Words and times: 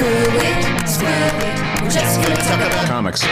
Screw 0.00 0.08
it, 0.08 0.88
screw 0.88 1.08
it. 1.10 1.82
We're 1.82 1.90
just 1.90 2.22
gonna 2.22 2.36
talk 2.36 2.56
about 2.56 2.86
Comics. 2.86 3.22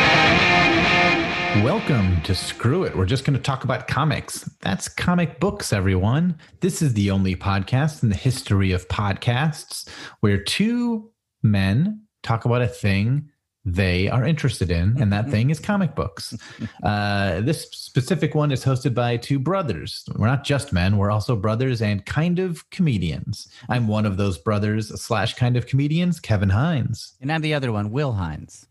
Welcome 1.65 2.21
to 2.25 2.35
Screw 2.35 2.85
It. 2.85 2.95
We're 2.95 3.07
just 3.07 3.25
going 3.25 3.39
to 3.39 3.43
talk 3.43 3.65
about 3.65 3.89
comics. 3.89 4.43
That's 4.61 4.87
comic 4.87 5.41
books, 5.41 5.73
everyone. 5.73 6.37
This 6.61 6.83
is 6.83 6.93
the 6.93 7.11
only 7.11 7.35
podcast 7.35 8.03
in 8.03 8.11
the 8.11 8.17
history 8.17 8.73
of 8.73 8.87
podcasts 8.89 9.89
where 10.21 10.37
two 10.37 11.11
men 11.43 12.03
talk 12.23 12.45
about 12.45 12.61
a 12.61 12.69
thing 12.69 13.31
they 13.65 14.09
are 14.09 14.25
interested 14.25 14.71
in, 14.71 15.01
and 15.01 15.13
that 15.13 15.29
thing 15.31 15.51
is 15.51 15.61
comic 15.73 15.95
books. 15.95 16.35
Uh, 16.83 17.41
this 17.43 17.69
specific 17.71 18.35
one 18.35 18.51
is 18.51 18.65
hosted 18.65 18.95
by 18.95 19.17
two 19.17 19.39
brothers. 19.39 20.05
We're 20.17 20.27
not 20.27 20.45
just 20.45 20.73
men, 20.73 20.97
we're 20.97 21.11
also 21.11 21.37
brothers 21.37 21.83
and 21.83 22.05
kind 22.07 22.39
of 22.39 22.69
comedians. 22.71 23.49
I'm 23.69 23.87
one 23.89 24.07
of 24.07 24.17
those 24.17 24.39
brothers 24.39 24.89
slash 25.03 25.35
kind 25.35 25.57
of 25.57 25.67
comedians, 25.67 26.19
Kevin 26.21 26.49
Hines. 26.51 27.15
And 27.21 27.31
I'm 27.31 27.43
the 27.43 27.55
other 27.55 27.73
one, 27.73 27.91
Will 27.91 28.13
Hines. 28.13 28.67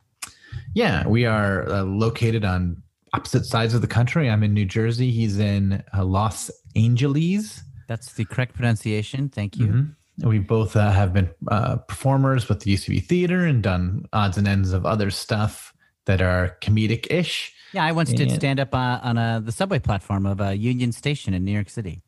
Yeah, 0.73 1.07
we 1.07 1.25
are 1.25 1.69
uh, 1.69 1.83
located 1.83 2.43
on 2.45 2.81
opposite 3.13 3.45
sides 3.45 3.73
of 3.73 3.81
the 3.81 3.87
country. 3.87 4.29
I'm 4.29 4.43
in 4.43 4.53
New 4.53 4.65
Jersey. 4.65 5.11
He's 5.11 5.37
in 5.39 5.83
uh, 5.95 6.03
Los 6.03 6.49
Angeles. 6.75 7.61
That's 7.87 8.13
the 8.13 8.25
correct 8.25 8.55
pronunciation. 8.55 9.29
Thank 9.29 9.57
you. 9.57 9.67
Mhm. 9.67 9.95
We 10.23 10.39
both 10.39 10.75
uh, 10.75 10.91
have 10.91 11.13
been 11.13 11.29
uh, 11.47 11.77
performers 11.77 12.49
with 12.49 12.61
the 12.61 12.73
UCB 12.73 13.05
Theater 13.05 13.45
and 13.45 13.61
done 13.61 14.05
odds 14.13 14.37
and 14.37 14.47
ends 14.47 14.73
of 14.73 14.85
other 14.85 15.11
stuff 15.11 15.73
that 16.05 16.21
are 16.21 16.57
comedic 16.61 17.07
ish. 17.11 17.53
Yeah, 17.73 17.85
I 17.85 17.91
once 17.91 18.11
did 18.13 18.31
stand 18.31 18.59
up 18.59 18.73
uh, 18.73 18.99
on 19.03 19.17
uh, 19.17 19.39
the 19.41 19.51
subway 19.51 19.79
platform 19.79 20.25
of 20.25 20.41
uh, 20.41 20.49
Union 20.49 20.91
Station 20.91 21.33
in 21.33 21.43
New 21.43 21.51
York 21.51 21.69
City. 21.69 22.01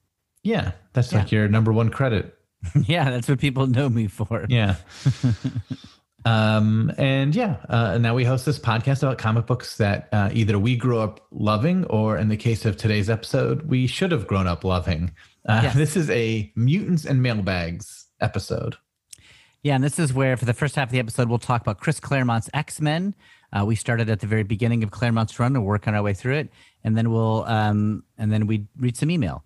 Yeah, 0.44 0.72
that's 0.94 1.13
like 1.13 1.32
your 1.32 1.48
number 1.48 1.72
one 1.72 1.90
credit. 1.90 2.35
yeah, 2.85 3.09
that's 3.09 3.27
what 3.27 3.40
people 3.40 3.68
know 3.68 3.90
me 3.90 4.08
for. 4.08 4.46
Yeah. 4.49 4.76
um, 6.26 6.91
and 6.98 7.35
yeah, 7.35 7.57
uh, 7.68 7.98
now 7.98 8.16
we 8.16 8.23
host 8.23 8.46
this 8.46 8.57
podcast 8.57 9.04
about 9.04 9.18
comic 9.18 9.46
books 9.46 9.77
that 9.77 10.10
uh, 10.12 10.30
either 10.34 10.57
we 10.57 10.76
grew 10.76 10.99
up 10.99 11.26
loving, 11.32 11.85
or 11.85 12.18
in 12.18 12.30
the 12.30 12.37
case 12.37 12.65
of 12.65 12.77
today's 12.77 13.10
episode, 13.10 13.63
we 13.63 13.85
should 13.85 14.12
have 14.12 14.27
grown 14.27 14.48
up 14.48 14.63
loving. 14.63 15.12
Uh, 15.50 15.62
Yes. 15.64 15.76
This 15.76 15.96
is 15.98 16.10
a 16.12 16.52
mutants 16.55 17.05
and 17.05 17.22
mailbags 17.24 18.05
episode. 18.22 18.76
Yeah, 19.64 19.76
and 19.76 19.84
this 19.84 20.00
is 20.00 20.14
where, 20.14 20.38
for 20.38 20.46
the 20.46 20.54
first 20.54 20.76
half 20.76 20.88
of 20.88 20.92
the 20.94 21.00
episode, 21.00 21.28
we'll 21.28 21.38
talk 21.40 21.62
about 21.62 21.80
Chris 21.80 22.00
Claremont's 22.00 22.50
X 22.54 22.80
Men. 22.80 23.14
Uh, 23.52 23.66
we 23.66 23.76
started 23.76 24.10
at 24.10 24.20
the 24.22 24.27
very 24.27 24.44
beginning 24.44 24.84
of 24.84 24.92
Claremont's 24.92 25.38
run 25.40 25.55
and 25.55 25.66
working 25.66 25.96
our 25.96 26.04
way 26.04 26.14
through 26.14 26.36
it, 26.36 26.50
and 26.84 26.96
then 26.98 27.12
we'll 27.12 27.44
um, 27.46 28.04
and 28.18 28.32
then 28.32 28.48
we 28.48 28.68
read 28.77 28.96
some 28.96 29.10
email. 29.12 29.44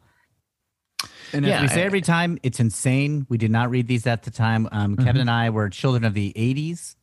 And 1.31 1.45
as 1.47 1.61
we 1.63 1.67
say 1.67 1.81
every 1.83 2.01
time, 2.01 2.37
it's 2.43 2.59
insane. 2.59 3.25
We 3.27 3.37
did 3.39 3.49
not 3.49 3.71
read 3.71 3.87
these 3.87 4.05
at 4.05 4.21
the 4.23 4.29
time. 4.31 4.69
Um, 4.71 4.95
Kevin 4.97 5.21
and 5.21 5.31
I 5.31 5.49
were 5.49 5.67
children 5.69 6.03
of 6.03 6.13
the 6.13 6.31
'80s, 6.35 6.95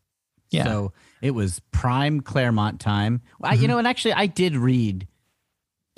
Yeah. 0.51 0.65
so 0.65 0.93
it 1.21 1.33
was 1.33 1.61
prime 1.73 2.21
Claremont 2.21 2.81
time. 2.81 3.23
I, 3.43 3.55
you 3.55 3.67
know, 3.67 3.79
and 3.79 3.89
actually, 3.89 4.13
I 4.13 4.27
did 4.27 4.57
read 4.57 5.09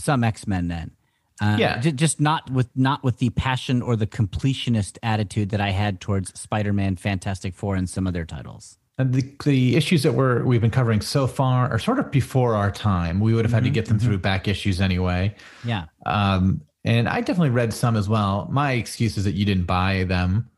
some 0.00 0.24
X 0.24 0.46
Men 0.46 0.68
then. 0.68 0.92
Uh, 1.40 1.56
Yeah. 1.58 1.78
ju- 1.80 1.92
just 1.92 2.20
not 2.20 2.50
with 2.50 2.68
not 2.76 3.02
with 3.02 3.18
the 3.18 3.30
passion 3.30 3.82
or 3.82 3.96
the 3.96 4.06
completionist 4.06 4.98
attitude 5.02 5.50
that 5.50 5.60
I 5.60 5.70
had 5.70 6.00
towards 6.00 6.38
Spider-Man, 6.38 6.96
Fantastic 6.96 7.54
Four, 7.54 7.74
and 7.76 7.88
some 7.88 8.06
of 8.06 8.12
their 8.12 8.24
titles. 8.26 8.78
And 8.98 9.14
the, 9.14 9.24
the 9.44 9.74
issues 9.76 10.02
that 10.02 10.12
we're 10.12 10.44
we've 10.44 10.60
been 10.60 10.70
covering 10.70 11.00
so 11.00 11.26
far 11.26 11.70
are 11.70 11.78
sort 11.78 11.98
of 11.98 12.10
before 12.10 12.54
our 12.54 12.70
time. 12.70 13.20
We 13.20 13.32
would 13.34 13.44
have 13.44 13.52
had 13.52 13.64
to 13.64 13.70
get 13.70 13.86
them 13.86 13.98
through 13.98 14.18
back 14.18 14.46
issues 14.48 14.80
anyway. 14.80 15.34
Yeah, 15.64 15.86
Um, 16.04 16.60
and 16.84 17.08
I 17.08 17.20
definitely 17.22 17.50
read 17.50 17.72
some 17.72 17.96
as 17.96 18.08
well. 18.08 18.48
My 18.50 18.72
excuse 18.72 19.16
is 19.16 19.24
that 19.24 19.32
you 19.34 19.44
didn't 19.46 19.64
buy 19.64 20.04
them, 20.04 20.50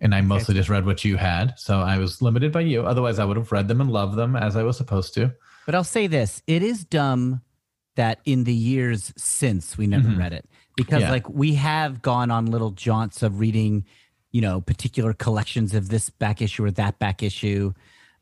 and 0.00 0.14
I 0.14 0.20
mostly 0.20 0.54
just 0.54 0.68
read 0.68 0.86
what 0.86 1.04
you 1.04 1.16
had. 1.16 1.54
So 1.58 1.80
I 1.80 1.98
was 1.98 2.22
limited 2.22 2.52
by 2.52 2.60
you. 2.60 2.82
Otherwise, 2.86 3.18
I 3.18 3.24
would 3.24 3.36
have 3.36 3.50
read 3.50 3.66
them 3.66 3.80
and 3.80 3.90
loved 3.90 4.16
them 4.16 4.36
as 4.36 4.54
I 4.56 4.62
was 4.62 4.76
supposed 4.76 5.12
to. 5.14 5.32
but 5.66 5.74
I'll 5.74 5.82
say 5.84 6.06
this: 6.06 6.42
it 6.46 6.62
is 6.62 6.84
dumb 6.84 7.40
that 7.96 8.20
in 8.24 8.44
the 8.44 8.54
years 8.54 9.12
since 9.16 9.78
we 9.78 9.86
never 9.86 10.08
Mhm. 10.08 10.18
read 10.18 10.32
it 10.32 10.48
because 10.76 11.02
Yeah. 11.02 11.10
like 11.10 11.28
we 11.28 11.54
have 11.54 12.02
gone 12.02 12.30
on 12.30 12.46
little 12.46 12.70
jaunts 12.72 13.22
of 13.22 13.38
reading, 13.38 13.84
you 14.32 14.40
know, 14.40 14.60
particular 14.60 15.12
collections 15.12 15.74
of 15.74 15.88
this 15.88 16.10
back 16.10 16.42
issue 16.42 16.64
or 16.64 16.70
that 16.72 16.98
back 16.98 17.22
issue. 17.22 17.72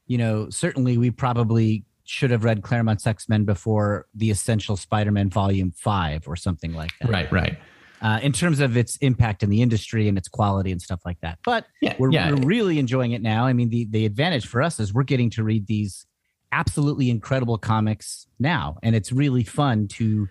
You 0.07 0.19
know, 0.19 0.51
certainly 0.51 0.99
we 0.99 1.11
probably 1.11 1.85
should 2.05 2.31
have 2.31 2.45
read 2.45 2.63
Claremont's 2.63 3.07
X 3.07 3.29
Men 3.29 3.45
before 3.45 4.07
the 4.15 4.31
Essential 4.31 4.77
Spider-Man 4.77 5.31
Volume 5.31 5.71
Five 5.71 6.27
or 6.29 6.37
something 6.37 6.75
like 6.75 6.93
that. 7.01 7.09
Right, 7.11 7.33
right. 7.33 7.59
uh, 8.03 8.19
in 8.21 8.33
terms 8.33 8.59
of 8.59 8.77
its 8.77 8.97
impact 8.97 9.45
in 9.45 9.49
the 9.49 9.63
industry 9.63 10.09
and 10.09 10.19
its 10.19 10.27
quality 10.29 10.73
and 10.73 10.83
stuff 10.83 11.01
like 11.07 11.21
that. 11.21 11.39
But 11.45 11.67
Yeah, 11.81 11.95
we're, 12.01 12.11
yeah. 12.11 12.31
we're 12.33 12.45
really 12.45 12.81
enjoying 12.81 13.13
it 13.13 13.23
now. 13.23 13.47
I 13.47 13.53
mean, 13.53 13.69
the 13.71 13.85
the 13.91 14.05
advantage 14.05 14.45
for 14.47 14.61
us 14.61 14.81
is 14.81 14.93
we're 14.93 15.05
getting 15.05 15.31
to 15.31 15.45
read 15.45 15.69
these 15.69 16.05
absolutely 16.53 17.11
incredible 17.11 17.59
comics 17.59 18.27
now, 18.39 18.79
and 18.83 18.95
it's 18.95 19.11
really 19.11 19.43
fun 19.43 19.89
to 19.89 20.29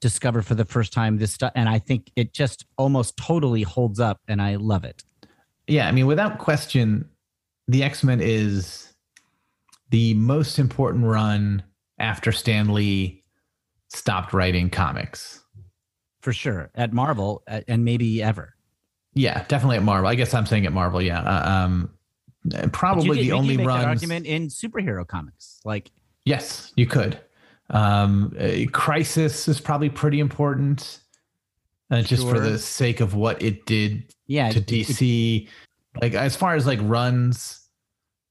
discover 0.00 0.42
for 0.42 0.54
the 0.54 0.64
first 0.64 0.92
time 0.92 1.16
this 1.16 1.32
stuff. 1.32 1.52
And 1.54 1.68
I 1.68 1.78
think 1.78 2.10
it 2.14 2.34
just 2.34 2.66
almost 2.76 3.16
totally 3.16 3.62
holds 3.62 3.98
up, 3.98 4.20
and 4.28 4.40
I 4.40 4.56
love 4.56 4.84
it. 4.84 5.02
Yeah, 5.66 5.88
I 5.88 5.92
mean, 5.92 6.06
without 6.06 6.38
question, 6.38 7.08
the 7.66 7.82
X 7.82 8.04
Men 8.04 8.20
is 8.20 8.92
the 9.90 10.14
most 10.14 10.58
important 10.58 11.04
run 11.04 11.62
after 11.98 12.32
Stan 12.32 12.72
Lee 12.72 13.24
stopped 13.88 14.32
writing 14.32 14.68
comics. 14.68 15.42
For 16.20 16.32
sure, 16.32 16.70
at 16.74 16.92
Marvel 16.92 17.42
uh, 17.48 17.60
and 17.68 17.84
maybe 17.84 18.22
ever. 18.22 18.54
Yeah, 19.14 19.44
definitely 19.46 19.76
at 19.76 19.82
Marvel. 19.82 20.08
I 20.08 20.16
guess 20.16 20.34
I'm 20.34 20.46
saying 20.46 20.66
at 20.66 20.72
Marvel. 20.72 21.00
Yeah, 21.00 21.20
uh, 21.20 21.48
um, 21.48 21.93
probably 22.72 23.08
you 23.08 23.14
did- 23.14 23.24
the 23.24 23.32
only 23.32 23.56
make 23.56 23.66
that 23.66 23.72
runs. 23.72 23.84
argument 23.84 24.26
in 24.26 24.48
superhero 24.48 25.06
comics, 25.06 25.60
like 25.64 25.90
Yes, 26.24 26.72
you 26.76 26.86
could. 26.86 27.18
Um, 27.70 28.34
uh, 28.40 28.70
Crisis 28.72 29.46
is 29.48 29.60
probably 29.60 29.90
pretty 29.90 30.20
important, 30.20 31.00
uh, 31.90 32.00
just 32.02 32.26
for 32.28 32.40
the 32.40 32.58
sake 32.58 33.00
of 33.00 33.14
what 33.14 33.42
it 33.42 33.66
did 33.66 34.04
yeah, 34.26 34.50
to 34.50 34.58
it- 34.58 34.72
it- 34.72 34.86
DC. 34.86 35.48
Like 36.00 36.14
as 36.14 36.34
far 36.34 36.54
as 36.54 36.66
like 36.66 36.78
runs 36.82 37.60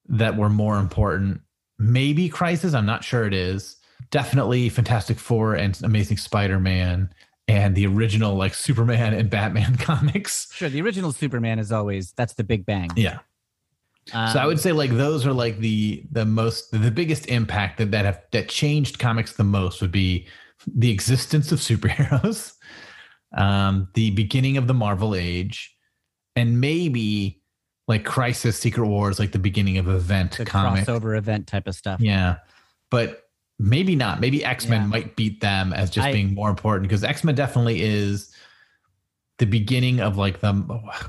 that 0.09 0.35
were 0.37 0.49
more 0.49 0.77
important, 0.79 1.41
maybe 1.79 2.29
Crisis. 2.29 2.73
I'm 2.73 2.85
not 2.85 3.03
sure 3.03 3.25
it 3.25 3.33
is. 3.33 3.77
Definitely 4.11 4.69
Fantastic 4.69 5.17
Four 5.17 5.55
and 5.55 5.79
Amazing 5.83 6.17
Spider-Man 6.17 7.09
and 7.47 7.75
the 7.75 7.85
original 7.87 8.35
like 8.35 8.53
Superman 8.53 9.13
and 9.13 9.29
Batman 9.29 9.75
comics. 9.79 10.51
sure, 10.53 10.69
the 10.69 10.81
original 10.81 11.11
Superman 11.11 11.57
is 11.59 11.71
always 11.71 12.11
that's 12.13 12.33
the 12.33 12.43
Big 12.43 12.65
Bang. 12.65 12.89
Yeah. 12.95 13.19
So 14.11 14.17
I 14.17 14.41
Um, 14.41 14.47
would 14.47 14.59
say 14.59 14.71
like 14.71 14.91
those 14.91 15.25
are 15.25 15.33
like 15.33 15.59
the 15.59 16.03
the 16.11 16.25
most 16.25 16.71
the 16.71 16.91
biggest 16.91 17.27
impact 17.27 17.77
that 17.77 17.91
that 17.91 18.05
have 18.05 18.21
that 18.31 18.49
changed 18.49 18.99
comics 18.99 19.33
the 19.33 19.43
most 19.43 19.81
would 19.81 19.91
be 19.91 20.27
the 20.67 20.91
existence 20.91 21.51
of 21.51 21.59
superheroes, 21.69 22.53
um, 23.35 23.87
the 23.93 24.11
beginning 24.11 24.57
of 24.57 24.67
the 24.67 24.73
Marvel 24.73 25.15
age, 25.15 25.75
and 26.35 26.59
maybe 26.59 27.41
like 27.87 28.05
Crisis 28.05 28.57
Secret 28.57 28.87
Wars, 28.87 29.19
like 29.19 29.31
the 29.33 29.39
beginning 29.39 29.77
of 29.77 29.87
event 29.89 30.37
the 30.37 30.45
comic. 30.45 30.85
crossover 30.85 31.17
event 31.17 31.47
type 31.47 31.67
of 31.67 31.75
stuff. 31.75 31.99
Yeah. 31.99 32.37
But 32.89 33.23
maybe 33.59 33.95
not. 33.95 34.19
Maybe 34.21 34.43
X-Men 34.45 34.81
Yeah. 34.83 34.87
might 34.87 35.15
beat 35.17 35.41
them 35.41 35.73
as 35.73 35.89
just 35.89 36.07
I- 36.07 36.13
being 36.13 36.33
more 36.33 36.49
important 36.49 36.87
because 36.87 37.03
X-Men 37.03 37.35
definitely 37.35 37.81
is 37.81 38.33
the 39.39 39.45
beginning 39.45 39.99
of 39.99 40.15
like 40.17 40.39
the 40.39 40.53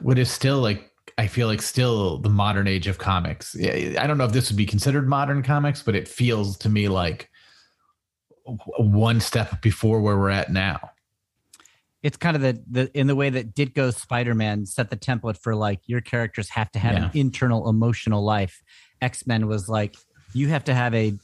what 0.02 0.18
is 0.18 0.30
still 0.30 0.60
like 0.60 0.90
I 1.16 1.26
feel 1.28 1.46
like 1.46 1.62
still 1.62 2.18
the 2.18 2.28
modern 2.28 2.66
age 2.66 2.86
of 2.86 2.98
comics. 2.98 3.56
I 3.56 4.06
don't 4.06 4.18
know 4.18 4.24
if 4.24 4.32
this 4.32 4.50
would 4.50 4.56
be 4.56 4.66
considered 4.66 5.08
modern 5.08 5.42
comics, 5.42 5.82
but 5.82 5.94
it 5.94 6.08
feels 6.08 6.56
to 6.58 6.68
me 6.68 6.88
like 6.88 7.30
one 8.78 9.20
step 9.20 9.62
before 9.62 10.00
where 10.00 10.18
we're 10.18 10.30
at 10.30 10.52
now. 10.52 10.90
it's 12.04 12.18
kind 12.18 12.36
of 12.36 12.42
the, 12.42 12.62
the 12.70 12.98
in 12.98 13.06
the 13.06 13.16
way 13.16 13.30
that 13.30 13.54
Ditko's 13.54 13.96
Spider-Man 13.96 14.66
set 14.66 14.90
the 14.90 14.96
template 14.96 15.38
for 15.38 15.56
like 15.56 15.80
your 15.86 16.02
characters 16.02 16.50
have 16.50 16.70
to 16.72 16.78
have 16.78 16.96
an 16.96 17.10
internal 17.14 17.68
emotional 17.68 18.22
life. 18.22 18.62
X-Men 19.00 19.46
was 19.46 19.68
like 19.70 19.96
you 20.34 20.48
have 20.48 20.64
to 20.64 20.74
have 20.74 20.94
a 20.94 21.14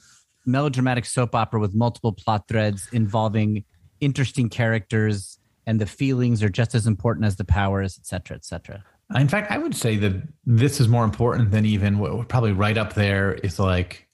melodramatic 0.45 1.05
soap 1.05 1.35
opera 1.35 1.59
with 1.59 1.75
multiple 1.75 2.11
plot 2.11 2.47
threads 2.47 2.89
involving 2.91 3.63
interesting 3.99 4.49
characters 4.49 5.37
and 5.67 5.79
the 5.79 5.85
feelings 5.85 6.41
are 6.41 6.49
just 6.49 6.73
as 6.73 6.87
important 6.87 7.25
as 7.27 7.35
the 7.35 7.45
powers, 7.45 7.99
et 7.99 8.07
cetera, 8.07 8.35
et 8.35 8.43
cetera. 8.43 8.83
In 9.15 9.27
fact, 9.27 9.51
I 9.51 9.57
would 9.57 9.75
say 9.75 9.97
that 9.97 10.13
this 10.45 10.79
is 10.79 10.87
more 10.87 11.03
important 11.03 11.51
than 11.51 11.65
even 11.65 11.99
what 11.99 12.15
would 12.17 12.29
probably 12.29 12.51
right 12.53 12.77
up 12.77 12.93
there 12.93 13.33
is 13.33 13.59
like 13.59 14.07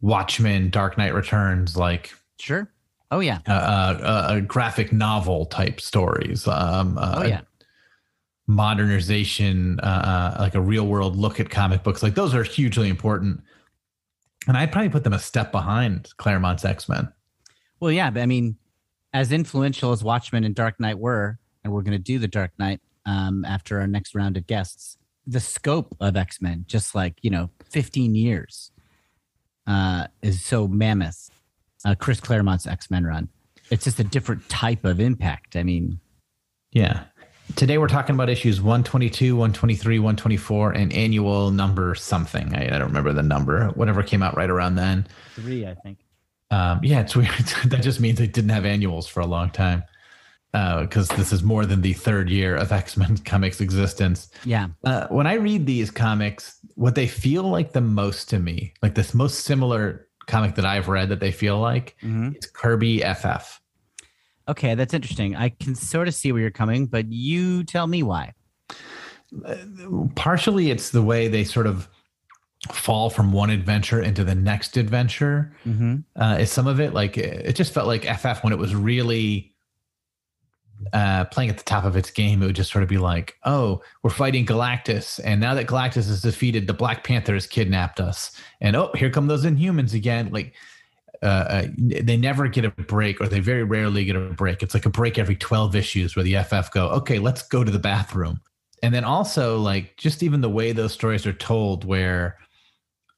Watchmen, 0.00 0.70
Dark 0.70 0.98
Knight 0.98 1.14
Returns, 1.14 1.76
like 1.76 2.12
Sure. 2.38 2.70
Oh 3.10 3.20
yeah. 3.20 3.38
uh, 3.46 3.52
uh, 3.52 4.02
uh, 4.04 4.40
graphic 4.40 4.92
novel 4.92 5.46
type 5.46 5.80
stories. 5.80 6.46
Um, 6.48 6.98
uh, 6.98 7.14
Oh 7.18 7.26
yeah. 7.26 7.40
modernization, 8.46 9.78
uh, 9.80 10.34
uh, 10.36 10.40
like 10.40 10.54
a 10.54 10.60
real 10.60 10.86
world 10.86 11.16
look 11.16 11.40
at 11.40 11.50
comic 11.50 11.82
books. 11.82 12.02
Like 12.02 12.14
those 12.14 12.34
are 12.34 12.42
hugely 12.42 12.88
important. 12.88 13.40
And 14.48 14.56
I'd 14.56 14.70
probably 14.70 14.90
put 14.90 15.04
them 15.04 15.12
a 15.12 15.18
step 15.18 15.50
behind 15.50 16.10
Claremont's 16.18 16.64
X 16.64 16.88
Men. 16.88 17.12
Well, 17.80 17.90
yeah, 17.92 18.10
but 18.10 18.22
I 18.22 18.26
mean, 18.26 18.56
as 19.12 19.32
influential 19.32 19.92
as 19.92 20.04
Watchmen 20.04 20.44
and 20.44 20.54
Dark 20.54 20.78
Knight 20.78 20.98
were, 20.98 21.38
and 21.64 21.72
we're 21.72 21.82
going 21.82 21.92
to 21.92 21.98
do 21.98 22.18
the 22.18 22.28
Dark 22.28 22.52
Knight 22.58 22.80
um, 23.06 23.44
after 23.44 23.80
our 23.80 23.86
next 23.86 24.14
round 24.14 24.36
of 24.36 24.46
guests. 24.46 24.98
The 25.26 25.40
scope 25.40 25.96
of 26.00 26.16
X 26.16 26.40
Men, 26.40 26.64
just 26.68 26.94
like 26.94 27.14
you 27.22 27.30
know, 27.30 27.50
15 27.70 28.14
years 28.14 28.70
uh, 29.66 30.06
is 30.22 30.42
so 30.44 30.68
mammoth. 30.68 31.30
Uh, 31.84 31.94
Chris 31.94 32.20
Claremont's 32.20 32.66
X 32.66 32.90
Men 32.90 33.04
run. 33.04 33.28
It's 33.70 33.84
just 33.84 33.98
a 33.98 34.04
different 34.04 34.48
type 34.48 34.84
of 34.84 35.00
impact. 35.00 35.56
I 35.56 35.62
mean, 35.62 36.00
Yeah. 36.72 37.04
Today 37.54 37.78
we're 37.78 37.86
talking 37.86 38.14
about 38.14 38.28
issues 38.28 38.60
122, 38.60 39.36
123, 39.36 39.98
124, 40.00 40.72
and 40.72 40.92
annual 40.92 41.52
number 41.52 41.94
something. 41.94 42.52
I, 42.54 42.64
I 42.64 42.78
don't 42.78 42.88
remember 42.88 43.12
the 43.12 43.22
number, 43.22 43.68
whatever 43.68 44.02
came 44.02 44.20
out 44.20 44.36
right 44.36 44.50
around 44.50 44.74
then. 44.74 45.06
three, 45.36 45.64
I 45.64 45.74
think. 45.74 45.98
Um, 46.50 46.80
yeah, 46.82 47.00
it's 47.00 47.14
weird. 47.14 47.30
that 47.66 47.82
just 47.82 48.00
means 48.00 48.18
they 48.18 48.26
didn't 48.26 48.50
have 48.50 48.64
annuals 48.64 49.06
for 49.06 49.20
a 49.20 49.26
long 49.26 49.50
time 49.50 49.84
because 50.80 51.08
this 51.08 51.32
is 51.32 51.42
more 51.42 51.66
than 51.66 51.82
the 51.82 51.92
third 51.92 52.30
year 52.30 52.56
of 52.56 52.72
X 52.72 52.96
Men 52.96 53.16
Comics 53.24 53.60
existence. 53.60 54.28
Yeah. 54.44 54.68
Uh, 54.84 55.06
when 55.08 55.26
I 55.26 55.34
read 55.34 55.66
these 55.66 55.90
comics, 55.90 56.58
what 56.74 56.94
they 56.94 57.06
feel 57.08 57.42
like 57.44 57.72
the 57.72 57.80
most 57.80 58.28
to 58.30 58.38
me, 58.38 58.72
like 58.82 58.94
this 58.94 59.12
most 59.14 59.40
similar 59.44 60.08
comic 60.26 60.54
that 60.56 60.64
I've 60.64 60.88
read 60.88 61.08
that 61.10 61.20
they 61.20 61.30
feel 61.32 61.58
like, 61.60 61.96
Mhm. 62.02 62.34
it's 62.34 62.46
Kirby 62.46 63.02
FF. 63.02 63.60
Okay, 64.48 64.74
that's 64.74 64.94
interesting. 64.94 65.34
I 65.36 65.48
can 65.50 65.74
sort 65.74 66.08
of 66.08 66.14
see 66.14 66.30
where 66.32 66.40
you're 66.40 66.50
coming, 66.50 66.86
but 66.86 67.10
you 67.12 67.64
tell 67.64 67.86
me 67.86 68.02
why. 68.02 68.32
Partially, 70.14 70.70
it's 70.70 70.90
the 70.90 71.02
way 71.02 71.28
they 71.28 71.44
sort 71.44 71.66
of 71.66 71.88
fall 72.72 73.10
from 73.10 73.32
one 73.32 73.50
adventure 73.50 74.00
into 74.00 74.24
the 74.24 74.34
next 74.34 74.76
adventure. 74.76 75.52
Mm-hmm. 75.66 75.96
uh, 76.20 76.36
is 76.40 76.50
some 76.50 76.66
of 76.66 76.80
it 76.80 76.94
like 76.94 77.18
it 77.18 77.54
just 77.54 77.72
felt 77.74 77.86
like 77.86 78.04
FF 78.04 78.42
when 78.42 78.52
it 78.52 78.58
was 78.58 78.74
really 78.74 79.52
uh, 80.92 81.24
playing 81.26 81.50
at 81.50 81.58
the 81.58 81.64
top 81.64 81.84
of 81.84 81.96
its 81.96 82.10
game. 82.10 82.42
It 82.42 82.46
would 82.46 82.56
just 82.56 82.70
sort 82.70 82.82
of 82.82 82.88
be 82.88 82.98
like, 82.98 83.36
oh, 83.44 83.82
we're 84.02 84.10
fighting 84.10 84.46
Galactus, 84.46 85.20
and 85.24 85.40
now 85.40 85.54
that 85.54 85.66
Galactus 85.66 86.08
is 86.08 86.22
defeated, 86.22 86.66
the 86.66 86.74
Black 86.74 87.04
Panther 87.04 87.34
has 87.34 87.46
kidnapped 87.46 88.00
us, 88.00 88.32
and 88.60 88.76
oh, 88.76 88.90
here 88.94 89.10
come 89.10 89.26
those 89.26 89.44
Inhumans 89.44 89.94
again. 89.94 90.30
Like 90.30 90.54
uh, 91.22 91.26
uh, 91.26 91.66
they 91.78 92.16
never 92.16 92.48
get 92.48 92.64
a 92.64 92.70
break, 92.70 93.20
or 93.20 93.28
they 93.28 93.40
very 93.40 93.64
rarely 93.64 94.04
get 94.04 94.16
a 94.16 94.20
break. 94.20 94.62
It's 94.62 94.74
like 94.74 94.86
a 94.86 94.90
break 94.90 95.18
every 95.18 95.36
twelve 95.36 95.74
issues 95.74 96.16
where 96.16 96.24
the 96.24 96.42
FF 96.42 96.70
go, 96.72 96.88
okay, 96.90 97.18
let's 97.18 97.42
go 97.42 97.64
to 97.64 97.70
the 97.70 97.78
bathroom, 97.78 98.40
and 98.82 98.94
then 98.94 99.04
also 99.04 99.58
like 99.58 99.96
just 99.96 100.22
even 100.22 100.40
the 100.40 100.50
way 100.50 100.72
those 100.72 100.92
stories 100.92 101.26
are 101.26 101.32
told, 101.32 101.84
where 101.84 102.38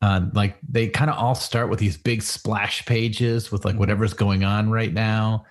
uh, 0.01 0.23
like 0.33 0.57
they 0.69 0.89
kind 0.89 1.11
of 1.11 1.17
all 1.17 1.35
start 1.35 1.69
with 1.69 1.81
these 1.81 1.97
big 1.97 2.23
splash 2.23 2.87
pages 2.87 3.51
with 3.51 3.65
like 3.65 3.77
whatever's 3.77 4.15
going 4.15 4.45
on 4.45 4.71
right 4.71 4.93
now 4.93 5.45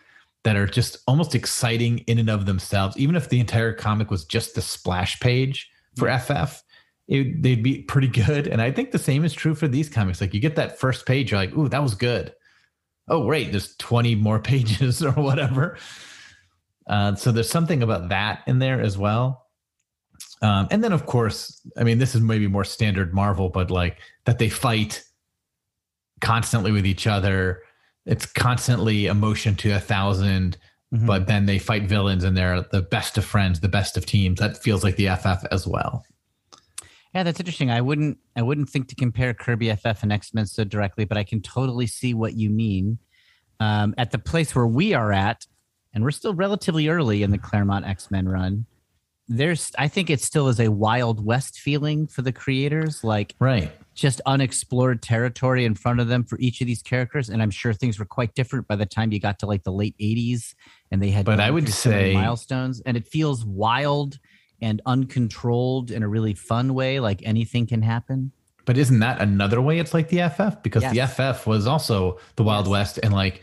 that 0.47 0.55
are 0.55 0.65
just 0.65 0.99
almost 1.07 1.35
exciting 1.35 1.97
in 2.07 2.19
and 2.19 2.29
of 2.29 2.45
themselves. 2.45 2.95
Even 2.95 3.17
if 3.17 3.27
the 3.27 3.41
entire 3.41 3.73
comic 3.73 4.09
was 4.09 4.23
just 4.23 4.55
the 4.55 4.61
splash 4.61 5.19
page 5.19 5.69
for 5.97 6.07
FF, 6.17 6.63
it, 7.09 7.43
they'd 7.43 7.61
be 7.61 7.81
pretty 7.81 8.07
good. 8.07 8.47
And 8.47 8.61
I 8.61 8.71
think 8.71 8.91
the 8.91 8.97
same 8.97 9.25
is 9.25 9.33
true 9.33 9.53
for 9.53 9.67
these 9.67 9.89
comics. 9.89 10.21
Like 10.21 10.33
you 10.33 10.39
get 10.39 10.55
that 10.55 10.79
first 10.79 11.05
page, 11.05 11.31
you're 11.31 11.39
like, 11.41 11.53
ooh, 11.57 11.67
that 11.67 11.83
was 11.83 11.95
good. 11.95 12.33
Oh, 13.09 13.25
wait, 13.25 13.51
there's 13.51 13.75
20 13.75 14.15
more 14.15 14.39
pages 14.53 15.03
or 15.03 15.11
whatever. 15.11 15.77
Uh, 16.87 17.13
so 17.15 17.33
there's 17.33 17.49
something 17.49 17.83
about 17.83 18.07
that 18.07 18.43
in 18.47 18.59
there 18.59 18.79
as 18.79 18.97
well. 18.97 19.47
Um, 20.41 20.69
and 20.71 20.81
then, 20.81 20.93
of 20.93 21.05
course, 21.05 21.59
I 21.75 21.83
mean, 21.83 21.97
this 21.97 22.15
is 22.15 22.21
maybe 22.21 22.47
more 22.47 22.63
standard 22.63 23.13
Marvel, 23.13 23.49
but 23.49 23.69
like 23.69 23.97
that 24.23 24.39
they 24.39 24.47
fight 24.47 25.03
constantly 26.21 26.71
with 26.71 26.85
each 26.85 27.05
other. 27.05 27.63
It's 28.07 28.25
constantly 28.25 29.05
emotion 29.05 29.55
to 29.57 29.71
a 29.71 29.79
1000 29.79 30.57
Mhm. 30.93 31.05
but 31.05 31.27
then 31.27 31.45
they 31.45 31.59
fight 31.59 31.83
villains 31.83 32.23
and 32.23 32.35
they're 32.37 32.61
the 32.71 32.81
best 32.81 33.17
of 33.17 33.25
friends, 33.25 33.59
the 33.59 33.67
best 33.67 33.97
of 33.97 34.05
teams. 34.05 34.39
That 34.39 34.57
feels 34.57 34.83
like 34.85 34.95
the 34.95 35.09
FF 35.09 35.43
as 35.51 35.67
well. 35.67 36.05
Yeah, 37.13 37.23
that's 37.23 37.39
interesting. 37.39 37.69
I 37.71 37.81
wouldn't 37.81 38.17
I 38.35 38.41
wouldn't 38.41 38.69
think 38.69 38.87
to 38.89 38.95
compare 38.95 39.33
Kirby 39.33 39.69
FF 39.71 40.03
and 40.03 40.13
X 40.13 40.33
Men 40.33 40.45
so 40.45 40.63
directly, 40.63 41.03
but 41.05 41.17
I 41.17 41.23
can 41.23 41.41
totally 41.41 41.87
see 41.87 42.13
what 42.13 42.35
you 42.35 42.49
mean. 42.49 42.99
Um, 43.59 43.95
at 43.97 44.11
the 44.11 44.19
place 44.19 44.53
where 44.55 44.67
we 44.67 44.93
are 44.93 45.11
at, 45.11 45.45
and 45.93 46.03
we're 46.03 46.11
still 46.11 46.33
relatively 46.33 46.87
early 46.89 47.23
in 47.23 47.31
the 47.31 47.37
Claremont 47.39 47.85
X 47.85 48.09
Men 48.11 48.29
run. 48.29 48.65
There's, 49.27 49.71
I 49.77 49.87
think 49.89 50.09
it 50.09 50.21
still 50.21 50.47
is 50.47 50.59
a 50.59 50.69
Wild 50.71 51.25
West 51.25 51.59
feeling 51.59 52.07
for 52.07 52.21
the 52.21 52.31
creators, 52.31 53.03
like 53.03 53.35
Right. 53.39 53.71
Just 53.97 54.21
unexplored 54.27 55.01
territory 55.01 55.65
in 55.65 55.73
front 55.73 55.99
of 55.99 56.07
them 56.07 56.23
for 56.23 56.37
each 56.39 56.61
of 56.61 56.67
these 56.67 56.83
characters. 56.83 57.29
And 57.29 57.41
I'm 57.41 57.49
sure 57.49 57.73
things 57.73 57.97
were 57.97 58.05
quite 58.05 58.35
different 58.35 58.67
by 58.67 58.75
the 58.75 58.85
time 58.85 59.11
you 59.11 59.19
got 59.19 59.39
to 59.39 59.47
like 59.47 59.63
the 59.63 59.71
late 59.71 59.95
80s 59.99 60.53
and 60.91 61.01
they 61.01 61.09
had. 61.09 61.25
But 61.25 61.39
I 61.39 61.49
would 61.49 61.63
through 61.65 61.73
so 61.73 61.89
many 61.89 62.11
say- 62.11 62.13
milestones, 62.13 62.79
and 62.81 62.95
it 62.95 63.07
feels 63.07 63.43
wild 63.43 64.19
and 64.61 64.81
uncontrolled 64.85 65.91
in 65.91 66.03
a 66.03 66.07
really 66.07 66.33
fun 66.35 66.73
way, 66.75 66.99
like 66.99 67.21
anything 67.25 67.65
can 67.65 67.81
happen. 67.81 68.31
But 68.65 68.77
isn't 68.77 68.99
that 68.99 69.19
another 69.21 69.61
way 69.61 69.79
it's 69.79 69.93
like 69.93 70.09
the 70.09 70.29
FF? 70.29 70.61
Because 70.61 70.83
the 70.91 70.99
FF 71.07 71.47
was 71.47 71.65
also 71.67 72.19
the 72.35 72.43
Wild 72.43 72.65
Yes. 72.65 72.71
West. 72.71 72.99
And 73.01 73.13
like 73.13 73.41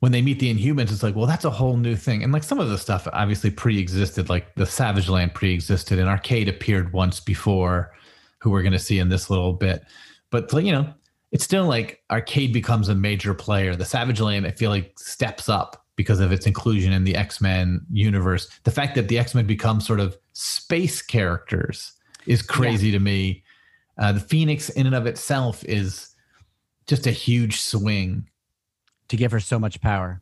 when 0.00 0.12
they 0.12 0.20
meet 0.22 0.38
the 0.38 0.54
Inhumans, 0.54 0.92
it's 0.92 1.02
like, 1.02 1.16
well, 1.16 1.26
that's 1.26 1.44
a 1.46 1.50
whole 1.50 1.76
new 1.76 1.96
thing. 1.96 2.22
And 2.22 2.32
like 2.32 2.42
some 2.42 2.60
of 2.60 2.68
the 2.68 2.76
stuff 2.78 3.08
obviously 3.12 3.50
pre 3.50 3.78
existed, 3.78 4.28
like 4.28 4.54
the 4.54 4.66
Savage 4.66 5.08
Land 5.08 5.34
pre 5.34 5.52
existed 5.54 5.98
and 5.98 6.08
Arcade 6.08 6.48
appeared 6.48 6.92
once 6.92 7.20
before, 7.20 7.92
who 8.38 8.50
we're 8.50 8.62
going 8.62 8.72
to 8.72 8.78
see 8.78 8.98
in 8.98 9.08
this 9.08 9.30
little 9.30 9.52
bit. 9.52 9.82
But, 10.30 10.52
you 10.52 10.72
know, 10.72 10.92
it's 11.32 11.44
still 11.44 11.66
like 11.66 12.02
Arcade 12.10 12.52
becomes 12.52 12.88
a 12.88 12.94
major 12.94 13.34
player. 13.34 13.74
The 13.76 13.84
Savage 13.84 14.20
Land, 14.20 14.46
I 14.46 14.50
feel 14.50 14.70
like, 14.70 14.98
steps 14.98 15.48
up 15.48 15.84
because 15.96 16.20
of 16.20 16.30
its 16.32 16.46
inclusion 16.46 16.92
in 16.92 17.04
the 17.04 17.16
X 17.16 17.40
Men 17.40 17.84
universe. 17.90 18.48
The 18.64 18.70
fact 18.70 18.94
that 18.96 19.08
the 19.08 19.18
X 19.18 19.34
Men 19.34 19.46
become 19.46 19.80
sort 19.80 20.00
of 20.00 20.16
space 20.34 21.00
characters 21.02 21.92
is 22.26 22.42
crazy 22.42 22.90
to 22.90 22.98
me. 22.98 23.42
Uh, 23.98 24.12
the 24.12 24.20
Phoenix, 24.20 24.68
in 24.70 24.86
and 24.86 24.94
of 24.94 25.06
itself, 25.06 25.64
is 25.64 26.14
just 26.86 27.06
a 27.06 27.10
huge 27.10 27.60
swing. 27.60 28.28
To 29.08 29.16
give 29.16 29.30
her 29.32 29.40
so 29.40 29.58
much 29.58 29.80
power. 29.80 30.20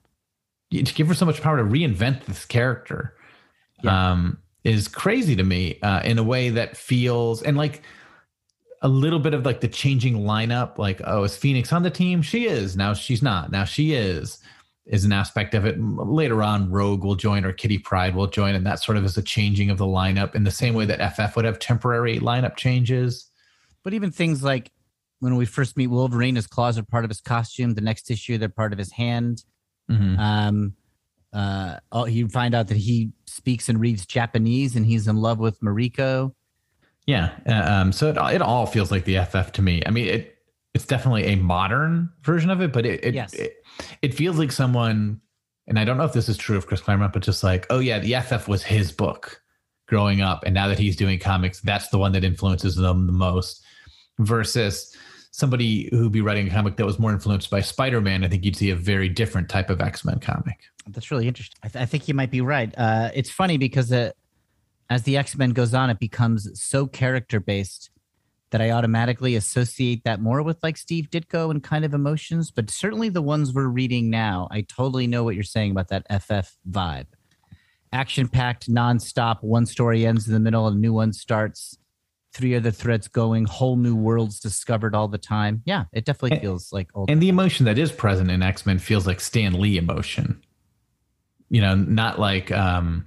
To 0.70 0.82
give 0.82 1.08
her 1.08 1.14
so 1.14 1.26
much 1.26 1.40
power 1.40 1.56
to 1.56 1.64
reinvent 1.64 2.24
this 2.26 2.44
character 2.44 3.16
Yeah. 3.82 4.12
um, 4.12 4.38
is 4.62 4.88
crazy 4.88 5.34
to 5.36 5.42
me 5.42 5.78
uh, 5.82 6.00
in 6.04 6.18
a 6.18 6.22
way 6.22 6.50
that 6.50 6.76
feels 6.76 7.42
and 7.42 7.56
like 7.56 7.82
a 8.84 8.88
little 8.88 9.18
bit 9.18 9.32
of 9.32 9.46
like 9.46 9.60
the 9.60 9.68
changing 9.68 10.14
lineup. 10.18 10.76
Like, 10.76 11.00
oh, 11.04 11.24
is 11.24 11.34
Phoenix 11.34 11.72
on 11.72 11.82
the 11.82 11.90
team? 11.90 12.20
She 12.20 12.46
is. 12.46 12.76
Now 12.76 12.92
she's 12.92 13.22
not. 13.22 13.50
Now 13.50 13.64
she 13.64 13.94
is. 13.94 14.38
Is 14.84 15.06
an 15.06 15.12
aspect 15.12 15.54
of 15.54 15.64
it. 15.64 15.80
Later 15.80 16.42
on, 16.42 16.70
Rogue 16.70 17.02
will 17.02 17.14
join 17.14 17.46
or 17.46 17.52
Kitty 17.54 17.78
Pryde 17.78 18.14
will 18.14 18.26
join, 18.26 18.54
and 18.54 18.66
that 18.66 18.82
sort 18.82 18.98
of 18.98 19.04
is 19.06 19.16
a 19.16 19.22
changing 19.22 19.70
of 19.70 19.78
the 19.78 19.86
lineup 19.86 20.34
in 20.34 20.44
the 20.44 20.50
same 20.50 20.74
way 20.74 20.84
that 20.84 21.14
FF 21.14 21.34
would 21.34 21.46
have 21.46 21.58
temporary 21.58 22.20
lineup 22.20 22.56
changes. 22.56 23.30
But 23.82 23.94
even 23.94 24.10
things 24.10 24.42
like 24.42 24.70
when 25.20 25.36
we 25.36 25.46
first 25.46 25.78
meet 25.78 25.86
Wolverine, 25.86 26.36
his 26.36 26.46
claws 26.46 26.76
are 26.76 26.82
part 26.82 27.04
of 27.04 27.10
his 27.10 27.22
costume. 27.22 27.72
The 27.72 27.80
next 27.80 28.10
issue, 28.10 28.36
they're 28.36 28.50
part 28.50 28.74
of 28.74 28.78
his 28.78 28.92
hand. 28.92 29.44
Mhm. 29.90 30.18
Um, 30.18 30.74
uh, 31.32 31.78
oh, 31.90 32.04
you 32.04 32.28
find 32.28 32.54
out 32.54 32.68
that 32.68 32.76
he 32.76 33.12
speaks 33.24 33.70
and 33.70 33.80
reads 33.80 34.04
Japanese, 34.04 34.76
and 34.76 34.84
he's 34.84 35.08
in 35.08 35.16
love 35.16 35.38
with 35.38 35.58
Mariko. 35.60 36.34
Yeah. 37.06 37.30
uh, 37.46 37.70
Um, 37.80 37.92
so 37.92 38.08
it, 38.08 38.16
it 38.34 38.42
all 38.42 38.66
feels 38.66 38.90
like 38.90 39.04
the 39.04 39.18
FF 39.24 39.52
to 39.52 39.62
me. 39.62 39.82
I 39.86 39.90
mean, 39.90 40.06
it 40.08 40.30
it's 40.74 40.86
definitely 40.86 41.26
a 41.26 41.36
modern 41.36 42.10
version 42.22 42.50
of 42.50 42.60
it, 42.60 42.72
but 42.72 42.84
it 42.86 43.04
it, 43.04 43.14
Yes. 43.14 43.32
it 43.34 43.54
it 44.02 44.14
feels 44.14 44.38
like 44.38 44.50
someone, 44.52 45.20
and 45.66 45.78
I 45.78 45.84
don't 45.84 45.96
know 45.98 46.04
if 46.04 46.12
this 46.12 46.28
is 46.28 46.36
true 46.36 46.56
of 46.56 46.66
Chris 46.66 46.80
Claremont, 46.80 47.12
but 47.12 47.22
just 47.22 47.42
like, 47.44 47.66
oh 47.70 47.78
yeah, 47.78 47.98
the 47.98 48.14
FF 48.20 48.48
was 48.48 48.62
his 48.62 48.90
book 48.92 49.40
growing 49.86 50.20
up, 50.22 50.42
and 50.44 50.54
now 50.54 50.66
that 50.68 50.78
he's 50.78 50.96
doing 50.96 51.18
comics, 51.18 51.60
that's 51.60 51.88
the 51.88 51.98
one 51.98 52.12
that 52.12 52.24
influences 52.24 52.74
them 52.76 53.06
the 53.06 53.12
most. 53.12 53.62
Versus 54.20 54.96
somebody 55.32 55.88
who'd 55.90 56.12
be 56.12 56.20
writing 56.20 56.46
a 56.46 56.50
comic 56.50 56.76
that 56.76 56.86
was 56.86 57.00
more 57.00 57.12
influenced 57.12 57.50
by 57.50 57.60
Spider 57.60 58.00
Man, 58.00 58.22
I 58.24 58.28
think 58.28 58.44
you'd 58.44 58.54
see 58.54 58.70
a 58.70 58.76
very 58.76 59.08
different 59.08 59.48
type 59.48 59.70
of 59.70 59.80
X 59.80 60.04
Men 60.04 60.20
comic. 60.20 60.60
That's 60.88 61.10
really 61.10 61.26
interesting. 61.26 61.56
I, 61.64 61.68
th- 61.68 61.82
I 61.82 61.86
think 61.86 62.06
you 62.06 62.14
might 62.14 62.30
be 62.30 62.40
right. 62.40 62.72
Uh, 62.78 63.10
it's 63.12 63.30
funny 63.30 63.56
because 63.58 63.90
uh, 63.92 64.12
as 64.90 65.02
the 65.04 65.16
X 65.16 65.36
Men 65.36 65.50
goes 65.50 65.74
on, 65.74 65.90
it 65.90 65.98
becomes 65.98 66.60
so 66.60 66.86
character 66.86 67.40
based 67.40 67.90
that 68.50 68.60
I 68.60 68.70
automatically 68.70 69.34
associate 69.34 70.04
that 70.04 70.20
more 70.20 70.40
with 70.42 70.58
like 70.62 70.76
Steve 70.76 71.08
Ditko 71.10 71.50
and 71.50 71.62
kind 71.62 71.84
of 71.84 71.92
emotions. 71.92 72.52
But 72.52 72.70
certainly 72.70 73.08
the 73.08 73.20
ones 73.22 73.52
we're 73.52 73.66
reading 73.66 74.10
now, 74.10 74.46
I 74.50 74.60
totally 74.60 75.08
know 75.08 75.24
what 75.24 75.34
you're 75.34 75.42
saying 75.42 75.72
about 75.72 75.88
that 75.88 76.06
FF 76.08 76.56
vibe. 76.70 77.06
Action 77.92 78.28
packed, 78.28 78.70
nonstop. 78.70 79.42
One 79.42 79.66
story 79.66 80.06
ends 80.06 80.28
in 80.28 80.34
the 80.34 80.40
middle, 80.40 80.68
a 80.68 80.74
new 80.74 80.92
one 80.92 81.12
starts. 81.12 81.78
Three 82.32 82.54
other 82.56 82.72
threads 82.72 83.06
going, 83.08 83.44
whole 83.44 83.76
new 83.76 83.94
worlds 83.94 84.40
discovered 84.40 84.94
all 84.94 85.08
the 85.08 85.18
time. 85.18 85.62
Yeah, 85.64 85.84
it 85.92 86.04
definitely 86.04 86.40
feels 86.40 86.72
like 86.72 86.90
old. 86.94 87.10
And 87.10 87.20
the 87.20 87.28
emotion 87.28 87.66
that 87.66 87.78
is 87.78 87.92
present 87.92 88.30
in 88.30 88.42
X 88.42 88.66
Men 88.66 88.78
feels 88.78 89.06
like 89.06 89.20
Stan 89.20 89.54
Lee 89.60 89.78
emotion. 89.78 90.42
You 91.48 91.60
know, 91.60 91.74
not 91.74 92.18
like, 92.18 92.50
um, 92.52 93.06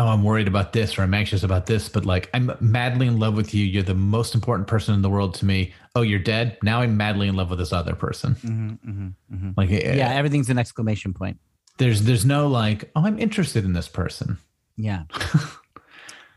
oh, 0.00 0.08
I'm 0.08 0.22
worried 0.24 0.48
about 0.48 0.72
this 0.72 0.98
or 0.98 1.02
I'm 1.02 1.12
anxious 1.12 1.42
about 1.42 1.66
this, 1.66 1.88
but 1.90 2.06
like, 2.06 2.30
I'm 2.32 2.50
madly 2.60 3.06
in 3.06 3.18
love 3.18 3.34
with 3.36 3.52
you. 3.52 3.64
You're 3.64 3.82
the 3.82 3.94
most 3.94 4.34
important 4.34 4.66
person 4.66 4.94
in 4.94 5.02
the 5.02 5.10
world 5.10 5.34
to 5.34 5.44
me. 5.44 5.74
Oh, 5.94 6.00
you're 6.00 6.18
dead. 6.18 6.56
Now 6.62 6.80
I'm 6.80 6.96
madly 6.96 7.28
in 7.28 7.36
love 7.36 7.50
with 7.50 7.58
this 7.58 7.72
other 7.72 7.94
person. 7.94 8.34
Mhm, 8.36 8.78
mhm, 8.80 9.14
mhm. 9.32 9.54
Like, 9.58 9.68
Yeah, 9.70 10.08
everything's 10.14 10.48
an 10.48 10.58
exclamation 10.58 11.12
point. 11.12 11.38
there's 11.76 12.02
there's 12.02 12.24
no 12.24 12.48
like, 12.48 12.90
oh, 12.96 13.04
I'm 13.04 13.18
interested 13.18 13.64
in 13.64 13.72
this 13.74 13.88
person. 13.88 14.38
Yeah. 14.76 15.02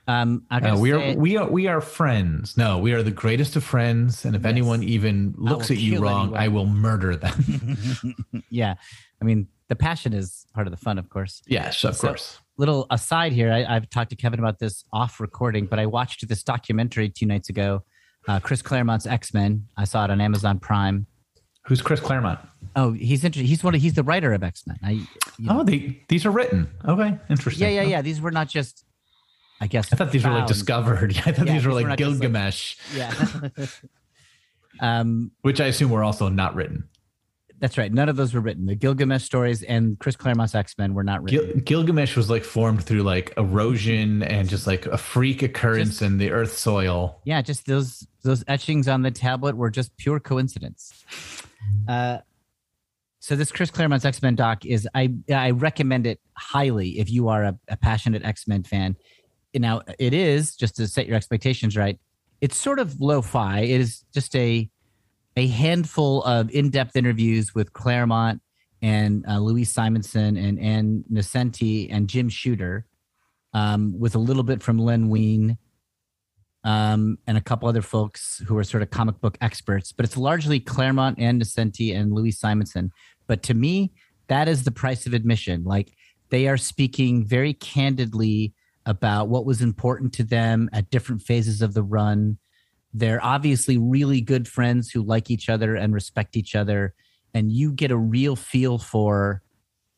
Um, 0.06 0.44
I 0.52 0.58
Uh, 0.60 0.78
we 0.78 0.92
are 0.92 1.00
it- 1.00 1.18
we 1.18 1.38
are 1.38 1.50
we 1.50 1.68
are 1.68 1.80
friends. 1.80 2.58
No, 2.58 2.78
we 2.78 2.92
are 2.92 3.02
the 3.02 3.12
greatest 3.12 3.56
of 3.56 3.64
friends. 3.64 4.26
And 4.26 4.36
if 4.36 4.42
Yes. 4.42 4.50
anyone 4.50 4.84
even 4.84 5.34
looks 5.38 5.72
at 5.72 5.78
you 5.78 6.02
wrong, 6.02 6.24
anyone. 6.36 6.42
I 6.44 6.48
will 6.50 6.66
murder 6.66 7.16
them. 7.16 7.38
yeah, 8.50 8.74
I 9.22 9.24
mean 9.24 9.48
the 9.70 9.78
passion 9.78 10.12
is 10.12 10.46
part 10.54 10.68
of 10.68 10.72
the 10.72 10.78
fun, 10.78 10.98
of 10.98 11.08
course. 11.10 11.42
yes, 11.48 11.86
of 11.86 11.96
So- 11.96 12.08
course. 12.10 12.40
Little 12.58 12.86
aside 12.92 13.32
here, 13.34 13.52
I, 13.52 13.66
I've 13.66 13.90
talked 13.90 14.12
to 14.12 14.16
Kevin 14.16 14.40
about 14.40 14.60
this 14.60 14.84
off 14.94 15.20
recording, 15.20 15.66
but 15.66 15.80
I 15.80 15.86
watched 15.88 16.28
this 16.28 16.44
documentary 16.44 17.10
two 17.10 17.26
nights 17.26 17.50
ago, 17.50 17.84
uh, 18.28 18.40
Chris 18.40 18.62
Claremont's 18.62 19.08
X 19.08 19.34
Men. 19.34 19.68
I 19.76 19.86
saw 19.86 20.06
it 20.06 20.12
on 20.12 20.22
Amazon 20.22 20.60
Prime. 20.60 21.08
Who's 21.66 21.82
Chris 21.82 22.00
Claremont? 22.00 22.40
Oh, 22.76 22.92
he's 22.92 23.24
interesting. 23.24 23.48
He's 23.48 23.64
one. 23.64 23.74
Of, 23.74 23.82
he's 23.82 23.94
the 23.96 24.04
writer 24.04 24.34
of 24.34 24.44
X 24.44 24.68
Men. 24.68 24.78
I. 24.84 24.92
You 24.92 25.08
know, 25.40 25.62
Oh, 25.62 25.64
they 25.64 26.04
these 26.10 26.26
are 26.26 26.32
written. 26.32 26.70
Okay, 26.88 27.18
interesting. 27.30 27.64
yeah, 27.68 27.82
yeah, 27.82 27.88
yeah. 27.90 28.02
These 28.02 28.22
were 28.22 28.32
not 28.32 28.50
just. 28.50 28.86
I 29.62 29.68
guess 29.68 29.92
I 29.92 29.96
thought 29.96 30.12
these 30.12 30.24
were 30.26 30.32
like 30.32 30.46
discovered. 30.48 31.16
Yeah, 31.16 31.22
I 31.26 31.32
thought 31.32 31.48
Yeah, 31.48 31.54
these 31.54 31.66
were 31.66 31.74
these 31.74 31.84
like 31.86 31.98
just, 31.98 32.12
like- 32.12 32.20
Gilgamesh, 32.20 32.76
Yeah. 32.96 33.14
um, 34.80 35.32
which 35.42 35.60
I 35.62 35.66
assume 35.68 35.90
were 35.90 36.04
also 36.04 36.30
not 36.30 36.54
written. 36.56 36.90
That's 37.60 37.78
right. 37.78 37.92
None 37.94 38.10
of 38.10 38.16
those 38.18 38.34
were 38.34 38.42
written. 38.42 38.66
The 38.66 38.76
Gilgamesh 38.76 39.24
stories 39.24 39.64
and 39.64 39.98
Chris 40.00 40.16
Claremont's 40.18 40.54
X 40.56 40.76
Men 40.78 40.94
were 40.94 41.04
not 41.04 41.24
written. 41.24 41.52
Gil- 41.52 41.62
Gilgamesh 41.62 42.16
was 42.18 42.30
like 42.30 42.44
formed 42.44 42.84
through 42.84 43.04
like 43.04 43.34
erosion 43.38 44.22
and 44.24 44.50
just 44.50 44.68
like 44.68 44.86
a 44.86 44.98
freak 44.98 45.42
occurrence 45.44 45.90
Just- 45.92 46.02
in 46.02 46.18
the 46.18 46.32
earth 46.32 46.58
soil. 46.58 47.22
yeah, 47.26 47.42
just 47.42 47.66
those 47.66 48.06
those 48.24 48.44
etchings 48.48 48.88
on 48.88 49.02
the 49.02 49.12
tablet 49.12 49.56
were 49.56 49.70
just 49.70 49.96
pure 49.98 50.20
coincidence. 50.20 51.04
Uh, 51.88 52.18
so 53.20 53.36
this 53.38 53.52
Chris 53.52 53.72
Claremont's 53.72 54.04
X 54.06 54.22
Men 54.22 54.36
doc 54.36 54.66
is 54.66 54.88
I 54.94 55.14
I 55.34 55.52
recommend 55.52 56.06
it 56.06 56.20
highly 56.36 57.00
if 57.00 57.10
you 57.10 57.30
are 57.30 57.44
a, 57.44 57.58
a 57.70 57.78
passionate 57.78 58.26
X 58.26 58.48
Men 58.48 58.64
fan. 58.64 58.98
Now 59.56 59.82
it 60.00 60.14
is 60.14 60.56
just 60.56 60.76
to 60.78 60.88
set 60.88 61.08
your 61.08 61.16
expectations 61.16 61.78
right. 61.78 61.98
It's 62.42 62.58
sort 62.58 62.80
of 62.80 63.00
lo-fi. 63.00 63.60
It 63.62 63.80
is 63.80 64.04
just 64.14 64.36
a 64.36 64.70
a 65.36 65.48
handful 65.48 66.24
of 66.24 66.52
in-depth 66.52 66.96
interviews 66.96 67.56
with 67.56 67.74
Claremont 67.74 68.42
and 68.82 69.26
uh, 69.28 69.40
Louise 69.40 69.72
Simonson 69.72 70.38
and 70.38 70.60
Ann 70.60 71.04
Nocenti 71.12 71.88
and 71.92 72.08
Jim 72.08 72.30
Shooter, 72.30 72.86
um, 73.54 73.98
with 74.00 74.16
a 74.16 74.20
little 74.20 74.44
bit 74.44 74.62
from 74.62 74.78
Len 74.78 75.10
Wein 75.10 75.58
um, 76.64 77.18
and 77.28 77.38
a 77.38 77.42
couple 77.42 77.68
other 77.68 77.82
folks 77.82 78.42
who 78.48 78.58
are 78.58 78.64
sort 78.64 78.84
of 78.84 78.90
comic 78.90 79.20
book 79.22 79.38
experts. 79.42 79.92
But 79.92 80.06
it's 80.06 80.18
largely 80.18 80.60
Claremont 80.60 81.20
and 81.20 81.42
Nocenti 81.42 81.96
and 81.96 82.14
Louise 82.14 82.40
Simonson. 82.40 82.92
But 83.28 83.44
to 83.44 83.54
me, 83.54 83.94
that 84.28 84.48
is 84.48 84.64
the 84.64 84.72
price 84.72 85.06
of 85.06 85.14
admission. 85.14 85.64
Like 85.64 85.94
they 86.30 86.48
are 86.48 86.58
speaking 86.58 87.26
very 87.26 87.54
candidly 87.54 88.54
about 88.86 89.30
what 89.30 89.46
was 89.46 89.62
important 89.62 90.14
to 90.14 90.24
them 90.24 90.70
at 90.74 90.90
different 90.90 91.22
phases 91.22 91.62
of 91.62 91.74
the 91.74 91.84
run. 91.84 92.38
They're 92.94 93.24
obviously 93.24 93.78
really 93.78 94.22
good 94.22 94.48
friends 94.48 94.92
who 94.92 95.02
like 95.02 95.32
each 95.32 95.50
other 95.50 95.76
and 95.76 95.94
respect 95.94 96.38
each 96.38 96.56
other. 96.56 96.94
And 97.34 97.52
you 97.52 97.72
get 97.72 97.92
a 97.92 97.98
real 97.98 98.36
feel 98.36 98.78
for 98.78 99.42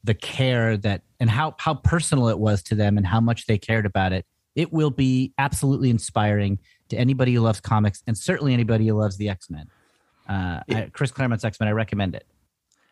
the 0.03 0.13
care 0.13 0.77
that 0.77 1.01
and 1.19 1.29
how 1.29 1.55
how 1.57 1.73
personal 1.73 2.29
it 2.29 2.39
was 2.39 2.61
to 2.63 2.75
them 2.75 2.97
and 2.97 3.05
how 3.05 3.19
much 3.19 3.47
they 3.47 3.57
cared 3.57 3.85
about 3.85 4.13
it. 4.13 4.25
It 4.55 4.71
will 4.71 4.91
be 4.91 5.33
absolutely 5.37 5.89
inspiring 5.89 6.59
to 6.89 6.97
anybody 6.97 7.33
who 7.33 7.41
loves 7.41 7.59
comics 7.59 8.03
and 8.07 8.17
certainly 8.17 8.53
anybody 8.53 8.87
who 8.87 8.93
loves 8.93 9.17
the 9.17 9.29
X 9.29 9.49
Men. 9.49 9.67
Uh, 10.29 10.61
I- 10.69 10.89
Chris 10.93 11.11
Claremont's 11.11 11.43
X 11.43 11.59
Men, 11.59 11.67
I 11.67 11.73
recommend 11.73 12.15
it. 12.15 12.25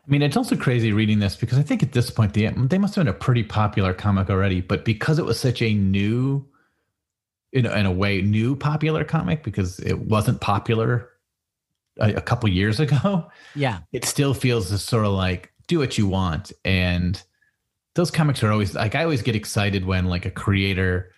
I 0.05 0.11
mean, 0.11 0.21
it's 0.21 0.35
also 0.35 0.57
crazy 0.57 0.91
reading 0.91 1.19
this 1.19 1.37
because 1.37 1.57
I 1.57 1.61
think 1.61 1.81
at 1.81 1.93
this 1.93 2.09
point 2.09 2.33
the 2.33 2.49
they 2.49 2.77
must 2.77 2.95
have 2.95 3.05
been 3.05 3.13
a 3.13 3.17
pretty 3.17 3.43
popular 3.43 3.93
comic 3.93 4.29
already, 4.29 4.59
but 4.59 4.83
because 4.83 5.17
it 5.17 5.23
was 5.23 5.39
such 5.39 5.61
a 5.61 5.73
new, 5.73 6.45
in 7.53 7.65
a, 7.65 7.71
in 7.71 7.85
a 7.85 7.91
way, 7.91 8.21
new 8.21 8.55
popular 8.55 9.03
comic 9.03 9.43
because 9.43 9.79
it 9.79 9.97
wasn't 9.99 10.41
popular 10.41 11.09
a, 11.99 12.15
a 12.15 12.21
couple 12.21 12.49
years 12.49 12.79
ago, 12.79 13.29
Yeah, 13.55 13.79
it 13.91 14.03
still 14.05 14.33
feels 14.33 14.69
this 14.69 14.83
sort 14.83 15.05
of 15.05 15.13
like 15.13 15.53
do 15.67 15.79
what 15.79 15.97
you 15.97 16.07
want, 16.07 16.51
and 16.65 17.21
those 17.95 18.11
comics 18.11 18.43
are 18.43 18.51
always 18.51 18.73
like 18.75 18.95
I 18.95 19.03
always 19.03 19.21
get 19.21 19.35
excited 19.35 19.85
when 19.85 20.05
like 20.05 20.25
a 20.25 20.31
creator 20.31 21.11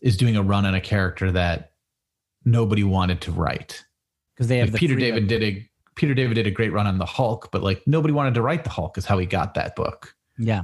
is 0.00 0.16
doing 0.16 0.34
a 0.34 0.42
run 0.42 0.66
on 0.66 0.74
a 0.74 0.80
character 0.80 1.30
that 1.30 1.72
nobody 2.44 2.82
wanted 2.82 3.20
to 3.20 3.30
write. 3.30 3.84
because 4.34 4.48
they 4.48 4.58
have 4.58 4.68
Like 4.68 4.72
the 4.72 4.78
Peter 4.78 4.94
freedom. 4.94 5.14
David 5.14 5.28
did 5.28 5.42
a 5.42 5.68
Peter 5.94 6.14
David 6.14 6.34
did 6.34 6.46
a 6.46 6.50
great 6.50 6.72
run 6.72 6.86
on 6.86 6.96
the 6.96 7.04
Hulk, 7.06 7.50
but 7.52 7.62
like 7.62 7.82
nobody 7.86 8.14
wanted 8.14 8.34
to 8.34 8.42
write 8.42 8.64
the 8.64 8.70
Hulk 8.70 8.96
is 8.96 9.04
how 9.04 9.18
he 9.18 9.26
got 9.26 9.52
that 9.54 9.76
book. 9.76 10.14
Yeah, 10.38 10.62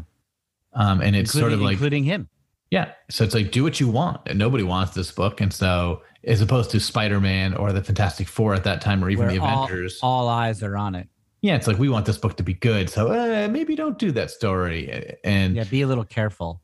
Um, 0.72 1.02
and 1.02 1.14
it's 1.14 1.34
including, 1.34 1.50
sort 1.50 1.52
of 1.52 1.60
like 1.60 1.72
including 1.74 2.04
him. 2.04 2.28
Yeah, 2.70 2.92
so 3.10 3.24
it's 3.24 3.34
like 3.34 3.50
do 3.50 3.62
what 3.62 3.80
you 3.80 3.88
want, 3.88 4.20
and 4.26 4.38
nobody 4.38 4.64
wants 4.64 4.94
this 4.94 5.10
book, 5.10 5.40
and 5.40 5.52
so 5.52 6.02
as 6.24 6.40
opposed 6.40 6.70
to 6.72 6.80
Spider 6.80 7.20
Man 7.20 7.54
or 7.54 7.72
the 7.72 7.82
Fantastic 7.82 8.28
Four 8.28 8.54
at 8.54 8.64
that 8.64 8.80
time, 8.80 9.02
or 9.04 9.10
even 9.10 9.26
where 9.26 9.34
the 9.34 9.40
all- 9.42 9.64
Avengers, 9.64 9.98
All, 10.02 10.28
eyes 10.28 10.62
are 10.62 10.76
on 10.76 10.94
it. 10.94 11.08
yeah, 11.42 11.54
it's 11.56 11.66
like 11.66 11.78
we 11.78 11.88
want 11.88 12.04
this 12.06 12.18
book 12.18 12.36
to 12.36 12.42
be 12.42 12.54
good, 12.54 12.90
so 12.90 13.08
uh, 13.12 13.48
maybe 13.48 13.74
don't 13.76 13.98
do 13.98 14.10
that 14.12 14.30
story, 14.30 15.16
and 15.24 15.56
Yeah, 15.56 15.64
be 15.64 15.82
a 15.82 15.86
little 15.86 16.04
careful. 16.04 16.60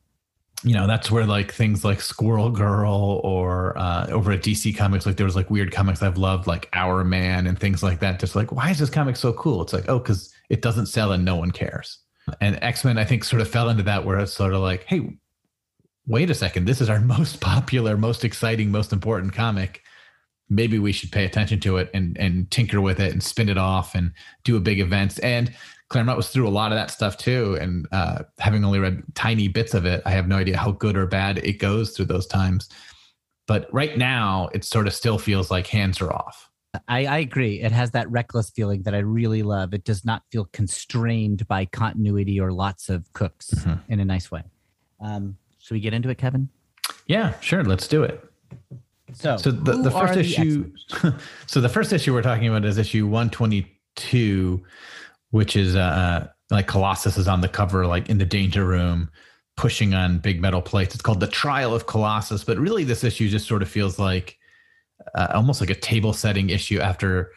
you 0.63 0.73
know 0.73 0.85
that's 0.87 1.09
where 1.11 1.25
like 1.25 1.51
things 1.51 1.83
like 1.83 2.01
Squirrel 2.01 2.49
Girl 2.51 3.19
or 3.23 3.77
uh, 3.77 4.07
over 4.11 4.31
at 4.31 4.41
DC 4.43 4.75
Comics, 4.77 5.05
like 5.05 5.15
there 5.17 5.25
was 5.25 5.35
like 5.35 5.49
weird 5.49 5.71
comics 5.71 6.03
I've 6.03 6.17
loved, 6.17 6.45
like 6.47 6.69
Our 6.73 7.03
Man 7.03 7.47
and 7.47 7.57
things 7.59 7.81
like 7.81 7.99
that. 8.01 8.19
Just 8.19 8.35
like 8.35 8.51
why 8.51 8.69
is 8.69 8.77
this 8.79 8.89
comic 8.91 9.15
so 9.15 9.33
cool? 9.33 9.61
It's 9.63 9.73
like 9.73 9.85
oh, 9.89 9.97
because 9.99 10.31
it 10.49 10.61
doesn't 10.61 10.85
sell 10.87 11.11
and 11.13 11.25
no 11.25 11.35
one 11.35 11.49
cares. 11.51 11.99
And 12.41 12.57
X 12.63 12.83
Men, 12.85 12.97
I 12.97 13.05
think, 13.05 13.23
sort 13.23 13.41
of 13.41 13.47
fell 13.47 13.69
into 13.69 13.83
that 13.83 14.03
where 14.05 14.17
it's 14.19 14.33
sort 14.33 14.53
of 14.53 14.61
like, 14.61 14.83
hey, 14.85 15.17
wait 16.07 16.29
a 16.29 16.33
second, 16.35 16.65
this 16.65 16.81
is 16.81 16.89
our 16.89 16.99
most 17.17 17.41
popular, 17.41 17.97
most 17.97 18.23
exciting, 18.23 18.71
most 18.71 18.93
important 18.93 19.33
comic. 19.33 19.81
Maybe 20.49 20.77
we 20.77 20.91
should 20.91 21.11
pay 21.11 21.25
attention 21.25 21.59
to 21.61 21.77
it 21.77 21.89
and 21.93 22.15
and 22.17 22.49
tinker 22.51 22.79
with 22.79 22.99
it 22.99 23.11
and 23.11 23.23
spin 23.23 23.49
it 23.49 23.57
off 23.57 23.95
and 23.95 24.11
do 24.43 24.55
a 24.55 24.59
big 24.59 24.79
event. 24.79 25.19
And 25.23 25.51
Claremont 25.89 26.17
was 26.17 26.29
through 26.29 26.47
a 26.47 26.49
lot 26.49 26.71
of 26.71 26.77
that 26.77 26.91
stuff 26.91 27.17
too. 27.17 27.57
And 27.59 27.87
uh, 27.91 28.23
having 28.39 28.63
only 28.63 28.79
read 28.79 29.01
tiny 29.15 29.47
bits 29.47 29.73
of 29.73 29.85
it, 29.85 30.01
I 30.05 30.11
have 30.11 30.27
no 30.27 30.37
idea 30.37 30.57
how 30.57 30.71
good 30.71 30.97
or 30.97 31.07
bad 31.07 31.39
it 31.39 31.53
goes 31.59 31.91
through 31.95 32.05
those 32.05 32.27
times. 32.27 32.69
But 33.47 33.71
right 33.73 33.95
now, 33.97 34.49
it 34.53 34.63
sort 34.63 34.87
of 34.87 34.93
still 34.93 35.17
feels 35.19 35.49
like 35.51 35.67
hands 35.67 36.01
are 36.01 36.11
off. 36.11 36.49
I, 36.87 37.05
I 37.05 37.17
agree. 37.19 37.61
It 37.61 37.71
has 37.71 37.91
that 37.91 38.09
reckless 38.11 38.49
feeling 38.49 38.83
that 38.83 38.93
I 38.95 38.99
really 38.99 39.43
love. 39.43 39.73
It 39.73 39.83
does 39.85 40.03
not 40.03 40.23
feel 40.31 40.45
constrained 40.51 41.47
by 41.47 41.65
continuity 41.65 42.39
or 42.39 42.51
lots 42.51 42.89
of 42.89 43.11
cooks 43.13 43.51
Mhm. 43.51 43.79
in 43.87 43.99
a 43.99 44.05
nice 44.05 44.29
way. 44.31 44.43
Um, 44.99 45.37
should 45.65 45.73
we 45.73 45.79
get 45.79 45.95
into 45.95 46.09
it, 46.09 46.19
Kevin? 46.19 46.47
Yeah, 47.07 47.33
sure. 47.39 47.63
Let's 47.63 47.87
do 47.87 48.03
it. 48.03 48.23
So, 49.13 49.35
So 49.37 49.49
the, 49.49 49.71
the 49.71 49.89
first 49.89 50.15
issue, 50.15 50.71
so 51.47 51.59
the 51.59 51.69
first 51.69 51.91
issue 51.91 52.13
we're 52.13 52.21
talking 52.21 52.47
about 52.47 52.63
is 52.65 52.77
issue 52.77 53.07
122, 53.07 54.63
which 55.31 55.55
is 55.55 55.75
uh 55.75 56.27
like 56.51 56.67
Colossus 56.67 57.17
is 57.17 57.27
on 57.27 57.41
the 57.41 57.47
cover, 57.47 57.87
like 57.87 58.09
in 58.09 58.19
the 58.19 58.25
danger 58.25 58.63
room, 58.63 59.09
pushing 59.57 59.95
on 59.95 60.19
big 60.19 60.39
metal 60.39 60.61
plates. 60.61 60.93
It's 60.93 61.01
called 61.01 61.19
the 61.19 61.25
Trial 61.27 61.73
of 61.73 61.87
Colossus, 61.87 62.43
but 62.43 62.59
really 62.59 62.83
this 62.83 63.03
issue 63.03 63.27
just 63.27 63.47
sort 63.47 63.63
of 63.63 63.67
feels 63.67 63.97
like 63.97 64.37
uh, 65.15 65.29
almost 65.33 65.61
like 65.61 65.71
a 65.71 65.75
table 65.75 66.13
setting 66.13 66.51
issue 66.51 66.79
after 66.79 67.31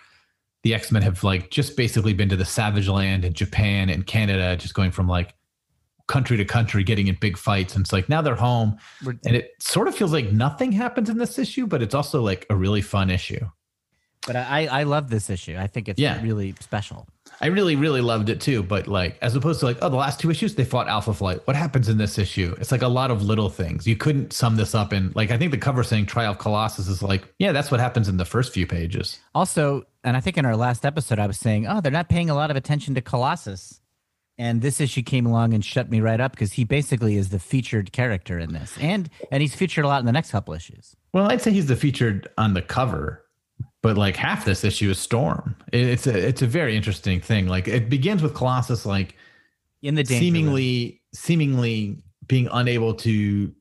the 0.64 0.75
X 0.75 0.92
Men 0.92 1.00
have 1.00 1.25
like 1.25 1.50
just 1.50 1.78
basically 1.78 2.12
been 2.12 2.28
to 2.28 2.37
the 2.37 2.44
Savage 2.44 2.88
Land 2.88 3.25
in 3.25 3.32
Japan 3.32 3.88
and 3.88 4.06
Canada, 4.06 4.54
just 4.54 4.75
going 4.75 4.90
from 4.90 5.08
like 5.08 5.32
country 6.08 6.36
to 6.36 6.44
country, 6.44 6.82
getting 6.82 7.06
in 7.06 7.14
big 7.20 7.36
fights, 7.38 7.76
and 7.76 7.84
it's 7.84 7.92
like 7.92 8.08
now 8.08 8.20
they're 8.22 8.34
home 8.34 8.76
and 9.06 9.36
it 9.36 9.52
sort 9.60 9.86
of 9.88 9.94
feels 9.94 10.12
like 10.12 10.32
nothing 10.32 10.72
happens 10.72 11.08
in 11.08 11.18
this 11.18 11.38
issue, 11.38 11.66
but 11.66 11.82
it's 11.82 11.94
also 11.94 12.20
like 12.22 12.44
a 12.50 12.56
really 12.56 12.82
fun 12.82 13.08
issue. 13.10 13.44
but 14.26 14.34
I, 14.36 14.66
I 14.66 14.82
love 14.82 15.08
this 15.08 15.30
issue. 15.30 15.56
I 15.56 15.68
think 15.68 15.88
it's 15.88 15.98
Yeah. 16.00 16.20
really 16.22 16.54
special. 16.60 17.06
I 17.40 17.46
really, 17.46 17.76
really 17.76 18.00
loved 18.02 18.28
it 18.28 18.40
too. 18.40 18.62
But 18.62 18.86
like, 18.88 19.16
as 19.22 19.34
opposed 19.36 19.60
to 19.60 19.66
like, 19.66 19.78
oh, 19.80 19.88
the 19.88 19.96
last 19.96 20.18
two 20.20 20.30
issues 20.30 20.54
they 20.56 20.64
fought 20.64 20.88
Alpha 20.88 21.14
Flight. 21.14 21.40
What 21.46 21.56
happens 21.56 21.88
in 21.88 21.96
this 21.98 22.18
issue? 22.18 22.54
It's 22.60 22.72
like 22.72 22.82
a 22.82 22.88
lot 22.88 23.10
of 23.10 23.22
little 23.22 23.48
things. 23.48 23.86
You 23.86 23.96
couldn't 23.96 24.32
sum 24.32 24.56
this 24.56 24.74
up 24.74 24.92
in 24.92 25.12
like. 25.14 25.30
I 25.30 25.38
think 25.38 25.52
the 25.52 25.56
cover 25.58 25.82
saying 25.84 26.06
Trial 26.06 26.32
of 26.32 26.38
Colossus 26.38 26.88
is 26.88 27.00
like, 27.02 27.32
yeah, 27.38 27.52
that's 27.52 27.70
what 27.70 27.80
happens 27.80 28.08
in 28.08 28.16
the 28.16 28.24
first 28.24 28.52
few 28.52 28.66
pages. 28.66 29.18
Also, 29.34 29.84
and 30.04 30.16
I 30.16 30.20
think 30.20 30.36
in 30.36 30.44
our 30.44 30.56
last 30.56 30.84
episode, 30.84 31.18
I 31.20 31.26
was 31.26 31.38
saying, 31.38 31.66
oh, 31.68 31.80
they're 31.80 31.92
not 31.92 32.08
paying 32.08 32.28
a 32.28 32.34
lot 32.34 32.50
of 32.50 32.56
attention 32.56 32.94
to 32.96 33.00
Colossus. 33.00 33.80
And 34.38 34.62
this 34.62 34.80
issue 34.80 35.02
came 35.02 35.26
along 35.26 35.52
and 35.52 35.64
shut 35.64 35.90
me 35.90 36.00
right 36.00 36.21
up 36.21 36.33
because 36.33 36.52
he 36.52 36.62
basically 36.62 37.16
is 37.16 37.30
the 37.30 37.40
featured 37.40 37.92
character 37.92 38.38
in 38.38 38.52
this. 38.52 38.76
And 38.80 39.11
and 39.33 39.42
he's 39.42 39.54
featured 39.54 39.85
a 39.85 39.88
lot 39.88 40.00
in 40.00 40.07
the 40.07 40.12
next 40.12 40.30
couple 40.30 40.54
issues. 40.54 40.95
Well, 41.12 41.30
I'd 41.30 41.42
say 41.42 41.50
he's 41.50 41.66
the 41.66 41.76
featured 41.76 42.28
on 42.38 42.54
the 42.54 42.62
cover, 42.62 43.25
but 43.83 43.99
like 43.99 44.14
half 44.14 44.45
this 44.45 44.62
issue 44.62 44.90
is 44.90 44.99
Storm. 44.99 45.57
It's 45.73 46.07
a 46.07 46.16
it's 46.16 46.42
a 46.42 46.47
very 46.47 46.76
interesting 46.76 47.21
thing. 47.21 47.49
Like 47.49 47.66
it 47.66 47.88
begins 47.88 48.23
with 48.23 48.35
Colossus 48.35 48.87
like 48.87 49.16
In 49.83 49.97
the 49.97 50.04
danger 50.04 50.14
room. 50.14 50.21
seemingly 50.21 51.02
seemingly 51.12 52.02
being 52.28 52.49
unable 52.52 52.95
to 52.95 53.52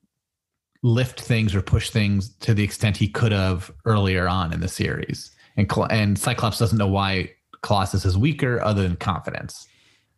lift 0.84 1.20
things 1.20 1.56
or 1.56 1.62
push 1.62 1.90
things 1.90 2.30
to 2.38 2.54
the 2.54 2.64
extent 2.64 2.98
he 2.98 3.08
could 3.08 3.32
have 3.32 3.72
earlier 3.86 4.28
on 4.28 4.54
in 4.54 4.60
the 4.60 4.68
series. 4.68 5.32
And 5.56 5.72
and 5.90 6.20
Cyclops 6.20 6.60
doesn't 6.60 6.78
know 6.78 6.88
why 6.88 7.32
Colossus 7.64 8.06
is 8.06 8.16
weaker 8.16 8.62
other 8.62 8.84
than 8.84 8.96
confidence. 8.96 9.68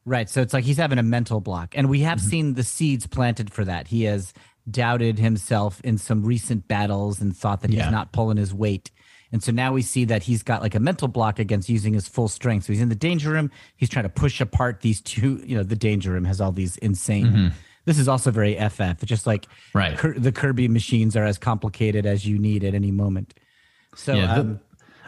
Right. 0.06 0.30
So 0.30 0.42
it's 0.42 0.54
like 0.54 0.64
he's 0.64 0.78
having 0.78 0.98
a 0.98 1.04
mental 1.04 1.40
block. 1.40 1.74
And 1.78 1.90
we 1.90 2.02
have 2.02 2.20
Mhm. 2.20 2.30
seen 2.30 2.54
the 2.56 2.64
seeds 2.64 3.06
planted 3.08 3.52
for 3.52 3.64
that. 3.66 3.88
He 3.90 4.04
has 4.04 4.34
doubted 4.70 5.20
himself 5.20 5.82
in 5.82 5.98
some 5.98 6.24
recent 6.24 6.68
battles 6.68 7.22
and 7.22 7.36
thought 7.36 7.62
that 7.62 7.72
Yeah. 7.72 7.84
he's 7.86 7.92
not 7.92 8.12
pulling 8.12 8.38
his 8.38 8.54
weight. 8.54 8.92
And 9.32 9.44
so 9.44 9.52
now 9.52 9.74
we 9.74 9.82
see 9.84 10.06
that 10.06 10.24
he's 10.24 10.42
got 10.42 10.62
like 10.62 10.74
a 10.74 10.80
mental 10.80 11.08
block 11.08 11.38
against 11.38 11.70
using 11.70 11.94
his 11.94 12.08
full 12.08 12.28
strength. 12.28 12.66
So 12.66 12.74
he's 12.74 12.82
in 12.82 12.90
the 12.90 12.96
danger 12.96 13.32
room. 13.32 13.52
He's 13.78 13.90
trying 13.90 14.04
to 14.04 14.10
push 14.10 14.42
apart 14.42 14.82
these 14.82 15.02
two. 15.02 15.42
You 15.46 15.58
know, 15.58 15.64
the 15.64 15.76
danger 15.76 16.12
room 16.12 16.26
has 16.26 16.42
all 16.42 16.52
these 16.52 16.78
insane. 16.78 17.54
This 17.86 17.98
is 18.00 18.08
also 18.08 18.30
very 18.32 18.58
FF. 18.58 19.02
It's 19.04 19.10
just 19.10 19.26
like 19.28 19.44
Mm-hmm. 19.46 19.78
Right. 19.78 19.98
Kir- 19.98 20.18
the 20.20 20.32
Kirby 20.32 20.68
machines 20.68 21.16
are 21.16 21.26
as 21.26 21.38
complicated 21.38 22.06
as 22.06 22.26
you 22.26 22.38
need 22.40 22.64
at 22.64 22.74
any 22.74 22.92
moment. 22.92 23.34
So 23.96 24.14
yeah, 24.16 24.36
the- 24.36 24.42
um, 24.42 24.60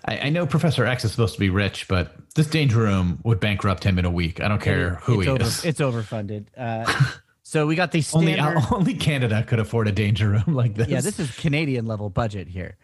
I, 0.06 0.18
I 0.20 0.30
know 0.30 0.46
Professor 0.46 0.86
X 0.86 1.06
is 1.06 1.12
supposed 1.12 1.34
to 1.36 1.40
be 1.40 1.50
rich, 1.50 1.88
but 1.88 2.16
this 2.36 2.48
danger 2.48 2.80
room 2.80 3.20
would 3.24 3.40
bankrupt 3.40 3.84
him 3.84 4.00
in 4.00 4.06
a 4.06 4.10
week. 4.10 4.42
I 4.42 4.48
don't 4.48 4.62
care 4.62 4.96
who 4.96 5.20
he 5.20 5.28
over, 5.28 5.44
is. 5.44 5.64
It's 5.64 5.80
overfunded. 5.80 6.48
Uh, 6.58 6.92
so 7.44 7.68
we 7.68 7.76
got 7.76 7.92
these 7.92 8.08
standard. 8.08 8.64
only 8.72 8.96
Canada 8.96 9.44
could 9.44 9.60
afford 9.60 9.88
a 9.88 9.92
danger 9.92 10.30
room 10.30 10.56
like 10.56 10.76
this. 10.76 10.88
yeah, 10.88 11.02
this 11.02 11.20
is 11.20 11.36
Canadian 11.38 11.86
level 11.86 12.10
budget 12.10 12.48
here. 12.48 12.78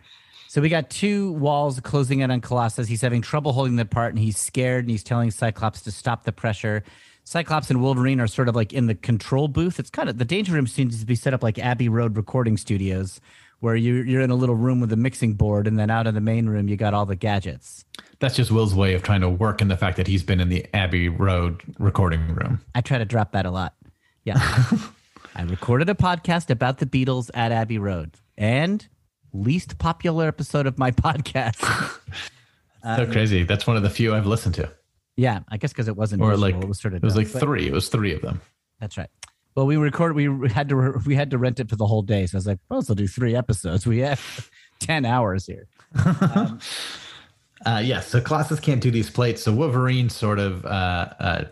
So 0.50 0.62
we 0.62 0.70
got 0.70 0.90
two 0.90 1.34
walls 1.34 1.80
closing 1.82 2.22
in 2.22 2.32
on 2.32 2.40
Colossus. 2.40 2.88
He's 2.88 3.02
having 3.02 3.22
trouble 3.22 3.52
holding 3.52 3.76
them 3.76 3.88
apart, 3.88 4.14
and 4.14 4.20
he's 4.20 4.38
scared, 4.38 4.86
and 4.86 4.92
he's 4.92 5.04
telling 5.04 5.30
Cyclops 5.30 5.82
to 5.82 5.92
stop 5.92 6.24
the 6.24 6.32
pressure. 6.32 6.84
Cyclops 7.26 7.70
and 7.70 7.82
Wolverine 7.82 8.22
are 8.22 8.28
sort 8.28 8.48
of 8.48 8.56
like 8.56 8.72
in 8.72 8.88
the 8.88 8.96
control 8.96 9.50
booth. 9.50 9.80
It's 9.80 9.90
kind 9.90 10.08
of 10.08 10.18
the 10.18 10.24
danger 10.24 10.54
room 10.54 10.66
seems 10.66 11.02
to 11.02 11.06
be 11.06 11.16
set 11.16 11.34
up 11.34 11.44
like 11.44 11.60
Abbey 11.60 11.90
Road 11.90 12.16
recording 12.16 12.56
studios, 12.56 13.20
where 13.60 13.76
you're 13.76 14.06
you're 14.06 14.22
in 14.22 14.30
a 14.32 14.36
little 14.36 14.56
room 14.56 14.80
with 14.80 14.92
a 14.94 14.96
mixing 14.98 15.34
board, 15.34 15.68
and 15.68 15.78
then 15.80 15.90
out 15.90 16.08
in 16.08 16.14
the 16.16 16.22
main 16.22 16.48
room 16.48 16.68
you 16.68 16.76
got 16.78 16.94
all 16.94 17.06
the 17.06 17.16
gadgets. 17.16 17.86
That's 18.20 18.36
just 18.36 18.52
Will's 18.52 18.74
way 18.76 18.94
of 18.94 19.04
trying 19.04 19.22
to 19.22 19.30
work 19.30 19.62
in 19.62 19.68
the 19.68 19.78
fact 19.78 19.98
that 19.98 20.08
he's 20.08 20.24
been 20.24 20.40
in 20.40 20.50
the 20.50 20.66
Abbey 20.74 21.10
Road 21.10 21.62
recording 21.80 22.28
room. 22.34 22.62
I 22.76 22.82
try 22.82 22.98
to 22.98 23.06
drop 23.06 23.32
that 23.34 23.46
a 23.46 23.52
lot. 23.52 23.76
Yeah. 24.24 24.36
I 25.36 25.44
recorded 25.44 25.88
a 25.90 25.94
podcast 25.94 26.50
about 26.50 26.80
the 26.80 26.86
Beatles 26.88 27.30
at 27.36 27.52
Abbey 27.52 27.78
Road 27.78 28.16
and 28.38 28.88
least 29.34 29.78
popular 29.78 30.28
episode 30.28 30.66
of 30.66 30.80
my 30.80 30.90
podcast. 31.06 31.58
so 31.62 33.04
um, 33.04 33.12
crazy. 33.12 33.44
That's 33.44 33.68
one 33.68 33.78
of 33.78 33.84
the 33.84 33.90
few 33.90 34.16
I've 34.16 34.26
listened 34.26 34.56
to. 34.56 34.72
yeah, 35.16 35.42
I 35.50 35.58
guess 35.58 35.72
because 35.72 35.88
it 35.88 35.96
wasn't 35.96 36.24
Or 36.24 36.36
like 36.38 36.56
it 36.56 36.68
was 36.68 36.80
sort 36.80 36.94
of 36.96 37.04
it 37.04 37.06
was 37.06 37.14
dumb, 37.14 37.24
like 37.24 37.32
three. 37.32 37.68
It 37.68 37.74
was 37.74 37.90
three 37.90 38.14
of 38.14 38.22
them. 38.22 38.42
That's 38.80 38.98
right. 38.98 39.10
Well, 39.58 39.66
we 39.66 39.76
recorded. 39.76 40.16
We 40.16 40.50
had 40.52 40.70
to. 40.70 41.02
We 41.08 41.16
had 41.16 41.32
to 41.32 41.40
rent 41.40 41.60
it 41.60 41.68
for 41.68 41.76
the 41.76 41.88
whole 41.88 42.04
day. 42.04 42.28
So 42.28 42.36
I 42.36 42.38
was 42.38 42.46
like, 42.46 42.60
"Well, 42.70 42.78
let's 42.78 42.90
do 42.94 43.08
three 43.08 43.36
episodes. 43.36 43.88
We 43.88 43.98
have 44.00 44.52
ten 44.80 45.04
hours 45.04 45.48
here." 45.48 45.68
Um, 46.06 46.60
Uh, 47.66 47.82
yeah, 47.84 48.00
so 48.00 48.22
Colossus 48.22 48.60
can't 48.60 48.80
do 48.82 48.92
these 48.92 49.10
plates. 49.10 49.42
So 49.42 49.52
Wolverine 49.52 50.10
sort 50.10 50.38
of 50.38 50.64
uh, 50.64 51.10
uh, 51.20 51.46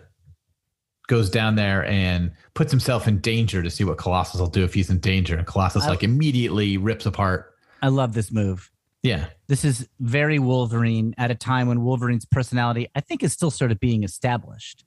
goes 1.08 1.32
down 1.32 1.56
there 1.56 1.84
and 1.86 2.32
puts 2.54 2.70
himself 2.72 3.08
in 3.08 3.18
danger 3.22 3.64
to 3.64 3.72
see 3.72 3.84
what 3.84 3.98
Colossus 3.98 4.40
will 4.40 4.46
do 4.48 4.64
if 4.64 4.76
he's 4.76 4.92
in 4.92 5.00
danger. 5.00 5.36
And 5.36 5.48
Colossus 5.48 5.86
I- 5.86 5.90
like 5.90 6.04
immediately 6.04 6.78
rips 6.78 7.08
apart. 7.08 7.56
I 7.82 7.88
love 7.88 8.14
this 8.14 8.32
move. 8.32 8.70
Yeah, 9.02 9.26
This 9.48 9.66
is 9.66 9.90
very 10.00 10.38
Wolverine 10.38 11.16
at 11.18 11.32
a 11.32 11.36
time 11.36 11.68
when 11.68 11.84
Wolverine's 11.84 12.26
personality, 12.26 12.88
I 12.96 13.02
think, 13.02 13.24
is 13.24 13.34
still 13.34 13.52
sort 13.52 13.72
of 13.72 13.80
being 13.80 14.04
established. 14.04 14.86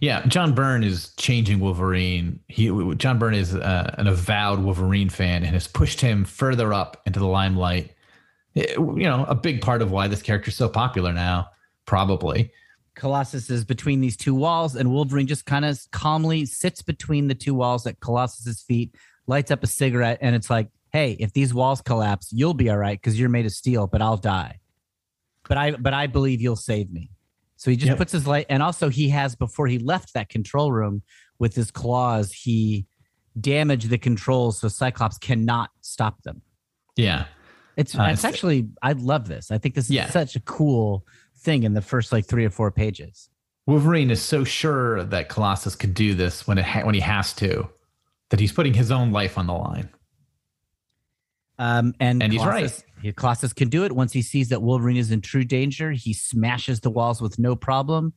Yeah. 0.00 0.24
John 0.26 0.54
Byrne 0.54 0.82
is 0.82 1.12
changing 1.16 1.60
Wolverine. 1.60 2.40
He 2.48 2.94
John 2.96 3.18
Byrne 3.18 3.34
is 3.34 3.54
uh, 3.54 3.94
an 3.98 4.06
avowed 4.06 4.60
Wolverine 4.60 5.08
fan 5.08 5.44
and 5.44 5.52
has 5.54 5.66
pushed 5.68 6.00
him 6.00 6.24
further 6.24 6.72
up 6.72 7.00
into 7.06 7.18
the 7.18 7.26
limelight. 7.26 7.94
It- 8.54 8.78
you 8.78 9.04
know, 9.04 9.24
a 9.28 9.34
big 9.34 9.60
part 9.62 9.82
of 9.82 9.90
why 9.90 10.08
this 10.08 10.22
character 10.22 10.48
is 10.48 10.56
so 10.56 10.68
popular 10.68 11.12
now, 11.12 11.48
probably. 11.86 12.52
Colossus 12.96 13.48
is 13.48 13.64
between 13.64 14.00
these 14.00 14.16
two 14.16 14.34
walls, 14.34 14.74
and 14.74 14.90
Wolverine 14.90 15.26
just 15.26 15.46
kind 15.46 15.64
of 15.64 15.78
calmly 15.92 16.44
sits 16.44 16.82
between 16.82 17.28
the 17.28 17.34
two 17.34 17.54
walls 17.54 17.86
at 17.86 18.00
Colossus's 18.00 18.62
feet, 18.62 18.94
lights 19.26 19.50
up 19.50 19.62
a 19.62 19.66
cigarette, 19.66 20.18
and 20.20 20.34
it's 20.34 20.50
like, 20.50 20.68
"Hey, 20.92 21.12
if 21.20 21.32
these 21.32 21.54
walls 21.54 21.80
collapse, 21.80 22.32
you'll 22.32 22.52
be 22.54 22.68
all 22.68 22.76
right 22.76 23.00
because 23.00 23.18
you're 23.18 23.28
made 23.28 23.46
of 23.46 23.52
steel, 23.52 23.86
but 23.86 24.02
I'll 24.02 24.16
die. 24.16 24.58
But 25.48 25.56
I, 25.56 25.70
but 25.72 25.94
I 25.94 26.08
believe 26.08 26.40
you'll 26.42 26.56
save 26.56 26.90
me." 26.90 27.10
So 27.60 27.70
he 27.70 27.76
just 27.76 27.88
Yep. 27.90 27.98
puts 27.98 28.12
his 28.12 28.26
light, 28.26 28.46
and 28.48 28.62
also 28.62 28.88
he 28.88 29.10
has 29.10 29.34
before 29.36 29.66
he 29.66 29.78
left 29.78 30.14
that 30.14 30.30
control 30.30 30.72
room 30.72 31.02
with 31.38 31.54
his 31.54 31.70
claws, 31.70 32.32
he 32.32 32.86
damaged 33.38 33.90
the 33.90 33.98
controls 33.98 34.58
so 34.58 34.68
Cyclops 34.68 35.18
cannot 35.18 35.68
stop 35.82 36.22
them. 36.22 36.40
Yeah. 36.96 37.26
It's 37.76 37.94
Uh, 37.94 38.04
it's 38.10 38.24
actually 38.24 38.70
I 38.80 38.92
love 38.92 39.28
this. 39.28 39.50
I 39.50 39.58
think 39.58 39.74
this 39.74 39.84
is 39.84 39.90
Yeah. 39.90 40.08
such 40.08 40.36
a 40.36 40.40
cool 40.40 41.06
thing 41.36 41.64
in 41.64 41.74
the 41.74 41.82
first 41.82 42.12
like 42.12 42.24
three 42.26 42.46
or 42.46 42.50
four 42.50 42.70
pages. 42.70 43.28
Wolverine 43.66 44.10
is 44.10 44.22
so 44.22 44.42
sure 44.42 45.04
that 45.04 45.28
Colossus 45.28 45.76
could 45.76 45.92
do 45.92 46.14
this 46.14 46.46
when 46.46 46.56
it 46.56 46.64
ha- 46.64 46.84
when 46.86 46.94
he 46.94 47.02
has 47.02 47.34
to, 47.34 47.68
that 48.30 48.40
he's 48.40 48.52
putting 48.52 48.72
his 48.72 48.90
own 48.90 49.12
life 49.12 49.36
on 49.36 49.46
the 49.46 49.52
line. 49.52 49.90
Um, 51.60 51.92
and 52.00 52.22
And 52.22 52.32
he's 52.32 52.40
Colossus, 52.42 52.84
he- 53.02 53.12
Colossus 53.12 53.52
can 53.52 53.68
do 53.68 53.84
it 53.84 53.92
once 53.92 54.12
he 54.12 54.22
sees 54.22 54.48
that 54.48 54.62
Wolverine 54.62 54.96
is 54.96 55.10
in 55.10 55.20
true 55.20 55.44
danger. 55.44 55.92
He 55.92 56.14
smashes 56.14 56.80
the 56.80 56.90
walls 56.90 57.20
with 57.20 57.38
no 57.38 57.54
problem. 57.54 58.14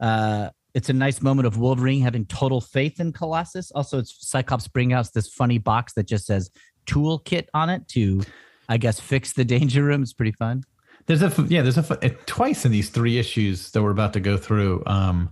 Uh, 0.00 0.50
it's 0.74 0.90
a 0.90 0.92
nice 0.92 1.22
moment 1.22 1.46
of 1.46 1.56
Wolverine 1.56 2.02
having 2.02 2.26
total 2.26 2.60
faith 2.60 3.00
in 3.00 3.12
Colossus. 3.12 3.70
Also, 3.72 3.98
it's 3.98 4.28
Cyclops 4.28 4.68
bringing 4.68 4.92
out 4.92 5.08
this 5.14 5.28
funny 5.28 5.56
box 5.56 5.94
that 5.94 6.06
just 6.06 6.26
says 6.26 6.50
toolkit 6.86 7.46
on 7.54 7.70
it 7.70 7.88
to, 7.88 8.22
I 8.68 8.76
guess, 8.76 9.00
fix 9.00 9.32
the 9.32 9.44
danger 9.44 9.82
room. 9.84 10.02
It's 10.02 10.12
pretty 10.12 10.32
fun. 10.32 10.62
There's 11.06 11.22
a 11.22 11.32
yeah, 11.48 11.62
there's 11.62 11.78
a 11.78 12.10
twice 12.26 12.64
in 12.64 12.72
these 12.72 12.90
three 12.90 13.18
issues 13.18 13.70
that 13.72 13.82
we're 13.82 13.90
about 13.90 14.12
to 14.12 14.20
go 14.20 14.36
through. 14.36 14.82
Um, 14.86 15.30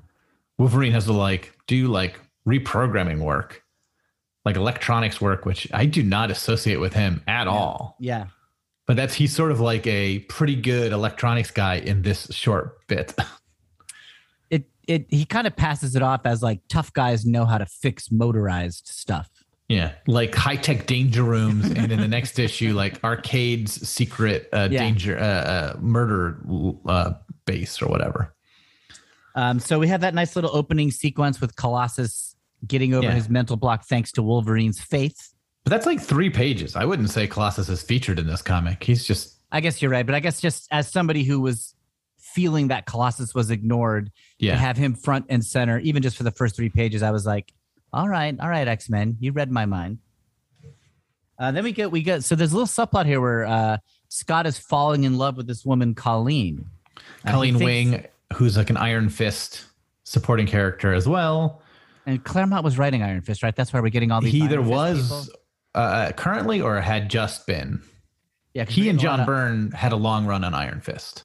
Wolverine 0.59 0.93
has 0.93 1.05
to 1.05 1.13
like 1.13 1.57
do 1.67 1.89
like 1.89 2.19
reprogramming 2.47 3.19
work, 3.19 3.63
like 4.45 4.57
electronics 4.57 5.21
work, 5.21 5.45
which 5.45 5.69
I 5.73 5.87
do 5.87 6.03
not 6.03 6.31
associate 6.31 6.77
with 6.81 6.95
him 6.95 7.23
at 7.27 7.47
all. 7.47 7.97
Yeah. 8.01 8.27
But 8.87 8.97
that's 8.97 9.15
he's 9.15 9.35
sort 9.35 9.53
of 9.53 9.61
like 9.61 9.87
a 9.87 10.21
pretty 10.21 10.57
good 10.57 10.93
electronics 10.93 11.51
guy 11.51 11.77
in 11.77 12.03
this 12.03 12.27
short 12.33 12.87
bit. 12.87 13.15
It 14.51 14.65
it 14.89 15.07
he 15.11 15.25
kind 15.25 15.47
of 15.47 15.55
passes 15.55 15.95
it 15.95 16.03
off 16.03 16.23
as 16.25 16.43
like 16.43 16.61
tough 16.69 16.93
guys 16.93 17.25
know 17.25 17.45
how 17.45 17.57
to 17.59 17.67
fix 17.67 18.11
motorized 18.11 18.89
stuff. 18.89 19.29
Yeah, 19.69 19.93
like 20.09 20.35
high 20.35 20.57
tech 20.57 20.87
danger 20.87 21.23
rooms, 21.23 21.71
and 21.71 21.93
in 21.93 22.01
the 22.01 22.09
next 22.19 22.41
issue, 22.41 22.73
like 22.75 23.03
arcades 23.05 23.89
secret 23.89 24.49
uh, 24.53 24.67
Yeah. 24.71 24.81
danger 24.81 25.17
uh, 25.17 25.23
uh, 25.23 25.77
murder 25.79 26.41
uh, 26.87 27.13
base 27.45 27.81
or 27.81 27.87
whatever. 27.87 28.35
Um, 29.37 29.61
so 29.61 29.79
we 29.79 29.87
have 29.87 30.01
that 30.01 30.13
nice 30.15 30.35
little 30.35 30.51
opening 30.53 30.91
sequence 30.91 31.41
with 31.41 31.55
Colossus 31.55 32.35
getting 32.67 32.95
over 32.95 33.07
Yeah. 33.07 33.15
his 33.15 33.29
mental 33.29 33.57
block 33.57 33.85
thanks 33.87 34.13
to 34.13 34.23
Wolverine's 34.23 34.81
faith. 34.81 35.33
But 35.65 35.71
that's 35.71 35.87
like 35.87 36.01
three 36.01 36.31
pages. 36.31 36.77
I 36.77 36.85
wouldn't 36.85 37.11
say 37.11 37.27
Colossus 37.27 37.69
is 37.69 37.83
featured 37.83 38.19
in 38.19 38.27
this 38.27 38.43
comic. 38.43 38.83
He's 38.83 39.05
just 39.05 39.37
I 39.53 39.61
guess 39.61 39.83
you're 39.83 39.91
right, 39.91 40.07
but 40.07 40.15
I 40.15 40.21
guess 40.21 40.41
just 40.41 40.69
as 40.71 40.89
somebody 40.91 41.25
who 41.25 41.41
was 41.41 41.75
feeling 42.19 42.69
that 42.69 42.87
Colossus 42.87 43.35
was 43.35 43.51
ignored, 43.51 44.11
yeah. 44.39 44.53
to 44.53 44.59
have 44.59 44.77
him 44.77 44.95
front 44.95 45.27
and 45.29 45.45
center, 45.45 45.79
even 45.81 46.03
just 46.03 46.17
for 46.17 46.23
the 46.23 46.31
first 46.31 46.55
three 46.55 46.69
pages, 46.69 47.03
I 47.03 47.11
was 47.11 47.27
like, 47.27 47.53
all 47.93 48.09
right, 48.09 48.39
all 48.39 48.49
right, 48.49 48.69
X 48.69 48.89
Men, 48.89 49.17
you 49.19 49.33
read 49.33 49.51
my 49.51 49.67
mind. 49.67 49.99
Uh, 51.39 51.51
then 51.51 51.65
we 51.65 51.73
get 51.73 51.91
we 51.91 52.03
get 52.03 52.23
so 52.23 52.35
there's 52.35 52.53
a 52.53 52.57
little 52.57 52.67
subplot 52.69 53.07
here 53.07 53.21
where 53.21 53.45
uh, 53.47 53.79
Scott 54.09 54.47
is 54.47 54.59
falling 54.59 55.05
in 55.05 55.17
love 55.19 55.37
with 55.37 55.47
this 55.47 55.65
woman 55.65 55.95
Colleen. 55.95 56.67
Colleen 57.27 57.55
thinks- 57.59 57.65
Wing, 57.65 58.07
who's 58.35 58.57
like 58.57 58.71
an 58.71 58.77
Iron 58.77 59.09
Fist 59.09 59.65
supporting 60.05 60.47
character 60.47 60.93
as 60.93 61.09
well. 61.09 61.63
And 62.07 62.23
Claremont 62.25 62.65
was 62.65 62.79
writing 62.79 63.03
Iron 63.03 63.23
Fist, 63.23 63.43
right? 63.43 63.55
That's 63.55 63.73
why 63.73 63.81
we're 63.81 63.91
getting 63.91 64.11
all 64.11 64.21
these. 64.21 64.33
He 64.33 64.43
either 64.43 64.61
was 64.63 65.31
uh, 65.75 66.13
currently 66.13 66.61
or 66.61 66.81
had 66.81 67.09
just 67.11 67.47
been. 67.47 67.83
Yeah, 68.55 68.65
He 68.65 68.89
and 68.89 68.99
getting 68.99 69.07
a 69.07 69.11
lot 69.11 69.17
John 69.17 69.21
of- 69.21 69.27
Byrne 69.27 69.71
had 69.73 69.93
a 69.93 69.97
long 69.97 70.27
run 70.27 70.43
on 70.45 70.55
Iron 70.55 70.81
Fist. 70.81 71.25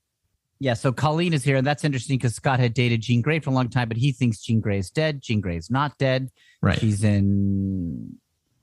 Yeah, 0.59 0.73
so 0.73 0.93
Colleen 0.93 1.33
is 1.33 1.43
here, 1.43 1.57
and 1.57 1.67
that's 1.67 1.83
interesting 1.83 2.17
because 2.17 2.33
Scott 2.35 2.59
had 2.59 2.73
dated 2.73 3.01
Jean 3.01 3.21
Grey 3.21 3.39
for 3.39 3.49
a 3.49 3.53
long 3.53 3.67
time, 3.67 3.89
but 3.89 3.97
he 3.97 4.13
thinks 4.13 4.39
Jean 4.41 4.61
Grey 4.61 4.77
is 4.79 4.89
dead. 4.89 5.21
Jean 5.21 5.41
Grey 5.41 5.57
is 5.57 5.69
not 5.69 5.97
dead. 5.97 6.29
Right. 6.61 6.79
She's 6.79 7.03
in 7.03 8.17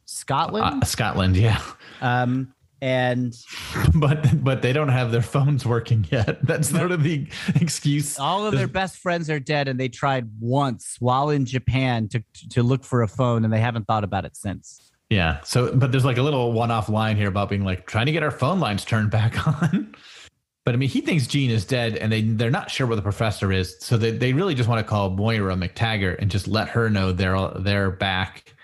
Scotland. 0.07 0.83
Uh, 0.83 0.87
Scotland, 0.87 1.37
yeah. 1.37 1.61
um, 2.01 2.55
and 2.83 3.35
But 3.95 4.45
but 4.45 4.61
they 4.61 4.75
don't 4.75 4.89
have 4.91 5.13
their 5.13 5.23
phones 5.23 5.65
working 5.65 6.05
yet. 6.11 6.45
That's 6.47 6.69
sort 6.69 6.91
of 6.93 7.03
the 7.03 7.27
excuse. 7.55 8.19
all 8.19 8.45
of 8.45 8.53
their 8.55 8.67
best 8.67 8.97
friends 8.99 9.31
are 9.31 9.41
dead, 9.41 9.69
and 9.69 9.81
they 9.81 9.89
tried 9.89 10.29
once 10.41 10.97
while 11.01 11.31
in 11.31 11.47
Japan 11.47 12.09
to 12.09 12.23
to 12.51 12.63
look 12.63 12.85
for 12.85 13.03
a 13.03 13.09
phone, 13.09 13.45
and 13.45 13.53
they 13.53 13.61
haven't 13.61 13.87
thought 13.87 14.05
about 14.05 14.25
it 14.27 14.37
since. 14.37 14.91
Yeah. 15.09 15.41
So, 15.45 15.75
but 15.75 15.93
there's 15.93 16.05
like 16.07 16.17
a 16.17 16.23
little 16.23 16.53
one-off 16.53 16.89
line 16.89 17.17
here 17.19 17.29
about 17.29 17.51
being 17.51 17.65
like 17.65 17.87
trying 17.87 18.07
to 18.07 18.13
get 18.13 18.23
our 18.23 18.31
phone 18.31 18.61
lines 18.61 18.83
turned 18.85 19.11
back 19.11 19.47
on. 19.63 19.95
But 20.65 20.75
I 20.75 20.79
mean, 20.79 20.89
he 20.89 21.01
thinks 21.03 21.27
Jean 21.27 21.51
is 21.51 21.65
dead, 21.65 21.97
and 21.97 22.11
they 22.11 22.23
they're 22.23 22.51
not 22.51 22.71
sure 22.71 22.87
where 22.87 22.97
the 22.97 23.03
professor 23.03 23.53
is, 23.53 23.77
so 23.81 23.97
they, 23.97 24.11
they 24.11 24.33
really 24.33 24.55
just 24.55 24.69
want 24.69 24.79
to 24.85 24.89
call 24.89 25.11
Moira 25.11 25.55
MacTaggert 25.55 26.19
and 26.19 26.31
just 26.31 26.49
let 26.49 26.69
her 26.69 26.89
know 26.91 27.13
they're 27.13 27.49
they're 27.61 27.91
back, 27.91 28.55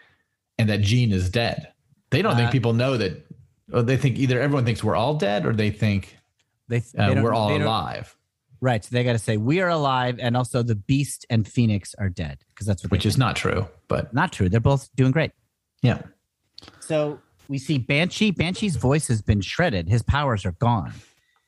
and 0.58 0.68
that 0.70 0.80
Jean 0.80 1.12
is 1.12 1.28
dead. 1.30 1.72
They 2.10 2.22
don't 2.22 2.32
Uh, 2.32 2.36
think 2.38 2.50
people 2.50 2.72
know 2.72 2.96
that. 2.96 3.24
Or 3.72 3.82
they 3.82 3.96
think 3.96 4.18
either 4.18 4.40
everyone 4.40 4.64
thinks 4.64 4.82
we're 4.82 4.96
all 4.96 5.14
dead, 5.14 5.44
or 5.46 5.52
they 5.52 5.70
think 5.70 6.16
They, 6.68 6.82
uh, 6.96 7.14
they 7.14 7.20
we're 7.20 7.34
all 7.34 7.54
alive, 7.54 8.14
Right. 8.60 8.82
So 8.84 8.88
they 8.92 9.04
got 9.04 9.12
to 9.12 9.18
say 9.18 9.36
we 9.36 9.60
are 9.60 9.68
alive, 9.68 10.18
and 10.20 10.36
also 10.36 10.62
the 10.64 10.74
Beast 10.74 11.24
and 11.30 11.46
Phoenix 11.46 11.94
are 11.96 12.08
dead 12.08 12.38
because 12.48 12.66
that's 12.66 12.82
what. 12.82 12.90
which 12.90 13.06
is 13.06 13.14
think. 13.14 13.20
not 13.20 13.36
true. 13.36 13.68
But 13.86 14.12
not 14.12 14.32
true. 14.32 14.48
They're 14.48 14.58
both 14.58 14.88
doing 14.96 15.12
great. 15.12 15.30
yeah, 15.82 16.02
So 16.80 17.20
we 17.48 17.58
see 17.58 17.78
Banshee. 17.78 18.30
Banshee's 18.32 18.76
voice 18.76 19.06
has 19.08 19.22
been 19.22 19.40
shredded. 19.40 19.88
His 19.88 20.02
powers 20.02 20.44
are 20.44 20.52
gone 20.52 20.92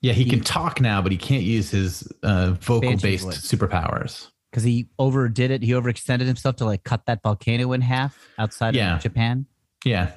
Yeah, 0.00 0.12
he, 0.12 0.22
He- 0.24 0.30
can 0.30 0.40
talk 0.40 0.80
now, 0.80 1.02
but 1.02 1.10
he 1.12 1.18
can't 1.18 1.42
use 1.42 1.70
his 1.70 2.06
uh, 2.22 2.52
vocal 2.60 2.96
based 2.96 3.24
voice. 3.24 3.40
superpowers. 3.40 4.28
because 4.50 4.62
he 4.62 4.88
overdid 4.98 5.50
it. 5.50 5.62
He 5.64 5.72
overextended 5.72 6.26
himself 6.26 6.56
to 6.56 6.64
like 6.64 6.84
cut 6.84 7.06
that 7.06 7.22
volcano 7.24 7.72
in 7.72 7.80
half 7.80 8.16
outside 8.38 8.74
Yeah. 8.76 8.96
of 8.96 9.02
Japan. 9.02 9.46
Yeah. 9.84 10.12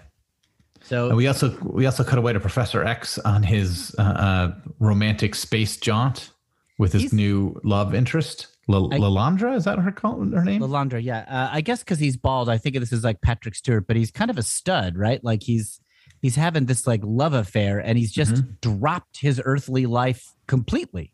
So 0.84 1.08
And 1.08 1.18
we 1.18 1.28
also 1.28 1.58
we 1.62 1.86
also 1.86 2.04
cut 2.04 2.18
away 2.20 2.34
to 2.34 2.40
Professor 2.40 2.84
X 2.84 3.18
on 3.20 3.42
his 3.44 3.96
uh, 3.98 4.02
uh, 4.02 4.56
romantic 4.80 5.34
space 5.36 5.78
jaunt 5.78 6.32
with 6.78 6.92
his 6.94 7.14
new 7.14 7.60
love 7.64 7.96
interest, 7.96 8.48
L- 8.70 8.94
I- 8.94 8.98
Lilandra. 8.98 9.56
Is 9.56 9.64
that 9.66 9.80
her 9.80 9.92
call, 9.92 10.20
her 10.20 10.44
name? 10.44 10.62
Lilandra, 10.62 11.02
yeah. 11.02 11.20
Uh, 11.30 11.50
I 11.52 11.62
guess 11.62 11.80
because 11.80 12.00
he's 12.00 12.18
bald, 12.18 12.50
I 12.50 12.58
think 12.58 12.76
of 12.76 12.82
this 12.82 12.92
as 12.92 13.04
like 13.04 13.22
Patrick 13.22 13.56
Stewart, 13.56 13.88
but 13.88 13.96
he's 13.96 14.12
kind 14.12 14.30
of 14.30 14.38
a 14.38 14.44
stud, 14.44 14.98
right? 14.98 15.24
Like 15.24 15.44
he's 15.44 15.80
he's 16.22 16.36
having 16.36 16.66
this 16.66 16.86
like 16.86 17.02
love 17.04 17.34
affair, 17.34 17.80
and 17.80 17.98
he's 17.98 18.12
just 18.12 18.34
Mm-hmm. 18.34 18.78
dropped 18.80 19.18
his 19.22 19.42
earthly 19.46 19.86
life 19.86 20.34
completely, 20.48 21.14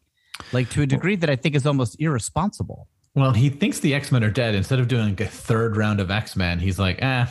like 0.51 0.69
to 0.71 0.81
a 0.81 0.85
degree 0.87 1.15
that 1.17 1.29
I 1.29 1.35
think 1.35 1.53
is 1.55 1.65
almost 1.67 1.95
irresponsible. 1.99 2.87
Well, 3.15 3.31
he 3.33 3.49
thinks 3.49 3.79
the 3.79 3.93
X 3.93 4.11
Men 4.11 4.23
are 4.23 4.31
dead. 4.31 4.55
Instead 4.55 4.79
of 4.79 4.87
doing 4.87 5.09
like 5.09 5.21
a 5.21 5.27
third 5.27 5.77
round 5.77 5.99
of 5.99 6.09
X 6.09 6.35
Men, 6.35 6.57
he's 6.59 6.79
like, 6.79 7.01
eh, 7.03 7.25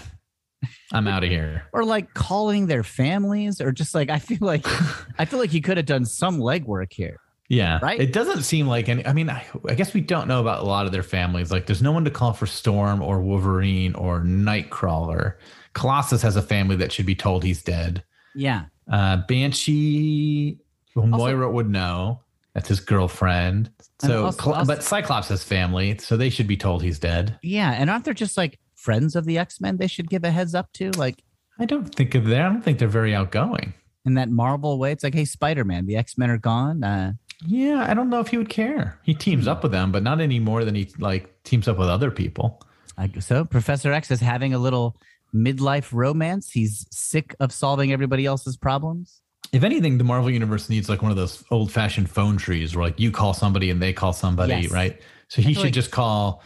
I'm 0.92 1.06
out 1.06 1.22
of 1.24 1.30
here. 1.30 1.64
Or 1.72 1.84
like 1.84 2.12
calling 2.14 2.66
their 2.66 2.82
families, 2.82 3.60
or 3.60 3.72
just 3.72 3.94
like 3.94 4.10
I 4.10 4.18
feel 4.18 4.38
like 4.40 4.66
I 5.18 5.24
feel 5.24 5.38
like 5.38 5.50
he 5.50 5.60
could 5.60 5.76
have 5.76 5.86
done 5.86 6.04
some 6.04 6.38
legwork 6.38 6.92
here. 6.92 7.18
Yeah. 7.50 7.78
Right? 7.82 7.98
It 7.98 8.12
doesn't 8.12 8.42
seem 8.42 8.66
like 8.66 8.88
any. 8.90 9.06
I 9.06 9.12
mean, 9.14 9.30
I, 9.30 9.46
I 9.66 9.74
guess 9.74 9.94
we 9.94 10.02
don't 10.02 10.28
know 10.28 10.40
about 10.40 10.62
a 10.62 10.66
lot 10.66 10.84
of 10.84 10.92
their 10.92 11.02
families. 11.02 11.50
Like, 11.50 11.64
there's 11.64 11.80
no 11.80 11.92
one 11.92 12.04
to 12.04 12.10
call 12.10 12.34
for 12.34 12.44
Storm 12.46 13.00
or 13.00 13.20
Wolverine 13.22 13.94
or 13.94 14.20
Nightcrawler. 14.20 15.34
Colossus 15.72 16.20
has 16.20 16.36
a 16.36 16.42
family 16.42 16.76
that 16.76 16.92
should 16.92 17.06
be 17.06 17.14
told 17.14 17.42
he's 17.44 17.62
dead. 17.62 18.04
Yeah. 18.34 18.64
Uh, 18.90 19.22
Banshee, 19.26 20.58
well, 20.94 21.04
Also- 21.12 21.16
Moira 21.16 21.50
would 21.50 21.68
know. 21.70 22.20
That's 22.54 22.68
his 22.68 22.80
girlfriend. 22.80 23.70
So, 24.00 24.24
also- 24.26 24.52
also- 24.52 24.66
but 24.66 24.82
Cyclops 24.82 25.28
has 25.28 25.44
family, 25.44 25.96
so 25.98 26.16
they 26.16 26.30
should 26.30 26.48
be 26.48 26.56
told 26.56 26.82
he's 26.82 26.98
dead. 26.98 27.38
Yeah. 27.42 27.70
And 27.70 27.88
aren't 27.88 28.04
there 28.04 28.14
just 28.14 28.36
like 28.36 28.58
friends 28.78 29.16
of 29.16 29.24
the 29.24 29.36
X 29.38 29.60
Men 29.60 29.76
they 29.76 29.86
should 29.88 30.08
give 30.08 30.24
a 30.24 30.30
heads 30.30 30.54
up 30.54 30.72
to? 30.74 30.90
Like 30.92 31.22
I 31.58 31.64
don't 31.64 31.92
think 31.94 32.14
of 32.14 32.24
that. 32.26 32.40
I 32.40 32.48
don't 32.48 32.62
think 32.62 32.78
they're 32.78 32.88
very 32.88 33.14
outgoing. 33.14 33.74
in 34.06 34.14
that 34.14 34.30
Marvel 34.30 34.78
way. 34.78 34.92
It's 34.92 35.02
like, 35.04 35.14
hey, 35.14 35.24
Spider 35.24 35.64
Man, 35.64 35.86
the 35.86 35.96
X 35.96 36.16
Men 36.16 36.30
are 36.30 36.38
gone. 36.38 36.82
Uh, 36.84 37.12
Yeah, 37.46 37.84
I 37.88 37.94
don't 37.94 38.08
know 38.10 38.20
if 38.20 38.28
he 38.28 38.38
would 38.38 38.48
care. 38.48 38.98
He 39.02 39.12
teams 39.14 39.46
up 39.48 39.62
with 39.62 39.72
them, 39.72 39.92
but 39.92 40.02
not 40.02 40.20
any 40.20 40.38
more 40.40 40.64
than 40.64 40.74
he 40.74 40.88
like 40.98 41.42
teams 41.44 41.66
up 41.68 41.76
with 41.78 41.88
other 41.88 42.10
people. 42.10 42.60
I 42.96 43.06
guess 43.08 43.26
so 43.26 43.44
Professor 43.44 43.92
X 43.92 44.10
is 44.10 44.20
having 44.20 44.54
a 44.54 44.58
little 44.58 44.96
midlife 45.34 45.92
romance. 45.92 46.50
He's 46.50 46.86
sick 46.90 47.34
of 47.38 47.52
solving 47.52 47.92
everybody 47.92 48.24
else's 48.26 48.56
problems. 48.56 49.20
If 49.52 49.62
anything, 49.64 49.98
the 49.98 50.04
Marvel 50.04 50.30
universe 50.30 50.68
needs 50.68 50.88
like 50.88 51.00
one 51.02 51.10
of 51.10 51.16
those 51.16 51.42
old 51.50 51.70
fashioned 51.72 52.10
phone 52.10 52.36
trees 52.36 52.74
where 52.76 52.84
like 52.86 52.98
you 53.00 53.10
call 53.10 53.34
somebody 53.34 53.70
and 53.70 53.80
they 53.80 53.92
call 53.92 54.12
somebody, 54.12 54.54
Yes. 54.62 54.70
right? 54.72 55.00
So 55.28 55.42
he 55.42 55.54
should 55.54 55.64
like 55.64 55.72
just 55.72 55.90
call, 55.90 56.42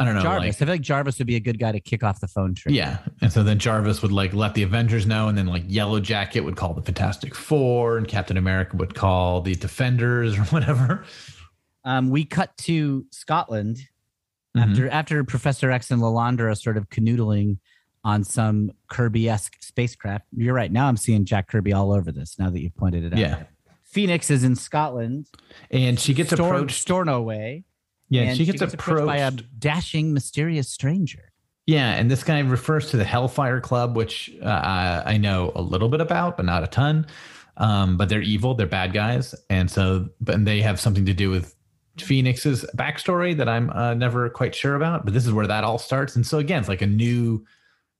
I 0.00 0.04
don't 0.04 0.14
know, 0.14 0.22
Jarvis. 0.22 0.40
like 0.40 0.48
I 0.48 0.52
feel 0.52 0.68
like 0.68 0.80
Jarvis 0.80 1.18
would 1.18 1.26
be 1.26 1.36
a 1.36 1.40
good 1.40 1.58
guy 1.58 1.72
to 1.72 1.80
kick 1.80 2.02
off 2.02 2.20
the 2.20 2.28
phone 2.28 2.54
tree. 2.54 2.74
Yeah. 2.74 2.98
And 3.20 3.30
so 3.32 3.42
then 3.42 3.58
Jarvis 3.58 4.02
would 4.02 4.12
like 4.12 4.32
let 4.34 4.54
the 4.54 4.62
Avengers 4.62 5.06
know, 5.06 5.28
and 5.28 5.36
then 5.36 5.46
like 5.46 5.64
Yellow 5.68 6.00
Jacket 6.00 6.40
would 6.40 6.56
call 6.56 6.72
the 6.74 6.82
Fantastic 6.82 7.34
Four, 7.34 7.98
and 7.98 8.08
Captain 8.08 8.36
America 8.36 8.76
would 8.76 8.94
call 8.94 9.40
the 9.42 9.54
Defenders 9.54 10.36
or 10.38 10.42
whatever. 10.44 11.04
Um, 11.84 12.10
we 12.10 12.24
cut 12.24 12.56
to 12.58 13.06
Scotland 13.10 13.78
Mhm. 14.56 14.68
after 14.70 14.88
after 14.90 15.22
Professor 15.24 15.70
X 15.70 15.90
and 15.92 16.02
Lilandra 16.02 16.50
are 16.50 16.54
sort 16.56 16.76
of 16.76 16.88
canoodling 16.90 17.58
on 18.02 18.24
some 18.24 18.72
Kirby-esque 18.88 19.56
spacecraft. 19.60 20.24
You're 20.36 20.54
right. 20.54 20.72
Now 20.72 20.88
I'm 20.88 20.96
seeing 20.96 21.24
Jack 21.24 21.48
Kirby 21.48 21.72
all 21.72 21.92
over 21.92 22.10
this. 22.10 22.36
Now 22.38 22.50
that 22.50 22.60
you've 22.60 22.74
pointed 22.74 23.04
it 23.04 23.12
out. 23.12 23.18
Yeah. 23.18 23.42
Phoenix 23.84 24.30
is 24.30 24.42
in 24.42 24.56
Scotland. 24.56 25.26
And 25.70 26.00
she 26.00 26.14
gets 26.14 26.32
Storn- 26.32 26.54
approached. 26.54 26.80
Stornoway. 26.80 27.64
Yeah, 28.10 28.22
and 28.22 28.36
she 28.36 28.44
gets, 28.44 28.60
approached. 28.60 29.06
by 29.06 29.18
a 29.18 29.30
dashing, 29.30 30.12
mysterious 30.12 30.68
stranger. 30.68 31.32
yeah, 31.66 31.92
and 31.92 32.10
this 32.10 32.24
guy 32.24 32.40
refers 32.40 32.90
to 32.90 32.96
the 32.96 33.04
Hellfire 33.04 33.60
Club, 33.60 33.96
which 33.96 34.30
uh, 34.42 35.02
I 35.06 35.16
know 35.16 35.52
a 35.54 35.62
little 35.62 35.88
bit 35.88 36.00
about, 36.00 36.36
but 36.36 36.44
not 36.44 36.64
a 36.64 36.66
ton. 36.66 37.06
Um, 37.56 37.96
but 37.96 38.08
they're 38.08 38.20
evil; 38.22 38.54
they're 38.54 38.66
bad 38.66 38.92
guys, 38.92 39.34
and 39.48 39.70
so 39.70 40.08
but 40.20 40.34
and 40.34 40.46
they 40.46 40.60
have 40.60 40.80
something 40.80 41.06
to 41.06 41.14
do 41.14 41.30
with 41.30 41.54
Phoenix's 41.98 42.64
backstory 42.76 43.36
that 43.36 43.48
I'm 43.48 43.70
uh, 43.70 43.94
never 43.94 44.28
quite 44.28 44.54
sure 44.54 44.74
about. 44.74 45.04
But 45.04 45.14
this 45.14 45.26
is 45.26 45.32
where 45.32 45.46
that 45.46 45.62
all 45.62 45.78
starts, 45.78 46.16
and 46.16 46.26
so 46.26 46.38
again, 46.38 46.60
it's 46.60 46.68
like 46.68 46.82
a 46.82 46.86
new 46.86 47.44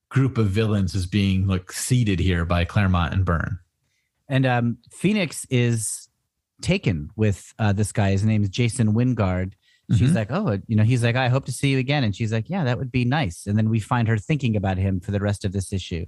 group 0.08 0.38
of 0.38 0.48
villains 0.48 0.94
is 0.94 1.06
being 1.06 1.46
like 1.46 1.70
seeded 1.70 2.18
here 2.18 2.44
by 2.44 2.64
Claremont 2.64 3.14
and 3.14 3.24
Byrne. 3.24 3.60
And 4.28 4.44
um, 4.44 4.78
Phoenix 4.90 5.46
is 5.50 6.08
taken 6.60 7.10
with 7.16 7.54
uh, 7.58 7.72
this 7.72 7.92
guy. 7.92 8.10
His 8.10 8.24
name 8.24 8.42
is 8.42 8.48
Jason 8.48 8.92
Wyngarde. 8.92 9.52
She's 9.96 10.10
Mhm. 10.12 10.14
like, 10.14 10.30
oh, 10.30 10.58
you 10.68 10.76
know, 10.76 10.84
he's 10.84 11.02
like, 11.02 11.16
I 11.16 11.28
hope 11.28 11.46
to 11.46 11.52
see 11.52 11.70
you 11.70 11.78
again. 11.78 12.04
And 12.04 12.14
she's 12.14 12.32
like, 12.32 12.48
yeah, 12.48 12.64
that 12.64 12.78
would 12.78 12.92
be 12.92 13.04
nice. 13.04 13.46
And 13.46 13.58
then 13.58 13.68
we 13.70 13.80
find 13.80 14.06
her 14.08 14.16
thinking 14.18 14.54
about 14.56 14.78
him 14.78 15.00
for 15.00 15.10
the 15.10 15.18
rest 15.20 15.44
of 15.44 15.52
this 15.52 15.72
issue 15.72 16.06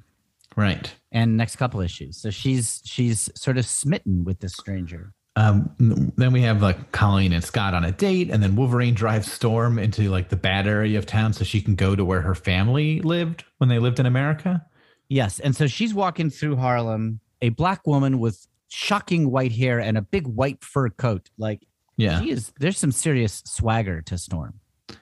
Right. 0.56 0.94
and 1.10 1.36
next 1.36 1.56
couple 1.56 1.80
issues. 1.80 2.16
So 2.16 2.30
she's 2.30 2.80
she's 2.84 3.28
sort 3.34 3.58
of 3.58 3.66
smitten 3.66 4.24
with 4.24 4.40
this 4.40 4.52
stranger. 4.54 5.12
Um, 5.34 5.70
then 6.16 6.32
we 6.32 6.42
have 6.42 6.60
like 6.60 6.92
Colleen 6.92 7.32
and 7.32 7.42
Scott 7.42 7.72
on 7.72 7.84
a 7.84 7.90
date, 7.92 8.28
and 8.30 8.42
then 8.42 8.54
Wolverine 8.54 8.92
drives 8.94 9.32
Storm 9.32 9.78
into 9.78 10.10
like 10.10 10.28
the 10.28 10.36
bad 10.36 10.66
area 10.66 10.98
of 10.98 11.06
town 11.06 11.32
so 11.32 11.42
she 11.42 11.62
can 11.62 11.74
go 11.74 11.96
to 11.96 12.04
where 12.04 12.20
her 12.20 12.34
family 12.34 13.00
lived 13.00 13.44
when 13.58 13.70
they 13.70 13.78
lived 13.78 13.98
in 13.98 14.04
America. 14.04 14.62
Yes. 15.08 15.40
And 15.40 15.56
so 15.56 15.66
she's 15.66 15.94
walking 15.94 16.28
through 16.28 16.56
Harlem, 16.56 17.20
a 17.40 17.48
black 17.48 17.86
woman 17.86 18.18
with 18.18 18.46
shocking 18.68 19.30
white 19.30 19.52
hair 19.52 19.78
and 19.80 19.96
a 19.96 20.02
big 20.02 20.26
white 20.26 20.62
fur 20.62 20.90
coat. 20.90 21.30
Like 21.38 21.66
Yeah. 21.96 22.20
she 22.20 22.30
is 22.30 22.52
there's 22.58 22.78
some 22.78 22.92
serious 22.92 23.42
swagger 23.46 24.02
to 24.02 24.16
Storm. 24.18 24.54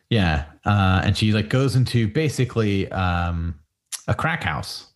Yeah. 0.08 0.46
Uh, 0.64 1.02
and 1.04 1.16
she 1.16 1.32
like 1.32 1.48
goes 1.48 1.76
into 1.76 2.08
basically 2.08 2.90
um, 2.90 3.54
a 4.08 4.14
crack 4.14 4.42
house. 4.42 4.86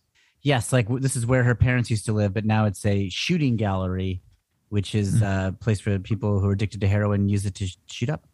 Yes, 0.41 0.71
like 0.73 0.87
this 0.99 1.15
is 1.15 1.25
where 1.25 1.43
her 1.43 1.55
parents 1.55 1.89
used 1.89 2.05
to 2.05 2.13
live, 2.13 2.33
but 2.33 2.45
now 2.45 2.65
it's 2.65 2.85
a 2.85 3.09
shooting 3.09 3.55
gallery, 3.55 4.21
which 4.69 4.93
is 4.93 5.21
Mm. 5.21 5.49
a 5.49 5.51
place 5.53 5.79
for 5.79 5.97
people 5.99 6.39
who 6.39 6.47
are 6.49 6.51
addicted 6.51 6.81
to 6.81 6.87
heroin 6.87 7.29
use 7.29 7.45
it 7.45 7.55
to 7.55 7.67
shoot 7.87 8.09
up. 8.09 8.27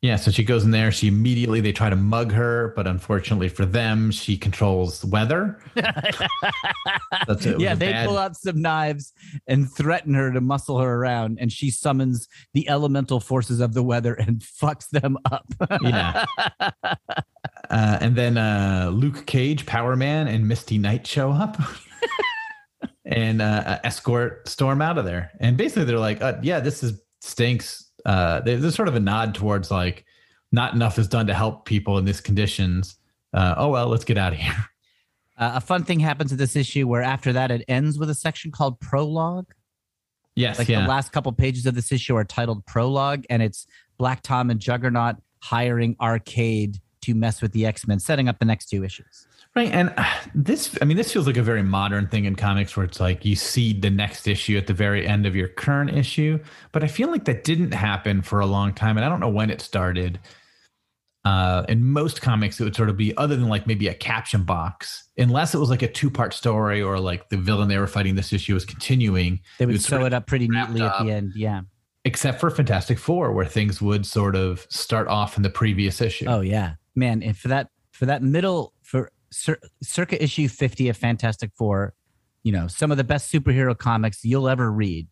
Yeah. 0.00 0.16
So 0.16 0.30
she 0.30 0.44
goes 0.44 0.64
in 0.64 0.70
there. 0.70 0.92
She 0.92 1.08
immediately, 1.08 1.60
they 1.60 1.72
try 1.72 1.90
to 1.90 1.96
mug 1.96 2.30
her, 2.32 2.72
but 2.76 2.86
unfortunately 2.86 3.48
for 3.48 3.66
them, 3.66 4.10
she 4.12 4.36
controls 4.36 5.04
weather. 5.04 5.60
That's 5.74 7.44
it. 7.46 7.58
yeah, 7.58 7.74
they 7.74 8.04
pull 8.06 8.16
out 8.16 8.36
some 8.36 8.62
knives 8.62 9.12
and 9.48 9.70
threaten 9.70 10.14
her 10.14 10.32
to 10.32 10.40
muscle 10.40 10.78
her 10.78 10.94
around, 10.94 11.38
and 11.40 11.50
she 11.50 11.70
summons 11.70 12.28
the 12.54 12.68
elemental 12.68 13.18
forces 13.18 13.60
of 13.60 13.74
the 13.74 13.82
weather 13.82 14.14
and 14.14 14.40
fucks 14.62 14.88
them 14.88 15.18
up. 15.30 15.46
Yeah. 15.82 16.24
Uh, 17.70 17.98
and 18.00 18.16
then 18.16 18.38
uh, 18.38 18.90
Luke 18.94 19.26
Cage, 19.26 19.66
Power 19.66 19.94
Man, 19.94 20.26
and 20.26 20.48
Misty 20.48 20.78
Knight 20.78 21.06
show 21.06 21.30
up 21.30 21.58
and 23.04 23.42
uh, 23.42 23.78
escort 23.84 24.48
Storm 24.48 24.80
out 24.80 24.96
of 24.96 25.04
there. 25.04 25.32
And 25.40 25.56
basically, 25.56 25.84
they're 25.84 25.98
like, 25.98 26.22
uh, 26.22 26.38
"Yeah, 26.42 26.60
this 26.60 26.82
is 26.82 27.00
stinks." 27.20 27.87
Uh, 28.08 28.40
there's 28.40 28.74
sort 28.74 28.88
of 28.88 28.94
a 28.94 29.00
nod 29.00 29.34
towards 29.34 29.70
like, 29.70 30.06
not 30.50 30.72
enough 30.72 30.98
is 30.98 31.06
done 31.06 31.26
to 31.26 31.34
help 31.34 31.66
people 31.66 31.98
in 31.98 32.06
these 32.06 32.22
conditions. 32.22 32.96
Uh, 33.34 33.54
oh 33.58 33.68
well, 33.68 33.88
let's 33.88 34.04
get 34.04 34.16
out 34.16 34.32
of 34.32 34.38
here. 34.38 34.54
Uh, 35.40 35.52
a 35.54 35.60
fun 35.60 35.84
thing 35.84 36.00
happens 36.00 36.32
in 36.32 36.36
this 36.36 36.56
issue 36.56 36.88
where 36.88 37.00
after 37.00 37.32
that 37.32 37.52
it 37.52 37.64
ends 37.68 37.96
with 37.96 38.10
a 38.10 38.14
section 38.14 38.50
called 38.50 38.80
prologue. 38.80 39.46
Yes, 40.34 40.58
Like 40.58 40.68
yeah, 40.68 40.82
the 40.82 40.88
last 40.88 41.12
couple 41.12 41.30
pages 41.30 41.64
of 41.64 41.76
this 41.76 41.92
issue 41.92 42.16
are 42.16 42.24
titled 42.24 42.66
prologue, 42.66 43.24
and 43.30 43.40
it's 43.40 43.64
Black 43.98 44.20
Tom 44.24 44.50
and 44.50 44.58
Juggernaut 44.58 45.14
hiring 45.40 45.94
Arcade 46.00 46.78
to 47.02 47.14
mess 47.14 47.40
with 47.40 47.52
the 47.52 47.66
X 47.66 47.86
Men, 47.86 48.00
setting 48.00 48.28
up 48.28 48.40
the 48.40 48.46
next 48.46 48.66
two 48.66 48.82
issues. 48.82 49.27
Right. 49.56 49.70
And 49.72 49.92
uh, 49.96 50.04
this, 50.34 50.76
I 50.80 50.84
mean, 50.84 50.96
this 50.96 51.12
feels 51.12 51.26
like 51.26 51.36
a 51.36 51.42
very 51.42 51.62
modern 51.62 52.08
thing 52.08 52.24
in 52.24 52.34
comics, 52.34 52.76
where 52.76 52.84
it's 52.84 53.00
like 53.00 53.24
you 53.24 53.36
see 53.36 53.72
the 53.72 53.90
next 53.90 54.28
issue 54.28 54.56
at 54.56 54.66
the 54.66 54.74
very 54.74 55.06
end 55.06 55.26
of 55.26 55.34
your 55.34 55.48
current 55.48 55.90
issue. 55.90 56.38
But 56.72 56.84
I 56.84 56.86
feel 56.86 57.10
like 57.10 57.24
that 57.24 57.44
didn't 57.44 57.72
happen 57.72 58.22
for 58.22 58.40
a 58.40 58.46
long 58.46 58.72
time, 58.74 58.96
and 58.96 59.04
I 59.04 59.08
don't 59.08 59.20
know 59.20 59.28
when 59.28 59.50
it 59.50 59.60
started. 59.60 60.20
Uh, 61.24 61.64
in 61.68 61.84
most 61.84 62.22
comics, 62.22 62.58
it 62.58 62.64
would 62.64 62.76
sort 62.76 62.88
of 62.88 62.96
be 62.96 63.14
other 63.18 63.36
than 63.36 63.48
like 63.48 63.66
maybe 63.66 63.88
a 63.88 63.94
caption 63.94 64.44
box, 64.44 65.08
unless 65.18 65.54
it 65.54 65.58
was 65.58 65.68
like 65.68 65.82
a 65.82 65.88
two 65.88 66.08
part 66.08 66.32
story 66.32 66.80
or 66.80 66.98
like 66.98 67.28
the 67.28 67.36
villain 67.36 67.68
they 67.68 67.76
were 67.76 67.86
fighting 67.86 68.14
this 68.14 68.32
issue 68.32 68.54
was 68.54 68.64
continuing. 68.64 69.40
They 69.58 69.66
would 69.66 69.72
would 69.72 69.82
sew 69.82 70.06
it 70.06 70.14
up 70.14 70.26
pretty 70.26 70.48
neatly 70.48 70.80
at 70.80 71.04
the 71.04 71.10
end. 71.10 71.32
Yeah. 71.34 71.62
Except 72.04 72.40
for 72.40 72.48
Fantastic 72.48 72.98
Four, 72.98 73.32
where 73.32 73.44
things 73.44 73.82
would 73.82 74.06
sort 74.06 74.36
of 74.36 74.66
start 74.70 75.08
off 75.08 75.36
in 75.36 75.42
the 75.42 75.50
previous 75.50 76.00
issue. 76.00 76.24
Oh 76.28 76.40
yeah, 76.40 76.74
man. 76.94 77.22
And 77.22 77.36
for 77.36 77.48
that 77.48 77.68
for 77.90 78.06
that 78.06 78.22
middle 78.22 78.72
cir- 79.30 79.60
circa 79.82 80.22
issue 80.22 80.48
fifty 80.48 80.88
of 80.88 80.96
Fantastic 80.96 81.50
Four, 81.54 81.94
you 82.42 82.52
know, 82.52 82.66
some 82.68 82.90
of 82.90 82.96
the 82.96 83.04
best 83.04 83.32
superhero 83.32 83.76
comics 83.76 84.24
you'll 84.24 84.48
ever 84.48 84.70
read. 84.70 85.08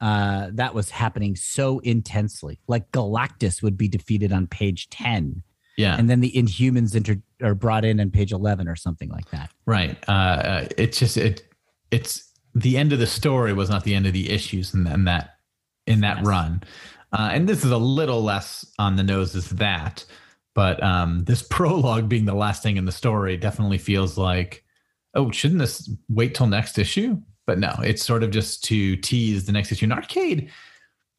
Uh, 0.00 0.48
that 0.54 0.74
was 0.74 0.88
happening 0.90 1.36
so 1.36 1.78
intensely. 1.80 2.58
Like 2.66 2.90
Galactus 2.90 3.62
would 3.62 3.76
be 3.76 3.86
defeated 3.88 4.32
on 4.32 4.46
page 4.46 4.88
ten. 4.88 5.42
Yeah. 5.76 5.96
and 5.98 6.10
then 6.10 6.20
the 6.20 6.32
Inhumans 6.32 6.94
inter- 6.94 7.22
are 7.42 7.54
brought 7.54 7.86
in 7.86 8.00
on 8.00 8.10
page 8.10 8.32
eleven 8.32 8.68
or 8.68 8.76
something 8.76 9.08
like 9.08 9.30
that. 9.30 9.50
Right. 9.64 9.96
Uh, 10.08 10.12
uh, 10.12 10.68
it's 10.76 10.98
just 10.98 11.16
it. 11.16 11.42
It's 11.90 12.30
the 12.54 12.76
end 12.76 12.92
of 12.92 12.98
the 12.98 13.06
story 13.06 13.52
was 13.54 13.70
not 13.70 13.84
the 13.84 13.94
end 13.94 14.06
of 14.06 14.12
the 14.12 14.28
issues 14.30 14.74
in, 14.74 14.86
in 14.86 15.04
that 15.04 15.36
in 15.86 16.00
that 16.00 16.18
Yes. 16.18 16.26
run, 16.26 16.62
uh, 17.12 17.30
and 17.32 17.48
this 17.48 17.64
is 17.64 17.70
a 17.70 17.78
little 17.78 18.22
less 18.22 18.66
on 18.78 18.96
the 18.96 19.02
nose 19.02 19.34
as 19.34 19.48
that. 19.50 20.04
But 20.54 20.82
um, 20.82 21.24
this 21.24 21.42
prologue 21.50 22.08
being 22.08 22.24
the 22.24 22.34
last 22.34 22.62
thing 22.62 22.76
in 22.76 22.84
the 22.84 22.92
story 22.92 23.36
definitely 23.36 23.78
feels 23.78 24.18
like, 24.18 24.64
oh, 25.14 25.30
shouldn't 25.30 25.60
this 25.60 25.90
wait 26.08 26.34
till 26.34 26.46
next 26.46 26.78
issue? 26.78 27.20
But 27.46 27.58
no, 27.58 27.74
it's 27.82 28.04
sort 28.04 28.22
of 28.22 28.30
just 28.30 28.62
to 28.64 28.96
tease 28.96 29.46
the 29.46 29.52
next 29.52 29.72
issue. 29.72 29.86
And 29.86 29.92
Arcade, 29.92 30.50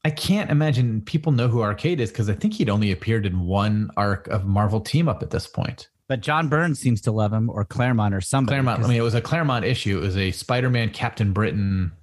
I 0.05 0.09
can't 0.09 0.49
imagine 0.49 1.01
people 1.01 1.31
know 1.31 1.47
who 1.47 1.61
Arcade 1.61 1.99
is 1.99 2.09
because 2.09 2.29
I 2.29 2.33
think 2.33 2.53
he'd 2.53 2.69
only 2.69 2.91
appeared 2.91 3.25
in 3.25 3.41
one 3.41 3.91
arc 3.97 4.27
of 4.29 4.45
Marvel 4.45 4.79
Team 4.79 5.07
Up 5.07 5.21
at 5.21 5.29
this 5.29 5.45
point. 5.45 5.89
But 6.07 6.21
John 6.21 6.49
Burns 6.49 6.79
seems 6.79 6.99
to 7.01 7.11
love 7.11 7.31
him, 7.31 7.49
or 7.49 7.63
Claremont, 7.63 8.13
or 8.13 8.19
somebody. 8.19 8.55
Claremont. 8.55 8.83
I 8.83 8.87
mean, 8.87 8.97
it 8.97 9.01
was 9.01 9.13
a 9.13 9.21
Claremont 9.21 9.63
issue. 9.63 9.97
It 9.97 10.01
was 10.01 10.17
a 10.17 10.31
Spider-Man 10.31 10.89
Captain 10.89 11.31
Britain 11.31 11.93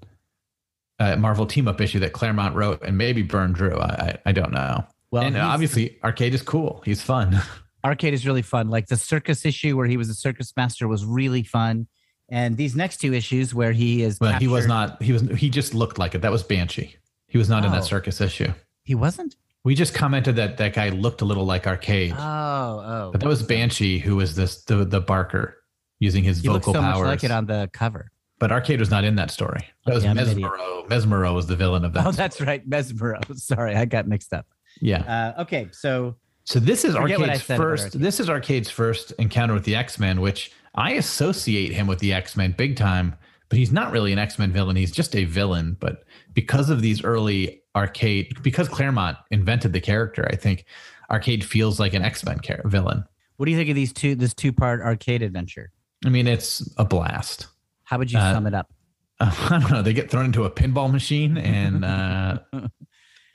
uh, 0.99 1.17
Marvel 1.17 1.45
team 1.45 1.69
up 1.69 1.81
issue 1.81 1.99
that 2.01 2.15
Claremont 2.15 2.55
wrote, 2.55 2.83
and 2.83 2.97
maybe 2.97 3.23
Byrne 3.23 3.53
drew. 3.53 3.77
I 3.77 3.87
I, 3.87 4.19
I 4.27 4.33
don't 4.33 4.53
know. 4.53 4.85
Well, 5.11 5.23
and 5.25 5.37
uh, 5.37 5.41
obviously, 5.47 5.99
Arcade 6.05 6.35
is 6.35 6.43
cool. 6.43 6.83
He's 6.85 7.03
fun. 7.03 7.41
Arcade 7.85 8.13
is 8.15 8.27
really 8.27 8.43
fun. 8.43 8.69
Like 8.71 8.87
the 8.89 8.97
circus 8.97 9.45
issue 9.47 9.77
where 9.77 9.87
he 9.87 9.97
was 9.97 10.09
a 10.09 10.15
circus 10.15 10.53
master 10.57 10.89
was 10.89 11.05
really 11.05 11.43
fun. 11.45 11.87
And 12.29 12.57
these 12.57 12.77
next 12.77 12.99
two 12.99 13.15
issues 13.15 13.55
where 13.55 13.73
he 13.73 14.03
is 14.03 14.19
But 14.19 14.41
he 14.43 14.49
was 14.49 14.67
not. 14.67 15.03
He 15.03 15.13
was. 15.13 15.23
He 15.23 15.49
just 15.49 15.73
looked 15.75 15.99
like 15.99 16.15
it. 16.15 16.21
That 16.23 16.33
was 16.33 16.43
Banshee. 16.43 16.97
He 17.27 17.39
was 17.39 17.49
not 17.49 17.65
in 17.65 17.71
Oh. 17.71 17.75
that 17.77 17.85
circus 17.85 18.21
issue. 18.21 18.53
He 18.85 18.95
wasn't? 18.95 19.37
We 19.65 19.75
just 19.75 19.95
commented 19.95 20.37
that 20.37 20.57
that 20.59 20.73
guy 20.75 20.89
looked 20.91 21.21
a 21.21 21.25
little 21.25 21.45
like 21.45 21.67
Arcade, 21.67 22.13
Oh, 22.13 22.19
oh. 22.21 23.09
but 23.13 23.21
that 23.21 23.29
was 23.29 23.43
Banshee 23.43 23.99
who 23.99 24.17
was 24.17 24.35
this 24.37 24.63
the 24.65 24.85
the 24.85 25.01
Barker 25.01 25.57
using 26.01 26.23
his 26.25 26.41
He 26.43 26.49
vocal 26.49 26.73
so 26.75 26.81
powers. 26.81 27.07
like 27.07 27.25
it 27.25 27.31
on 27.31 27.47
the 27.47 27.69
cover. 27.73 28.11
but 28.39 28.53
Arcade 28.53 28.79
was 28.81 28.91
not 28.91 29.05
in 29.05 29.17
that 29.17 29.31
story. 29.31 29.67
That 29.87 29.95
was 29.95 30.05
I'm. 30.05 30.17
Mesmero. 30.17 30.87
Mesmero 30.89 31.35
was 31.35 31.47
the 31.49 31.57
villain 31.57 31.85
of 31.85 31.93
that. 31.95 32.07
Oh, 32.07 32.13
that's 32.13 32.41
right. 32.41 32.67
Mesmero. 32.69 33.21
Sorry, 33.39 33.75
I 33.75 33.85
got 33.85 34.07
mixed 34.07 34.33
up. 34.33 34.47
Yeah. 34.81 35.33
Uh, 35.37 35.43
okay, 35.43 35.69
so 35.73 36.17
So 36.45 36.59
this 36.61 36.85
is 36.85 36.95
Forget 36.95 37.19
what 37.21 37.29
I 37.29 37.33
Arcade's 37.35 37.43
first. 37.59 37.99
This 38.01 38.21
is 38.21 38.29
Arcade's 38.29 38.71
first 38.71 39.13
encounter 39.19 39.55
with 39.55 39.65
the 39.65 39.75
X 39.77 39.99
Men, 39.99 40.21
which 40.21 40.53
I 40.75 40.93
associate 40.93 41.73
him 41.73 41.87
with 41.87 41.99
the 41.99 42.13
X 42.13 42.37
Men 42.37 42.55
big 42.57 42.77
time. 42.77 43.15
But 43.49 43.59
he's 43.59 43.73
not 43.73 43.93
really 43.93 44.13
an 44.13 44.19
X 44.19 44.39
Men 44.39 44.53
villain. 44.53 44.77
He's 44.77 44.93
just 44.93 45.17
a 45.17 45.25
villain. 45.25 45.77
But 45.81 46.05
because 46.35 46.69
of 46.71 46.83
these 46.83 47.03
early 47.05 47.63
Arcade, 47.77 48.43
because 48.43 48.69
Claremont 48.69 49.17
invented 49.31 49.73
the 49.73 49.81
character, 49.81 50.27
I 50.31 50.37
think 50.37 50.65
Arcade 51.11 51.45
feels 51.45 51.79
like 51.81 51.95
an 51.95 52.03
X 52.03 52.25
Men 52.25 52.39
car- 52.41 52.61
villain. 52.67 53.05
what 53.37 53.47
do 53.47 53.53
you 53.53 53.57
think 53.57 53.71
of 53.71 53.77
these 53.77 53.93
two 53.93 54.15
this 54.15 54.35
two 54.35 54.53
part 54.53 54.81
arcade 54.83 55.23
adventure? 55.23 55.71
I 56.05 56.11
mean, 56.11 56.27
it's 56.27 56.69
a 56.77 56.85
blast. 56.85 57.47
How 57.85 57.99
would 57.99 58.13
you 58.13 58.19
Uh, 58.19 58.33
sum 58.35 58.47
it 58.47 58.55
up? 58.55 58.71
I 59.21 59.59
don't 59.61 59.71
know. 59.71 59.83
They 59.83 59.93
get 59.95 60.11
thrown 60.11 60.27
into 60.27 60.45
a 60.45 60.51
pinball 60.51 60.93
machine 60.93 61.39
and 61.39 61.85
uh, 61.85 62.39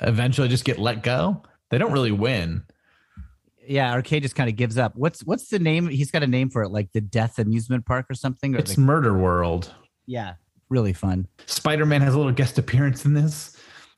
eventually 0.04 0.48
just 0.48 0.66
get 0.66 0.80
let 0.80 1.04
go. 1.04 1.42
They 1.70 1.78
don't 1.78 1.92
really 1.92 2.12
win. 2.12 2.64
Yeah, 3.66 3.94
arcade 3.94 4.24
just 4.24 4.36
kind 4.36 4.50
of 4.50 4.56
gives 4.56 4.78
up. 4.78 4.94
What's 4.96 5.22
what's 5.24 5.48
the 5.48 5.60
name? 5.60 5.88
He's 5.88 6.12
got 6.12 6.22
a 6.24 6.28
name 6.28 6.50
for 6.50 6.64
it, 6.64 6.70
like 6.70 6.92
the 6.92 7.02
Death 7.02 7.40
Amusement 7.40 7.86
Park 7.86 8.08
or 8.10 8.14
something. 8.14 8.56
Or 8.56 8.60
It's 8.60 8.78
Murder 8.78 9.18
World. 9.18 9.74
yeah, 10.06 10.34
really 10.70 10.94
fun. 10.94 11.28
Spider 11.46 11.86
Man 11.86 12.02
has 12.02 12.14
a 12.14 12.18
little 12.18 12.34
guest 12.34 12.58
appearance 12.58 13.06
in 13.06 13.14
this, 13.14 13.56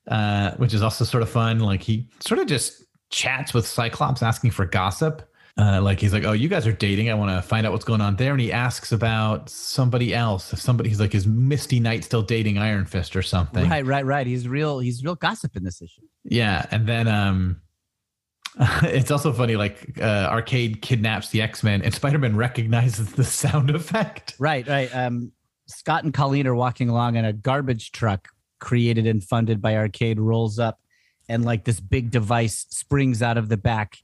uh, 0.08 0.52
which 0.58 0.74
is 0.74 0.84
also 0.84 1.04
sort 1.04 1.24
of 1.24 1.30
fun. 1.30 1.60
Like 1.60 1.82
he 1.82 2.08
sort 2.20 2.40
of 2.40 2.46
just 2.48 2.84
chats 3.10 3.54
with 3.54 3.66
Cyclops, 3.66 4.22
asking 4.22 4.52
for 4.52 4.66
gossip. 4.66 5.28
Uh, 5.58 5.82
like 5.82 6.02
he's 6.02 6.12
like, 6.12 6.26
"Oh, 6.26 6.34
you 6.34 6.50
guys 6.50 6.68
are 6.68 6.74
dating. 6.74 7.10
I 7.10 7.14
want 7.14 7.32
to 7.32 7.42
find 7.42 7.66
out 7.66 7.72
what's 7.72 7.86
going 7.86 8.02
on 8.02 8.18
there." 8.18 8.34
And 8.34 8.42
he 8.42 8.52
asks 8.52 8.92
about 8.92 9.50
somebody 9.50 10.14
else. 10.14 10.52
If 10.52 10.60
somebody, 10.60 10.90
he's 10.90 11.00
like, 11.00 11.16
"Is 11.16 11.26
Misty 11.26 11.80
Knight 11.80 12.04
still 12.04 12.22
dating 12.22 12.58
Iron 12.58 12.86
Fist 12.86 13.16
or 13.16 13.22
something?" 13.22 13.70
Right, 13.70 13.86
right, 13.86 14.06
right. 14.06 14.28
He's 14.28 14.50
real. 14.50 14.80
He's 14.80 15.04
real 15.04 15.16
gossip 15.16 15.56
in 15.56 15.64
this 15.64 15.82
issue. 15.82 16.02
Yeah, 16.26 16.66
and 16.72 16.86
then 16.88 17.08
um, 17.08 17.62
it's 18.84 19.12
also 19.12 19.34
funny. 19.34 19.56
Like 19.56 20.00
uh, 20.00 20.28
Arcade 20.30 20.82
kidnaps 20.82 21.30
the 21.30 21.42
X 21.42 21.64
Men, 21.64 21.82
and 21.82 21.94
Spider 21.94 22.20
Man 22.20 22.36
recognizes 22.36 23.14
the 23.14 23.24
sound 23.24 23.70
effect. 23.70 24.36
Right, 24.40 24.68
right. 24.68 24.94
Um, 24.94 25.32
Scott 25.68 26.04
and 26.04 26.14
Colleen 26.14 26.48
are 26.48 26.56
walking 26.56 26.90
along, 26.90 27.18
and 27.18 27.26
a 27.26 27.34
garbage 27.34 27.92
truck 27.92 28.30
created 28.60 29.08
and 29.08 29.24
funded 29.24 29.62
by 29.62 29.76
Arcade 29.76 30.20
rolls 30.20 30.60
up, 30.60 30.80
and 31.28 31.44
like 31.44 31.66
this 31.66 31.80
big 31.80 32.12
device 32.12 32.66
springs 32.70 33.22
out 33.22 33.38
of 33.38 33.50
the 33.50 33.58
back, 33.58 33.98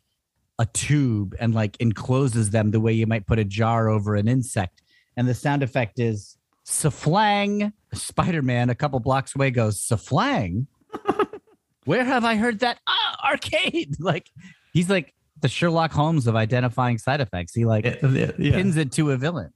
a 0.61 0.65
tube, 0.67 1.35
and 1.39 1.53
like 1.55 1.75
encloses 1.79 2.51
them 2.51 2.69
the 2.71 2.79
way 2.79 2.93
you 2.93 3.07
might 3.07 3.25
put 3.25 3.39
a 3.39 3.43
jar 3.43 3.89
over 3.89 4.15
an 4.15 4.27
insect. 4.27 4.81
And 5.17 5.27
the 5.27 5.33
sound 5.33 5.63
effect 5.63 5.99
is 5.99 6.37
Saflang. 6.65 7.73
Spider 7.93 8.41
Man, 8.41 8.69
a 8.69 8.75
couple 8.75 8.99
blocks 8.99 9.35
away, 9.35 9.51
goes 9.51 9.79
Saflang. 9.81 10.67
Where 11.85 12.03
have 12.03 12.23
I 12.23 12.35
heard 12.35 12.59
that? 12.59 12.79
Ah, 12.87 13.29
Arcade. 13.31 13.95
Like 13.99 14.29
he's 14.73 14.89
like 14.89 15.13
the 15.41 15.47
Sherlock 15.49 15.91
Holmes 15.91 16.27
of 16.27 16.35
identifying 16.35 16.97
side 16.97 17.21
effects. 17.21 17.53
He 17.53 17.65
like 17.65 17.85
Yeah, 17.85 18.31
yeah. 18.37 18.51
pins 18.55 18.77
it 18.77 18.91
to 18.93 19.11
a 19.11 19.17
villain. 19.17 19.51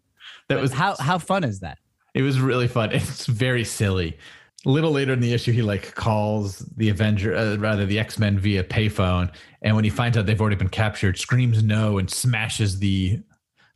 that 0.50 0.60
was 0.60 0.74
how 0.74 0.96
how 0.98 1.20
fun 1.20 1.44
is 1.44 1.60
that? 1.60 1.78
It 2.16 2.22
was 2.24 2.40
really 2.40 2.68
fun. 2.68 2.92
It's 2.92 3.26
very 3.28 3.64
silly. 3.64 4.18
A 4.66 4.70
little 4.70 4.92
later 4.92 5.14
in 5.14 5.20
the 5.20 5.34
issue, 5.34 5.52
he 5.52 5.62
like 5.62 5.94
calls 5.94 6.60
the 6.78 6.90
Avenger, 6.90 7.36
uh, 7.36 7.56
rather 7.58 7.86
the 7.86 8.00
X 8.00 8.18
Men 8.18 8.40
via 8.40 8.64
payphone, 8.64 9.32
and 9.62 9.76
when 9.76 9.84
he 9.84 9.90
finds 9.92 10.18
out 10.18 10.26
they've 10.26 10.40
already 10.42 10.56
been 10.56 10.70
captured, 10.70 11.18
screams 11.20 11.64
no 11.64 11.98
and 12.00 12.10
smashes 12.10 12.80
the 12.80 13.20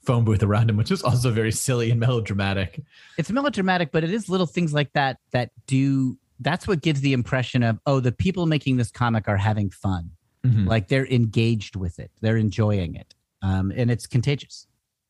phone 0.02 0.24
booth 0.24 0.42
around 0.42 0.70
him, 0.70 0.78
which 0.78 0.90
is 0.90 1.04
also 1.04 1.30
very 1.30 1.52
silly 1.52 1.92
and 1.92 2.00
melodramatic. 2.00 2.82
It's 3.18 3.30
melodramatic, 3.30 3.92
but 3.92 4.04
it 4.04 4.12
is 4.12 4.30
little 4.30 4.48
things 4.48 4.74
like 4.74 4.92
that 4.94 5.18
that 5.32 5.52
do. 5.68 6.18
That's 6.40 6.68
what 6.68 6.82
gives 6.82 7.02
the 7.02 7.14
impression 7.14 7.62
of 7.64 7.80
oh, 7.86 8.00
the 8.00 8.12
people 8.12 8.46
making 8.48 8.78
this 8.78 8.90
comic 8.90 9.28
are 9.28 9.38
having 9.38 9.70
fun, 9.70 10.10
Mhm. 10.46 10.66
like 10.68 10.88
they're 10.88 11.06
engaged 11.08 11.76
with 11.76 12.00
it, 12.00 12.10
they're 12.22 12.38
enjoying 12.38 12.96
it, 12.96 13.14
um, 13.44 13.72
and 13.76 13.92
it's 13.92 14.08
contagious. 14.08 14.66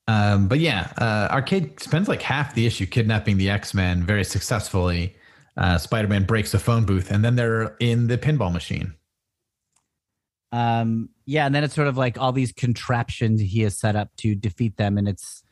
Um, 0.07 0.47
but 0.47 0.59
yeah, 0.59 0.91
uh, 0.97 1.27
Arcade 1.31 1.79
spends 1.79 2.07
like 2.09 2.21
half 2.23 2.55
the 2.55 2.65
issue 2.65 2.87
kidnapping 2.87 3.37
the 3.37 3.49
X 3.49 3.73
Men 3.73 4.03
very 4.03 4.25
successfully. 4.25 5.15
Uh, 5.59 5.77
Spider 5.77 6.07
Man 6.07 6.23
breaks 6.23 6.53
the 6.53 6.59
phone 6.59 6.85
booth, 6.85 7.11
and 7.11 7.23
then 7.23 7.35
they're 7.35 7.75
in 7.81 8.07
the 8.07 8.17
pinball 8.17 8.51
machine. 8.51 8.93
Um, 10.53 11.09
yeah, 11.25 11.45
and 11.45 11.53
then 11.53 11.65
it's 11.65 11.75
sort 11.75 11.89
of 11.89 11.97
like 11.97 12.17
all 12.17 12.31
these 12.31 12.53
contraptions 12.53 13.41
he 13.41 13.61
has 13.61 13.77
set 13.77 13.97
up 13.97 14.15
to 14.17 14.35
defeat 14.35 14.77
them, 14.77 14.97
and 14.97 15.09
it's 15.09 15.43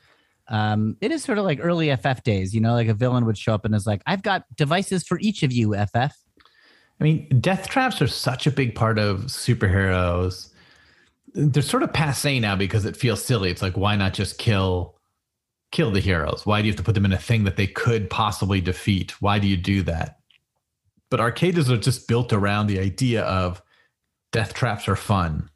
um, 0.47 0.95
it 1.01 1.11
is 1.11 1.25
sort 1.25 1.37
of 1.39 1.43
like 1.43 1.59
early 1.61 1.93
FF 1.93 2.23
days, 2.23 2.55
you 2.55 2.61
know, 2.61 2.73
like 2.73 2.87
a 2.87 2.93
villain 2.93 3.25
would 3.25 3.37
show 3.37 3.53
up 3.53 3.65
and 3.65 3.75
is 3.75 3.85
like, 3.85 4.01
"I've 4.07 4.23
got 4.23 4.45
devices 4.55 5.03
for 5.03 5.19
each 5.19 5.43
of 5.43 5.51
you, 5.51 5.75
FF." 5.75 6.15
I 6.99 7.03
mean, 7.03 7.27
death 7.41 7.67
traps 7.67 8.01
are 8.01 8.07
such 8.07 8.47
a 8.47 8.51
big 8.51 8.75
part 8.75 8.97
of 8.97 9.25
superheroes. 9.25 10.51
They're 11.33 11.61
sort 11.61 11.83
of 11.83 11.91
passe 11.91 12.39
now 12.39 12.55
because 12.55 12.85
it 12.85 12.95
feels 12.95 13.23
silly. 13.23 13.51
It's 13.51 13.61
like, 13.61 13.75
why 13.75 13.97
not 13.97 14.13
just 14.13 14.39
kill 14.39 14.96
kill 15.71 15.91
the 15.91 15.99
heroes? 15.99 16.45
Why 16.45 16.61
do 16.61 16.67
you 16.67 16.71
have 16.73 16.77
to 16.77 16.83
put 16.83 16.95
them 16.95 17.05
in 17.05 17.13
a 17.13 17.17
thing 17.17 17.43
that 17.43 17.57
they 17.57 17.67
could 17.67 18.09
possibly 18.09 18.61
defeat? 18.61 19.21
Why 19.21 19.39
do 19.39 19.47
you 19.47 19.57
do 19.57 19.81
that? 19.83 20.19
But 21.09 21.19
arcades 21.19 21.69
are 21.69 21.77
just 21.77 22.07
built 22.07 22.33
around 22.33 22.67
the 22.67 22.79
idea 22.79 23.23
of 23.23 23.61
death 24.31 24.53
traps 24.53 24.87
are 24.87 24.95
fun. 24.95 25.49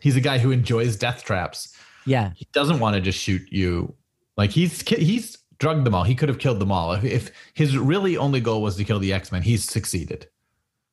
He's 0.00 0.16
a 0.16 0.20
guy 0.20 0.38
who 0.38 0.50
enjoys 0.50 0.96
death 0.96 1.24
traps. 1.24 1.74
Yeah, 2.06 2.32
He 2.34 2.46
doesn't 2.52 2.80
want 2.80 2.94
to 2.94 3.00
just 3.00 3.18
shoot 3.18 3.42
you. 3.50 3.94
Like 4.36 4.50
he's 4.50 4.80
he's 4.88 5.36
drugged 5.58 5.84
them 5.84 5.94
all. 5.94 6.04
He 6.04 6.14
could 6.14 6.28
have 6.30 6.38
killed 6.38 6.58
them 6.58 6.72
all. 6.72 6.92
If, 6.92 7.04
if 7.04 7.30
his 7.54 7.76
really 7.76 8.16
only 8.16 8.40
goal 8.40 8.62
was 8.62 8.76
to 8.76 8.84
kill 8.84 8.98
the 8.98 9.12
X 9.12 9.30
Men, 9.30 9.42
he's 9.42 9.64
succeeded. 9.64 10.26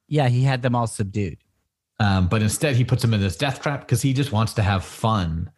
yeah, 0.10 0.27
he 0.27 0.43
had 0.43 0.62
them 0.62 0.75
all 0.75 0.88
subdued. 0.88 1.38
Um, 1.99 2.27
but 2.27 2.41
instead, 2.41 2.75
he 2.75 2.84
puts 2.84 3.01
them 3.01 3.13
in 3.13 3.21
this 3.21 3.38
death 3.38 3.62
trap 3.62 3.82
because 3.82 4.01
he 4.01 4.13
just 4.13 4.32
wants 4.32 4.53
to 4.53 4.62
have 4.62 4.84
fun. 4.84 5.49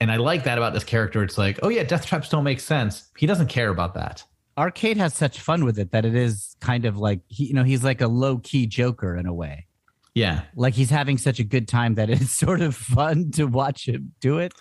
And 0.00 0.10
I 0.12 0.16
like 0.16 0.44
that 0.44 0.58
about 0.58 0.74
this 0.74 0.84
character. 0.84 1.22
It's 1.22 1.38
like, 1.38 1.58
oh 1.62 1.68
yeah, 1.68 1.82
death 1.82 2.06
traps 2.06 2.28
don't 2.28 2.44
make 2.44 2.60
sense. 2.60 3.08
He 3.16 3.26
doesn't 3.26 3.48
care 3.48 3.70
about 3.70 3.94
that. 3.94 4.22
Arcade 4.58 4.96
has 4.96 5.14
such 5.14 5.40
fun 5.40 5.64
with 5.64 5.78
it 5.78 5.90
that 5.92 6.04
it 6.04 6.14
is 6.14 6.56
kind 6.60 6.84
of 6.86 6.96
like 6.96 7.20
he, 7.28 7.46
you 7.46 7.54
know, 7.54 7.64
he's 7.64 7.84
like 7.84 8.00
a 8.00 8.08
low 8.08 8.38
key 8.38 8.66
Joker 8.66 9.16
in 9.16 9.26
a 9.26 9.34
way. 9.34 9.66
Yeah, 10.14 10.42
Like 10.54 10.72
he's 10.72 10.88
having 10.88 11.18
such 11.18 11.40
a 11.40 11.44
good 11.44 11.68
time 11.68 11.96
that 11.96 12.08
it's 12.08 12.30
sort 12.38 12.62
of 12.62 12.74
fun 12.74 13.30
to 13.32 13.44
watch 13.44 13.86
him 13.86 14.12
do 14.20 14.38
it. 14.38 14.54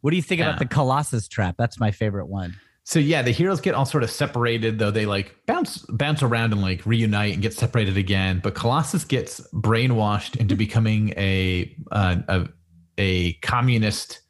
What 0.00 0.10
do 0.10 0.16
you 0.16 0.22
think 0.22 0.38
Yeah. 0.40 0.46
about 0.50 0.58
the 0.60 0.66
Colossus 0.66 1.26
trap? 1.26 1.56
That's 1.58 1.80
my 1.80 1.90
favorite 1.90 2.26
one. 2.28 2.54
So 2.84 2.98
yeah, 3.00 3.22
the 3.22 3.32
heroes 3.32 3.60
get 3.60 3.74
all 3.74 3.84
sort 3.84 4.02
of 4.04 4.10
separated, 4.10 4.78
though 4.78 4.90
they 4.92 5.06
like 5.06 5.36
bounce 5.46 5.78
bounce 5.90 6.22
around 6.22 6.52
and 6.52 6.62
like 6.62 6.84
reunite 6.86 7.34
and 7.34 7.42
get 7.42 7.52
separated 7.52 7.96
again. 7.96 8.40
But 8.42 8.54
Colossus 8.54 9.04
gets 9.04 9.40
brainwashed 9.52 10.36
into 10.36 10.56
becoming 10.56 11.14
a 11.16 11.76
uh, 11.92 12.16
a 12.28 12.48
a 12.96 13.32
communist 13.34 14.20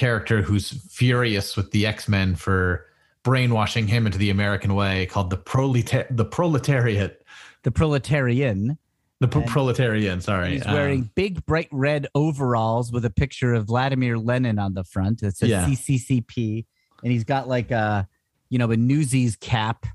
character 0.00 0.42
who's 0.42 0.70
furious 0.92 1.56
with 1.56 1.72
the 1.72 1.84
X 1.86 2.08
Men 2.08 2.36
for 2.36 2.86
brainwashing 3.24 3.88
him 3.88 4.06
into 4.06 4.18
the 4.18 4.30
American 4.30 4.76
way, 4.76 5.06
called 5.06 5.30
the 5.30 5.36
proleta- 5.36 6.06
the 6.16 6.24
proletariat. 6.24 7.24
The 7.64 7.72
proletarian. 7.72 8.78
The 9.18 9.26
pro- 9.26 9.42
proletarian. 9.42 10.20
Sorry. 10.20 10.52
He's 10.52 10.66
Um, 10.66 10.74
wearing 10.74 11.10
big, 11.16 11.44
bright 11.46 11.68
red 11.72 12.06
overalls 12.14 12.92
with 12.92 13.04
a 13.04 13.10
picture 13.10 13.54
of 13.54 13.66
Vladimir 13.66 14.16
Lenin 14.18 14.58
on 14.60 14.74
the 14.74 14.84
front. 14.84 15.22
It 15.24 15.36
says 15.36 15.48
Yeah. 15.48 15.66
CCCP, 15.66 16.66
and 17.02 17.10
he's 17.10 17.24
got 17.24 17.48
like 17.48 17.70
a, 17.72 18.06
you 18.50 18.58
know, 18.58 18.70
a 18.70 18.76
Newsies 18.76 19.34
cap 19.36 19.86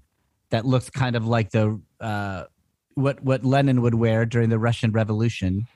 that 0.50 0.66
looks 0.66 0.90
kind 0.90 1.16
of 1.16 1.26
like 1.26 1.52
the 1.52 1.80
uh, 2.02 2.46
what 2.96 3.24
what 3.24 3.46
Lenin 3.46 3.82
would 3.84 3.96
wear 3.96 4.26
during 4.26 4.50
the 4.50 4.60
Russian 4.60 4.92
Revolution. 4.92 5.68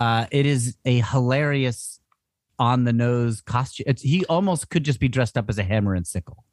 Uh, 0.00 0.26
it 0.30 0.46
is 0.46 0.76
a 0.86 1.00
hilarious 1.00 2.00
on 2.58 2.84
the 2.84 2.92
nose 2.92 3.40
costume. 3.40 3.84
It's, 3.88 4.02
he 4.02 4.24
almost 4.26 4.70
could 4.70 4.84
just 4.84 5.00
be 5.00 5.08
dressed 5.08 5.36
up 5.36 5.48
as 5.48 5.58
a 5.58 5.62
hammer 5.62 5.94
and 5.94 6.06
sickle. 6.06 6.44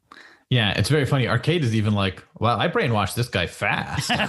yeah, 0.50 0.72
it's 0.78 0.88
very 0.88 1.06
funny. 1.06 1.26
Arcade 1.28 1.64
is 1.64 1.74
even 1.74 1.94
like, 1.94 2.22
well, 2.38 2.58
I 2.60 2.68
brainwashed 2.68 3.14
this 3.14 3.28
guy 3.28 3.46
fast. 3.46 4.10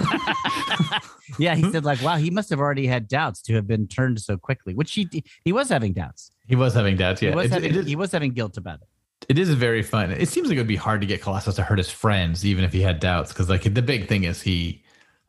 Yeah, 1.38 1.56
he 1.56 1.70
said 1.72 1.84
like, 1.84 2.00
"Wow, 2.02 2.16
he 2.16 2.30
must 2.30 2.50
have 2.50 2.60
already 2.60 2.86
had 2.86 3.08
doubts 3.08 3.42
to 3.42 3.54
have 3.54 3.66
been 3.66 3.88
turned 3.88 4.20
so 4.20 4.36
quickly." 4.36 4.74
Which 4.74 4.92
he 4.94 5.24
he 5.44 5.52
was 5.52 5.68
having 5.68 5.92
doubts. 5.92 6.30
he 6.46 6.54
was 6.54 6.72
having 6.72 6.96
doubts. 6.96 7.20
Yeah, 7.20 7.30
he 7.30 7.36
was 7.36 7.50
having 7.50 7.74
is- 7.74 7.86
he 7.86 7.96
was 7.96 8.12
having 8.12 8.30
guilt 8.32 8.56
about 8.56 8.78
it. 8.80 8.86
it 9.28 9.38
is 9.38 9.52
very 9.52 9.82
fun. 9.82 10.12
It 10.12 10.28
seems 10.28 10.48
like 10.48 10.56
it 10.56 10.60
would 10.60 10.68
be 10.68 10.76
hard 10.76 11.00
to 11.00 11.06
get 11.06 11.20
Colossus 11.20 11.56
to 11.56 11.62
hurt 11.64 11.78
his 11.78 11.90
friends, 11.90 12.46
even 12.46 12.62
if 12.64 12.72
he 12.72 12.80
had 12.80 13.00
doubts, 13.00 13.32
because 13.32 13.48
like 13.50 13.62
the 13.74 13.82
big 13.82 14.06
thing 14.06 14.22
is 14.22 14.40
he 14.40 14.84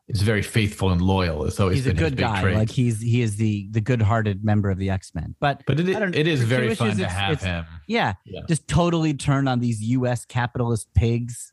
is 0.08 0.22
very 0.22 0.42
faithful 0.42 0.90
and 0.90 1.00
loyal. 1.02 1.36
Always 1.58 1.58
He's 1.78 1.86
a 1.86 1.92
good 1.94 2.16
guy. 2.16 2.40
trait. 2.40 2.56
Like 2.56 2.70
he's 2.70 3.00
he 3.00 3.20
is 3.22 3.36
the 3.36 3.68
the 3.70 3.80
good-hearted 3.80 4.44
member 4.44 4.70
of 4.70 4.78
the 4.78 4.90
X-Men. 4.90 5.34
But 5.40 5.62
but 5.66 5.78
it, 5.78 5.88
it 5.88 6.26
is 6.26 6.40
for 6.40 6.44
two 6.44 6.48
very 6.48 6.74
fun 6.74 6.88
to 6.96 7.02
it's- 7.02 7.12
have 7.12 7.42
him. 7.42 7.64
yeah, 7.86 8.14
Yeah. 8.24 8.40
just 8.48 8.66
totally 8.68 9.14
turn 9.14 9.46
on 9.48 9.60
these 9.60 9.80
U.S. 9.82 10.24
capitalist 10.24 10.88
pigs. 10.94 11.52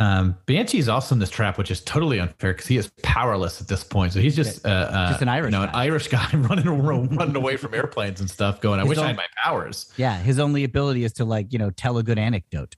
Um, 0.00 0.36
Banshee 0.46 0.78
is 0.78 0.88
also 0.88 1.14
in 1.14 1.20
this 1.20 1.30
trap, 1.30 1.56
which 1.56 1.70
is 1.70 1.80
totally 1.80 2.18
unfair 2.18 2.52
because 2.52 2.66
he 2.66 2.76
is 2.76 2.90
powerless 3.04 3.60
at 3.60 3.68
this 3.68 3.84
point. 3.84 4.12
So 4.12 4.18
he's 4.18 4.34
just 4.34 4.66
uh, 4.66 4.68
uh, 4.68 5.08
Just 5.10 5.22
an 5.22 5.28
Irish 5.28 5.52
you 5.52 5.58
know, 5.58 5.62
an 5.62 5.70
guy. 5.70 5.84
Irish 5.84 6.08
guy 6.08 6.28
running 6.34 6.66
running 6.82 7.36
away 7.36 7.56
from 7.56 7.74
airplanes 7.74 8.20
and 8.20 8.28
stuff. 8.28 8.60
Going, 8.60 8.80
I 8.80 8.82
His 8.82 8.88
wish 8.88 8.98
I 8.98 9.06
had 9.06 9.16
my 9.16 9.26
powers. 9.42 9.92
Yeah, 9.96 10.18
his 10.18 10.40
only 10.40 10.64
ability 10.64 11.04
is 11.04 11.12
to 11.14 11.24
like 11.24 11.52
you 11.52 11.60
know 11.60 11.70
tell 11.70 11.96
a 11.98 12.02
good 12.02 12.18
anecdote. 12.18 12.74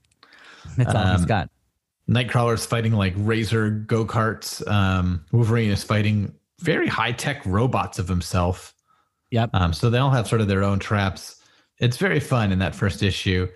That's 0.77 0.93
all 0.93 1.15
he's 1.15 1.25
got. 1.25 1.49
Nightcrawler's 2.09 2.65
fighting 2.65 2.93
like 2.93 3.13
razor 3.17 3.69
go 3.69 4.05
karts. 4.05 4.65
Um, 4.67 5.25
Wolverine 5.31 5.71
is 5.71 5.83
fighting 5.83 6.33
very 6.61 6.87
high 6.87 7.11
tech 7.11 7.45
robots 7.45 7.99
of 7.99 8.07
himself. 8.07 8.73
Yep. 9.31 9.49
Um, 9.53 9.73
so 9.73 9.89
they 9.89 9.97
all 9.97 10.09
have 10.11 10.27
sort 10.27 10.39
of 10.41 10.47
their 10.47 10.63
own 10.63 10.79
traps. 10.79 11.41
It's 11.79 11.97
very 11.97 12.19
fun 12.21 12.51
in 12.51 12.59
that 12.59 12.73
first 12.73 13.03
issue. 13.03 13.47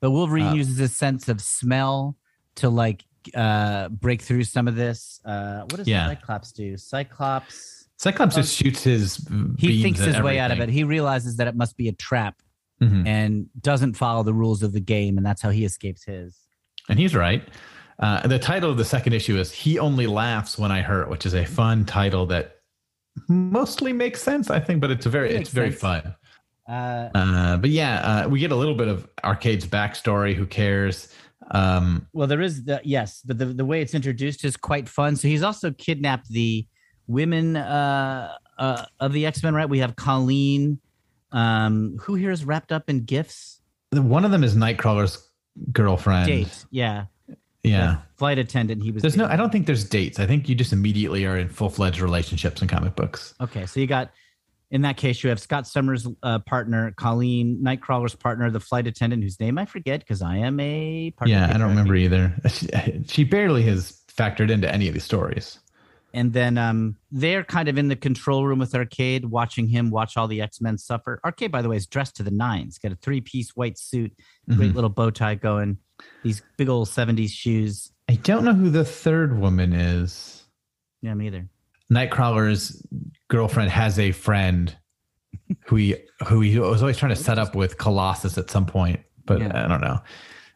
But 0.00 0.10
Wolverine 0.10 0.46
uh, 0.48 0.54
uses 0.54 0.76
his 0.78 0.96
sense 0.96 1.28
of 1.28 1.40
smell 1.40 2.16
to 2.56 2.68
like 2.68 3.04
uh 3.34 3.88
break 3.90 4.22
through 4.22 4.44
some 4.44 4.66
of 4.66 4.74
this. 4.74 5.20
Uh 5.24 5.60
What 5.60 5.76
does 5.76 5.86
Yeah. 5.88 6.06
Cyclops 6.08 6.52
do? 6.52 6.76
Cyclops. 6.76 7.86
Cyclops 7.98 8.34
just 8.34 8.56
shoots 8.56 8.82
his. 8.82 9.28
He 9.58 9.82
thinks 9.82 10.00
his 10.00 10.20
way 10.20 10.38
out 10.38 10.50
of 10.50 10.58
it. 10.60 10.68
He 10.70 10.84
realizes 10.84 11.36
that 11.36 11.46
it 11.48 11.54
must 11.54 11.76
be 11.76 11.86
a 11.88 11.92
trap 11.92 12.40
Mhm. 12.82 13.06
and 13.06 13.46
doesn't 13.60 13.92
follow 13.94 14.22
the 14.22 14.32
rules 14.32 14.62
of 14.62 14.72
the 14.72 14.80
game, 14.80 15.18
and 15.18 15.24
that's 15.26 15.42
how 15.42 15.50
he 15.50 15.66
escapes 15.66 16.04
his. 16.04 16.34
And 16.90 16.98
he's 16.98 17.14
right. 17.14 17.42
Uh, 17.98 18.26
the 18.26 18.38
title 18.38 18.70
of 18.70 18.76
the 18.76 18.84
second 18.84 19.12
issue 19.12 19.38
is 19.38 19.52
"He 19.52 19.78
Only 19.78 20.06
Laughs 20.06 20.58
When 20.58 20.70
I 20.72 20.82
Hurt," 20.82 21.08
which 21.08 21.24
is 21.24 21.34
a 21.34 21.44
fun 21.44 21.84
title 21.84 22.26
that 22.26 22.56
mostly 23.28 23.92
makes 23.92 24.22
sense, 24.22 24.50
I 24.50 24.60
think. 24.60 24.80
But 24.80 24.90
it's 24.90 25.06
a 25.06 25.10
very, 25.10 25.30
It 25.30 25.40
it's 25.42 25.50
very 25.50 25.70
sense. 25.70 25.80
fun. 25.80 26.14
Uh, 26.68 27.08
Uh, 27.14 27.56
but 27.58 27.70
yeah, 27.70 28.24
uh, 28.24 28.28
we 28.28 28.40
get 28.40 28.52
a 28.52 28.56
little 28.56 28.74
bit 28.74 28.88
of 28.88 29.08
Arcade's 29.24 29.66
backstory. 29.66 30.34
Who 30.34 30.46
cares? 30.46 31.08
Um, 31.52 32.06
well, 32.12 32.26
there 32.28 32.40
is 32.40 32.64
the 32.64 32.80
yes, 32.84 33.22
but 33.24 33.38
the 33.38 33.46
the 33.46 33.64
way 33.64 33.82
it's 33.82 33.94
introduced 33.94 34.44
is 34.44 34.56
quite 34.56 34.88
fun. 34.88 35.16
So 35.16 35.28
he's 35.28 35.42
also 35.42 35.70
kidnapped 35.72 36.28
the 36.28 36.66
women 37.06 37.56
uh, 37.56 38.32
uh, 38.58 38.84
of 39.00 39.12
the 39.12 39.26
X 39.26 39.42
Men. 39.42 39.54
Right? 39.54 39.68
We 39.68 39.80
have 39.80 39.96
Colleen, 39.96 40.80
um, 41.32 41.96
who 42.00 42.14
here 42.14 42.30
is 42.30 42.44
wrapped 42.44 42.72
up 42.72 42.88
in 42.88 43.04
gifts. 43.04 43.60
one 43.92 44.24
of 44.24 44.30
them 44.30 44.44
is 44.44 44.54
Nightcrawler's 44.54 45.29
girlfriend. 45.72 46.26
Date, 46.26 46.64
yeah, 46.70 47.06
Yeah. 47.62 47.86
The 47.86 47.98
flight 48.16 48.38
attendant. 48.38 48.82
He 48.82 48.90
was. 48.90 49.02
There's 49.02 49.16
no. 49.16 49.26
I 49.26 49.36
don't 49.36 49.50
think 49.50 49.66
there's 49.66 49.84
dates. 49.84 50.18
I 50.18 50.26
think 50.26 50.48
you 50.48 50.54
just 50.54 50.72
immediately 50.72 51.26
are 51.26 51.36
in 51.36 51.48
full 51.48 51.70
fledged 51.70 52.00
relationships 52.00 52.62
in 52.62 52.68
comic 52.68 52.96
books. 52.96 53.34
Okay, 53.40 53.66
so 53.66 53.80
you 53.80 53.86
got 53.86 54.10
in 54.70 54.82
that 54.82 54.96
case 54.96 55.22
you 55.22 55.30
have 55.30 55.40
Scott 55.40 55.66
Summers' 55.66 56.06
uh, 56.22 56.38
partner, 56.40 56.92
Colleen, 56.92 57.60
Nightcrawler's 57.62 58.14
partner, 58.14 58.50
the 58.50 58.60
flight 58.60 58.86
attendant 58.86 59.22
whose 59.22 59.38
name 59.40 59.58
I 59.58 59.66
forget 59.66 60.00
because 60.00 60.22
I 60.22 60.36
am 60.36 60.60
a 60.60 61.10
partner 61.16 61.34
yeah, 61.34 61.52
I 61.52 61.58
don't 61.58 61.70
remember 61.70 61.96
either. 61.96 62.34
She 63.06 63.24
barely 63.24 63.62
has 63.64 64.00
factored 64.08 64.50
into 64.50 64.72
any 64.72 64.86
of 64.88 64.94
these 64.94 65.04
stories. 65.04 65.58
And 66.12 66.32
then 66.32 66.58
um, 66.58 66.96
they're 67.12 67.44
kind 67.44 67.68
of 67.68 67.78
in 67.78 67.88
the 67.88 67.96
control 67.96 68.46
room 68.46 68.58
with 68.58 68.74
Arcade, 68.74 69.24
watching 69.26 69.68
him 69.68 69.90
watch 69.90 70.16
all 70.16 70.26
the 70.28 70.40
X 70.40 70.60
Men 70.60 70.76
suffer. 70.78 71.20
Arcade, 71.24 71.52
by 71.52 71.62
the 71.62 71.68
way, 71.68 71.76
is 71.76 71.86
dressed 71.86 72.16
to 72.16 72.22
the 72.22 72.30
nines. 72.30 72.78
Got 72.78 72.92
a 72.92 72.96
three 72.96 73.20
piece 73.20 73.50
white 73.56 73.78
suit, 73.78 74.12
great 74.48 74.72
Mhm. 74.72 74.74
little 74.74 74.90
bow 74.90 75.10
tie 75.10 75.36
going, 75.36 75.78
these 76.22 76.42
big 76.56 76.68
old 76.68 76.88
'70s 76.88 77.30
shoes. 77.30 77.92
I 78.08 78.14
don't 78.16 78.44
know 78.44 78.54
who 78.54 78.70
the 78.70 78.84
third 78.84 79.38
woman 79.38 79.72
is. 79.72 80.44
Yeah, 81.02 81.14
me 81.14 81.28
either. 81.28 81.46
Nightcrawler's 81.92 82.84
girlfriend 83.28 83.70
has 83.70 83.98
a 83.98 84.12
friend 84.12 84.74
who 85.66 85.76
he 85.76 85.96
who 86.26 86.40
he 86.40 86.58
was 86.58 86.82
always 86.82 86.96
trying 86.96 87.14
to 87.14 87.22
set 87.22 87.38
up 87.38 87.54
with 87.54 87.78
Colossus 87.78 88.36
at 88.38 88.50
some 88.50 88.66
point, 88.66 89.00
but 89.26 89.40
Yeah. 89.40 89.64
I 89.64 89.68
don't 89.68 89.80
know. 89.80 90.00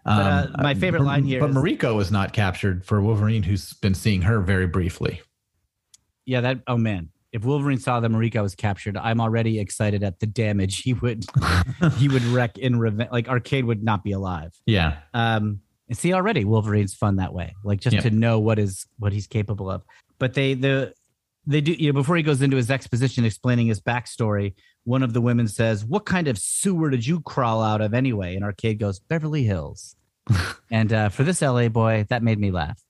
uh, 0.06 0.46
my 0.58 0.74
favorite 0.74 1.02
line 1.02 1.24
here 1.24 1.40
but 1.40 1.50
is- 1.50 1.56
Mariko 1.56 1.94
was 1.96 2.10
not 2.10 2.32
captured 2.32 2.84
for 2.84 3.00
Wolverine, 3.00 3.42
who's 3.44 3.72
been 3.74 3.94
seeing 3.94 4.22
her 4.22 4.40
very 4.40 4.66
briefly. 4.66 5.22
Yeah, 6.26 6.40
that. 6.42 6.60
Oh 6.66 6.76
man, 6.76 7.10
if 7.32 7.44
Wolverine 7.44 7.78
saw 7.78 8.00
that 8.00 8.10
Mariko 8.10 8.42
was 8.42 8.54
captured, 8.54 8.96
I'm 8.96 9.20
already 9.20 9.58
excited 9.60 10.02
at 10.02 10.20
the 10.20 10.26
damage 10.26 10.82
he 10.82 10.94
would 10.94 11.24
he 11.98 12.08
would 12.08 12.22
wreck 12.24 12.58
in 12.58 12.78
revenge. 12.78 13.10
Like 13.10 13.28
Arcade 13.28 13.64
would 13.64 13.82
not 13.82 14.02
be 14.04 14.12
alive. 14.12 14.52
Yeah, 14.66 14.98
Um, 15.12 15.60
and 15.88 15.98
see 15.98 16.14
already 16.14 16.44
Wolverine's 16.44 16.94
fun 16.94 17.16
that 17.16 17.34
way. 17.34 17.54
Like 17.64 17.80
just 17.80 17.94
Yeah. 17.96 18.02
to 18.02 18.10
know 18.10 18.38
what 18.40 18.58
is 18.58 18.87
what 18.98 19.12
he's 19.12 19.26
capable 19.26 19.70
of. 19.70 19.82
But 20.18 20.34
they 20.34 20.54
the 20.54 20.94
they 21.46 21.60
do 21.60 21.72
you 21.72 21.88
know 21.88 21.92
before 21.92 22.16
he 22.16 22.22
goes 22.22 22.40
into 22.40 22.56
his 22.56 22.70
exposition 22.70 23.24
explaining 23.26 23.66
his 23.66 23.80
backstory, 23.80 24.54
one 24.84 25.02
of 25.02 25.12
the 25.12 25.20
women 25.20 25.46
says, 25.48 25.84
"What 25.84 26.06
kind 26.06 26.26
of 26.28 26.38
sewer 26.38 26.88
did 26.88 27.06
you 27.06 27.20
crawl 27.20 27.62
out 27.62 27.80
of 27.82 27.92
anyway?" 27.92 28.34
And 28.34 28.44
Arcade 28.44 28.78
goes, 28.78 28.98
"Beverly 29.00 29.44
Hills." 29.44 29.96
and 30.70 30.90
uh, 30.90 31.08
for 31.10 31.22
this 31.22 31.42
LA 31.42 31.68
boy, 31.68 32.06
that 32.08 32.22
made 32.22 32.38
me 32.38 32.50
laugh. 32.50 32.80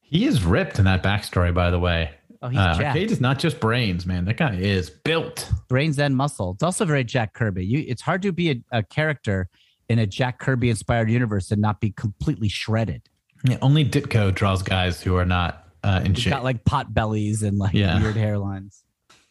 he 0.00 0.26
is 0.26 0.42
ripped 0.42 0.78
in 0.80 0.84
that 0.86 1.02
backstory. 1.04 1.54
By 1.54 1.70
the 1.70 1.78
way, 1.78 2.10
Oh, 2.42 2.48
he's 2.48 2.58
uh, 2.58 2.74
jacked. 2.74 2.96
Arcade 2.96 3.10
is 3.12 3.20
not 3.20 3.38
just 3.38 3.60
brains, 3.60 4.04
man. 4.04 4.24
That 4.24 4.36
guy 4.36 4.56
is 4.56 4.90
built. 4.90 5.48
brains 5.68 5.98
and 5.98 6.16
muscle. 6.16 6.50
It's 6.52 6.62
also 6.62 6.84
very 6.84 7.04
Jack 7.04 7.34
Kirby. 7.34 7.64
You, 7.64 7.84
it's 7.86 8.02
hard 8.02 8.22
to 8.22 8.32
be 8.32 8.50
a, 8.50 8.78
a 8.78 8.82
character 8.82 9.48
in 9.88 9.98
a 10.00 10.06
Jack 10.06 10.38
Kirby 10.40 10.68
inspired 10.70 11.08
universe 11.10 11.50
and 11.52 11.60
not 11.62 11.80
be 11.80 11.90
completely 11.92 12.48
shredded. 12.48 13.02
Yeah, 13.44 13.58
only 13.62 13.84
Ditko 13.84 14.34
draws 14.34 14.62
guys 14.62 15.00
who 15.02 15.16
are 15.16 15.24
not 15.24 15.68
uh, 15.84 16.00
in 16.04 16.14
He's 16.14 16.24
shape. 16.24 16.32
got 16.32 16.44
like 16.44 16.64
pot 16.64 16.92
bellies 16.94 17.42
and 17.42 17.58
like 17.58 17.74
Yeah. 17.74 18.00
weird 18.00 18.14
hairlines. 18.16 18.82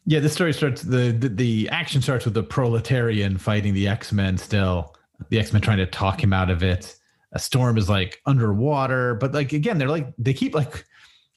Yeah, 0.06 0.20
this 0.20 0.34
story 0.34 0.52
starts 0.54 0.82
the, 0.82 1.12
the 1.12 1.30
the 1.30 1.70
action 1.70 2.02
starts 2.02 2.26
with 2.26 2.34
the 2.34 2.44
proletarian 2.44 3.38
fighting 3.38 3.74
the 3.74 3.88
X 3.88 4.12
Men. 4.12 4.38
Still, 4.38 4.96
the 5.30 5.40
X 5.40 5.54
Men 5.54 5.62
trying 5.62 5.78
to 5.78 5.86
talk 5.86 6.22
him 6.24 6.34
out 6.34 6.50
of 6.50 6.64
it. 6.64 6.96
A 7.34 7.40
storm 7.40 7.78
is 7.78 7.88
like 7.88 8.20
underwater, 8.26 9.16
but 9.16 9.32
like 9.34 9.54
again, 9.54 9.78
they're 9.78 9.88
like 9.90 10.08
they 10.18 10.34
keep 10.34 10.56
like 10.56 10.86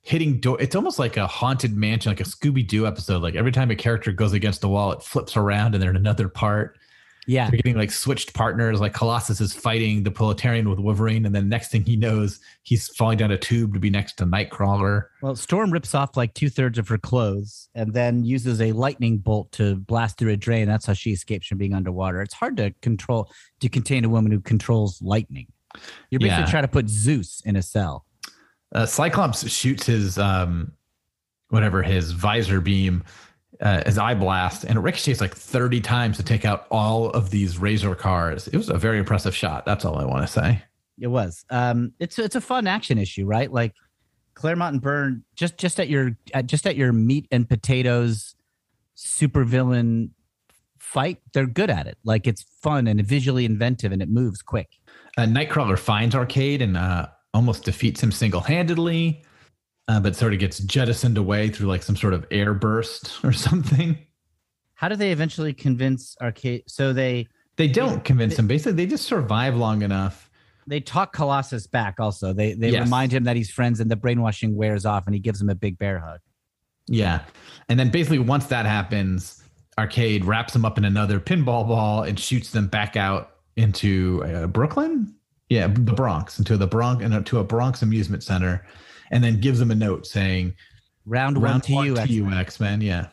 hitting 0.05 0.39
door. 0.39 0.61
It's 0.61 0.77
almost 0.77 0.99
like 0.99 1.17
a 1.17 1.27
haunted 1.27 1.77
mansion, 1.77 2.11
like 2.11 2.21
a 2.21 2.25
Scooby 2.25 2.67
Doo 2.67 2.87
episode. 2.87 3.23
Like 3.23 3.35
every 3.35 3.53
time 3.53 3.71
a 3.71 3.77
character 3.77 4.13
goes 4.13 4.33
against 4.33 4.61
the 4.61 4.69
wall, 4.69 4.93
it 4.93 5.03
flips 5.03 5.37
around 5.37 5.75
and 5.75 5.83
they're 5.83 5.91
in 5.91 5.97
another 5.97 6.29
part. 6.29 6.79
Yeah. 7.27 7.49
They're 7.49 7.57
getting 7.57 7.79
like 7.79 7.91
switched 7.91 8.35
partners. 8.35 8.83
Like 8.83 8.93
Colossus 8.93 9.41
is 9.41 9.55
fighting 9.55 10.03
the 10.03 10.11
proletarian 10.11 10.69
with 10.69 10.79
Wolverine, 10.79 11.25
and 11.25 11.35
then 11.35 11.49
next 11.49 11.71
thing 11.71 11.83
he 11.83 11.97
knows, 11.97 12.39
he's 12.65 12.89
falling 12.89 13.17
down 13.17 13.31
a 13.31 13.39
tube 13.39 13.73
to 13.73 13.81
be 13.81 13.89
next 13.89 14.19
to 14.19 14.27
Nightcrawler. 14.27 15.05
Well, 15.23 15.35
Storm 15.35 15.71
rips 15.71 15.95
off 15.95 16.19
like 16.19 16.35
two 16.35 16.51
thirds 16.51 16.77
of 16.77 16.87
her 16.89 16.99
clothes 16.99 17.71
and 17.75 17.95
then 17.95 18.25
uses 18.25 18.61
a 18.61 18.73
lightning 18.73 19.17
bolt 19.17 19.51
to 19.53 19.77
blast 19.77 20.19
through 20.19 20.33
a 20.33 20.37
drain. 20.37 20.69
That's 20.69 20.85
how 20.85 20.93
she 20.93 21.13
escapes 21.13 21.47
from 21.47 21.57
being 21.57 21.73
underwater. 21.73 22.21
It's 22.21 22.35
hard 22.35 22.59
to 22.59 22.73
control 22.83 23.31
to 23.61 23.71
contain 23.71 24.05
a 24.05 24.11
woman 24.11 24.31
who 24.31 24.41
controls 24.41 25.01
lightning. 25.01 25.47
You're 26.11 26.21
basically 26.21 26.45
Yeah. 26.45 26.51
trying 26.51 26.65
to 26.65 26.69
put 26.69 26.91
Zeus 26.91 27.41
in 27.47 27.57
a 27.57 27.63
cell. 27.63 28.05
Uh, 28.75 28.87
Cyclops 28.87 29.49
shoots 29.49 29.87
his 29.87 30.19
um, 30.19 30.73
whatever 31.49 31.83
his 31.83 32.13
visor 32.13 32.61
beam, 32.61 33.05
uh, 33.61 33.83
his 33.85 33.99
eye 33.99 34.15
blast, 34.15 34.65
and 34.65 34.77
it 34.77 34.81
ricochets 34.81 35.21
like 35.21 35.35
thirty 35.35 35.81
times 35.81 36.17
to 36.17 36.23
take 36.23 36.45
out 36.45 36.67
all 36.71 37.11
of 37.11 37.31
these 37.31 37.59
razor 37.59 37.95
cars. 37.95 38.49
It 38.49 38.57
was 38.57 38.69
a 38.69 38.77
very 38.77 38.99
impressive 38.99 39.35
shot. 39.35 39.65
That's 39.65 39.85
all 39.85 39.97
I 39.97 40.05
want 40.05 40.27
to 40.27 40.33
say. 40.33 40.63
It 41.01 41.07
was. 41.07 41.45
Um, 41.51 41.93
it's 42.01 42.19
it's 42.19 42.37
a 42.37 42.41
fun 42.41 42.67
action 42.67 42.99
issue, 42.99 43.27
right? 43.27 43.51
Like 43.51 43.73
Claremont 44.35 44.75
and 44.75 44.83
Byrne 44.83 45.25
just 45.37 45.57
just 45.57 45.79
at 45.81 45.89
your 45.89 46.17
at, 46.33 46.47
just 46.47 46.67
at 46.67 46.77
your 46.77 46.93
meat 46.93 47.27
and 47.31 47.49
potatoes 47.49 48.35
supervillain 48.97 50.11
fight. 50.79 51.19
They're 51.33 51.47
good 51.47 51.71
at 51.71 51.87
it. 51.87 51.99
Like 52.05 52.27
it's 52.27 52.43
fun 52.63 52.87
and 52.87 53.05
visually 53.05 53.45
inventive, 53.45 53.93
and 53.93 54.03
it 54.03 54.09
moves 54.09 54.43
quick. 54.43 54.69
Uh, 55.17 55.23
Nightcrawler 55.23 55.79
finds 55.79 56.15
Arcade 56.15 56.61
and 56.61 56.77
uh, 56.77 57.07
almost 57.35 57.65
defeats 57.65 58.03
him 58.03 58.11
single 58.13 58.41
handedly. 58.41 59.23
uh, 59.89 60.01
but 60.01 60.17
sort 60.17 60.33
of 60.33 60.39
gets 60.39 60.61
jettisoned 60.61 61.19
away 61.19 61.49
through 61.51 61.67
like 61.69 61.83
some 61.83 61.97
sort 61.97 62.15
of 62.15 62.25
air 62.31 62.55
burst 62.55 63.19
or 63.25 63.33
something. 63.33 63.99
How 64.77 64.89
do 64.89 64.97
they 64.97 65.13
eventually 65.13 65.53
convince 65.53 66.17
Arcade? 66.23 66.63
So 66.69 66.93
they 66.95 67.29
They 67.57 67.69
don't 67.69 68.03
convince 68.05 68.39
him. 68.39 68.47
Basically, 68.47 68.73
they 68.73 68.87
just 68.87 69.05
survive 69.05 69.55
long 69.57 69.83
enough. 69.83 70.31
they 70.67 70.81
talk 70.81 71.13
Colossus 71.13 71.67
back. 71.67 72.01
Also, 72.01 72.33
they 72.33 72.55
they 72.55 72.71
Yes. 72.71 72.85
remind 72.85 73.13
him 73.13 73.25
that 73.25 73.37
he's 73.37 73.51
friends, 73.51 73.81
and 73.81 73.91
the 73.91 73.97
brainwashing 73.97 74.57
wears 74.57 74.87
off, 74.87 75.05
and 75.07 75.15
he 75.15 75.21
gives 75.21 75.41
him 75.41 75.51
a 75.51 75.55
big 75.55 75.77
bear 75.79 75.99
hug. 75.99 76.21
Yeah. 76.87 77.21
And 77.69 77.79
then 77.79 77.91
basically, 77.91 78.19
once 78.21 78.47
that 78.47 78.65
happens, 78.67 79.43
Arcade 79.79 80.25
wraps 80.25 80.53
them 80.55 80.65
up 80.65 80.79
in 80.79 80.85
another 80.87 81.21
pinball 81.21 81.67
ball 81.69 82.03
and 82.05 82.19
shoots 82.19 82.51
them 82.51 82.67
back 82.69 82.97
out 82.97 83.31
into 83.57 84.23
uh, 84.25 84.47
Brooklyn. 84.47 85.15
Yeah, 85.49 85.67
the 85.69 85.93
Bronx, 85.93 86.39
into 86.39 86.57
the 86.57 86.67
Bronx, 86.67 87.05
and 87.05 87.27
to 87.27 87.39
a 87.39 87.45
Bronx 87.45 87.83
amusement 87.83 88.23
center, 88.23 88.67
and 89.11 89.23
then 89.23 89.41
gives 89.41 89.59
them 89.59 89.71
a 89.71 89.75
note 89.75 90.07
saying, 90.07 90.55
Round, 91.07 91.37
one 91.37 91.45
"Round 91.45 91.63
to 91.65 91.73
one 91.75 91.87
you, 91.87 91.95
to 91.97 92.01
X-Men. 92.01 92.17
you, 92.33 92.33
X 92.37 92.61
Men." 92.61 92.81
Yeah. 92.81 93.09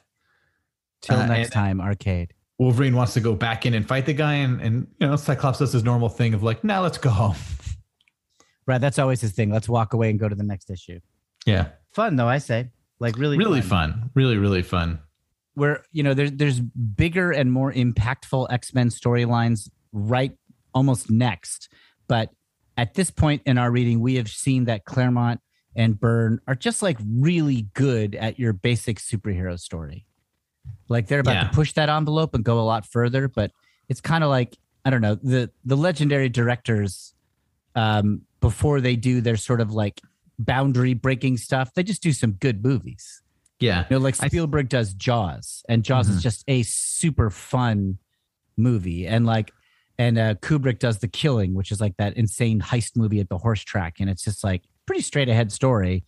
Till 1.01 1.17
Uh, 1.17 1.25
next 1.27 1.51
time, 1.51 1.82
Arcade. 1.82 2.34
Wolverine 2.57 2.95
wants 2.95 3.13
to 3.15 3.19
go 3.21 3.34
back 3.36 3.65
in 3.65 3.73
and 3.73 3.88
fight 3.88 4.05
the 4.05 4.13
guy, 4.13 4.36
and, 4.36 4.61
and 4.61 4.88
you 4.99 5.07
know, 5.07 5.15
Cyclops 5.15 5.59
does 5.59 5.73
his 5.73 5.84
normal 5.84 6.09
thing 6.09 6.34
of 6.34 6.41
like, 6.43 6.63
"Now 6.63 6.82
let's 6.82 6.97
go 6.97 7.09
home." 7.09 7.36
Right, 8.67 8.79
that's 8.79 8.99
always 8.99 9.19
his 9.19 9.32
thing. 9.32 9.49
Let's 9.49 9.67
walk 9.67 9.93
away 9.93 10.11
and 10.11 10.19
go 10.19 10.29
to 10.29 10.36
the 10.36 10.43
next 10.43 10.69
issue. 10.69 10.99
Yeah, 11.47 11.69
Fun 11.93 12.15
though, 12.15 12.27
I 12.27 12.38
say. 12.38 12.69
Like 12.99 13.17
really, 13.17 13.38
really 13.39 13.59
fun, 13.61 14.11
really, 14.13 14.38
really 14.38 14.61
fun. 14.61 14.99
where 15.55 15.84
you 15.91 16.03
know 16.03 16.13
there's 16.13 16.32
there's 16.34 16.59
bigger 16.59 17.32
and 17.32 17.51
more 17.51 17.73
impactful 17.73 18.47
X-Men 18.51 18.89
storylines 18.89 19.69
right 19.91 20.38
almost 20.75 21.09
next. 21.09 21.69
But 22.12 22.30
at 22.76 22.93
this 22.93 23.09
point 23.09 23.41
in 23.45 23.57
our 23.57 23.72
reading, 23.72 24.01
we 24.01 24.16
have 24.16 24.28
seen 24.28 24.66
that 24.66 24.84
Claremont 24.84 25.39
and 25.78 25.97
Byrne 25.97 26.41
are 26.45 26.55
just 26.55 26.82
like 26.82 26.97
really 27.07 27.68
good 27.74 28.16
at 28.16 28.38
your 28.38 28.51
basic 28.51 28.99
superhero 28.99 29.57
story. 29.57 30.05
Like 30.89 31.07
they're 31.07 31.22
about 31.22 31.36
Yeah. 31.36 31.43
to 31.47 31.53
push 31.55 31.72
that 31.74 31.88
envelope 31.88 32.36
and 32.36 32.43
go 32.43 32.59
a 32.59 32.68
lot 32.68 32.86
further, 32.86 33.30
but 33.30 33.51
it's 33.88 34.01
kind 34.01 34.26
of 34.26 34.30
like 34.30 34.57
I 34.84 34.89
don't 34.89 34.99
know 35.01 35.16
the 35.16 35.51
the 35.64 35.78
legendary 35.78 36.28
directors 36.28 37.14
um, 37.76 38.24
before 38.41 38.82
they 38.82 38.97
do 38.97 39.22
their 39.22 39.38
sort 39.38 39.62
of 39.62 39.72
like 39.72 40.01
boundary 40.38 40.93
breaking 40.93 41.38
stuff. 41.38 41.74
They 41.74 41.84
just 41.84 42.03
do 42.03 42.12
some 42.12 42.34
good 42.34 42.62
movies. 42.62 43.22
Yeah, 43.62 43.86
You 43.89 43.95
know, 43.95 44.03
like 44.03 44.22
I- 44.22 44.28
Spielberg 44.28 44.68
does 44.68 44.93
Jaws, 44.95 45.64
and 45.70 45.82
Jaws 45.86 46.09
is 46.09 46.18
Mhm. 46.20 46.24
just 46.24 46.43
a 46.49 46.64
super 46.64 47.30
fun 47.30 47.99
movie. 48.57 49.07
And 49.07 49.26
like, 49.26 49.53
and 50.02 50.18
uh, 50.18 50.34
Kubrick 50.36 50.80
does 50.80 50.97
The 50.99 51.08
Killing, 51.08 51.54
which 51.54 51.72
is 51.72 51.80
like 51.80 51.95
that 51.97 52.18
insane 52.18 52.60
heist 52.60 52.95
movie 52.95 53.20
at 53.20 53.30
the 53.30 53.38
horse 53.38 53.62
track, 53.62 53.99
and 53.99 54.10
it's 54.10 54.24
just 54.24 54.43
like 54.43 54.64
pretty 54.88 55.02
straight 55.04 55.30
ahead 55.30 55.52
story, 55.52 56.04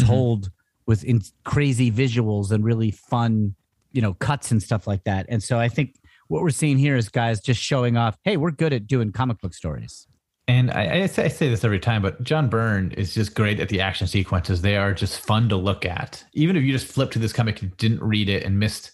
Mhm. 0.00 0.06
told 0.06 0.50
with 0.86 1.04
in- 1.04 1.22
crazy 1.44 1.90
visuals 1.92 2.50
and 2.50 2.64
really 2.64 2.90
fun, 2.90 3.54
you 3.92 4.02
know, 4.02 4.14
cuts 4.14 4.50
and 4.50 4.62
stuff 4.62 4.86
like 4.86 5.04
that. 5.04 5.26
And 5.28 5.42
so 5.42 5.58
I 5.58 5.68
think 5.68 5.94
what 6.28 6.42
we're 6.42 6.50
seeing 6.50 6.78
here 6.78 6.96
is 6.96 7.08
guys 7.08 7.40
just 7.40 7.60
showing 7.60 7.96
off, 7.96 8.16
hey, 8.24 8.36
we're 8.36 8.50
good 8.50 8.72
at 8.72 8.86
doing 8.86 9.12
comic 9.12 9.40
book 9.40 9.54
stories. 9.54 10.06
And 10.48 10.70
I, 10.70 11.02
I, 11.02 11.06
say, 11.06 11.24
I 11.24 11.28
say 11.28 11.48
this 11.48 11.62
every 11.62 11.78
time, 11.78 12.00
but 12.02 12.22
John 12.22 12.48
Byrne 12.48 12.92
is 12.92 13.12
just 13.14 13.34
great 13.34 13.60
at 13.60 13.68
the 13.68 13.80
action 13.82 14.06
sequences. 14.06 14.62
They 14.62 14.76
are 14.76 14.94
just 14.94 15.20
fun 15.20 15.48
to 15.50 15.56
look 15.56 15.84
at. 15.84 16.24
Even 16.32 16.56
if 16.56 16.62
you 16.64 16.72
just 16.72 16.86
flip 16.86 17.10
to 17.12 17.18
this 17.18 17.32
comic 17.34 17.60
and 17.62 17.76
didn't 17.76 18.02
read 18.02 18.28
it 18.30 18.42
and 18.44 18.58
missed 18.58 18.92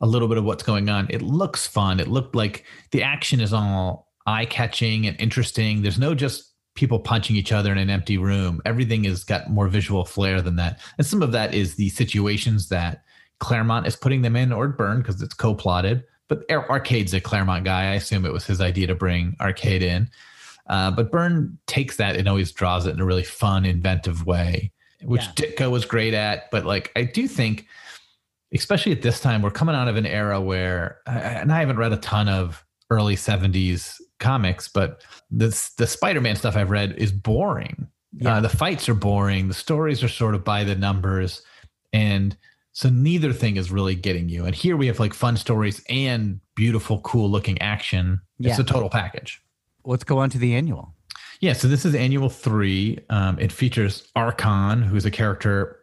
a 0.00 0.06
little 0.06 0.28
bit 0.28 0.38
of 0.38 0.44
what's 0.44 0.62
going 0.62 0.88
on, 0.88 1.06
it 1.10 1.22
looks 1.22 1.66
fun. 1.66 2.00
It 2.00 2.08
looked 2.08 2.34
like 2.34 2.64
the 2.90 3.02
action 3.02 3.40
is 3.40 3.52
all 3.52 4.12
eye 4.26 4.46
catching 4.46 5.06
and 5.06 5.18
interesting. 5.20 5.82
There's 5.82 5.98
no 5.98 6.14
just 6.14 6.52
people 6.74 6.98
punching 6.98 7.36
each 7.36 7.52
other 7.52 7.70
in 7.70 7.78
an 7.78 7.90
empty 7.90 8.18
room. 8.18 8.60
Everything 8.64 9.04
has 9.04 9.22
got 9.22 9.48
more 9.50 9.68
visual 9.68 10.04
flair 10.04 10.42
than 10.42 10.56
that. 10.56 10.80
And 10.98 11.06
some 11.06 11.22
of 11.22 11.32
that 11.32 11.54
is 11.54 11.76
the 11.76 11.88
situations 11.90 12.68
that 12.68 13.04
Claremont 13.38 13.86
is 13.86 13.96
putting 13.96 14.22
them 14.22 14.36
in 14.36 14.52
or 14.52 14.68
Byrne 14.68 14.98
because 14.98 15.22
it's 15.22 15.34
co 15.34 15.54
plotted. 15.54 16.04
But 16.28 16.48
Arcade's 16.50 17.14
a 17.14 17.20
Claremont 17.20 17.64
guy. 17.64 17.92
I 17.92 17.94
assume 17.94 18.24
it 18.24 18.32
was 18.32 18.46
his 18.46 18.60
idea 18.60 18.86
to 18.88 18.94
bring 18.94 19.36
Arcade 19.40 19.82
in. 19.82 20.08
Uh, 20.68 20.90
but 20.90 21.12
Byrne 21.12 21.58
takes 21.66 21.96
that 21.98 22.16
and 22.16 22.26
always 22.26 22.50
draws 22.50 22.86
it 22.86 22.94
in 22.94 23.00
a 23.00 23.04
really 23.04 23.22
fun, 23.22 23.66
inventive 23.66 24.24
way, 24.24 24.72
which 25.02 25.22
Yeah. 25.22 25.32
Ditko 25.32 25.70
was 25.70 25.84
great 25.84 26.14
at. 26.14 26.50
But 26.50 26.64
like, 26.64 26.90
I 26.96 27.04
do 27.04 27.28
think, 27.28 27.66
especially 28.54 28.92
at 28.92 29.02
this 29.02 29.20
time, 29.20 29.42
we're 29.42 29.50
coming 29.50 29.74
out 29.74 29.88
of 29.88 29.96
an 29.96 30.06
era 30.06 30.40
where, 30.40 31.00
and 31.06 31.52
I 31.52 31.60
haven't 31.60 31.76
read 31.76 31.92
a 31.92 31.96
ton 31.98 32.28
of 32.28 32.64
early 32.90 33.16
70s 33.16 34.00
comics, 34.20 34.68
but 34.68 35.04
this, 35.30 35.70
the 35.74 35.86
Spider 35.86 36.20
Man 36.20 36.36
stuff 36.36 36.56
I've 36.56 36.70
read 36.70 36.92
is 36.96 37.12
boring. 37.12 37.88
Yeah. 38.16 38.36
Uh, 38.36 38.40
the 38.40 38.48
fights 38.48 38.88
are 38.88 38.94
boring. 38.94 39.48
The 39.48 39.54
stories 39.54 40.02
are 40.04 40.08
sort 40.08 40.34
of 40.34 40.44
by 40.44 40.62
the 40.62 40.76
numbers. 40.76 41.42
And 41.92 42.36
so 42.72 42.88
neither 42.88 43.32
thing 43.32 43.56
is 43.56 43.70
really 43.70 43.94
getting 43.94 44.28
you. 44.28 44.44
And 44.44 44.54
here 44.54 44.76
we 44.76 44.86
have 44.86 45.00
like 45.00 45.14
fun 45.14 45.36
stories 45.36 45.82
and 45.88 46.40
beautiful, 46.54 47.00
cool 47.00 47.28
looking 47.28 47.60
action. 47.60 48.20
It's 48.38 48.58
a 48.58 48.64
total 48.64 48.90
package. 48.90 49.40
Let's 49.84 50.04
go 50.04 50.18
on 50.18 50.30
to 50.30 50.38
the 50.38 50.54
annual. 50.54 50.94
Yeah, 51.40 51.52
so 51.52 51.68
this 51.68 51.84
is 51.84 51.94
annual 51.94 52.28
three. 52.28 52.98
Um, 53.10 53.38
it 53.38 53.52
features 53.52 54.08
Archon, 54.16 54.82
who's 54.82 55.04
a 55.04 55.10
character 55.10 55.78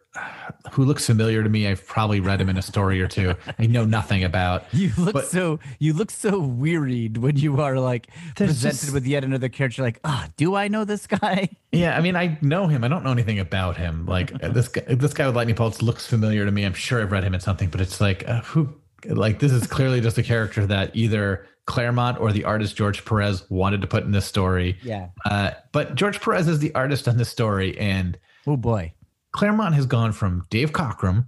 who 0.72 0.84
looks 0.84 1.06
familiar 1.06 1.42
to 1.42 1.48
me. 1.48 1.66
I've 1.66 1.86
probably 1.86 2.20
read 2.20 2.40
him 2.40 2.48
in 2.48 2.56
a 2.58 2.62
story 2.62 3.00
or 3.00 3.08
two. 3.08 3.34
I 3.58 3.66
know 3.66 3.84
nothing 3.84 4.24
about. 4.24 4.64
You 4.72 4.90
look 4.98 5.14
But- 5.14 5.26
so 5.26 5.58
you 5.78 5.92
look 5.92 6.10
so 6.10 6.38
wearied 6.40 7.18
when 7.18 7.36
you 7.36 7.60
are 7.60 7.78
like 7.78 8.08
presented 8.36 8.78
just- 8.80 8.92
with 8.92 9.06
yet 9.06 9.24
another 9.24 9.48
character. 9.48 9.82
Like, 9.82 10.00
ah, 10.04 10.28
do 10.36 10.54
I 10.54 10.68
know 10.68 10.84
this 10.84 11.06
guy? 11.06 11.48
Yeah, 11.74 11.96
I 11.96 12.02
mean, 12.02 12.16
I 12.16 12.36
know 12.42 12.66
him. 12.66 12.84
I 12.84 12.88
don't 12.88 13.02
know 13.02 13.12
anything 13.12 13.38
about 13.38 13.78
him. 13.78 14.04
Like 14.04 14.30
uh, 14.44 14.48
this 14.50 14.68
guy, 14.68 14.82
this 14.94 15.14
guy 15.14 15.26
with 15.26 15.34
lightning 15.36 15.54
bolts 15.56 15.80
looks 15.80 16.06
familiar 16.06 16.44
to 16.44 16.50
me. 16.52 16.64
I'm 16.64 16.74
sure 16.74 17.00
I've 17.00 17.10
read 17.10 17.24
him 17.24 17.32
in 17.32 17.40
something, 17.40 17.70
but 17.70 17.80
it's 17.80 17.98
like 17.98 18.28
uh, 18.28 18.42
who? 18.42 18.74
Like 19.06 19.38
this 19.38 19.52
is 19.52 19.66
clearly 19.66 20.02
just 20.02 20.18
a 20.18 20.22
character 20.22 20.66
that 20.66 20.94
either 20.94 21.46
Claremont 21.64 22.20
or 22.20 22.30
the 22.30 22.44
artist 22.44 22.76
George 22.76 23.06
Perez 23.06 23.48
wanted 23.48 23.80
to 23.80 23.86
put 23.86 24.04
in 24.04 24.10
this 24.10 24.26
story. 24.26 24.76
Yeah. 24.82 25.08
Uh, 25.24 25.52
but 25.72 25.94
George 25.94 26.20
Perez 26.20 26.46
is 26.46 26.58
the 26.58 26.74
artist 26.74 27.08
on 27.08 27.16
this 27.16 27.30
story, 27.30 27.78
and 27.78 28.18
Oh 28.46 28.58
boy. 28.58 28.92
Claremont 29.32 29.74
has 29.74 29.86
gone 29.86 30.12
from 30.12 30.44
Dave 30.50 30.72
Cockrum 30.72 31.26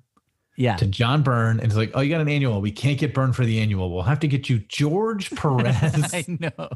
Yeah. 0.56 0.76
to 0.76 0.86
John 0.86 1.22
Byrne, 1.22 1.58
and 1.58 1.64
it's 1.66 1.74
like, 1.76 1.90
oh, 1.94 2.00
you 2.00 2.10
got 2.10 2.20
an 2.20 2.28
annual. 2.28 2.60
We 2.60 2.70
can't 2.70 2.98
get 2.98 3.12
Byrne 3.14 3.32
for 3.32 3.44
the 3.44 3.60
annual. 3.60 3.92
We'll 3.92 4.02
have 4.04 4.20
to 4.20 4.28
get 4.28 4.48
you 4.48 4.58
George 4.68 5.30
Perez. 5.34 6.12
I 6.14 6.24
know. 6.28 6.68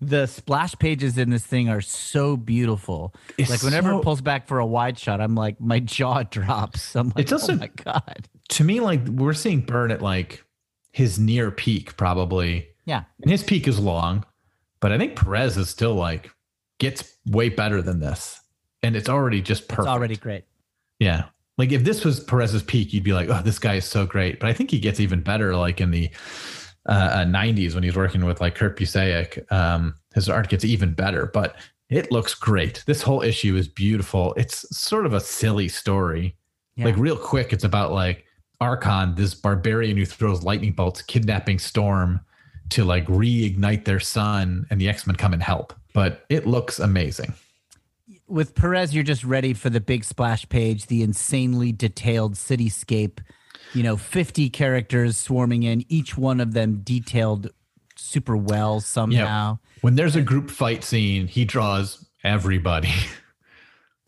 The 0.00 0.26
splash 0.26 0.74
pages 0.78 1.18
in 1.18 1.30
this 1.30 1.44
thing 1.44 1.68
are 1.68 1.80
so 1.80 2.36
beautiful. 2.36 3.14
It's 3.36 3.50
like 3.50 3.62
whenever 3.62 3.90
so- 3.90 3.98
it 3.98 4.02
pulls 4.04 4.20
back 4.20 4.46
for 4.46 4.58
a 4.58 4.66
wide 4.66 4.98
shot, 4.98 5.20
I'm 5.20 5.34
like, 5.34 5.60
my 5.60 5.80
jaw 5.80 6.22
drops. 6.30 6.94
I'm 6.94 7.08
like, 7.08 7.18
It's 7.18 7.32
also- 7.32 7.54
oh 7.54 7.56
my 7.56 7.68
god. 7.84 8.28
to 8.50 8.64
me, 8.64 8.80
like 8.80 9.06
we're 9.08 9.34
seeing 9.34 9.60
Byrne 9.60 9.90
at 9.90 10.00
like 10.02 10.44
his 10.92 11.18
near 11.18 11.50
peak, 11.50 11.96
probably. 11.96 12.68
Yeah. 12.86 13.02
And 13.20 13.30
his 13.30 13.42
peak 13.42 13.66
is 13.68 13.78
long, 13.80 14.24
but 14.80 14.92
I 14.92 14.98
think 14.98 15.16
Perez 15.16 15.56
is 15.56 15.68
still 15.68 15.94
like 15.94 16.30
gets 16.78 17.16
way 17.26 17.48
better 17.48 17.82
than 17.82 17.98
this. 18.00 18.40
And 18.82 18.94
it's 18.94 19.08
already 19.08 19.42
just 19.42 19.66
perfect. 19.68 19.80
It's 19.80 19.88
already 19.88 20.16
great. 20.16 20.44
Yeah. 20.98 21.24
Like 21.58 21.72
if 21.72 21.84
this 21.84 22.04
was 22.04 22.20
Perez's 22.20 22.62
peak, 22.62 22.92
you'd 22.92 23.04
be 23.04 23.12
like, 23.12 23.28
oh, 23.28 23.42
this 23.42 23.58
guy 23.58 23.74
is 23.74 23.84
so 23.84 24.06
great. 24.06 24.40
But 24.40 24.48
I 24.48 24.52
think 24.52 24.70
he 24.70 24.78
gets 24.78 25.00
even 25.00 25.22
better 25.22 25.56
like 25.56 25.80
in 25.80 25.90
the 25.90 26.10
uh, 26.88 26.92
uh, 26.92 27.24
90s 27.24 27.74
when 27.74 27.82
he's 27.82 27.96
working 27.96 28.24
with 28.24 28.40
like 28.40 28.54
Kurt 28.54 28.78
Busiek. 28.78 29.50
Um, 29.50 29.94
his 30.14 30.28
art 30.28 30.48
gets 30.48 30.64
even 30.64 30.92
better, 30.92 31.26
but 31.26 31.56
it 31.88 32.12
looks 32.12 32.34
great. 32.34 32.82
This 32.86 33.02
whole 33.02 33.22
issue 33.22 33.56
is 33.56 33.68
beautiful. 33.68 34.34
It's 34.36 34.66
sort 34.76 35.06
of 35.06 35.14
a 35.14 35.20
silly 35.20 35.68
story. 35.68 36.36
Yeah. 36.76 36.86
Like 36.86 36.96
real 36.96 37.16
quick, 37.16 37.52
it's 37.52 37.64
about 37.64 37.92
like 37.92 38.24
Archon, 38.60 39.14
this 39.14 39.34
barbarian 39.34 39.96
who 39.96 40.04
throws 40.04 40.42
lightning 40.42 40.72
bolts, 40.72 41.02
kidnapping 41.02 41.58
Storm 41.58 42.20
to 42.70 42.84
like 42.84 43.06
reignite 43.06 43.84
their 43.84 44.00
son, 44.00 44.66
and 44.70 44.80
the 44.80 44.88
X 44.88 45.06
Men 45.06 45.16
come 45.16 45.32
and 45.32 45.42
help. 45.42 45.72
But 45.94 46.24
it 46.28 46.46
looks 46.46 46.78
amazing. 46.78 47.32
With 48.28 48.54
Perez, 48.54 48.94
you're 48.94 49.04
just 49.04 49.24
ready 49.24 49.54
for 49.54 49.70
the 49.70 49.80
big 49.80 50.04
splash 50.04 50.48
page, 50.48 50.86
the 50.86 51.02
insanely 51.02 51.72
detailed 51.72 52.34
cityscape. 52.34 53.18
You 53.74 53.82
know, 53.82 53.96
50 53.96 54.50
characters 54.50 55.16
swarming 55.16 55.64
in, 55.64 55.84
each 55.88 56.16
one 56.16 56.40
of 56.40 56.52
them 56.52 56.80
detailed 56.82 57.50
super 57.96 58.36
well 58.36 58.80
somehow. 58.80 59.58
When 59.80 59.96
there's 59.96 60.16
a 60.16 60.22
group 60.22 60.50
fight 60.50 60.84
scene, 60.84 61.26
he 61.26 61.44
draws 61.44 62.04
everybody. 62.22 62.92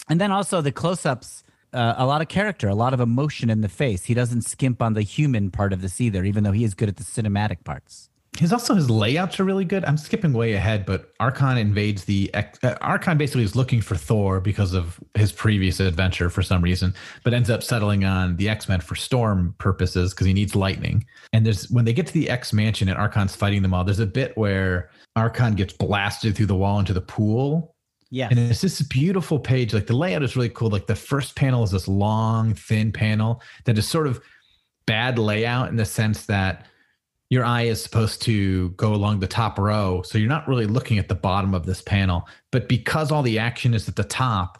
And 0.08 0.20
then 0.20 0.32
also 0.32 0.60
the 0.60 0.72
close 0.72 1.04
ups, 1.04 1.44
uh, 1.72 1.94
a 1.98 2.06
lot 2.06 2.22
of 2.22 2.28
character, 2.28 2.68
a 2.68 2.74
lot 2.74 2.94
of 2.94 3.00
emotion 3.00 3.50
in 3.50 3.60
the 3.60 3.68
face. 3.68 4.04
He 4.04 4.14
doesn't 4.14 4.42
skimp 4.42 4.80
on 4.80 4.94
the 4.94 5.02
human 5.02 5.50
part 5.50 5.72
of 5.72 5.82
this 5.82 6.00
either, 6.00 6.24
even 6.24 6.44
though 6.44 6.52
he 6.52 6.64
is 6.64 6.74
good 6.74 6.88
at 6.88 6.96
the 6.96 7.04
cinematic 7.04 7.62
parts. 7.64 8.07
His 8.38 8.52
also 8.52 8.74
his 8.74 8.88
layouts 8.88 9.40
are 9.40 9.44
really 9.44 9.64
good. 9.64 9.84
I'm 9.84 9.96
skipping 9.96 10.32
way 10.32 10.52
ahead, 10.54 10.86
but 10.86 11.12
Archon 11.18 11.58
invades 11.58 12.04
the 12.04 12.30
uh, 12.34 12.74
Archon 12.80 13.18
basically 13.18 13.42
is 13.42 13.56
looking 13.56 13.80
for 13.80 13.96
Thor 13.96 14.40
because 14.40 14.74
of 14.74 15.00
his 15.14 15.32
previous 15.32 15.80
adventure 15.80 16.30
for 16.30 16.42
some 16.42 16.62
reason, 16.62 16.94
but 17.24 17.34
ends 17.34 17.50
up 17.50 17.62
settling 17.62 18.04
on 18.04 18.36
the 18.36 18.48
X 18.48 18.68
Men 18.68 18.80
for 18.80 18.94
Storm 18.94 19.54
purposes 19.58 20.14
because 20.14 20.26
he 20.26 20.32
needs 20.32 20.54
lightning. 20.54 21.04
And 21.32 21.44
there's 21.44 21.68
when 21.70 21.84
they 21.84 21.92
get 21.92 22.06
to 22.06 22.12
the 22.12 22.30
X 22.30 22.52
Mansion 22.52 22.88
and 22.88 22.96
Archon's 22.96 23.34
fighting 23.34 23.62
them 23.62 23.74
all. 23.74 23.84
There's 23.84 23.98
a 23.98 24.06
bit 24.06 24.36
where 24.36 24.90
Archon 25.16 25.54
gets 25.54 25.72
blasted 25.72 26.36
through 26.36 26.46
the 26.46 26.54
wall 26.54 26.78
into 26.78 26.92
the 26.92 27.00
pool, 27.00 27.74
yeah. 28.10 28.28
And 28.30 28.38
it's 28.38 28.62
this 28.62 28.80
beautiful 28.82 29.38
page. 29.38 29.74
Like 29.74 29.86
the 29.86 29.96
layout 29.96 30.22
is 30.22 30.34
really 30.34 30.48
cool. 30.48 30.70
Like 30.70 30.86
the 30.86 30.96
first 30.96 31.36
panel 31.36 31.62
is 31.62 31.72
this 31.72 31.88
long, 31.88 32.54
thin 32.54 32.90
panel 32.90 33.42
that 33.64 33.76
is 33.76 33.86
sort 33.86 34.06
of 34.06 34.20
bad 34.86 35.18
layout 35.18 35.68
in 35.68 35.76
the 35.76 35.84
sense 35.84 36.24
that 36.26 36.66
your 37.30 37.44
eye 37.44 37.62
is 37.62 37.82
supposed 37.82 38.22
to 38.22 38.70
go 38.70 38.94
along 38.94 39.20
the 39.20 39.26
top 39.26 39.58
row. 39.58 40.02
So 40.02 40.16
you're 40.18 40.28
not 40.28 40.48
really 40.48 40.66
looking 40.66 40.98
at 40.98 41.08
the 41.08 41.14
bottom 41.14 41.54
of 41.54 41.66
this 41.66 41.82
panel. 41.82 42.26
But 42.50 42.68
because 42.68 43.12
all 43.12 43.22
the 43.22 43.38
action 43.38 43.74
is 43.74 43.88
at 43.88 43.96
the 43.96 44.04
top, 44.04 44.58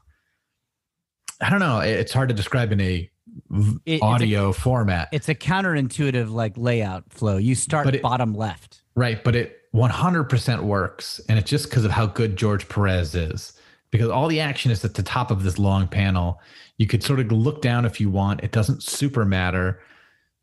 I 1.40 1.50
don't 1.50 1.60
know. 1.60 1.80
It's 1.80 2.12
hard 2.12 2.28
to 2.28 2.34
describe 2.34 2.72
in 2.72 2.80
a 2.80 3.10
It- 3.50 3.80
it's 3.86 4.02
a- 4.02 4.04
audio 4.04 4.52
format. 4.52 5.08
It's 5.12 5.28
a 5.28 5.34
counterintuitive 5.34 6.30
like 6.30 6.54
layout 6.56 7.04
flow. 7.12 7.36
You 7.36 7.54
start 7.54 7.94
it- 7.94 8.02
bottom 8.02 8.34
left. 8.34 8.82
Right, 8.94 9.22
but 9.22 9.36
it 9.36 9.56
100% 9.72 10.64
works. 10.64 11.20
And 11.28 11.38
it's 11.38 11.48
just 11.48 11.70
because 11.70 11.84
of 11.84 11.92
how 11.92 12.06
good 12.06 12.36
George 12.36 12.68
Perez 12.68 13.14
is. 13.14 13.52
Because 13.90 14.08
all 14.08 14.28
the 14.28 14.40
action 14.40 14.70
is 14.70 14.84
at 14.84 14.94
the 14.94 15.02
top 15.02 15.30
of 15.30 15.42
this 15.42 15.58
long 15.58 15.86
panel. 15.88 16.40
You 16.76 16.86
could 16.86 17.02
sort 17.02 17.20
of 17.20 17.32
look 17.32 17.62
down 17.62 17.84
if 17.86 18.00
you 18.00 18.10
want. 18.10 18.42
It 18.42 18.52
doesn't 18.52 18.82
super 18.82 19.24
matter. 19.24 19.80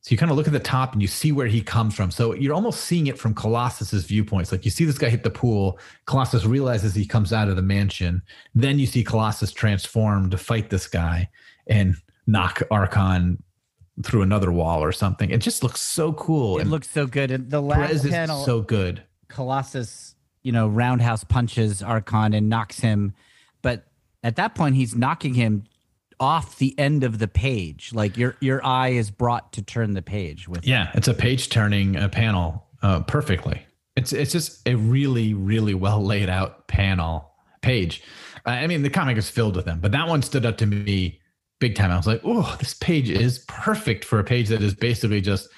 So 0.05 0.11
you 0.11 0.19
kind 0.19 0.29
of 0.29 0.37
look 0.37 0.45
at 0.45 0.53
the 0.53 0.59
top 0.59 0.93
and 0.93 1.01
you 1.01 1.07
see 1.07 1.31
where 1.31 1.47
he 1.47 1.63
comes 1.63 1.95
from. 1.95 2.11
So 2.11 2.35
you're 2.35 2.53
almost 2.53 2.81
seeing 2.81 3.07
it 3.07 3.17
from 3.17 3.33
Colossus's 3.33 4.05
viewpoints. 4.05 4.51
Like 4.51 4.63
you 4.63 4.69
see 4.69 4.85
this 4.85 4.99
guy 4.99 5.09
hit 5.09 5.23
the 5.23 5.31
pool. 5.31 5.79
Colossus 6.05 6.45
realizes 6.45 6.93
he 6.93 7.07
comes 7.07 7.33
out 7.33 7.49
of 7.49 7.55
the 7.55 7.63
mansion. 7.63 8.21
Then 8.53 8.77
you 8.77 8.85
see 8.85 9.03
Colossus 9.03 9.51
transform 9.51 10.29
to 10.29 10.37
fight 10.37 10.69
this 10.69 10.85
guy 10.85 11.27
and 11.65 11.95
knock 12.27 12.61
Archon 12.69 13.41
through 14.03 14.21
another 14.21 14.51
wall 14.51 14.83
or 14.83 14.91
something. 14.91 15.31
It 15.31 15.39
just 15.39 15.63
looks 15.63 15.81
so 15.81 16.13
cool. 16.13 16.59
It 16.59 16.61
and 16.61 16.69
looks 16.69 16.87
so 16.87 17.07
good. 17.07 17.31
And 17.31 17.49
the 17.49 17.61
last 17.61 17.87
Perez 17.87 18.05
is 18.05 18.11
panel, 18.11 18.45
so 18.45 18.61
good. 18.61 19.01
Colossus, 19.27 20.13
you 20.43 20.51
know, 20.51 20.67
roundhouse 20.67 21.23
punches 21.23 21.81
Archon 21.81 22.35
and 22.35 22.47
knocks 22.47 22.79
him. 22.79 23.15
But 23.63 23.87
at 24.23 24.35
that 24.35 24.53
point, 24.53 24.75
he's 24.75 24.95
knocking 24.95 25.33
him 25.33 25.63
off 26.19 26.57
the 26.57 26.77
end 26.79 27.03
of 27.03 27.19
the 27.19 27.27
page. 27.27 27.91
Like 27.93 28.17
your 28.17 28.35
your 28.39 28.65
eye 28.65 28.89
is 28.89 29.11
brought 29.11 29.53
to 29.53 29.61
turn 29.61 29.93
the 29.93 30.01
page 30.01 30.47
with. 30.47 30.65
Yeah, 30.65 30.91
it's 30.93 31.07
a 31.07 31.13
page 31.13 31.49
turning 31.49 31.95
uh, 31.95 32.09
panel 32.09 32.65
uh, 32.81 33.01
perfectly. 33.01 33.65
It's 33.95 34.13
it's 34.13 34.31
just 34.31 34.67
a 34.67 34.75
really 34.75 35.33
really 35.33 35.73
well 35.73 36.03
laid 36.03 36.29
out 36.29 36.67
panel 36.67 37.31
page. 37.61 38.03
Uh, 38.45 38.51
I 38.51 38.67
mean, 38.67 38.83
the 38.83 38.89
comic 38.89 39.17
is 39.17 39.29
filled 39.29 39.55
with 39.55 39.65
them, 39.65 39.79
but 39.79 39.91
that 39.91 40.07
one 40.07 40.21
stood 40.21 40.45
out 40.45 40.57
to 40.59 40.65
me 40.65 41.19
big 41.59 41.75
time. 41.75 41.91
I 41.91 41.97
was 41.97 42.07
like, 42.07 42.21
oh, 42.23 42.55
this 42.59 42.73
page 42.73 43.09
is 43.09 43.39
perfect 43.47 44.05
for 44.05 44.19
a 44.19 44.23
page 44.23 44.49
that 44.49 44.61
is 44.61 44.73
basically 44.73 45.21
just 45.21 45.49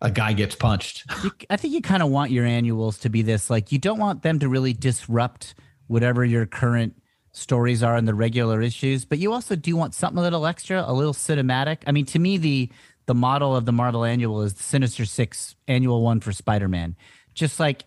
a 0.00 0.10
guy 0.10 0.32
gets 0.32 0.54
punched. 0.54 1.04
I 1.50 1.56
think 1.56 1.74
you 1.74 1.80
kind 1.80 2.02
of 2.02 2.10
want 2.10 2.30
your 2.30 2.46
annuals 2.46 2.98
to 2.98 3.08
be 3.08 3.22
this. 3.22 3.50
Like 3.50 3.72
you 3.72 3.78
don't 3.78 3.98
want 3.98 4.22
them 4.22 4.38
to 4.40 4.48
really 4.48 4.72
disrupt 4.72 5.54
whatever 5.86 6.24
your 6.24 6.46
current 6.46 7.00
stories 7.38 7.82
are 7.82 7.96
in 7.96 8.04
the 8.04 8.14
regular 8.14 8.60
issues, 8.60 9.04
but 9.04 9.18
you 9.18 9.32
also 9.32 9.56
do 9.56 9.76
want 9.76 9.94
something 9.94 10.18
a 10.18 10.22
little 10.22 10.46
extra, 10.46 10.84
a 10.86 10.92
little 10.92 11.14
cinematic. 11.14 11.78
I 11.86 11.92
mean, 11.92 12.04
to 12.06 12.18
me, 12.18 12.36
the 12.38 12.70
the 13.06 13.14
model 13.14 13.56
of 13.56 13.64
the 13.64 13.72
Marvel 13.72 14.04
Annual 14.04 14.42
is 14.42 14.54
the 14.54 14.62
Sinister 14.62 15.04
Six 15.06 15.54
annual 15.66 16.02
one 16.02 16.20
for 16.20 16.32
Spider 16.32 16.68
Man. 16.68 16.94
Just 17.34 17.58
like 17.58 17.84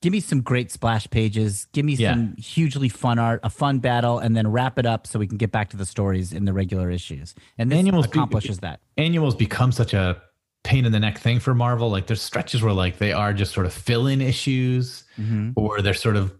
give 0.00 0.12
me 0.12 0.20
some 0.20 0.40
great 0.42 0.70
splash 0.70 1.10
pages, 1.10 1.66
give 1.72 1.84
me 1.84 1.94
Yeah. 1.94 2.12
some 2.14 2.36
hugely 2.36 2.88
fun 2.88 3.18
art, 3.18 3.40
a 3.42 3.50
fun 3.50 3.80
battle, 3.80 4.20
and 4.20 4.36
then 4.36 4.46
wrap 4.46 4.78
it 4.78 4.86
up 4.86 5.06
so 5.08 5.18
we 5.18 5.26
can 5.26 5.36
get 5.38 5.50
back 5.50 5.70
to 5.70 5.76
the 5.76 5.84
stories 5.84 6.32
in 6.32 6.44
the 6.44 6.52
regular 6.52 6.88
issues. 6.88 7.34
And 7.58 7.70
this 7.70 7.78
Annuals 7.80 8.06
be- 8.06 8.12
accomplishes 8.12 8.58
that. 8.60 8.78
Annuals 8.96 9.34
become 9.34 9.72
such 9.72 9.92
a 9.94 10.22
pain 10.62 10.84
in 10.84 10.92
the 10.92 11.00
neck 11.00 11.18
thing 11.18 11.40
for 11.40 11.52
Marvel. 11.52 11.90
Like 11.90 12.06
there's 12.06 12.22
stretches 12.22 12.62
where 12.62 12.72
like 12.72 12.98
they 12.98 13.12
are 13.12 13.32
just 13.32 13.52
sort 13.52 13.66
of 13.66 13.72
fill 13.72 14.06
in 14.06 14.20
issues. 14.20 15.02
Mm-hmm. 15.18 15.50
or 15.56 15.82
they're 15.82 15.94
sort 15.94 16.14
of 16.14 16.32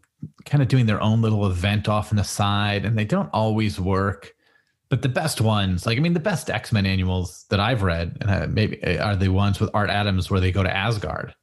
kind 0.44 0.62
of 0.62 0.68
doing 0.68 0.86
their 0.86 1.00
own 1.00 1.20
little 1.22 1.46
event 1.46 1.88
off 1.88 2.10
on 2.12 2.16
the 2.16 2.24
side 2.24 2.84
and 2.84 2.98
they 2.98 3.04
don't 3.04 3.28
always 3.32 3.78
work 3.80 4.32
but 4.88 5.02
the 5.02 5.08
best 5.08 5.40
ones 5.40 5.86
like 5.86 5.96
i 5.96 6.00
mean 6.00 6.14
the 6.14 6.20
best 6.20 6.50
x-men 6.50 6.86
annuals 6.86 7.44
that 7.50 7.60
i've 7.60 7.82
read 7.82 8.16
and 8.20 8.30
uh, 8.30 8.46
maybe 8.48 8.82
uh, 8.82 9.04
are 9.04 9.14
the 9.16 9.28
ones 9.28 9.60
with 9.60 9.70
art 9.74 9.90
adams 9.90 10.30
where 10.30 10.40
they 10.40 10.50
go 10.50 10.62
to 10.62 10.76
asgard 10.76 11.34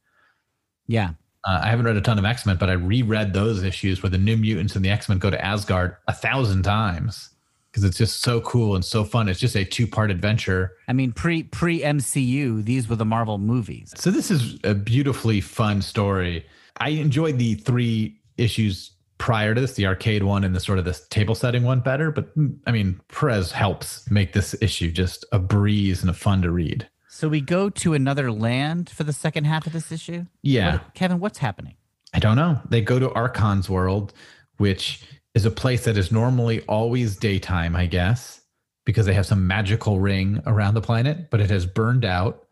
Yeah. 0.88 1.10
uh, 1.46 1.60
i 1.62 1.68
haven't 1.68 1.86
read 1.86 1.96
a 1.96 2.00
ton 2.00 2.18
of 2.18 2.24
x-men 2.24 2.56
but 2.58 2.68
i 2.68 2.74
reread 2.74 3.32
those 3.32 3.62
issues 3.62 4.02
where 4.02 4.10
the 4.10 4.18
new 4.18 4.36
mutants 4.36 4.76
and 4.76 4.84
the 4.84 4.90
x-men 4.90 5.18
go 5.18 5.30
to 5.30 5.42
asgard 5.44 5.96
a 6.08 6.12
thousand 6.12 6.62
times 6.64 7.30
because 7.70 7.84
it's 7.84 7.98
just 7.98 8.22
so 8.22 8.40
cool 8.42 8.74
and 8.74 8.84
so 8.84 9.04
fun 9.04 9.28
it's 9.28 9.40
just 9.40 9.54
a 9.56 9.64
two-part 9.64 10.10
adventure 10.10 10.72
I 10.88 10.92
mean, 10.92 11.12
pre 11.12 11.42
pre 11.42 11.80
MCU, 11.80 12.64
these 12.64 12.88
were 12.88 12.94
the 12.96 13.04
Marvel 13.04 13.38
movies. 13.38 13.92
So 13.96 14.10
this 14.12 14.30
is 14.30 14.56
a 14.62 14.72
beautifully 14.72 15.40
fun 15.40 15.82
story. 15.82 16.46
I 16.78 16.90
enjoyed 16.90 17.38
the 17.38 17.56
three 17.56 18.20
issues 18.38 18.92
prior 19.18 19.54
to 19.54 19.60
this, 19.60 19.74
the 19.74 19.86
arcade 19.86 20.22
one 20.22 20.44
and 20.44 20.54
the 20.54 20.60
sort 20.60 20.78
of 20.78 20.84
this 20.84 21.06
table 21.08 21.34
setting 21.34 21.62
one 21.62 21.80
better. 21.80 22.10
But 22.10 22.36
mm, 22.36 22.56
I 22.66 22.72
mean, 22.72 23.00
Perez 23.08 23.52
helps 23.52 24.08
make 24.10 24.32
this 24.32 24.54
issue 24.60 24.90
just 24.90 25.24
a 25.32 25.38
breeze 25.38 26.02
and 26.02 26.10
a 26.10 26.14
fun 26.14 26.42
to 26.42 26.50
read. 26.50 26.88
So 27.08 27.28
we 27.28 27.40
go 27.40 27.70
to 27.70 27.94
another 27.94 28.30
land 28.30 28.90
for 28.90 29.04
the 29.04 29.12
second 29.12 29.44
half 29.44 29.66
of 29.66 29.72
this 29.72 29.90
issue. 29.90 30.26
Yeah. 30.42 30.72
What- 30.72 30.94
Kevin, 30.94 31.18
what's 31.18 31.38
happening? 31.38 31.76
I 32.12 32.18
don't 32.18 32.36
know. 32.36 32.60
They 32.68 32.80
go 32.82 32.98
to 32.98 33.10
Archon's 33.12 33.68
world, 33.70 34.12
which 34.58 35.02
is 35.34 35.44
a 35.44 35.50
place 35.50 35.84
that 35.84 35.96
is 35.96 36.12
normally 36.12 36.62
always 36.62 37.16
daytime, 37.16 37.74
I 37.76 37.86
guess, 37.86 38.40
because 38.84 39.04
they 39.06 39.12
have 39.14 39.26
some 39.26 39.46
magical 39.46 39.98
ring 40.00 40.40
around 40.46 40.74
the 40.74 40.80
planet, 40.80 41.30
but 41.30 41.40
it 41.40 41.50
has 41.50 41.66
burned 41.66 42.04
out. 42.04 42.46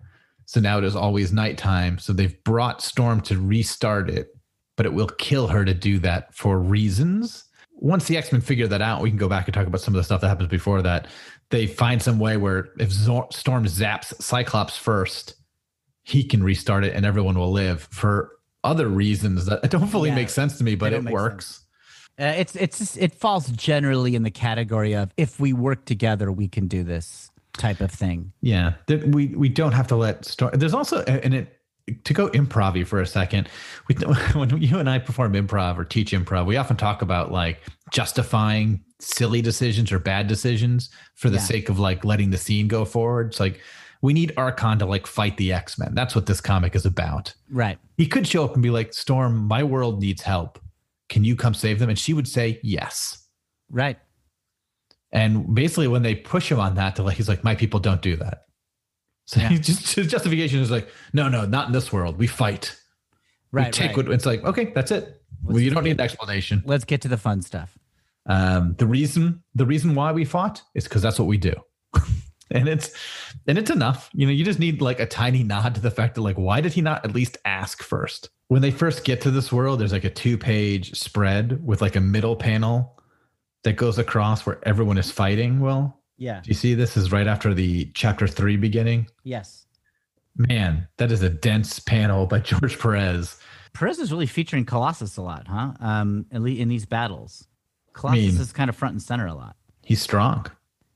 So 0.47 0.61
now 0.61 0.79
it 0.79 0.85
is 0.85 0.97
always 0.97 1.33
nighttime. 1.33 1.99
So 1.99 2.13
they've 2.13 2.43
brought 2.45 2.83
Storm 2.83 3.21
to 3.23 3.39
restart 3.39 4.11
it, 4.11 4.34
but 4.77 4.87
it 4.87 4.93
will 4.93 5.09
kill 5.09 5.49
her 5.49 5.65
to 5.65 5.75
do 5.75 5.99
that 6.01 6.35
for 6.35 6.59
reasons. 6.59 7.45
Once 7.73 8.07
the 8.07 8.17
X 8.17 8.33
Men 8.33 8.41
figure 8.41 8.67
that 8.69 8.83
out, 8.83 9.03
we 9.03 9.11
can 9.11 9.19
go 9.19 9.29
back 9.29 9.47
and 9.47 9.55
talk 9.55 9.67
about 9.67 9.81
some 9.81 9.95
of 9.95 9.99
the 9.99 10.05
stuff 10.05 10.21
that 10.21 10.29
happens 10.29 10.49
before 10.49 10.83
that. 10.83 11.09
They 11.51 11.67
find 11.67 12.03
some 12.03 12.19
way 12.19 12.37
where 12.37 12.69
if 12.79 12.91
Zor- 12.91 13.29
Storm 13.31 13.65
zaps 13.65 14.21
Cyclops 14.23 14.77
first, 14.77 15.35
he 16.03 16.25
can 16.25 16.43
restart 16.43 16.85
it 16.85 16.95
and 16.95 17.05
everyone 17.05 17.39
will 17.39 17.53
live 17.53 17.83
for 17.91 18.33
other 18.63 18.89
reasons 18.89 19.47
that 19.47 19.63
don't 19.71 19.89
fully 19.89 20.11
Yeah, 20.11 20.17
make 20.17 20.31
sense 20.31 20.59
to 20.59 20.65
me, 20.65 20.75
but 20.75 20.93
it 20.93 21.05
works. 21.05 21.63
Uh, 22.19 22.27
it's 22.37 22.55
it's 22.55 22.79
just, 22.79 22.97
it 22.97 23.13
falls 23.13 23.49
generally 23.49 24.15
in 24.15 24.23
the 24.23 24.31
category 24.31 24.95
of 24.95 25.11
if 25.17 25.41
we 25.41 25.53
work 25.53 25.85
together, 25.85 26.31
we 26.31 26.47
can 26.47 26.69
do 26.69 26.85
this 26.85 27.31
type 27.59 27.81
of 27.81 27.91
thing. 27.91 28.33
Yeah, 28.41 28.75
that 28.87 29.09
we 29.09 29.29
we 29.29 29.49
don't 29.49 29.73
have 29.73 29.89
to 29.89 29.97
let 29.97 30.25
Storm. 30.25 30.53
There's 30.55 30.75
also 30.75 31.03
and 31.03 31.35
it 31.35 31.59
to 32.05 32.15
go 32.15 32.29
improv 32.31 32.87
for 32.87 33.01
a 33.01 33.07
second. 33.07 33.49
We, 33.89 33.95
when 34.35 34.61
you 34.61 34.79
and 34.79 34.89
I 34.89 34.99
perform 34.99 35.35
improv 35.35 35.79
or 35.79 35.85
teach 35.85 36.13
improv, 36.13 36.47
we 36.47 36.57
often 36.57 36.77
talk 36.77 37.03
about 37.03 37.31
like 37.33 37.61
justifying 37.93 38.83
silly 39.01 39.43
decisions 39.43 39.93
or 39.93 39.99
bad 39.99 40.27
decisions 40.27 40.91
for 41.15 41.29
the 41.31 41.37
Yeah. 41.37 41.43
sake 41.43 41.69
of 41.69 41.79
like 41.79 42.05
letting 42.05 42.31
the 42.31 42.39
scene 42.39 42.69
go 42.69 42.85
forward. 42.85 43.29
It's 43.29 43.41
like 43.41 43.61
we 44.03 44.13
need 44.13 44.33
Archon 44.37 44.79
to 44.79 44.87
like 44.87 45.07
fight 45.07 45.37
the 45.37 45.53
X 45.53 45.79
Men. 45.79 45.95
That's 45.95 46.15
what 46.15 46.27
this 46.27 46.41
comic 46.41 46.75
is 46.75 46.87
about. 46.87 47.35
Right. 47.51 47.79
He 47.97 48.07
could 48.07 48.27
show 48.27 48.45
up 48.45 48.55
and 48.55 48.63
be 48.63 48.71
like, 48.71 48.93
Storm, 48.93 49.37
my 49.47 49.63
world 49.63 50.01
needs 50.01 50.23
help. 50.23 50.59
Can 51.09 51.25
you 51.25 51.37
come 51.37 51.55
save 51.55 51.79
them? 51.79 51.91
And 51.91 51.99
she 51.99 52.15
would 52.15 52.27
say 52.29 52.61
yes. 52.63 53.27
Right. 53.71 53.99
And 55.13 55.55
basically, 55.55 55.87
when 55.89 56.03
they 56.03 56.15
push 56.17 56.51
him 56.51 56.59
on 56.59 56.75
that, 56.75 56.97
to 56.97 57.03
like, 57.05 57.17
he's 57.17 57.29
like, 57.29 57.45
"My 57.45 57.55
people 57.55 57.79
don't 57.79 58.03
do 58.03 58.17
that." 58.17 58.47
So 59.27 59.41
Yeah. 59.41 59.57
just 59.57 59.95
his 59.95 60.07
justification 60.07 60.61
is 60.61 60.71
like, 60.71 60.89
"No, 61.13 61.29
no, 61.29 61.47
not 61.47 61.67
in 61.67 61.73
this 61.73 61.93
world. 61.93 62.19
We 62.19 62.27
fight. 62.27 62.77
Right. 63.53 63.67
we 63.67 63.71
take 63.73 63.97
right. 63.97 64.07
what." 64.07 64.15
It's 64.15 64.27
like, 64.27 64.45
okay, 64.45 64.73
that's 64.75 64.91
it. 64.91 65.23
well, 65.43 65.55
Let's 65.55 65.65
you 65.65 65.71
don't 65.71 65.85
need 65.85 65.93
an 65.93 66.01
explanation. 66.01 66.63
Let's 66.67 66.85
get 66.85 67.01
to 67.03 67.09
the 67.09 67.17
fun 67.19 67.43
stuff. 67.43 67.77
Um, 68.27 68.75
the 68.79 68.87
reason, 68.87 69.43
the 69.55 69.67
reason 69.67 69.95
why 69.95 70.13
we 70.13 70.25
fought 70.25 70.63
is 70.75 70.85
because 70.85 71.03
that's 71.03 71.19
what 71.19 71.29
we 71.29 71.37
do, 71.37 71.55
and 72.51 72.69
it's 72.69 72.91
and 73.47 73.59
it's 73.59 73.71
enough. 73.71 74.09
You 74.15 74.27
know, 74.27 74.33
you 74.33 74.45
just 74.45 74.59
need 74.59 74.81
like 74.81 75.01
a 75.01 75.07
tiny 75.07 75.43
nod 75.43 75.75
to 75.75 75.81
the 75.81 75.91
fact 75.91 76.15
that 76.15 76.23
like, 76.23 76.37
why 76.39 76.61
did 76.61 76.73
he 76.73 76.81
not 76.81 77.05
at 77.05 77.15
least 77.15 77.37
ask 77.45 77.83
first? 77.83 78.31
When 78.49 78.61
they 78.63 78.71
first 78.71 79.05
get 79.05 79.21
to 79.23 79.31
this 79.31 79.51
world, 79.53 79.81
there's 79.81 79.93
like 79.93 80.05
a 80.05 80.11
two-page 80.11 80.99
spread 80.99 81.65
with 81.67 81.81
like 81.81 81.97
a 81.97 82.01
middle 82.01 82.37
panel 82.37 82.99
that 83.63 83.73
goes 83.77 83.99
across 83.99 84.45
where 84.45 84.59
everyone 84.65 84.99
is 84.99 85.11
fighting. 85.11 85.61
Well, 85.61 85.99
Yeah. 86.17 86.41
do 86.41 86.49
you 86.49 86.55
see 86.55 86.75
this 86.75 86.97
is 86.97 87.11
right 87.11 87.27
after 87.27 87.53
the 87.55 87.87
chapter 87.95 88.27
three 88.27 88.57
beginning? 88.57 89.09
Yes. 89.25 89.67
Man, 90.37 90.89
that 90.97 91.11
is 91.13 91.23
a 91.23 91.31
dense 91.31 91.79
panel 91.79 92.27
by 92.27 92.39
George 92.41 92.79
Perez. 92.79 93.39
Perez 93.73 93.99
is 93.99 94.13
really 94.13 94.27
featuring 94.27 94.65
Colossus 94.65 95.17
a 95.17 95.23
lot, 95.23 95.47
huh? 95.49 95.73
Um, 95.81 96.27
at 96.33 96.43
least 96.43 96.61
in 96.61 96.69
these 96.69 96.87
battles, 96.87 97.47
Colossus 97.93 98.33
mean- 98.33 98.41
is 98.41 98.53
kind 98.53 98.69
of 98.71 98.77
front 98.77 98.93
and 98.93 99.03
center 99.03 99.27
a 99.27 99.35
lot. 99.35 99.57
He's 99.83 100.01
strong. 100.01 100.47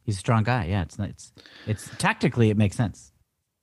He's 0.04 0.16
a 0.16 0.20
strong 0.20 0.42
guy. 0.44 0.64
Yeah, 0.66 0.82
it's 0.82 0.98
it's 0.98 1.32
it's 1.66 1.90
tactically 1.98 2.48
it 2.50 2.56
makes 2.56 2.76
sense. 2.76 3.12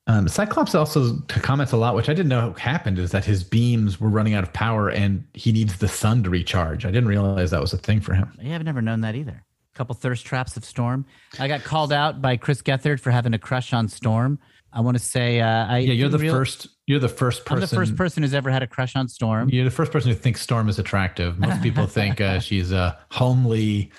Um, 0.08 0.28
Cyclops 0.28 0.76
also 0.76 1.18
comments 1.28 1.72
a 1.72 1.78
lot, 1.78 1.96
which 1.96 2.10
I 2.10 2.14
didn't 2.14 2.30
know 2.30 2.54
happened, 2.54 3.00
is 3.00 3.10
that 3.12 3.26
his 3.26 3.44
beams 3.44 4.00
were 4.00 4.10
running 4.10 4.36
out 4.36 4.44
of 4.44 4.54
power 4.54 4.90
and 4.90 5.26
he 5.34 5.52
needs 5.52 5.78
the 5.80 5.88
sun 5.88 6.22
to 6.24 6.30
recharge. 6.30 6.86
I 6.86 6.90
didn't 6.92 7.08
realize 7.10 7.50
that 7.50 7.62
was 7.62 7.74
a 7.74 7.78
thing 7.80 8.02
for 8.02 8.14
him. 8.14 8.32
Yeah, 8.40 8.54
I've 8.54 8.64
never 8.64 8.84
known 8.84 9.02
that 9.02 9.16
either. 9.16 9.44
Couple 9.76 9.94
thirst 9.94 10.26
traps 10.26 10.58
of 10.58 10.66
Storm. 10.66 11.06
I 11.40 11.48
got 11.48 11.64
called 11.64 11.94
out 11.94 12.22
by 12.22 12.38
Chris 12.38 12.62
Gethard 12.62 13.00
for 13.00 13.12
having 13.12 13.34
a 13.34 13.40
crush 13.40 13.74
on 13.74 13.88
Storm. 13.88 14.40
I 14.74 14.82
want 14.82 14.98
to 14.98 15.04
say, 15.04 15.40
uh, 15.40 15.68
I 15.68 15.80
Yeah, 15.80 15.94
you're 15.94 16.10
the 16.10 16.18
real- 16.18 16.34
first. 16.34 16.68
You're 16.88 17.00
the 17.00 17.10
first 17.10 17.46
person. 17.46 17.56
I'm 17.64 17.70
the 17.70 17.76
first 17.76 17.96
person 17.96 18.24
who's 18.24 18.34
ever 18.34 18.50
had 18.52 18.62
a 18.64 18.68
crush 18.68 18.96
on 18.96 19.08
Storm. 19.08 19.50
You're 19.50 19.64
the 19.66 19.72
first 19.72 19.92
person 19.92 20.10
who 20.12 20.16
thinks 20.16 20.42
Storm 20.42 20.70
is 20.70 20.78
attractive. 20.80 21.40
Most 21.40 21.62
people 21.62 21.88
think 21.88 22.22
uh, 22.22 22.40
she's 22.48 22.72
a 22.84 22.98
homely. 23.12 23.92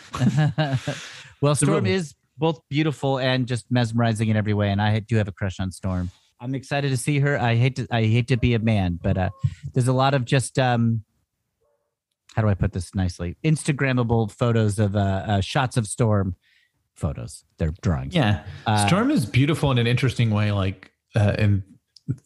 well, 1.40 1.54
Storm 1.54 1.84
real- 1.84 1.94
is 1.94 2.14
both 2.38 2.60
beautiful 2.68 3.18
and 3.18 3.46
just 3.46 3.66
mesmerizing 3.70 4.28
in 4.28 4.36
every 4.36 4.54
way, 4.54 4.70
and 4.70 4.80
I 4.80 4.98
do 5.00 5.16
have 5.16 5.28
a 5.28 5.32
crush 5.32 5.58
on 5.60 5.70
Storm. 5.72 6.10
I'm 6.40 6.54
excited 6.54 6.90
to 6.90 6.96
see 6.98 7.18
her. 7.20 7.38
I 7.40 7.56
hate 7.56 7.76
to 7.76 7.86
I 7.90 8.02
hate 8.04 8.28
to 8.28 8.36
be 8.36 8.52
a 8.54 8.58
man, 8.58 8.98
but 9.02 9.16
uh, 9.16 9.30
there's 9.72 9.88
a 9.88 9.92
lot 9.94 10.12
of 10.14 10.24
just 10.26 10.58
um, 10.58 11.02
how 12.36 12.42
do 12.42 12.48
I 12.48 12.54
put 12.54 12.72
this 12.72 12.94
nicely? 12.94 13.36
Instagrammable 13.42 14.30
photos 14.30 14.78
of 14.78 14.94
uh, 14.94 14.98
uh 14.98 15.40
shots 15.40 15.78
of 15.78 15.86
Storm 15.86 16.36
photos. 16.94 17.44
They're 17.58 17.72
drawings. 17.80 18.14
Yeah, 18.14 18.44
Uh, 18.66 18.86
Storm 18.86 19.10
is 19.10 19.24
beautiful 19.24 19.70
in 19.70 19.78
an 19.78 19.86
interesting 19.86 20.30
way. 20.30 20.52
Like, 20.52 20.92
uh, 21.14 21.34
in 21.38 21.64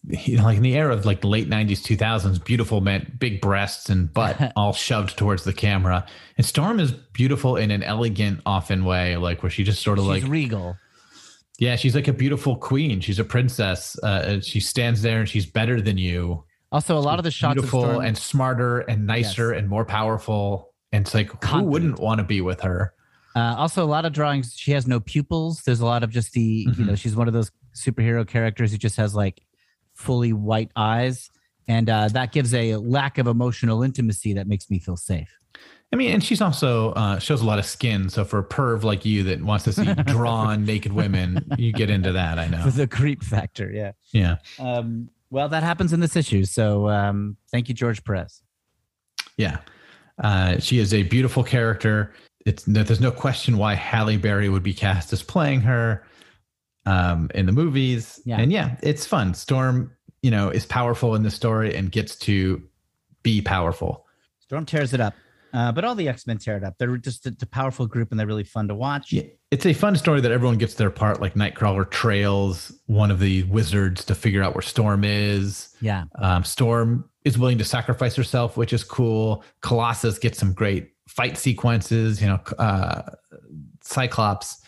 you 0.09 0.37
know, 0.37 0.45
like 0.45 0.59
in 0.59 0.63
the 0.63 0.77
era 0.77 0.93
of 0.93 1.07
like 1.07 1.21
the 1.21 1.29
late 1.29 1.49
'90s, 1.49 1.79
2000s, 1.79 2.45
beautiful 2.45 2.81
meant 2.81 3.19
big 3.19 3.41
breasts 3.41 3.89
and 3.89 4.13
butt 4.13 4.53
all 4.57 4.73
shoved 4.73 5.17
towards 5.17 5.45
the 5.45 5.53
camera. 5.53 6.05
And 6.37 6.45
Storm 6.45 6.81
is 6.81 6.93
beautiful 6.93 7.57
in 7.57 7.71
an 7.71 7.83
elegant, 7.83 8.41
often 8.45 8.85
way, 8.85 9.17
like 9.17 9.43
where 9.43 9.51
she 9.51 9.63
just 9.65 9.83
sort 9.83 9.99
of 9.99 10.05
She's 10.05 10.25
like 10.25 10.31
regal. 10.31 10.77
Yeah, 11.59 11.77
she's 11.77 11.95
like 11.95 12.09
a 12.09 12.13
beautiful 12.13 12.57
queen. 12.57 13.01
She's 13.01 13.19
a 13.19 13.25
princess. 13.25 13.99
Uh, 14.03 14.41
she 14.41 14.61
stands 14.61 15.03
there 15.03 15.21
and 15.21 15.29
she's 15.29 15.47
better 15.47 15.81
than 15.81 15.99
you. 15.99 16.45
Also, 16.73 16.97
a 16.97 17.01
lot 17.01 17.19
of 17.19 17.25
the 17.25 17.31
shots 17.31 17.57
of 17.59 17.63
beautiful 17.63 17.81
Storm 17.83 18.05
and 18.05 18.17
smarter 18.17 18.81
and 18.81 19.07
nicer 19.07 19.53
and 19.53 19.69
more 19.69 19.85
powerful. 19.85 20.73
And 20.93 21.05
it's 21.05 21.15
like, 21.15 21.43
who 21.45 21.63
wouldn't 21.63 21.99
want 21.99 22.19
to 22.19 22.25
be 22.25 22.41
with 22.41 22.61
her? 22.61 22.95
Uh, 23.35 23.55
also, 23.57 23.85
a 23.85 23.87
lot 23.87 24.05
of 24.05 24.13
drawings. 24.13 24.55
She 24.57 24.73
has 24.73 24.87
no 24.87 25.01
pupils. 25.01 25.63
There's 25.63 25.81
a 25.81 25.87
lot 25.87 26.03
of 26.03 26.11
just 26.11 26.33
the, 26.33 26.41
you 26.41 26.73
Mhm. 26.73 26.87
know, 26.87 26.95
she's 26.95 27.15
one 27.17 27.29
of 27.29 27.35
those 27.35 27.51
superhero 27.75 28.27
characters 28.27 28.73
who 28.73 28.79
just 28.79 28.97
has 28.97 29.15
like 29.15 29.41
fully 29.95 30.33
white 30.33 30.71
eyes, 30.77 31.31
and 31.69 31.89
uh, 31.91 32.09
that 32.09 32.33
gives 32.33 32.55
a 32.55 32.77
lack 32.77 33.19
of 33.19 33.27
emotional 33.27 33.83
intimacy 33.83 34.33
that 34.35 34.47
makes 34.49 34.69
me 34.71 34.79
feel 34.79 34.97
safe. 34.97 35.29
I 35.93 35.97
mean, 35.97 36.13
and 36.13 36.23
she's 36.23 36.41
also 36.41 36.91
uh, 36.93 37.19
shows 37.19 37.41
a 37.43 37.45
lot 37.45 37.59
of 37.59 37.67
skin. 37.67 38.09
So 38.11 38.25
for 38.25 38.39
a 38.39 38.45
perv 38.45 38.85
like 38.85 39.05
you 39.05 39.25
that 39.25 39.43
wants 39.43 39.65
to 39.65 39.73
see 39.73 39.93
drawn 40.07 40.65
naked 40.65 40.93
women, 40.93 41.45
you 41.59 41.73
get 41.73 41.91
into 41.91 42.13
that. 42.13 42.39
I 42.39 42.47
know. 42.47 42.65
The 42.71 42.87
creep 42.87 43.23
factor, 43.25 43.71
yeah. 43.73 43.93
Yeah. 44.13 44.37
Um, 44.61 45.11
well, 45.31 45.49
that 45.49 45.63
happens 45.63 45.93
in 45.93 46.01
this 46.01 46.17
issue. 46.17 46.45
So 46.45 46.89
um, 46.89 47.37
thank 47.51 47.69
you, 47.69 47.75
George 47.75 48.03
Perez. 48.05 48.43
Yeah. 49.37 49.59
Uh, 50.23 50.59
she 50.59 50.79
is 50.79 50.93
a 50.93 51.03
beautiful 51.05 51.43
character. 51.43 52.13
It's 52.45 52.65
there's 52.65 53.01
no 53.01 53.11
question 53.11 53.57
why 53.57 53.75
Halle 53.75 54.17
Berry 54.17 54.49
would 54.49 54.63
be 54.63 54.75
cast 54.75 55.13
as 55.13 55.23
playing 55.23 55.61
her 55.63 56.05
um, 56.87 57.31
in 57.35 57.47
the 57.47 57.53
movies. 57.53 58.21
Yeah. 58.25 58.41
And 58.41 58.53
yeah, 58.53 58.77
it's 58.83 59.07
fun. 59.07 59.35
Storm, 59.35 59.93
you 60.23 60.31
know, 60.31 60.51
is 60.51 60.67
powerful 60.67 61.15
in 61.15 61.23
the 61.23 61.31
story 61.31 61.75
and 61.75 61.93
gets 61.93 62.17
to 62.17 62.63
be 63.23 63.41
powerful. 63.41 64.07
Storm 64.41 64.67
tears 64.67 64.93
it 64.93 65.01
up, 65.01 65.15
uh, 65.53 65.73
but 65.73 65.85
all 65.85 65.95
the 65.95 66.09
X 66.09 66.27
Men 66.27 66.39
tear 66.39 66.57
it 66.57 66.65
up. 66.65 66.75
They're 66.79 66.97
just 66.97 67.27
a, 67.27 67.37
a 67.43 67.47
powerful 67.47 67.87
group, 67.87 68.11
and 68.11 68.19
they're 68.21 68.27
really 68.27 68.45
fun 68.45 68.69
to 68.69 68.75
watch. 68.75 69.13
Yeah, 69.13 69.23
it's 69.51 69.67
a 69.67 69.73
fun 69.73 69.97
story 69.97 70.21
that 70.21 70.33
everyone 70.33 70.59
gets 70.59 70.75
their 70.75 70.91
part. 70.91 71.21
Like 71.21 71.35
Nightcrawler 71.35 71.91
trails 71.91 72.73
one 72.87 73.11
of 73.11 73.19
the 73.21 73.43
wizards 73.45 74.05
to 74.07 74.15
figure 74.15 74.43
out 74.43 74.55
where 74.55 74.63
Storm 74.63 75.05
is. 75.05 75.75
yeah. 75.81 76.05
Um, 76.17 76.45
Storm 76.45 77.09
is 77.25 77.39
willing 77.39 77.59
to 77.59 77.65
sacrifice 77.65 78.17
herself, 78.17 78.57
which 78.57 78.73
is 78.73 78.83
cool. 78.85 79.45
Colossus 79.61 80.19
gets 80.19 80.39
some 80.39 80.53
great 80.55 80.93
fight 81.09 81.37
sequences. 81.37 82.21
You 82.23 82.29
know, 82.29 82.41
uh, 82.59 83.03
Cyclops 83.83 84.63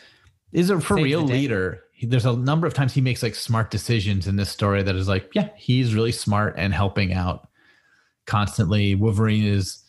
is 0.53 0.71
a 0.71 0.81
for 0.81 0.97
Saves 0.97 1.05
real 1.05 1.27
the 1.27 1.33
leader. 1.33 1.85
He- 1.93 2.07
There's 2.07 2.27
a 2.27 2.35
number 2.37 2.67
of 2.67 2.75
times 2.75 2.93
he 2.93 3.01
makes 3.01 3.23
like 3.23 3.35
smart 3.35 3.71
decisions 3.71 4.27
in 4.27 4.37
this 4.37 4.51
story 4.51 4.83
that 4.83 4.95
is 4.97 5.09
like, 5.09 5.31
yeah, 5.35 5.49
he's 5.57 5.95
really 5.95 6.13
smart 6.13 6.55
and 6.59 6.75
helping 6.75 7.13
out 7.13 7.49
constantly. 8.27 8.95
Wolverine 8.95 9.45
is 9.45 9.82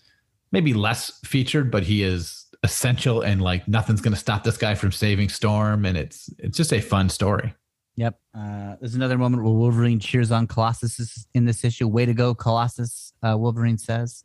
maybe 0.53 0.73
less 0.73 1.19
featured, 1.25 1.69
but 1.69 1.83
he 1.83 2.03
is 2.03 2.45
essential 2.63 3.21
and 3.21 3.41
like 3.41 3.67
nothing's 3.67 3.99
going 3.99 4.13
to 4.13 4.19
stop 4.19 4.45
this 4.45 4.55
guy 4.55 4.73
from 4.75 4.93
saving 4.93 5.27
Storm. 5.27 5.83
And 5.83 5.97
it's 5.97 6.29
it's 6.39 6.55
just 6.55 6.71
a 6.71 6.79
fun 6.79 7.09
story. 7.09 7.53
Yep. 7.95 8.17
Uh, 8.33 8.75
there's 8.79 8.95
another 8.95 9.17
moment 9.17 9.43
where 9.43 9.53
Wolverine 9.53 9.99
cheers 9.99 10.31
on 10.31 10.47
Colossus 10.47 11.27
in 11.33 11.43
this 11.45 11.63
issue. 11.65 11.87
Way 11.87 12.05
to 12.05 12.13
go, 12.13 12.33
Colossus! 12.33 13.13
Uh, 13.21 13.35
Wolverine 13.37 13.77
says. 13.77 14.23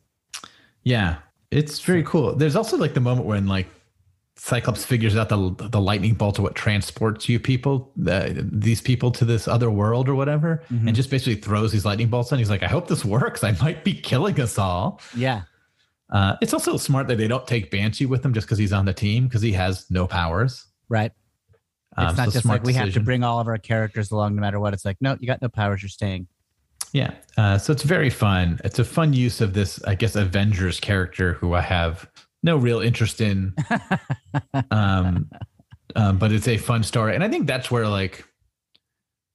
Yeah, 0.83 1.17
it's 1.51 1.79
very 1.81 2.03
cool. 2.03 2.35
There's 2.35 2.55
also 2.55 2.77
like 2.77 2.93
the 2.93 2.99
moment 3.01 3.27
when 3.27 3.45
like 3.47 3.67
Cyclops 4.37 4.85
figures 4.85 5.15
out 5.17 5.27
the 5.29 5.53
the 5.69 5.81
lightning 5.81 6.13
bolt 6.13 6.39
or 6.39 6.43
what 6.43 6.55
transports 6.55 7.27
you 7.27 7.39
people, 7.39 7.91
uh, 8.07 8.29
these 8.33 8.79
people 8.81 9.11
to 9.11 9.25
this 9.25 9.47
other 9.49 9.69
world 9.69 10.07
or 10.07 10.15
whatever, 10.15 10.63
Mhm. 10.71 10.87
and 10.87 10.95
just 10.95 11.09
basically 11.11 11.35
throws 11.35 11.71
these 11.73 11.83
lightning 11.85 12.07
bolts. 12.07 12.31
And 12.31 12.39
he's 12.39 12.49
like, 12.49 12.63
"I 12.63 12.67
hope 12.67 12.87
this 12.87 13.03
works. 13.03 13.43
I 13.43 13.51
might 13.61 13.83
be 13.83 13.93
killing 13.93 14.39
us 14.39 14.57
all." 14.57 15.01
Yeah. 15.15 15.41
Uh, 16.11 16.35
it's 16.41 16.53
also 16.53 16.77
smart 16.77 17.07
that 17.07 17.17
they 17.17 17.27
don't 17.27 17.45
take 17.45 17.69
Banshee 17.69 18.05
with 18.05 18.23
them 18.23 18.33
just 18.33 18.47
because 18.47 18.57
he's 18.57 18.73
on 18.73 18.85
the 18.85 18.93
team 18.93 19.27
because 19.27 19.41
he 19.41 19.51
has 19.53 19.89
no 19.91 20.07
powers. 20.07 20.65
Right. 20.87 21.11
Um, 21.97 22.09
It's 22.09 22.17
not 22.17 22.25
so 22.27 22.31
just 22.31 22.45
like 22.45 22.63
we 22.63 22.73
have 22.73 22.93
to 22.93 22.99
bring 22.99 23.23
all 23.23 23.39
of 23.39 23.47
our 23.47 23.57
characters 23.57 24.11
along 24.11 24.35
no 24.35 24.41
matter 24.41 24.59
what. 24.59 24.73
It's 24.73 24.85
like, 24.85 24.97
no, 25.01 25.17
you 25.19 25.27
got 25.27 25.41
no 25.41 25.49
powers. 25.49 25.81
You're 25.81 25.89
staying. 25.89 26.27
Yeah. 26.93 27.11
Uh, 27.37 27.57
so 27.57 27.71
it's 27.71 27.83
very 27.83 28.09
fun. 28.09 28.59
It's 28.63 28.79
a 28.79 28.85
fun 28.85 29.13
use 29.13 29.41
of 29.41 29.53
this, 29.53 29.81
I 29.83 29.95
guess, 29.95 30.15
Avengers 30.15 30.79
character 30.79 31.33
who 31.33 31.53
I 31.53 31.61
have 31.61 32.09
no 32.41 32.57
real 32.57 32.79
interest 32.79 33.21
in. 33.21 33.53
um, 34.71 35.29
um, 35.95 36.17
but 36.17 36.31
it's 36.31 36.47
a 36.47 36.57
fun 36.57 36.83
story. 36.83 37.13
And 37.13 37.23
I 37.23 37.29
think 37.29 37.47
that's 37.47 37.69
where 37.69 37.87
like 37.87 38.25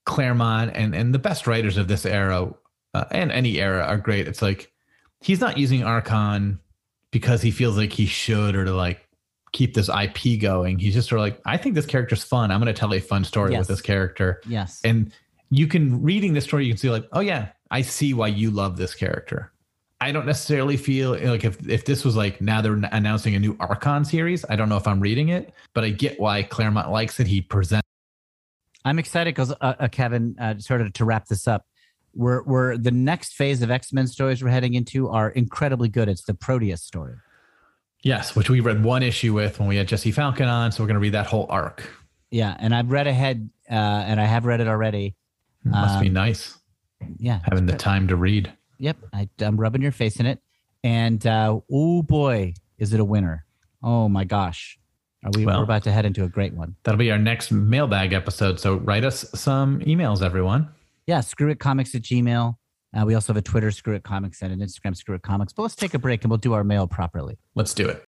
Claremont 0.06 0.72
and, 0.74 0.94
and 0.94 1.14
the 1.14 1.18
best 1.18 1.46
writers 1.46 1.76
of 1.76 1.86
this 1.86 2.04
era 2.04 2.52
uh, 2.94 3.04
and 3.10 3.30
any 3.30 3.60
era 3.60 3.84
are 3.84 3.98
great. 3.98 4.26
It's 4.26 4.42
like 4.42 4.72
he's 5.20 5.40
not 5.40 5.58
using 5.58 5.84
Archon 5.84 6.60
because 7.14 7.40
he 7.42 7.52
feels 7.52 7.76
like 7.78 7.92
he 7.92 8.06
should 8.06 8.56
or 8.56 8.64
to 8.64 8.72
like 8.74 9.06
keep 9.52 9.72
this 9.72 9.88
IP 9.88 10.40
going. 10.40 10.80
He's 10.80 10.94
just 10.94 11.08
sort 11.08 11.20
of 11.20 11.22
like, 11.26 11.40
I 11.46 11.56
think 11.56 11.76
this 11.76 11.86
character's 11.86 12.24
fun. 12.24 12.50
I'm 12.50 12.60
going 12.60 12.74
to 12.74 12.78
tell 12.78 12.92
a 12.92 12.98
fun 12.98 13.22
story 13.22 13.52
Yes. 13.52 13.60
with 13.60 13.68
this 13.68 13.80
character 13.80 14.40
Yes. 14.48 14.80
and 14.82 15.12
you 15.50 15.68
can 15.68 16.02
reading 16.02 16.32
this 16.32 16.42
story 16.42 16.64
you 16.66 16.72
can 16.72 16.78
see 16.78 16.90
like 16.90 17.06
oh 17.12 17.20
yeah 17.20 17.48
i 17.70 17.80
see 17.82 18.14
why 18.14 18.26
you 18.26 18.50
love 18.50 18.76
this 18.78 18.94
character 18.94 19.52
i 20.00 20.10
don't 20.10 20.26
necessarily 20.26 20.76
feel 20.76 21.10
like 21.12 21.44
if, 21.44 21.68
if 21.68 21.84
this 21.84 22.02
was 22.04 22.16
like 22.16 22.40
now 22.40 22.60
they're 22.62 22.80
announcing 22.90 23.36
a 23.36 23.38
new 23.38 23.54
archon 23.60 24.04
series 24.04 24.44
i 24.48 24.56
don't 24.56 24.68
know 24.70 24.78
if 24.78 24.88
i'm 24.88 24.98
reading 24.98 25.28
it 25.28 25.52
but 25.74 25.84
i 25.84 25.90
get 25.90 26.18
why 26.18 26.42
claremont 26.42 26.90
likes 26.90 27.20
it 27.20 27.26
he 27.28 27.40
presents 27.40 27.86
I'm 28.86 28.98
excited 28.98 29.34
because 29.34 29.50
uh, 29.52 29.74
uh, 29.78 29.88
Kevin, 29.88 30.34
uh, 30.40 30.58
sort 30.58 30.80
of 30.82 30.92
to 30.94 31.04
wrap 31.06 31.26
this 31.26 31.46
up, 31.48 31.64
we're 32.14 32.42
we're 32.44 32.76
the 32.76 32.90
next 32.90 33.34
phase 33.34 33.62
of 33.62 33.70
X 33.70 33.92
Men 33.92 34.06
stories 34.06 34.42
we're 34.42 34.50
heading 34.50 34.74
into 34.74 35.08
are 35.08 35.30
incredibly 35.30 35.88
good. 35.88 36.08
It's 36.08 36.24
the 36.24 36.34
Proteus 36.34 36.82
story. 36.82 37.14
yes 38.02 38.36
which 38.36 38.48
we 38.50 38.60
read 38.60 38.84
one 38.84 39.02
issue 39.02 39.32
with 39.32 39.58
when 39.58 39.66
we 39.68 39.76
had 39.76 39.88
jesse 39.88 40.12
falcon 40.12 40.46
on 40.46 40.70
so 40.70 40.82
we're 40.82 40.86
going 40.88 40.94
to 40.94 41.00
read 41.00 41.14
that 41.14 41.26
whole 41.26 41.46
arc 41.48 41.88
Yeah, 42.30 42.54
and 42.58 42.74
I've 42.74 42.90
read 42.90 43.06
ahead, 43.06 43.48
uh, 43.70 43.74
and 44.08 44.20
I 44.20 44.24
have 44.26 44.44
read 44.44 44.60
it 44.60 44.68
already. 44.68 45.16
must 45.64 46.00
be 46.00 46.08
Um, 46.08 46.14
nice 46.14 46.58
Yeah, 47.18 47.40
having 47.44 47.66
the 47.66 47.76
time 47.76 48.08
to 48.08 48.16
read 48.16 48.52
Yep, 48.78 48.96
I, 49.12 49.28
I'm 49.40 49.56
rubbing 49.56 49.82
your 49.82 49.92
face 49.92 50.16
in 50.20 50.26
it, 50.26 50.40
and 50.82 51.24
uh, 51.26 51.60
oh 51.72 52.02
boy, 52.02 52.54
is 52.76 52.92
it 52.92 53.00
a 53.00 53.04
winner! 53.04 53.46
Oh 53.82 54.08
my 54.08 54.24
gosh, 54.24 54.78
are 55.24 55.30
we? 55.34 55.46
Well- 55.46 55.58
we're 55.58 55.64
about 55.64 55.84
to 55.84 55.92
head 55.92 56.04
into 56.04 56.24
a 56.24 56.28
great 56.28 56.52
one. 56.54 56.76
that'll 56.82 56.98
be 56.98 57.10
our 57.12 57.18
next 57.18 57.50
mailbag 57.52 58.12
episode 58.12 58.58
so 58.60 58.76
write 58.76 59.04
us 59.04 59.24
some 59.34 59.80
emails 59.80 60.22
everyone 60.22 60.68
Yeah, 61.06 61.20
screw 61.20 61.50
it 61.50 61.58
comics 61.58 61.94
at 61.94 62.02
Gmail. 62.02 62.56
Uh, 62.96 63.04
we 63.04 63.14
also 63.14 63.32
have 63.32 63.38
a 63.38 63.42
Twitter, 63.42 63.70
screw 63.70 63.94
it 63.94 64.04
comics, 64.04 64.40
and 64.42 64.52
an 64.52 64.60
Instagram, 64.60 64.96
screw 64.96 65.14
it 65.14 65.22
comics. 65.22 65.52
But 65.52 65.62
let's 65.62 65.76
take 65.76 65.94
a 65.94 65.98
break 65.98 66.22
and 66.22 66.30
we'll 66.30 66.38
do 66.38 66.52
our 66.52 66.64
mail 66.64 66.86
properly. 66.86 67.38
Let's 67.54 67.74
do 67.74 67.88
it. 67.88 68.04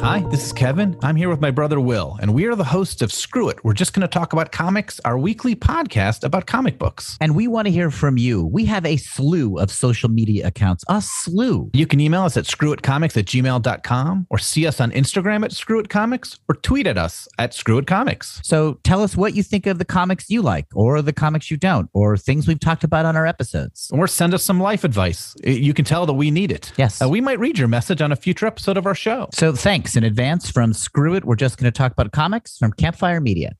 Hi, 0.00 0.20
this 0.30 0.44
is 0.44 0.52
Kevin. 0.52 0.96
I'm 1.02 1.16
here 1.16 1.28
with 1.28 1.40
my 1.40 1.50
brother 1.50 1.80
Will, 1.80 2.18
and 2.20 2.34
we 2.34 2.44
are 2.44 2.54
the 2.54 2.64
hosts 2.64 3.02
of 3.02 3.12
Screw 3.12 3.48
It. 3.48 3.64
We're 3.64 3.72
just 3.72 3.92
going 3.92 4.02
to 4.02 4.08
talk 4.08 4.32
about 4.32 4.52
comics, 4.52 5.00
our 5.04 5.18
weekly 5.18 5.56
podcast 5.56 6.22
about 6.22 6.46
comic 6.46 6.78
books. 6.78 7.16
And 7.20 7.34
we 7.34 7.48
want 7.48 7.66
to 7.66 7.72
hear 7.72 7.90
from 7.90 8.18
you. 8.18 8.44
We 8.44 8.66
have 8.66 8.84
a 8.84 8.98
slew 8.98 9.58
of 9.58 9.70
social 9.70 10.08
media 10.08 10.46
accounts, 10.46 10.84
a 10.88 11.00
slew. 11.00 11.70
You 11.72 11.86
can 11.86 12.00
email 12.00 12.22
us 12.22 12.36
at 12.36 12.44
screwitcomics 12.44 13.16
at 13.16 13.24
gmail.com 13.24 14.26
or 14.28 14.38
see 14.38 14.66
us 14.66 14.80
on 14.80 14.90
Instagram 14.92 15.44
at 15.44 15.50
screwitcomics 15.52 16.38
or 16.48 16.56
tweet 16.56 16.86
at 16.86 16.98
us 16.98 17.26
at 17.38 17.52
screwitcomics. 17.52 18.44
So 18.44 18.74
tell 18.84 19.02
us 19.02 19.16
what 19.16 19.34
you 19.34 19.42
think 19.42 19.66
of 19.66 19.78
the 19.78 19.84
comics 19.84 20.28
you 20.28 20.42
like, 20.42 20.66
or 20.74 21.00
the 21.00 21.12
comics 21.12 21.50
you 21.50 21.56
don't, 21.56 21.88
or 21.94 22.16
things 22.16 22.46
we've 22.46 22.60
talked 22.60 22.84
about 22.84 23.06
on 23.06 23.16
our 23.16 23.26
episodes. 23.26 23.90
Or 23.92 24.06
send 24.06 24.34
us 24.34 24.44
some 24.44 24.60
life 24.60 24.84
advice. 24.84 25.34
You 25.42 25.72
can 25.74 25.84
tell 25.84 26.06
that 26.06 26.14
we 26.14 26.30
need 26.30 26.52
it. 26.52 26.72
Yes. 26.76 27.00
Uh, 27.02 27.08
we 27.08 27.20
might 27.20 27.38
read 27.38 27.58
your 27.58 27.68
message 27.68 28.02
on 28.02 28.12
a 28.12 28.16
future 28.16 28.46
episode 28.46 28.76
of 28.76 28.86
our 28.86 28.94
show. 28.94 29.28
So 29.32 29.52
thanks 29.52 29.85
in 29.94 30.02
advance 30.02 30.50
from 30.50 30.72
Screw 30.72 31.14
It. 31.14 31.24
We're 31.24 31.36
just 31.36 31.58
going 31.58 31.70
to 31.70 31.76
talk 31.76 31.92
about 31.92 32.10
comics 32.10 32.56
from 32.56 32.72
Campfire 32.72 33.20
Media. 33.20 33.52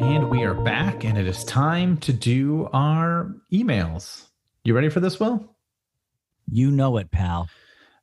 And 0.00 0.30
we 0.30 0.42
are 0.42 0.54
back, 0.54 1.04
and 1.04 1.16
it 1.16 1.26
is 1.26 1.44
time 1.44 1.98
to 1.98 2.12
do 2.12 2.68
our 2.72 3.30
emails. 3.52 4.24
You 4.64 4.74
ready 4.74 4.88
for 4.88 5.00
this, 5.00 5.20
Will? 5.20 5.54
You 6.50 6.70
know 6.70 6.96
it, 6.96 7.10
pal. 7.10 7.48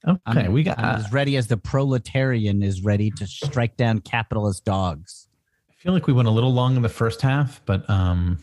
Okay, 0.07 0.19
I'm, 0.25 0.53
we 0.53 0.63
got. 0.63 0.79
I'm 0.79 0.99
as 0.99 1.11
ready 1.11 1.35
as 1.35 1.47
the 1.47 1.57
proletarian 1.57 2.63
is 2.63 2.81
ready 2.81 3.11
to 3.11 3.27
strike 3.27 3.75
down 3.75 3.99
capitalist 3.99 4.63
dogs. 4.63 5.27
I 5.69 5.73
feel 5.75 5.93
like 5.93 6.07
we 6.07 6.13
went 6.13 6.27
a 6.27 6.31
little 6.31 6.53
long 6.53 6.75
in 6.75 6.83
the 6.83 6.89
first 6.89 7.21
half, 7.21 7.61
but 7.65 7.89
um, 7.89 8.37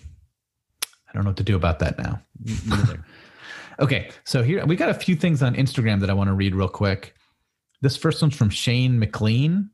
I 0.84 1.12
don't 1.14 1.24
know 1.24 1.30
what 1.30 1.36
to 1.38 1.44
do 1.44 1.56
about 1.56 1.78
that 1.78 1.98
now. 1.98 2.20
Okay, 3.80 4.10
so 4.24 4.42
here 4.42 4.64
we 4.66 4.76
got 4.76 4.90
a 4.90 4.94
few 4.94 5.14
things 5.14 5.42
on 5.42 5.54
Instagram 5.54 6.00
that 6.00 6.10
I 6.10 6.12
want 6.12 6.28
to 6.28 6.34
read 6.34 6.54
real 6.54 6.68
quick. 6.68 7.14
This 7.80 7.96
first 7.96 8.20
one's 8.20 8.36
from 8.36 8.50
Shane 8.50 8.98
McLean. 8.98 9.70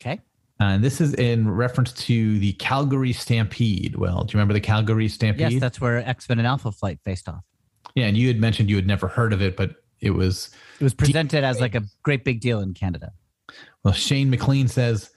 okay. 0.00 0.20
Uh, 0.60 0.64
and 0.74 0.84
this 0.84 1.00
is 1.00 1.14
in 1.14 1.50
reference 1.50 1.90
to 1.94 2.38
the 2.38 2.52
Calgary 2.54 3.14
Stampede. 3.14 3.96
Well, 3.96 4.24
do 4.24 4.32
you 4.32 4.36
remember 4.36 4.52
the 4.52 4.60
Calgary 4.60 5.08
Stampede? 5.08 5.52
Yes, 5.52 5.60
that's 5.60 5.80
where 5.80 6.06
X 6.06 6.28
Men 6.28 6.38
and 6.38 6.46
Alpha 6.46 6.70
Flight 6.70 6.98
faced 7.02 7.30
off. 7.30 7.42
yeah, 7.94 8.06
and 8.06 8.16
you 8.16 8.28
had 8.28 8.38
mentioned 8.38 8.68
you 8.68 8.76
had 8.76 8.86
never 8.86 9.08
heard 9.08 9.32
of 9.32 9.40
it, 9.40 9.56
but 9.56 9.76
it 10.00 10.10
was 10.10 10.50
It 10.78 10.84
was 10.84 10.92
presented 10.92 11.44
as 11.44 11.60
like 11.60 11.74
a 11.74 11.82
great 12.02 12.24
big 12.24 12.40
deal 12.40 12.60
in 12.60 12.74
Canada. 12.74 13.12
Well, 13.84 13.94
Shane 13.94 14.28
McLean 14.28 14.68
says 14.68 15.10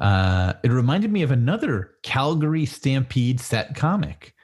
uh, 0.00 0.54
it 0.62 0.70
reminded 0.70 1.12
me 1.12 1.22
of 1.22 1.30
another 1.30 1.92
Calgary 2.02 2.64
Stampede 2.64 3.38
set 3.40 3.74
comic. 3.74 4.34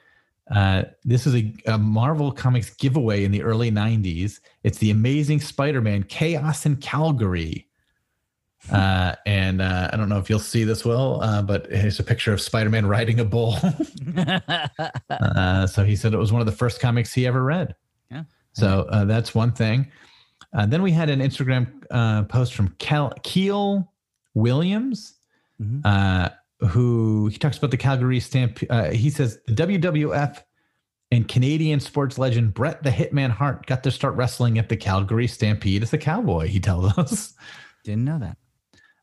Uh, 0.51 0.83
this 1.05 1.25
is 1.25 1.35
a, 1.35 1.53
a 1.67 1.77
Marvel 1.77 2.31
Comics 2.31 2.69
giveaway 2.71 3.23
in 3.23 3.31
the 3.31 3.41
early 3.43 3.71
90s. 3.71 4.39
It's 4.63 4.77
the 4.77 4.91
Amazing 4.91 5.39
Spider 5.41 5.81
Man 5.81 6.03
Chaos 6.03 6.65
in 6.65 6.77
Calgary. 6.77 7.67
Uh, 8.71 9.13
and 9.25 9.61
uh, 9.61 9.89
I 9.91 9.97
don't 9.97 10.07
know 10.07 10.19
if 10.19 10.29
you'll 10.29 10.39
see 10.39 10.63
this 10.63 10.85
well, 10.85 11.21
uh, 11.21 11.41
but 11.41 11.69
here's 11.69 11.99
a 11.99 12.03
picture 12.03 12.31
of 12.31 12.39
Spider 12.39 12.69
Man 12.69 12.85
riding 12.85 13.19
a 13.19 13.25
bull. 13.25 13.57
Uh, 15.09 15.67
so 15.67 15.83
he 15.83 15.97
said 15.97 16.13
it 16.13 16.17
was 16.17 16.31
one 16.31 16.39
of 16.39 16.45
the 16.45 16.51
first 16.53 16.79
comics 16.79 17.13
he 17.13 17.27
ever 17.27 17.43
read. 17.43 17.75
Yeah. 18.09 18.23
So 18.53 18.87
uh, 18.89 19.03
that's 19.03 19.35
one 19.35 19.51
thing. 19.51 19.91
Uh, 20.53 20.65
then 20.65 20.81
we 20.81 20.91
had 20.91 21.09
an 21.09 21.19
Instagram 21.19 21.83
uh, 21.91 22.23
post 22.23 22.53
from 22.53 22.69
Cal- 22.79 23.13
Keel 23.23 23.91
Williams, 24.33 25.15
Mhm. 25.61 25.85
Who 26.67 27.27
he 27.27 27.37
talks 27.37 27.57
about 27.57 27.71
the 27.71 27.77
Calgary 27.77 28.19
Stamp. 28.19 28.59
Uh, 28.69 28.91
he 28.91 29.09
says 29.09 29.39
the 29.47 29.53
WWF 29.53 30.41
and 31.11 31.27
Canadian 31.27 31.79
sports 31.79 32.17
legend 32.17 32.53
Brett 32.53 32.83
the 32.83 32.89
Hitman 32.89 33.29
Hart 33.29 33.65
got 33.65 33.83
to 33.83 33.91
start 33.91 34.15
wrestling 34.15 34.57
at 34.57 34.69
the 34.69 34.77
Calgary 34.77 35.27
Stampede 35.27 35.83
as 35.83 35.93
a 35.93 35.97
cowboy. 35.97 36.47
He 36.47 36.59
tells 36.59 36.97
us. 36.97 37.33
Didn't 37.83 38.05
know 38.05 38.19
that. 38.19 38.37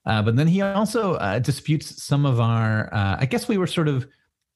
Uh, 0.07 0.23
but 0.23 0.37
then 0.37 0.49
he 0.49 0.63
also 0.63 1.15
uh, 1.15 1.39
disputes 1.39 2.03
some 2.03 2.25
of 2.25 2.41
our. 2.41 2.93
Uh, 2.93 3.19
I 3.21 3.27
guess 3.27 3.49
we 3.49 3.59
were 3.59 3.67
sort 3.67 3.89
of 3.89 4.07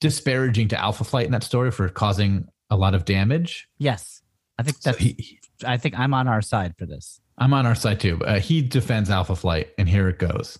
disparaging 0.00 0.68
to 0.68 0.80
Alpha 0.80 1.04
Flight 1.04 1.26
in 1.26 1.32
that 1.32 1.44
story 1.44 1.70
for 1.70 1.88
causing 1.88 2.46
a 2.70 2.76
lot 2.76 2.94
of 2.94 3.04
damage. 3.04 3.68
Yes, 3.78 4.22
I 4.58 4.62
think 4.62 4.78
So 4.80 4.92
he, 4.94 5.38
I 5.64 5.76
think 5.76 5.98
I'm 5.98 6.14
on 6.14 6.28
our 6.28 6.42
side 6.42 6.74
for 6.78 6.86
this. 6.86 7.20
I'm 7.38 7.52
on 7.52 7.66
our 7.66 7.74
side 7.74 8.00
too. 8.00 8.20
Uh, 8.24 8.40
he 8.40 8.62
defends 8.62 9.10
Alpha 9.10 9.36
Flight, 9.36 9.68
and 9.78 9.88
here 9.88 10.08
it 10.08 10.18
goes. 10.18 10.58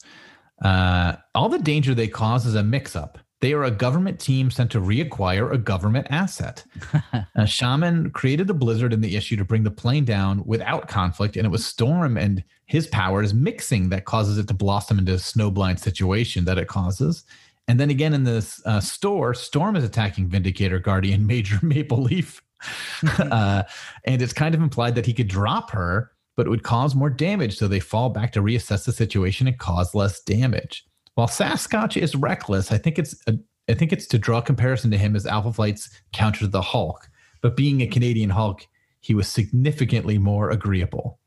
Uh, 0.63 1.17
all 1.35 1.49
the 1.49 1.59
danger 1.59 1.95
they 1.95 2.09
cause 2.09 2.47
is 2.47 2.55
a 2.55 2.63
mix 2.63 2.95
up. 2.95 3.19
They 3.41 3.53
are 3.53 3.65
a 3.65 3.71
government 3.71 4.21
team 4.21 4.51
sent 4.51 4.71
to 4.71 4.81
reacquire 4.81 5.53
a 5.53 5.59
government 5.59 6.07
asset. 6.09 6.65
uh, 7.37 7.45
Shaman 7.45 8.11
created 8.13 8.47
the 8.47 8.55
blizzard 8.55 8.93
in 8.93 9.03
the 9.03 9.17
issue 9.17 9.37
to 9.37 9.45
bring 9.45 9.65
the 9.65 9.71
plane 9.71 10.07
down 10.07 10.43
without 10.47 10.89
conflict, 10.89 11.37
and 11.37 11.45
it 11.45 11.51
was 11.51 11.67
Storm 11.67 12.17
and 12.17 12.43
his 12.67 12.87
powers 12.87 13.35
mixing 13.35 13.91
that 13.91 14.07
causes 14.07 14.39
it 14.39 14.49
to 14.49 14.55
blossom 14.55 14.99
into 14.99 15.13
a 15.13 15.17
snowblind 15.17 15.79
situation 15.79 16.47
that 16.47 16.57
it 16.57 16.69
causes. 16.69 17.25
And 17.69 17.79
then 17.79 17.91
again 17.91 18.15
in 18.15 18.25
this 18.25 18.63
uh, 18.65 18.81
store, 18.81 19.35
Storm 19.35 19.77
is 19.77 19.85
attacking 19.85 20.29
Vindicator 20.29 20.79
Guardian 20.79 21.27
Major 21.27 21.59
Maple 21.63 22.03
Leaf. 22.03 22.43
uh, 23.19 23.65
and 24.05 24.23
it's 24.23 24.33
kind 24.33 24.55
of 24.55 24.63
implied 24.63 24.95
that 24.95 25.05
he 25.05 25.13
could 25.13 25.29
drop 25.29 25.71
her, 25.73 26.13
but 26.37 26.47
it 26.47 26.51
would 26.51 26.63
cause 26.63 26.95
more 26.95 27.11
damage. 27.11 27.57
So 27.57 27.69
they 27.69 27.81
fall 27.81 28.11
back 28.11 28.33
to 28.33 28.43
reassess 28.43 28.85
the 28.85 28.93
situation 28.93 29.47
and 29.47 29.59
cause 29.59 29.95
less 29.95 30.21
damage. 30.21 30.85
While 31.15 31.29
Sasquatch 31.29 32.01
is 32.01 32.17
reckless, 32.17 32.73
I 32.73 32.79
think 32.79 32.99
it's 32.99 33.15
a, 33.27 33.39
I 33.69 33.75
think 33.75 33.93
it's 33.93 34.07
to 34.09 34.19
draw 34.19 34.39
a 34.39 34.43
comparison 34.43 34.91
to 34.91 34.99
him 34.99 35.15
as 35.17 35.27
Alpha 35.27 35.53
Flight's 35.53 35.89
counter 36.13 36.41
to 36.41 36.49
the 36.49 36.61
Hulk. 36.61 37.09
But 37.41 37.57
being 37.57 37.81
a 37.83 37.87
Canadian 37.87 38.31
Hulk, 38.31 38.67
he 39.01 39.15
was 39.15 39.29
significantly 39.29 40.19
more 40.19 40.51
agreeable. 40.51 41.19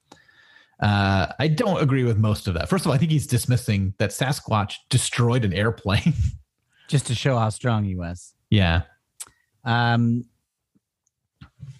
Uh, 0.80 1.28
I 1.40 1.48
don't 1.48 1.82
agree 1.82 2.04
with 2.04 2.18
most 2.18 2.48
of 2.48 2.54
that. 2.54 2.70
First 2.70 2.86
of 2.86 2.90
all, 2.90 2.94
I 2.94 2.98
think 2.98 3.12
he's 3.12 3.26
dismissing 3.28 3.94
that 3.98 4.12
Sasquatch 4.12 4.76
destroyed 4.90 5.46
an 5.46 5.54
airplane. 5.54 6.14
Just 6.88 7.08
to 7.08 7.16
show 7.16 7.38
how 7.38 7.50
strong 7.50 7.84
he 7.84 7.96
was. 7.96 8.34
yeah. 8.50 8.84
Um, 9.66 10.24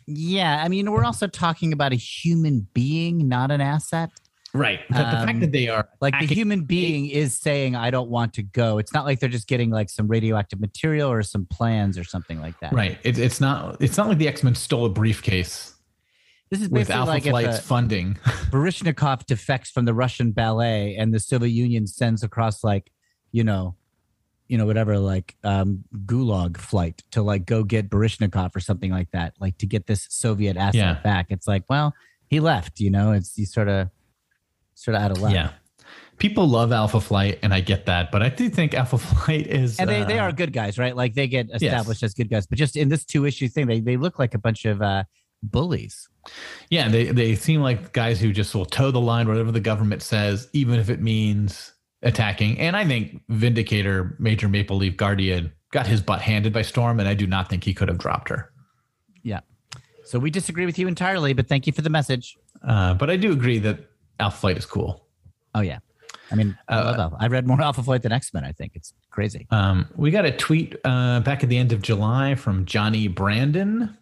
yeah, 0.08 0.62
I 0.64 0.68
mean, 0.70 0.92
we're 0.92 1.04
also 1.04 1.28
talking 1.28 1.74
about 1.74 1.92
a 1.92 1.96
human 1.96 2.68
being, 2.74 3.28
not 3.28 3.52
an 3.52 3.62
asset. 3.62 4.10
Right. 4.54 4.80
But 4.90 4.98
the 4.98 5.18
fact 5.18 5.30
Um, 5.30 5.40
that 5.42 5.52
they 5.52 5.68
are 5.68 5.88
Like 6.00 6.18
the 6.20 6.26
human 6.26 6.64
being 6.64 7.08
is 7.08 7.38
saying, 7.38 7.76
"I 7.76 7.92
don't 7.92 8.10
want 8.10 8.34
to 8.36 8.44
go." 8.44 8.78
It's 8.80 8.94
not 8.94 9.06
like 9.06 9.20
they're 9.20 9.30
just 9.30 9.48
getting 9.48 9.70
like 9.70 9.90
some 9.90 10.08
radioactive 10.08 10.60
material 10.60 11.12
or 11.12 11.22
some 11.22 11.46
plans 11.46 11.98
or 11.98 12.04
something 12.06 12.40
like 12.40 12.60
that. 12.62 12.72
right. 12.74 12.98
It, 13.04 13.20
it's 13.20 13.40
not 13.42 13.78
it's 13.82 13.98
not 13.98 14.08
like 14.08 14.18
the 14.18 14.28
X-Men 14.28 14.56
stole 14.56 14.86
a 14.86 14.90
briefcase 14.90 15.76
This 16.50 16.62
is 16.62 16.70
with 16.70 16.88
basically 16.88 16.96
Alpha 16.96 17.12
like 17.12 17.24
Flight's 17.24 17.58
if 17.60 17.66
funding. 17.66 18.18
a 18.26 18.30
Baryshnikov 18.30 19.26
defects 19.26 19.70
from 19.70 19.86
the 19.86 19.94
Russian 19.94 20.32
ballet, 20.32 20.96
and 20.96 21.14
the 21.14 21.20
Soviet 21.20 21.50
Union 21.52 21.86
sends 21.86 22.24
across 22.24 22.64
like, 22.64 22.90
you 23.34 23.44
know, 23.44 23.76
you 24.48 24.58
know, 24.58 24.66
whatever, 24.66 24.98
like 24.98 25.36
um, 25.44 25.84
Gulag 26.06 26.58
flight 26.58 27.04
to 27.12 27.22
like 27.22 27.46
go 27.46 27.64
get 27.64 27.90
Baryshnikov 27.90 28.56
or 28.56 28.60
something 28.60 28.92
like 28.92 29.12
that, 29.12 29.34
like 29.40 29.58
to 29.60 29.66
get 29.66 29.88
this 29.88 30.08
Soviet 30.10 30.58
asset 30.58 30.76
Yeah. 30.76 30.94
back. 31.04 31.28
It's 31.30 31.48
like, 31.48 31.64
well, 31.70 31.94
he 32.30 32.40
left. 32.40 32.80
You 32.80 32.90
know, 32.92 33.12
it's 33.12 33.38
you 33.38 33.46
sort 33.46 33.68
of, 33.68 33.90
sort 34.76 34.96
of 34.96 35.02
out 35.04 35.12
of 35.12 35.20
luck. 35.22 35.34
Yeah. 35.34 35.52
People 36.18 36.48
love 36.48 36.72
Alpha 36.72 37.00
Flight, 37.00 37.38
and 37.44 37.54
I 37.54 37.62
get 37.62 37.86
that, 37.86 38.12
but 38.12 38.24
I 38.24 38.30
do 38.30 38.50
think 38.50 38.74
Alpha 38.74 38.98
Flight 38.98 39.46
is 39.48 39.80
and 39.80 39.88
they, 39.88 40.04
they 40.04 40.18
uh, 40.18 40.24
are 40.24 40.32
good 40.32 40.52
guys, 40.52 40.80
right? 40.80 40.96
Like 40.96 41.14
they 41.14 41.28
get 41.28 41.50
established 41.54 42.02
as 42.02 42.16
good 42.16 42.30
guys, 42.30 42.48
but 42.48 42.58
just 42.58 42.76
in 42.76 42.90
this 42.90 43.06
two 43.06 43.26
issue 43.26 43.48
thing, 43.48 43.68
they, 43.68 43.80
they 43.82 43.98
look 43.98 44.18
like 44.18 44.34
a 44.34 44.40
bunch 44.40 44.66
of 44.66 44.82
uh, 44.82 45.04
bullies. 45.44 46.10
Yeah, 46.70 46.90
they 46.90 47.06
they 47.06 47.36
seem 47.36 47.62
like 47.62 47.94
guys 47.94 48.20
who 48.20 48.34
just 48.34 48.54
will 48.56 48.66
toe 48.66 48.90
the 48.92 49.00
line, 49.00 49.28
whatever 49.28 49.52
the 49.52 49.60
government 49.60 50.02
says, 50.02 50.50
even 50.54 50.80
if 50.80 50.90
it 50.90 51.02
means 51.02 51.72
attacking. 52.04 52.60
And 52.60 52.76
I 52.76 52.86
think 52.86 53.22
Vindicator, 53.30 54.16
Major 54.20 54.48
Maple 54.48 54.78
Leaf 54.78 54.98
Guardian, 54.98 55.52
got 55.72 55.88
his 55.88 56.02
butt 56.02 56.22
handed 56.22 56.54
by 56.54 56.62
Storm, 56.62 57.00
and 57.00 57.10
I 57.10 57.14
do 57.14 57.28
not 57.28 57.50
think 57.50 57.64
he 57.64 57.74
could 57.74 57.88
have 57.90 57.98
dropped 57.98 58.30
her. 58.30 58.52
Yeah. 59.24 59.42
So 60.06 60.20
we 60.20 60.30
disagree 60.30 60.66
with 60.66 60.80
you 60.80 60.88
entirely, 60.88 61.34
but 61.34 61.48
thank 61.48 61.68
you 61.68 61.74
for 61.74 61.82
the 61.82 61.90
message. 61.90 62.38
Uh, 62.66 62.94
but 62.94 63.10
I 63.10 63.18
do 63.18 63.32
agree 63.32 63.60
that 63.60 63.80
Alpha 64.20 64.38
Flight 64.38 64.58
is 64.58 64.66
cool. 64.66 65.06
Oh 65.54 65.62
yeah. 65.62 65.80
I 66.32 66.36
mean, 66.36 66.58
I 66.68 66.76
Uh, 66.80 66.84
love 66.86 67.00
Alpha. 67.00 67.18
I've 67.20 67.32
read 67.32 67.46
more 67.48 67.62
Alpha 67.62 67.84
Flight 67.84 68.02
than 68.04 68.12
X 68.12 68.34
Men. 68.34 68.44
I 68.46 68.52
think 68.52 68.74
it's 68.76 68.94
crazy. 69.12 69.48
Um, 69.50 69.88
we 69.96 70.12
got 70.12 70.26
a 70.26 70.32
tweet 70.32 70.76
uh, 70.86 71.20
back 71.22 71.44
at 71.44 71.50
the 71.50 71.58
end 71.58 71.72
of 71.74 71.82
July 71.82 72.36
from 72.36 72.66
Johnny 72.66 73.08
Brandon. 73.08 73.98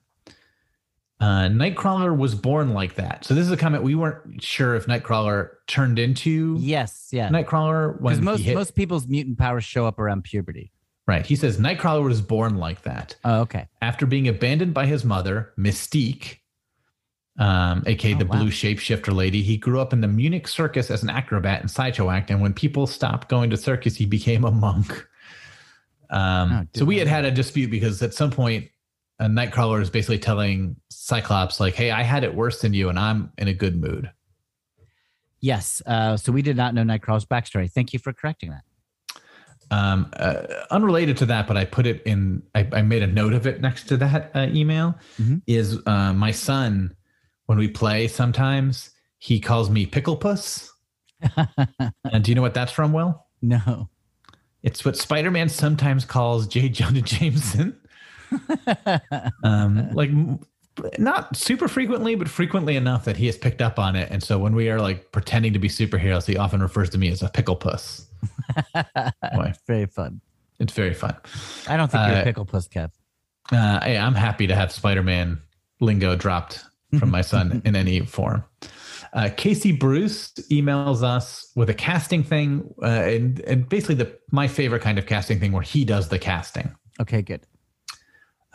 Uh, 1.20 1.48
Nightcrawler 1.48 2.16
was 2.16 2.36
born 2.36 2.74
like 2.74 2.96
that. 2.96 3.24
So 3.24 3.34
this 3.34 3.46
is 3.46 3.52
a 3.52 3.58
comment 3.58 3.84
we 3.84 3.96
weren't 3.96 4.44
sure 4.44 4.76
if 4.76 4.86
Nightcrawler 4.86 5.52
turned 5.68 5.98
into 5.98 6.58
Yes, 6.60 7.10
yeah. 7.12 7.30
Nightcrawler 7.30 7.98
Because 8.02 8.20
most 8.20 8.42
hit. 8.42 8.54
most 8.56 8.76
people's 8.76 9.08
mutant 9.08 9.38
powers 9.38 9.64
show 9.64 9.86
up 9.86 9.98
around 9.98 10.24
puberty. 10.26 10.74
right. 11.08 11.26
He 11.26 11.38
says 11.38 11.58
Nightcrawler 11.58 12.04
was 12.04 12.22
born 12.22 12.58
like 12.58 12.82
that. 12.82 13.16
Oh, 13.24 13.42
okay. 13.42 13.68
After 13.82 14.06
being 14.06 14.28
abandoned 14.28 14.74
by 14.74 14.86
his 14.88 15.06
mother, 15.06 15.54
Mystique, 15.58 16.40
um, 17.40 17.84
aka 17.88 18.14
Oh, 18.14 18.18
the 18.18 18.26
wow. 18.26 18.40
blue 18.40 18.50
shapeshifter 18.52 19.14
lady, 19.16 19.42
he 19.42 19.56
grew 19.56 19.80
up 19.80 19.94
in 19.94 20.02
the 20.02 20.08
Munich 20.10 20.48
circus 20.50 20.92
as 20.92 21.02
an 21.02 21.10
acrobat 21.10 21.62
and 21.62 21.72
sideshow 21.72 22.10
act. 22.10 22.30
And 22.30 22.42
when 22.42 22.54
people 22.54 22.88
stopped 22.88 23.30
going 23.30 23.50
to 23.52 23.58
circus, 23.58 23.96
he 23.96 24.06
became 24.06 24.44
a 24.44 24.52
monk. 24.52 24.92
Um, 26.10 26.52
Oh, 26.52 26.66
so 26.80 26.86
we 26.86 26.98
had 26.98 27.08
had 27.08 27.24
a 27.26 27.32
dispute 27.32 27.72
because 27.72 28.02
at 28.04 28.14
some 28.14 28.32
point, 28.32 28.68
a 29.20 29.26
Nightcrawler 29.26 29.82
is 29.82 29.90
basically 29.90 30.20
telling 30.20 30.76
Cyclops, 30.90 31.60
like, 31.60 31.76
"Hey, 31.76 31.92
I 31.92 32.04
had 32.04 32.24
it 32.24 32.36
worse 32.36 32.62
than 32.62 32.74
you, 32.74 32.90
and 32.90 33.00
I'm 33.00 33.32
in 33.38 33.48
a 33.48 33.54
good 33.54 33.76
mood." 33.80 34.12
Yes. 35.42 35.82
Uh, 35.86 36.18
so 36.18 36.32
we 36.32 36.42
did 36.42 36.58
not 36.58 36.74
know 36.74 36.84
Nightcrawler's 36.84 37.26
backstory. 37.26 37.72
Thank 37.72 37.94
you 37.94 38.00
for 38.00 38.12
correcting 38.14 38.50
that. 38.52 38.64
Um, 39.72 40.12
uh, 40.14 40.44
unrelated 40.70 41.18
to 41.18 41.26
that, 41.28 41.48
but 41.48 41.58
I 41.58 41.66
put 41.66 41.86
it 41.88 42.02
in. 42.04 42.44
I, 42.54 42.68
I 42.72 42.82
made 42.82 43.04
a 43.04 43.08
note 43.08 43.34
of 43.34 43.48
it 43.48 43.62
next 43.62 43.88
to 43.90 43.98
that 43.98 44.32
uh, 44.36 44.48
email. 44.52 44.96
Mhm. 45.20 45.42
Is 45.48 45.80
uh, 45.86 46.14
my 46.14 46.32
son 46.32 46.96
when 47.46 47.58
we 47.58 47.68
play? 47.68 48.08
Sometimes 48.08 48.92
he 49.18 49.40
calls 49.40 49.70
me 49.70 49.86
Pickle 49.86 50.18
Puss. 50.18 50.72
and 51.38 52.24
do 52.24 52.32
you 52.32 52.36
know 52.36 52.42
what 52.42 52.54
that's 52.54 52.72
from? 52.72 52.94
Will 52.94 53.26
no. 53.42 53.90
it's 54.64 54.84
what 54.86 54.98
Spider 54.98 55.32
Man 55.32 55.50
sometimes 55.50 56.06
calls 56.06 56.48
J. 56.48 56.70
Jonah 56.70 57.02
Jameson. 57.02 57.80
Um, 59.44 59.90
like 59.92 60.10
not 61.00 61.36
super 61.36 61.68
frequently, 61.68 62.16
but 62.16 62.28
frequently 62.30 62.76
enough 62.76 63.06
that 63.06 63.18
he 63.18 63.26
has 63.28 63.38
picked 63.38 63.62
up 63.62 63.80
on 63.80 63.96
it. 63.96 64.10
And 64.12 64.22
so 64.22 64.38
when 64.38 64.56
we 64.56 64.70
are 64.70 64.80
like 64.80 65.12
pretending 65.12 65.54
to 65.54 65.60
be 65.60 65.70
superheroes, 65.70 66.26
he 66.26 66.38
often 66.38 66.62
refers 66.62 66.90
to 66.92 66.98
me 66.98 67.10
as 67.10 67.22
a 67.22 67.30
Pickle 67.30 67.56
Puss. 67.56 68.08
Boy, 69.34 69.54
Very 69.68 69.86
fun. 69.86 70.22
it's 70.60 70.74
very 70.74 70.94
fun. 70.94 71.16
I 71.68 71.78
don't 71.78 71.90
think 71.92 72.08
you're 72.08 72.18
Uh, 72.18 72.22
a 72.22 72.24
pickle 72.24 72.46
puss, 72.46 72.68
Kev. 72.68 72.90
Uh, 73.52 73.80
hey, 73.84 73.98
I'm 73.98 74.16
happy 74.16 74.48
to 74.48 74.56
have 74.56 74.72
Spider-Man 74.72 75.40
lingo 75.80 76.16
dropped 76.16 76.64
from 77.00 77.12
my 77.12 77.22
son 77.22 77.62
in 77.66 77.76
any 77.76 78.00
form. 78.02 78.44
Uh, 79.14 79.30
Casey 79.38 79.72
Bruce 79.72 80.32
emails 80.52 81.04
us 81.04 81.52
with 81.56 81.70
a 81.70 81.74
casting 81.74 82.24
thing, 82.24 82.74
uh, 82.82 82.86
and, 82.86 83.40
and 83.42 83.70
basically 83.70 83.96
the 83.96 84.18
my 84.32 84.48
favorite 84.48 84.82
kind 84.82 84.98
of 84.98 85.06
casting 85.06 85.40
thing 85.40 85.52
where 85.54 85.62
he 85.62 85.86
does 85.86 86.10
the 86.10 86.20
casting. 86.20 86.76
Okay, 87.00 87.22
good. 87.22 87.46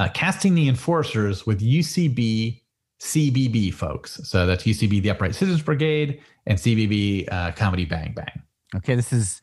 Uh, 0.00 0.08
casting 0.14 0.54
the 0.54 0.66
enforcers 0.66 1.44
with 1.46 1.60
UCB 1.60 2.62
CBB 3.00 3.72
folks. 3.72 4.18
So 4.24 4.46
that's 4.46 4.64
UCB, 4.64 5.02
the 5.02 5.10
Upright 5.10 5.34
Citizens 5.34 5.62
Brigade, 5.62 6.20
and 6.46 6.58
CBB, 6.58 7.30
uh, 7.30 7.52
Comedy 7.52 7.84
Bang 7.84 8.14
Bang. 8.14 8.42
Okay, 8.76 8.94
this 8.94 9.12
is 9.12 9.42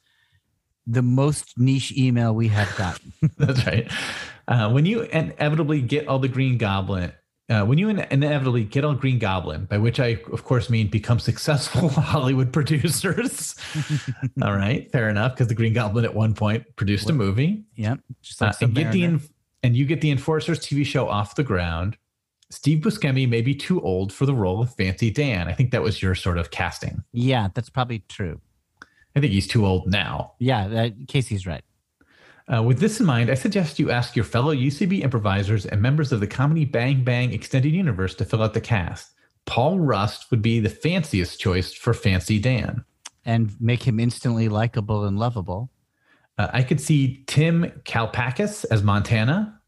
the 0.87 1.03
most 1.03 1.57
niche 1.59 1.95
email 1.97 2.33
we 2.33 2.47
have 2.47 2.75
gotten. 2.75 3.13
That's 3.37 3.65
right. 3.67 3.91
Uh, 4.47 4.71
when 4.71 4.85
you 4.85 5.01
inevitably 5.01 5.81
get 5.81 6.07
all 6.07 6.17
the 6.17 6.27
Green 6.27 6.57
Goblin, 6.57 7.11
uh, 7.49 7.65
when 7.65 7.77
you 7.77 7.89
inevitably 7.89 8.63
get 8.63 8.83
all 8.85 8.93
Green 8.93 9.19
Goblin, 9.19 9.65
by 9.65 9.77
which 9.77 9.99
I, 9.99 10.19
of 10.31 10.43
course, 10.43 10.69
mean 10.69 10.87
become 10.87 11.19
successful 11.19 11.89
Hollywood 11.89 12.51
producers. 12.53 13.55
all 14.41 14.53
right, 14.53 14.89
fair 14.91 15.09
enough, 15.09 15.33
because 15.33 15.47
the 15.47 15.55
Green 15.55 15.73
Goblin 15.73 16.05
at 16.05 16.15
one 16.15 16.33
point 16.33 16.63
produced 16.77 17.09
a 17.09 17.13
movie. 17.13 17.63
yep. 17.75 17.99
Just 18.21 18.41
Uh, 18.41 18.47
like 18.47 18.61
and 18.61 18.73
get 18.75 18.91
the 18.91 19.03
Submariner. 19.03 19.29
And 19.63 19.75
you 19.75 19.85
get 19.85 20.01
the 20.01 20.11
Enforcers 20.11 20.59
TV 20.59 20.85
show 20.85 21.07
off 21.07 21.35
the 21.35 21.43
ground. 21.43 21.97
Steve 22.49 22.79
Buscemi 22.79 23.27
may 23.27 23.41
be 23.41 23.53
too 23.53 23.81
old 23.81 24.13
for 24.13 24.25
the 24.25 24.33
role 24.33 24.61
of 24.61 24.73
Fancy 24.75 25.11
Dan. 25.11 25.47
I 25.47 25.53
think 25.53 25.71
that 25.71 25.81
was 25.81 26.01
your 26.01 26.15
sort 26.15 26.37
of 26.37 26.51
casting. 26.51 27.03
yeah, 27.11 27.49
that's 27.53 27.69
probably 27.69 28.03
true. 28.07 28.39
I 29.15 29.19
think 29.19 29.33
he's 29.33 29.47
too 29.47 29.65
old 29.65 29.87
now. 29.87 30.33
Yeah, 30.39 30.67
that, 30.67 30.93
Casey's 31.07 31.47
right. 31.47 31.63
Uh, 32.53 32.63
with 32.63 32.79
this 32.79 32.99
in 32.99 33.05
mind, 33.05 33.29
I 33.29 33.33
suggest 33.33 33.79
you 33.79 33.91
ask 33.91 34.15
your 34.15 34.23
fellow 34.23 34.53
UCB 34.55 35.01
improvisers 35.03 35.65
and 35.65 35.81
members 35.81 36.13
of 36.13 36.21
the 36.21 36.27
Comedy 36.27 36.63
Bang 36.63 37.03
Bang 37.03 37.33
Extended 37.33 37.73
Universe 37.73 38.15
to 38.15 38.25
fill 38.25 38.43
out 38.43 38.53
the 38.53 38.61
cast. 38.61 39.11
Paul 39.45 39.79
Rust 39.79 40.31
would 40.31 40.41
be 40.41 40.59
the 40.59 40.69
fanciest 40.69 41.39
choice 41.39 41.73
for 41.73 41.93
Fancy 41.93 42.39
Dan. 42.39 42.85
And 43.25 43.59
make 43.59 43.83
him 43.83 43.99
instantly 43.99 44.47
likable 44.47 45.03
and 45.03 45.19
lovable. 45.19 45.69
Uh, 46.37 46.47
I 46.53 46.63
could 46.63 46.79
see 46.79 47.23
Tim 47.27 47.71
Kalpakis 47.83 48.65
as 48.69 48.83
Montana 48.83 49.59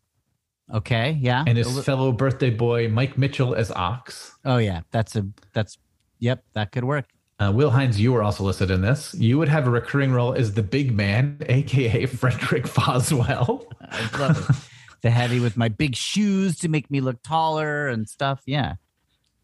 Okay, 0.71 1.17
yeah. 1.19 1.43
and 1.47 1.57
his 1.57 1.83
fellow 1.83 2.11
birthday 2.11 2.51
boy 2.51 2.87
Mike 2.89 3.17
Mitchell 3.17 3.55
as 3.55 3.71
Ox. 3.71 4.35
oh 4.45 4.57
yeah, 4.57 4.81
that's 4.91 5.15
a 5.15 5.25
that's 5.53 5.77
yep, 6.19 6.43
that 6.53 6.71
could 6.71 6.83
work. 6.83 7.05
Uh, 7.39 7.51
Will 7.55 7.69
Hines, 7.71 7.99
you 7.99 8.11
were 8.11 8.21
also 8.21 8.43
listed 8.43 8.69
in 8.69 8.81
this. 8.81 9.15
You 9.15 9.37
would 9.39 9.47
have 9.47 9.65
a 9.65 9.69
recurring 9.71 10.11
role 10.11 10.33
as 10.33 10.53
the 10.53 10.61
big 10.61 10.91
man, 10.95 11.37
aka 11.47 12.05
Frederick 12.05 12.65
Foswell. 12.67 13.65
I 13.81 14.17
love 14.19 14.49
it. 14.49 14.55
the 15.01 15.09
heavy 15.09 15.39
with 15.39 15.55
my 15.57 15.69
big 15.69 15.95
shoes 15.95 16.59
to 16.59 16.67
make 16.69 16.91
me 16.91 16.99
look 17.01 17.23
taller 17.23 17.87
and 17.87 18.07
stuff. 18.07 18.41
Yeah. 18.45 18.75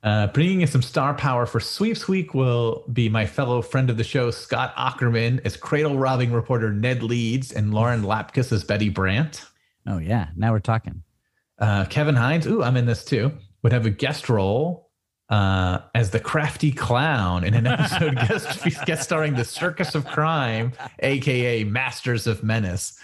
Uh, 0.06 0.28
bringing 0.28 0.62
in 0.62 0.68
some 0.68 0.84
star 0.84 1.16
power 1.16 1.47
for 1.47 1.60
Sweeps 1.60 2.08
Week 2.08 2.36
will 2.36 2.86
be 2.93 3.10
my 3.10 3.26
fellow 3.26 3.64
friend 3.64 3.89
of 3.89 3.97
the 3.97 4.03
show, 4.03 4.30
Scott 4.30 4.76
Aukerman, 4.76 5.41
as 5.43 5.58
cradle 5.58 5.97
robbing 5.97 6.32
reporter 6.32 6.72
Ned 6.72 7.01
Leeds 7.01 7.51
and 7.51 7.74
Lauren 7.74 8.03
Lapkus 8.03 8.51
as 8.51 8.64
Betty 8.64 8.89
Brandt. 8.89 9.43
Oh 9.88 9.97
yeah. 9.97 10.28
Now 10.36 10.51
we're 10.51 10.60
talking. 10.60 11.01
Uh, 11.58 11.86
Kevin 11.86 12.16
Hines, 12.16 12.45
ooh, 12.45 12.62
I'm 12.62 12.78
in 12.78 12.86
this 12.86 13.03
too, 13.03 13.32
would 13.64 13.74
have 13.74 13.88
a 13.88 13.89
guest 13.89 14.30
role 14.30 14.91
uh, 15.30 15.80
as 15.95 16.12
the 16.12 16.20
crafty 16.20 16.72
clown 16.72 17.43
in 17.43 17.56
an 17.56 17.66
episode 17.66 18.16
guest, 18.28 18.86
guest 18.86 19.03
starring 19.03 19.34
the 19.34 19.45
Circus 19.45 19.95
of 19.95 20.06
Crime, 20.06 20.72
aka 20.99 21.64
Masters 21.64 22.28
of 22.28 22.43
Menace. 22.43 22.99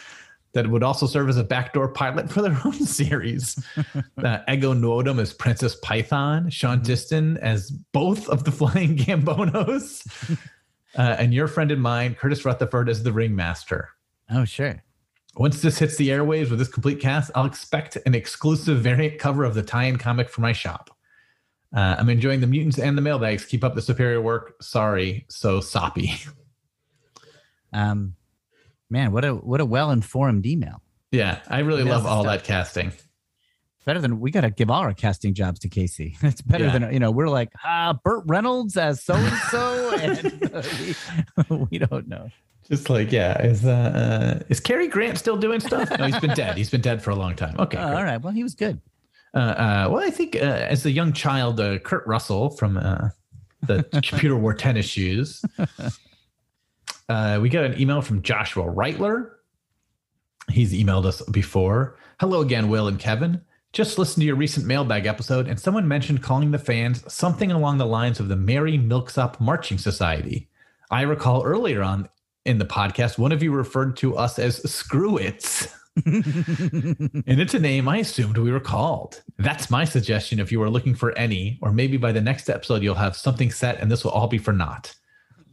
That 0.53 0.67
would 0.67 0.83
also 0.83 1.07
serve 1.07 1.29
as 1.29 1.37
a 1.37 1.45
backdoor 1.45 1.87
pilot 1.89 2.29
for 2.29 2.41
their 2.41 2.59
own 2.65 2.73
series. 2.73 3.63
Uh, 4.21 4.39
Ego 4.47 4.73
Nwodim 4.73 5.19
as 5.19 5.33
Princess 5.33 5.75
Python, 5.77 6.47
Sean 6.51 6.81
Diston 6.81 7.37
as 7.37 7.71
both 7.71 8.29
of 8.29 8.43
the 8.43 8.51
Flying 8.51 8.95
Gambonos, 8.95 10.05
uh, 10.95 11.15
and 11.17 11.33
your 11.33 11.47
friend 11.47 11.71
and 11.71 11.81
mine, 11.81 12.13
Curtis 12.13 12.45
Rutherford, 12.45 12.87
as 12.87 13.01
the 13.01 13.11
Ringmaster. 13.11 13.89
Oh 14.29 14.45
sure. 14.45 14.83
Once 15.35 15.61
this 15.61 15.79
hits 15.79 15.95
the 15.95 16.09
airwaves 16.09 16.49
with 16.49 16.59
this 16.59 16.67
complete 16.67 16.99
cast, 16.99 17.31
I'll 17.33 17.45
expect 17.45 17.97
an 18.05 18.13
exclusive 18.13 18.81
variant 18.81 19.17
cover 19.17 19.43
of 19.43 19.55
the 19.55 19.63
tie-in 19.63 19.97
comic 19.97 20.29
for 20.29 20.41
my 20.41 20.51
shop. 20.51 20.95
Uh, 21.75 21.95
I'm 21.97 22.09
enjoying 22.09 22.41
the 22.41 22.47
mutants 22.47 22.77
and 22.79 22.97
the 22.97 23.01
mailbags. 23.01 23.45
Keep 23.45 23.63
up 23.63 23.75
the 23.75 23.81
superior 23.81 24.21
work. 24.21 24.61
Sorry, 24.61 25.25
so 25.29 25.61
soppy. 25.61 26.13
Um, 27.73 28.15
man, 28.91 29.11
what 29.11 29.25
a 29.25 29.33
what 29.33 29.59
a 29.61 29.65
well 29.65 29.89
informed 29.91 30.45
email. 30.45 30.81
yeah, 31.11 31.39
I 31.47 31.59
really 31.59 31.83
Emails 31.83 31.89
love 31.89 32.05
all 32.05 32.23
stuff. 32.23 32.33
that 32.39 32.43
casting. 32.43 32.91
Better 33.83 33.99
than 33.99 34.19
we 34.19 34.29
got 34.29 34.41
to 34.41 34.51
give 34.51 34.69
all 34.69 34.81
our 34.81 34.93
casting 34.93 35.33
jobs 35.33 35.59
to 35.61 35.67
Casey. 35.69 36.15
It's 36.21 36.41
better 36.41 36.65
Yeah. 36.65 36.77
than 36.77 36.93
you 36.93 36.99
know. 36.99 37.09
We're 37.09 37.29
like 37.29 37.49
ah, 37.65 37.97
Burt 38.03 38.23
Reynolds 38.27 38.77
as 38.77 39.03
so 39.03 39.15
and 39.15 39.37
so, 39.49 39.95
and 39.97 40.53
uh, 40.53 41.65
we, 41.71 41.79
don't 41.79 42.07
know. 42.07 42.29
Just 42.69 42.91
like 42.91 43.11
yeah, 43.11 43.41
is 43.41 43.65
uh, 43.65 43.71
uh, 44.41 44.43
is 44.49 44.59
Cary 44.59 44.87
Grant 44.87 45.17
still 45.17 45.35
doing 45.37 45.59
stuff? 45.59 45.89
No, 45.97 46.05
he's 46.05 46.19
been 46.19 46.35
dead. 46.35 46.57
He's 46.57 46.69
been 46.69 46.81
dead 46.81 47.01
for 47.01 47.09
a 47.09 47.15
long 47.15 47.35
time. 47.35 47.55
Okay, 47.57 47.77
great. 47.77 47.87
all 47.87 48.03
right. 48.03 48.21
Well, 48.21 48.33
he 48.33 48.43
was 48.43 48.53
good. 48.53 48.79
Uh, 49.33 49.37
uh, 49.39 49.87
well, 49.89 50.03
I 50.05 50.11
think 50.11 50.35
uh, 50.35 50.39
as 50.39 50.85
a 50.85 50.91
young 50.91 51.11
child, 51.13 51.59
uh, 51.59 51.79
Kurt 51.79 52.05
Russell 52.05 52.51
from 52.51 52.77
uh, 52.77 53.09
the 53.63 53.83
Computer 54.03 54.35
Wore 54.37 54.53
Tennis 54.53 54.85
Shoes. 54.85 55.43
Uh, 57.11 57.37
we 57.41 57.49
got 57.49 57.65
an 57.65 57.77
email 57.77 58.01
from 58.01 58.21
Joshua 58.21 58.63
Reitler. 58.63 59.31
He's 60.49 60.71
emailed 60.71 61.03
us 61.03 61.21
before. 61.23 61.97
Hello 62.21 62.39
again, 62.39 62.69
Will 62.69 62.87
and 62.87 62.97
Kevin. 62.97 63.41
Just 63.73 63.99
listened 63.99 64.21
to 64.21 64.25
your 64.25 64.37
recent 64.37 64.65
mailbag 64.65 65.05
episode, 65.05 65.49
and 65.49 65.59
someone 65.59 65.89
mentioned 65.89 66.23
calling 66.23 66.51
the 66.51 66.57
fans 66.57 67.03
something 67.13 67.51
along 67.51 67.79
the 67.79 67.85
lines 67.85 68.21
of 68.21 68.29
the 68.29 68.37
Mary 68.37 68.77
Milksop 68.77 69.41
Marching 69.41 69.77
Society. 69.77 70.47
I 70.89 71.01
recall 71.01 71.43
earlier 71.43 71.83
on 71.83 72.07
in 72.45 72.59
the 72.59 72.65
podcast, 72.65 73.17
one 73.17 73.33
of 73.33 73.43
you 73.43 73.51
referred 73.51 73.97
to 73.97 74.15
us 74.15 74.39
as 74.39 74.61
Screwits. 74.63 75.67
and 76.05 77.25
it's 77.25 77.53
a 77.53 77.59
name 77.59 77.89
I 77.89 77.97
assumed 77.97 78.37
we 78.37 78.53
were 78.53 78.61
called. 78.61 79.21
That's 79.37 79.69
my 79.69 79.83
suggestion 79.83 80.39
if 80.39 80.49
you 80.49 80.63
are 80.63 80.69
looking 80.69 80.95
for 80.95 81.11
any, 81.17 81.59
or 81.61 81.73
maybe 81.73 81.97
by 81.97 82.13
the 82.13 82.21
next 82.21 82.49
episode 82.49 82.81
you'll 82.81 82.95
have 82.95 83.17
something 83.17 83.51
set 83.51 83.81
and 83.81 83.91
this 83.91 84.05
will 84.05 84.11
all 84.11 84.27
be 84.27 84.37
for 84.37 84.53
naught. 84.53 84.95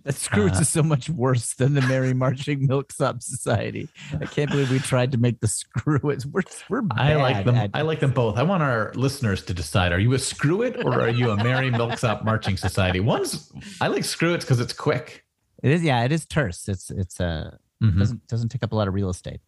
That 0.05 0.15
Scrooge 0.15 0.55
Uh, 0.57 0.61
is 0.61 0.69
so 0.69 0.83
much 0.83 1.11
worse 1.11 1.55
than 1.55 1.75
the 1.75 1.83
Merry 1.83 2.15
Marching 2.15 2.67
Milksop 2.67 3.23
Society. 3.23 3.89
I 4.21 4.25
can't 4.27 4.51
believe 4.51 4.71
we 4.71 4.79
tried 4.79 5.13
to 5.13 5.19
make 5.19 5.41
the 5.41 5.49
Screw-Its. 5.49 6.25
We're 6.27 6.43
we're 6.71 6.83
I 6.93 7.15
like 7.17 7.45
them. 7.45 7.57
at- 7.57 7.71
I 7.75 7.83
like 7.83 8.01
them 8.01 8.13
both. 8.13 8.37
I 8.39 8.43
want 8.45 8.63
our 8.63 8.93
listeners 8.95 9.43
to 9.45 9.55
decide: 9.55 9.93
Are 9.93 9.99
you 9.99 10.13
a 10.15 10.19
Screw 10.19 10.63
It 10.63 10.83
or 10.85 11.01
are 11.01 11.11
you 11.11 11.31
a 11.31 11.37
Mary 11.37 11.71
Milksop 11.71 12.25
Marching 12.25 12.57
Society? 12.57 13.01
One's 13.01 13.53
I 13.81 13.89
like 13.89 14.05
Screw 14.05 14.35
It 14.35 14.41
because 14.41 14.61
it's 14.61 14.73
quick. 14.73 15.25
It 15.63 15.73
is, 15.73 15.83
yeah, 15.83 16.05
it 16.05 16.13
is 16.13 16.25
terse. 16.27 16.69
It's 16.69 16.91
it's 16.91 17.21
uh 17.21 17.57
Mhm. 17.83 17.99
doesn't 17.99 18.27
doesn't 18.29 18.49
take 18.51 18.63
up 18.63 18.73
a 18.73 18.77
lot 18.77 18.89
of 18.89 18.95
real 18.95 19.11
estate. 19.11 19.41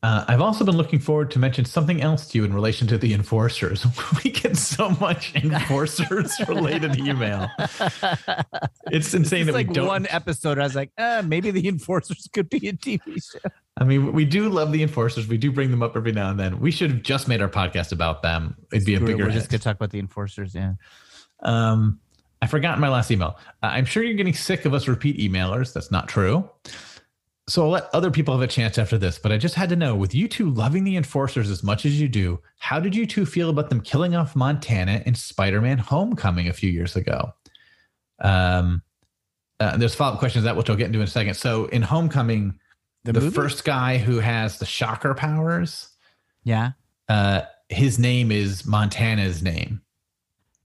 Uh, 0.00 0.24
I've 0.28 0.40
also 0.40 0.64
been 0.64 0.76
looking 0.76 1.00
forward 1.00 1.32
to 1.32 1.40
mention 1.40 1.64
something 1.64 2.00
else 2.00 2.28
to 2.28 2.38
you 2.38 2.44
in 2.44 2.54
relation 2.54 2.86
to 2.86 2.98
the 2.98 3.12
enforcers. 3.12 3.84
we 4.24 4.30
get 4.30 4.56
so 4.56 4.90
much 4.90 5.34
enforcers 5.42 6.32
related 6.46 6.96
email. 6.96 7.48
It's 8.92 9.12
insane 9.12 9.46
that 9.46 9.54
like 9.54 9.68
we 9.68 9.74
don't. 9.74 9.88
one 9.88 10.06
episode. 10.08 10.60
I 10.60 10.62
was 10.62 10.76
like, 10.76 10.92
uh, 10.98 11.22
maybe 11.26 11.50
the 11.50 11.66
enforcers 11.68 12.28
could 12.32 12.48
be 12.48 12.68
a 12.68 12.74
TV 12.74 13.00
show. 13.04 13.50
I 13.76 13.84
mean, 13.84 14.12
we 14.12 14.24
do 14.24 14.48
love 14.48 14.70
the 14.70 14.84
enforcers. 14.84 15.26
We 15.26 15.36
do 15.36 15.50
bring 15.50 15.72
them 15.72 15.82
up 15.82 15.96
every 15.96 16.12
now 16.12 16.30
and 16.30 16.38
then. 16.38 16.60
We 16.60 16.70
should 16.70 16.90
have 16.90 17.02
just 17.02 17.26
made 17.26 17.42
our 17.42 17.48
podcast 17.48 17.90
about 17.90 18.22
them. 18.22 18.56
It'd 18.72 18.86
be 18.86 18.94
a 18.94 19.00
bigger. 19.00 19.24
we're 19.24 19.32
just 19.32 19.50
gonna 19.50 19.58
talk 19.58 19.74
about 19.74 19.90
the 19.90 19.98
enforcers. 19.98 20.54
Yeah. 20.54 20.74
Um, 21.42 21.98
I 22.40 22.46
forgot 22.46 22.78
my 22.78 22.88
last 22.88 23.10
email. 23.10 23.36
Uh, 23.62 23.66
I'm 23.66 23.84
sure 23.84 24.04
you're 24.04 24.14
getting 24.14 24.34
sick 24.34 24.64
of 24.64 24.74
us 24.74 24.86
repeat 24.86 25.18
emailers. 25.18 25.72
That's 25.72 25.90
not 25.90 26.08
true. 26.08 26.48
So 27.48 27.62
I'll 27.64 27.70
let 27.70 27.88
other 27.94 28.10
people 28.10 28.34
have 28.34 28.42
a 28.42 28.46
chance 28.52 28.76
after 28.76 28.98
this, 28.98 29.18
but 29.18 29.32
I 29.32 29.38
just 29.38 29.54
had 29.54 29.70
to 29.70 29.76
know 29.76 29.96
with 29.96 30.14
you 30.14 30.28
two 30.28 30.50
loving 30.50 30.84
the 30.84 30.96
enforcers 30.96 31.48
as 31.48 31.62
much 31.62 31.86
as 31.86 31.98
you 31.98 32.06
do, 32.06 32.40
how 32.58 32.78
did 32.78 32.94
you 32.94 33.06
two 33.06 33.24
feel 33.24 33.48
about 33.48 33.70
them 33.70 33.80
killing 33.80 34.14
off 34.14 34.36
Montana 34.36 35.02
in 35.06 35.14
Spider 35.14 35.60
Man 35.62 35.78
Homecoming 35.78 36.48
a 36.48 36.52
few 36.52 36.70
years 36.70 36.94
ago? 36.94 37.32
Um, 38.20 38.82
uh, 39.60 39.78
there's 39.78 39.94
follow 39.94 40.12
up 40.14 40.18
questions 40.18 40.44
that 40.44 40.56
which 40.56 40.68
I'll 40.68 40.76
get 40.76 40.86
into 40.88 40.98
in 40.98 41.04
a 41.04 41.08
second. 41.08 41.34
So 41.34 41.66
in 41.66 41.80
Homecoming, 41.82 42.58
The, 43.04 43.12
the, 43.12 43.30
first 43.30 43.64
guy 43.64 43.96
who 43.96 44.18
has 44.18 44.58
the 44.58 44.66
shocker 44.66 45.14
powers, 45.14 45.88
Yeah. 46.44 46.72
uh, 47.08 47.42
his 47.70 47.98
name 47.98 48.30
is 48.30 48.66
Montana's 48.66 49.42
name. 49.42 49.80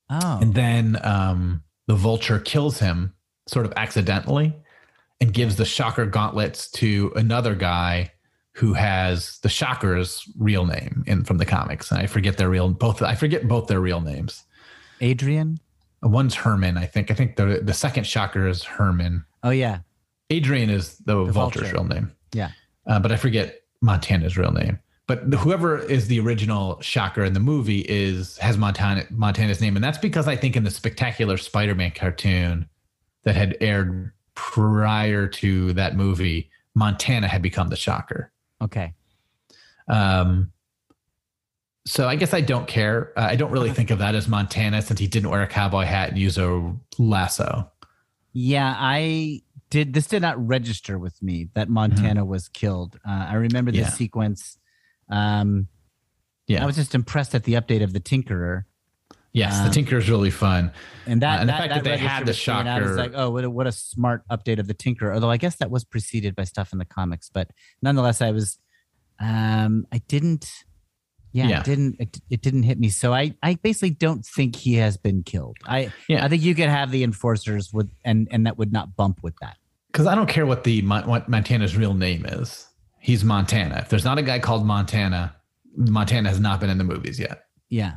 Oh. 0.09 0.39
and 0.41 0.53
then 0.53 0.99
um, 1.03 1.63
the 1.87 1.95
vulture 1.95 2.37
kills 2.37 2.77
him 2.79 3.13
sort 3.47 3.65
of 3.65 3.73
accidentally 3.77 4.53
and 5.23 5.33
gives 5.33 5.55
the 5.55 5.63
shocker 5.63 6.05
gauntlets 6.05 6.69
to 6.69 7.13
another 7.15 7.55
guy 7.55 8.11
who 8.51 8.73
has 8.73 9.39
the 9.39 9.47
shocker's 9.47 10.21
real 10.37 10.65
name 10.65 11.01
in 11.07 11.23
from 11.23 11.37
the 11.37 11.45
comics 11.45 11.89
and 11.91 11.99
i 12.01 12.05
forget 12.05 12.35
their 12.37 12.49
real 12.49 12.69
both 12.69 13.01
i 13.01 13.15
forget 13.15 13.47
both 13.47 13.67
their 13.67 13.79
real 13.79 14.01
names 14.01 14.43
Adrian. 14.99 15.59
one's 16.01 16.35
herman 16.35 16.77
i 16.77 16.85
think 16.85 17.09
i 17.09 17.13
think 17.13 17.37
the 17.37 17.61
the 17.63 17.73
second 17.73 18.05
shocker 18.05 18.47
is 18.47 18.63
herman 18.63 19.23
Oh 19.43 19.49
yeah. 19.51 19.79
adrian 20.29 20.69
is 20.69 20.97
the, 21.05 21.23
The 21.25 21.31
vulture's 21.31 21.61
Vulture. 21.71 21.75
real 21.75 21.85
name 21.85 22.11
Yeah. 22.33 22.49
uh, 22.85 22.99
but 22.99 23.11
i 23.13 23.15
forget 23.15 23.61
montana's 23.81 24.37
real 24.37 24.51
name 24.51 24.77
but 25.07 25.19
whoever 25.35 25.77
is 25.79 26.07
the 26.07 26.19
original 26.21 26.79
Shocker 26.81 27.23
in 27.25 27.33
the 27.33 27.39
movie 27.41 27.81
is 27.89 28.37
has 28.37 28.57
Montana 28.57 29.03
Montana's 29.11 29.59
name, 29.59 29.75
and 29.75 29.83
that's 29.83 29.97
because 29.97 30.29
I 30.29 30.37
think 30.37 30.55
in 30.55 30.63
the 30.63 30.71
Spectacular 30.71 31.35
Spider-Man 31.35 31.91
cartoon 31.91 32.69
that 33.25 33.35
had 33.35 33.57
aired 33.59 34.13
prior 34.35 35.27
to 35.27 35.73
that 35.73 35.95
movie, 35.95 36.49
Montana 36.75 37.27
had 37.27 37.41
become 37.41 37.69
the 37.69 37.75
Shocker. 37.75 38.31
Okay. 38.61 38.93
Um, 39.87 40.51
so 41.85 42.07
I 42.07 42.15
guess 42.15 42.33
I 42.33 42.41
don't 42.41 42.67
care. 42.67 43.11
Uh, 43.17 43.23
I 43.29 43.35
don't 43.35 43.51
really 43.51 43.71
think 43.71 43.91
of 43.91 43.99
that 43.99 44.15
as 44.15 44.27
Montana 44.27 44.81
since 44.81 44.99
he 44.99 45.07
didn't 45.07 45.29
wear 45.29 45.41
a 45.43 45.47
cowboy 45.47 45.83
hat 45.83 46.09
and 46.09 46.17
use 46.17 46.37
a 46.37 46.73
lasso. 46.97 47.69
Yeah, 48.31 48.73
I 48.77 49.41
did. 49.69 49.93
This 49.93 50.07
did 50.07 50.21
not 50.21 50.43
register 50.47 50.97
with 50.97 51.21
me 51.21 51.49
that 51.55 51.69
Montana 51.69 52.23
was 52.23 52.47
killed. 52.47 52.97
Uh, 53.07 53.27
I 53.29 53.33
remember 53.35 53.71
this 53.71 53.81
Yeah. 53.81 53.89
sequence. 53.89 54.57
Um, 55.09 55.67
Yeah. 56.47 56.63
I 56.63 56.65
was 56.65 56.75
just 56.77 56.95
impressed 56.95 57.35
at 57.35 57.43
the 57.43 57.53
update 57.53 57.83
of 57.83 57.93
the 57.93 57.99
Tinkerer, 57.99 58.63
yes, 59.33 59.57
um, 59.59 59.67
the 59.67 59.73
Tinker 59.73 59.97
is 59.97 60.09
really 60.09 60.31
fun. 60.31 60.71
and 61.05 61.21
that 61.21 61.37
Uh, 61.37 61.41
and 61.41 61.49
the 61.49 61.53
that, 61.53 61.59
fact 61.59 61.73
that 61.73 61.83
they 61.83 61.97
had 61.97 62.25
the 62.25 62.31
with 62.31 62.47
me, 62.47 62.53
I 62.53 62.79
was 62.79 62.87
shocker- 62.89 62.95
like, 62.95 63.11
oh, 63.15 63.29
what 63.31 63.43
a, 63.43 63.49
what 63.49 63.67
a 63.67 63.71
smart 63.71 64.23
update 64.29 64.59
of 64.59 64.67
the 64.67 64.73
Tinkerer. 64.73 65.13
Although 65.13 65.29
I 65.31 65.37
guess 65.37 65.55
that 65.57 65.69
was 65.71 65.83
preceded 65.83 66.35
by 66.35 66.43
stuff 66.45 66.71
in 66.71 66.79
the 66.79 66.85
comics, 66.85 67.29
but 67.33 67.49
nonetheless, 67.81 68.21
I 68.21 68.31
was, 68.31 68.57
um, 69.19 69.85
I 69.91 69.99
didn't. 70.07 70.49
Yeah, 71.35 71.47
Yeah. 71.47 71.59
it 71.61 71.65
didn't 71.65 71.95
it, 71.99 72.19
it 72.29 72.41
didn't 72.43 72.61
hit 72.63 72.79
me. 72.79 72.89
So 72.89 73.11
I 73.11 73.33
I 73.41 73.55
basically 73.55 73.89
don't 73.89 74.23
think 74.23 74.55
he 74.55 74.75
has 74.75 74.97
been 74.97 75.23
killed. 75.23 75.57
I 75.65 75.91
Yeah. 76.07 76.23
I 76.23 76.27
think 76.29 76.43
you 76.43 76.53
could 76.53 76.69
have 76.69 76.91
the 76.91 77.03
enforcers 77.03 77.73
with 77.73 77.89
and 78.05 78.27
and 78.29 78.45
that 78.45 78.59
would 78.59 78.71
not 78.71 78.95
bump 78.95 79.23
with 79.23 79.33
that. 79.41 79.57
Because 79.91 80.05
I 80.05 80.13
don't 80.13 80.29
care 80.29 80.45
what 80.45 80.63
the 80.63 80.81
what 80.83 81.27
Montana's 81.27 81.75
real 81.75 81.95
name 81.95 82.25
is. 82.27 82.67
He's 82.99 83.23
Montana. 83.23 83.79
If 83.79 83.89
there's 83.89 84.05
not 84.05 84.19
a 84.19 84.21
guy 84.21 84.37
called 84.37 84.63
Montana, 84.65 85.35
Montana 85.75 86.29
has 86.29 86.39
not 86.39 86.59
been 86.59 86.69
in 86.69 86.77
the 86.77 86.83
movies 86.83 87.19
yet. 87.19 87.45
Yeah. 87.67 87.93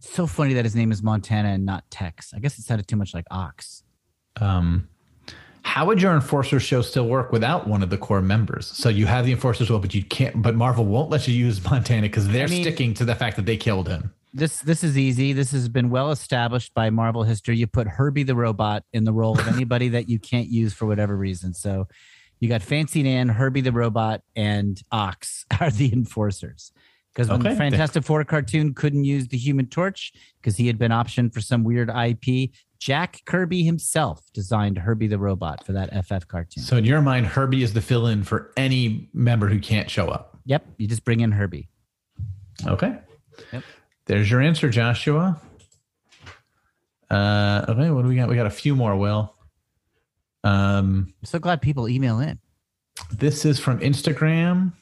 So 0.00 0.26
funny 0.26 0.54
that 0.54 0.64
his 0.64 0.74
name 0.74 0.92
is 0.92 1.02
Montana 1.02 1.50
and 1.50 1.64
not 1.64 1.88
Tex. 1.90 2.32
I 2.34 2.38
guess 2.38 2.58
it 2.58 2.62
sounded 2.62 2.88
too 2.88 2.96
much 2.96 3.14
like 3.14 3.26
Ox. 3.30 3.82
Um, 4.40 4.88
how 5.62 5.84
would 5.86 6.00
your 6.00 6.14
Enforcers 6.14 6.62
show 6.62 6.80
still 6.82 7.06
work 7.06 7.32
without 7.32 7.68
one 7.68 7.82
of 7.82 7.90
the 7.90 7.98
core 7.98 8.22
members? 8.22 8.66
So 8.66 8.88
you 8.88 9.06
have 9.06 9.26
the 9.26 9.32
Enforcers 9.32 9.68
well, 9.70 9.78
but 9.78 9.94
you 9.94 10.02
can't. 10.02 10.40
But 10.42 10.54
Marvel 10.56 10.86
won't 10.86 11.10
let 11.10 11.28
you 11.28 11.34
use 11.34 11.62
Montana 11.70 12.02
because 12.02 12.28
they're 12.28 12.46
I 12.46 12.50
mean- 12.50 12.62
sticking 12.62 12.94
to 12.94 13.04
the 13.04 13.14
fact 13.14 13.36
that 13.36 13.46
they 13.46 13.56
killed 13.56 13.88
him. 13.88 14.12
This 14.32 14.60
this 14.60 14.84
is 14.84 14.96
easy. 14.96 15.32
This 15.32 15.50
has 15.50 15.68
been 15.68 15.90
well 15.90 16.12
established 16.12 16.72
by 16.72 16.88
Marvel 16.90 17.24
history. 17.24 17.56
You 17.56 17.66
put 17.66 17.88
Herbie 17.88 18.22
the 18.22 18.36
robot 18.36 18.84
in 18.92 19.02
the 19.02 19.12
role 19.12 19.36
of 19.36 19.48
anybody 19.48 19.88
that 19.88 20.08
you 20.08 20.20
can't 20.20 20.46
use 20.46 20.72
for 20.72 20.86
whatever 20.86 21.16
reason. 21.16 21.52
So 21.52 21.88
you 22.38 22.48
got 22.48 22.62
Fancy 22.62 23.02
Dan, 23.02 23.28
Herbie 23.28 23.60
the 23.60 23.72
robot, 23.72 24.22
and 24.36 24.80
Ox 24.92 25.44
are 25.60 25.70
the 25.70 25.92
enforcers. 25.92 26.70
Because 27.14 27.28
when 27.28 27.40
Okay. 27.40 27.50
the 27.50 27.56
Fantastic 27.56 28.04
Four 28.04 28.24
cartoon 28.24 28.72
couldn't 28.72 29.04
use 29.04 29.28
the 29.28 29.36
Human 29.36 29.66
Torch 29.66 30.12
because 30.40 30.56
he 30.56 30.66
had 30.68 30.78
been 30.78 30.92
optioned 30.92 31.34
for 31.34 31.40
some 31.40 31.64
weird 31.64 31.90
IP, 31.90 32.50
Jack 32.78 33.20
Kirby 33.26 33.64
himself 33.64 34.22
designed 34.32 34.78
Herbie 34.78 35.08
the 35.08 35.18
robot 35.18 35.66
for 35.66 35.72
that 35.72 35.90
FF 36.04 36.28
cartoon. 36.28 36.62
So 36.62 36.76
in 36.76 36.84
your 36.84 37.02
mind, 37.02 37.26
Herbie 37.26 37.62
is 37.62 37.72
the 37.72 37.80
fill-in 37.80 38.22
for 38.22 38.52
any 38.56 39.08
member 39.12 39.48
who 39.48 39.58
can't 39.58 39.90
show 39.90 40.08
up. 40.08 40.38
Yep, 40.46 40.64
you 40.78 40.86
just 40.86 41.04
bring 41.04 41.20
in 41.20 41.32
Herbie. 41.32 41.68
Okay. 42.66 42.96
Yep. 43.52 43.64
There's 44.06 44.30
your 44.30 44.40
answer, 44.40 44.70
Joshua. 44.70 45.40
Uh, 47.10 47.64
okay, 47.68 47.90
what 47.90 48.02
do 48.02 48.08
we 48.08 48.16
got? 48.16 48.28
We 48.28 48.36
got 48.36 48.46
a 48.46 48.50
few 48.50 48.76
more. 48.76 48.96
Will. 48.96 49.34
Um, 50.44 51.12
I'm 51.20 51.24
so 51.24 51.38
glad 51.38 51.60
people 51.60 51.88
email 51.88 52.20
in. 52.20 52.38
this 53.12 53.44
is 53.44 53.58
from 53.58 53.80
Instagram. 53.80 54.72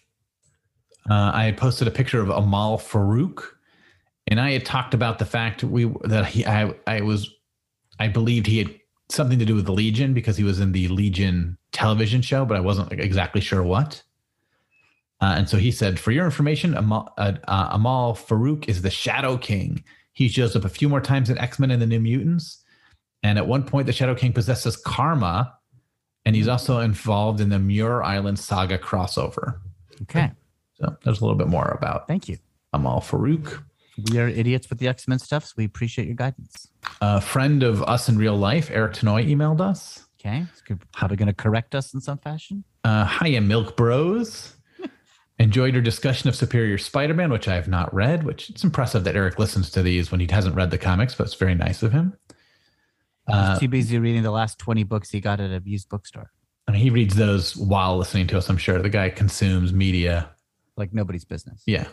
Uh, 1.08 1.30
I 1.34 1.44
had 1.44 1.56
posted 1.56 1.88
a 1.88 1.90
picture 1.90 2.20
of 2.20 2.28
Amal 2.28 2.78
Farouk, 2.78 3.42
and 4.26 4.40
I 4.40 4.50
had 4.52 4.66
talked 4.66 4.92
about 4.92 5.18
the 5.18 5.24
fact 5.24 5.64
we 5.64 5.92
that 6.04 6.26
he 6.26 6.44
I 6.44 6.74
I 6.86 7.00
was 7.00 7.34
I 7.98 8.08
believed 8.08 8.46
he 8.46 8.58
had 8.58 8.74
something 9.08 9.38
to 9.38 9.44
do 9.44 9.54
with 9.54 9.64
the 9.64 9.72
Legion 9.72 10.12
because 10.12 10.36
he 10.36 10.44
was 10.44 10.60
in 10.60 10.72
the 10.72 10.88
Legion 10.88 11.56
television 11.72 12.20
show, 12.20 12.44
but 12.44 12.56
I 12.56 12.60
wasn't 12.60 12.92
exactly 12.92 13.40
sure 13.40 13.62
what. 13.62 14.02
Uh, 15.20 15.34
and 15.36 15.48
so 15.48 15.56
he 15.56 15.70
said, 15.70 15.98
"For 15.98 16.12
your 16.12 16.26
information, 16.26 16.74
Amal, 16.74 17.12
uh, 17.16 17.32
uh, 17.48 17.68
Amal 17.72 18.14
Farouk 18.14 18.68
is 18.68 18.82
the 18.82 18.90
Shadow 18.90 19.38
King. 19.38 19.82
He 20.12 20.28
shows 20.28 20.54
up 20.54 20.64
a 20.64 20.68
few 20.68 20.88
more 20.88 21.00
times 21.00 21.30
in 21.30 21.38
X 21.38 21.58
Men 21.58 21.70
and 21.70 21.80
the 21.80 21.86
New 21.86 22.00
Mutants, 22.00 22.62
and 23.22 23.38
at 23.38 23.46
one 23.46 23.64
point, 23.64 23.86
the 23.86 23.92
Shadow 23.92 24.14
King 24.14 24.32
possesses 24.32 24.76
karma, 24.76 25.54
and 26.24 26.36
he's 26.36 26.48
also 26.48 26.80
involved 26.80 27.40
in 27.40 27.48
the 27.48 27.58
Muir 27.58 28.02
Island 28.02 28.38
Saga 28.38 28.78
crossover. 28.78 29.58
Okay, 30.02 30.30
So 30.80 30.96
there's 31.04 31.20
a 31.20 31.24
little 31.24 31.36
bit 31.38 31.48
more 31.48 31.76
about 31.78 32.06
thank 32.08 32.28
you. 32.28 32.38
Amal 32.72 33.00
Farouk, 33.00 33.62
We 34.10 34.18
are 34.18 34.28
idiots 34.28 34.68
with 34.70 34.78
the 34.78 34.88
X 34.88 35.08
Men 35.08 35.18
stuff, 35.18 35.44
so 35.44 35.54
we 35.56 35.64
appreciate 35.64 36.06
your 36.06 36.14
guidance. 36.16 36.68
a 37.00 37.20
friend 37.20 37.62
of 37.62 37.82
us 37.84 38.08
in 38.08 38.16
real 38.18 38.36
life. 38.36 38.70
Eric 38.70 38.92
Tenoy 38.94 39.26
emailed 39.28 39.60
us. 39.60 40.06
Okay, 40.20 40.44
it's 40.52 40.62
probably 40.92 41.16
going 41.16 41.28
to 41.28 41.32
correct 41.34 41.74
us 41.74 41.94
in 41.94 42.00
some 42.00 42.18
fashion. 42.18 42.64
Uh, 42.84 43.06
hiya, 43.06 43.40
Milk 43.40 43.76
Bros. 43.76 44.54
Enjoyed 45.38 45.72
your 45.74 45.82
discussion 45.82 46.28
of 46.28 46.34
Superior 46.34 46.76
Spider-Man, 46.78 47.30
which 47.30 47.46
I 47.48 47.54
have 47.54 47.68
not 47.68 47.92
read. 47.94 48.24
Which 48.24 48.50
it's 48.50 48.64
impressive 48.64 49.04
that 49.04 49.14
Eric 49.16 49.38
listens 49.38 49.70
to 49.70 49.82
these 49.82 50.10
when 50.10 50.20
he 50.20 50.26
hasn't 50.30 50.54
read 50.56 50.70
the 50.70 50.78
comics, 50.78 51.14
but 51.14 51.24
it's 51.24 51.34
very 51.34 51.54
nice 51.54 51.82
of 51.82 51.92
him. 51.92 52.16
Uh, 53.28 53.50
He's 53.52 53.60
too 53.60 53.68
busy 53.68 53.98
reading 53.98 54.22
the 54.22 54.30
last 54.30 54.58
twenty 54.58 54.82
books 54.84 55.10
he 55.10 55.20
got 55.20 55.38
at 55.40 55.50
a 55.50 55.62
used 55.64 55.88
bookstore, 55.88 56.30
and 56.66 56.76
he 56.76 56.90
reads 56.90 57.14
those 57.14 57.56
while 57.56 57.96
listening 57.96 58.26
to 58.28 58.38
us. 58.38 58.48
I'm 58.48 58.56
sure 58.56 58.80
the 58.82 58.88
guy 58.88 59.10
consumes 59.10 59.72
media. 59.72 60.30
Like 60.78 60.94
nobody's 60.94 61.24
business. 61.24 61.62
Yeah. 61.66 61.88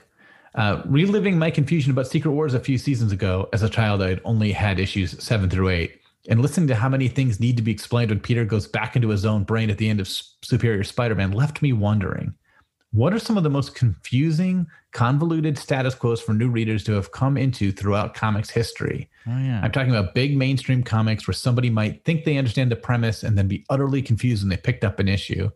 Uh, 0.54 0.82
reliving 0.86 1.38
my 1.38 1.52
confusion 1.52 1.92
about 1.92 2.08
Secret 2.08 2.32
Wars 2.32 2.54
a 2.54 2.60
few 2.60 2.78
seasons 2.78 3.12
ago, 3.12 3.50
as 3.52 3.62
a 3.62 3.70
child, 3.70 4.02
I'd 4.02 4.22
only 4.24 4.54
had 4.54 4.80
issues 4.80 5.22
seven 5.22 5.50
through 5.50 5.70
eight. 5.70 6.00
And 6.30 6.42
listening 6.42 6.68
to 6.70 6.76
how 6.76 6.90
many 6.90 7.08
things 7.08 7.40
need 7.40 7.58
to 7.58 7.64
be 7.64 7.72
explained 7.72 8.10
when 8.10 8.20
Peter 8.20 8.46
goes 8.46 8.66
back 8.66 8.96
into 8.96 9.10
his 9.10 9.26
own 9.26 9.44
brain 9.44 9.70
at 9.70 9.78
the 9.78 9.90
end 9.90 10.00
of 10.00 10.08
Superior 10.08 10.84
Spider 10.84 11.14
Man 11.14 11.32
left 11.32 11.62
me 11.62 11.74
wondering 11.74 12.34
what 12.96 13.14
are 13.14 13.20
some 13.20 13.36
of 13.36 13.44
the 13.44 13.50
most 13.50 13.76
confusing, 13.76 14.66
convoluted 14.94 15.58
status 15.58 15.94
quos 15.94 16.22
for 16.22 16.34
new 16.34 16.50
readers 16.50 16.82
to 16.86 16.94
have 16.94 17.12
come 17.12 17.36
into 17.36 17.74
throughout 17.74 18.14
comics 18.14 18.50
history? 18.50 19.10
Oh 19.28 19.38
yeah, 19.38 19.60
I'm 19.62 19.72
talking 19.72 19.94
about 19.94 20.16
big 20.16 20.38
mainstream 20.38 20.82
comics 20.82 21.28
where 21.28 21.34
somebody 21.34 21.70
might 21.70 22.06
think 22.06 22.24
they 22.24 22.38
understand 22.38 22.72
the 22.72 22.78
premise 22.78 23.24
and 23.24 23.38
then 23.38 23.50
be 23.50 23.66
utterly 23.70 24.02
confused 24.02 24.44
when 24.44 24.50
they 24.50 24.58
picked 24.58 24.86
up 24.86 25.00
an 25.00 25.10
issue. 25.10 25.52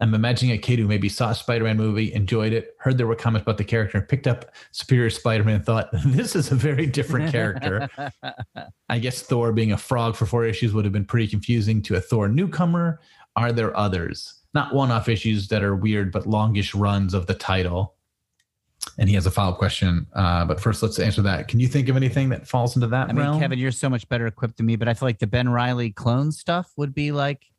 I'm 0.00 0.14
imagining 0.14 0.54
a 0.54 0.58
kid 0.58 0.78
who 0.78 0.86
maybe 0.86 1.08
saw 1.08 1.30
a 1.30 1.34
Spider-Man 1.34 1.76
movie, 1.76 2.12
enjoyed 2.12 2.52
it, 2.52 2.74
heard 2.78 2.98
there 2.98 3.06
were 3.06 3.14
comments 3.14 3.42
about 3.42 3.58
the 3.58 3.64
character, 3.64 4.00
picked 4.00 4.26
up 4.26 4.52
Superior 4.72 5.10
Spider-Man 5.10 5.56
and 5.56 5.64
thought, 5.64 5.88
this 6.06 6.34
is 6.34 6.50
a 6.50 6.54
very 6.54 6.86
different 6.86 7.30
character. 7.30 7.88
I 8.88 8.98
guess 8.98 9.22
Thor 9.22 9.52
being 9.52 9.72
a 9.72 9.78
frog 9.78 10.16
for 10.16 10.26
four 10.26 10.44
issues 10.44 10.72
would 10.72 10.84
have 10.84 10.92
been 10.92 11.04
pretty 11.04 11.28
confusing 11.28 11.82
to 11.82 11.96
a 11.96 12.00
Thor 12.00 12.28
newcomer. 12.28 13.00
Are 13.36 13.52
there 13.52 13.76
others? 13.76 14.40
Not 14.54 14.74
one-off 14.74 15.08
issues 15.08 15.48
that 15.48 15.62
are 15.62 15.74
weird, 15.74 16.12
but 16.12 16.26
longish 16.26 16.74
runs 16.74 17.14
of 17.14 17.26
the 17.26 17.34
title. 17.34 17.94
And 18.98 19.08
he 19.08 19.14
has 19.14 19.26
a 19.26 19.30
follow-up 19.30 19.58
question. 19.58 20.06
Uh, 20.12 20.44
but 20.44 20.60
first, 20.60 20.82
let's 20.82 20.98
answer 20.98 21.22
that. 21.22 21.48
Can 21.48 21.60
you 21.60 21.68
think 21.68 21.88
of 21.88 21.96
anything 21.96 22.28
that 22.30 22.46
falls 22.46 22.76
into 22.76 22.88
that 22.88 23.08
I 23.08 23.12
mean, 23.12 23.24
realm? 23.24 23.40
Kevin, 23.40 23.58
you're 23.58 23.70
so 23.70 23.88
much 23.88 24.08
better 24.08 24.26
equipped 24.26 24.58
than 24.58 24.66
me, 24.66 24.76
but 24.76 24.88
I 24.88 24.94
feel 24.94 25.08
like 25.08 25.18
the 25.20 25.26
Ben 25.26 25.48
Riley 25.48 25.90
clone 25.90 26.32
stuff 26.32 26.72
would 26.76 26.92
be 26.92 27.12
like 27.12 27.51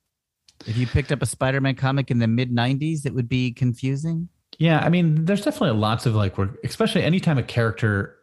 if 0.67 0.77
you 0.77 0.87
picked 0.87 1.11
up 1.11 1.21
a 1.21 1.25
Spider-Man 1.25 1.75
comic 1.75 2.11
in 2.11 2.19
the 2.19 2.27
mid 2.27 2.51
'90s, 2.51 3.05
it 3.05 3.13
would 3.13 3.29
be 3.29 3.51
confusing. 3.51 4.29
Yeah, 4.59 4.79
I 4.79 4.89
mean, 4.89 5.25
there's 5.25 5.43
definitely 5.43 5.77
lots 5.79 6.05
of 6.05 6.13
like, 6.15 6.37
where, 6.37 6.49
especially 6.63 7.03
anytime 7.03 7.37
a 7.37 7.43
character 7.43 8.17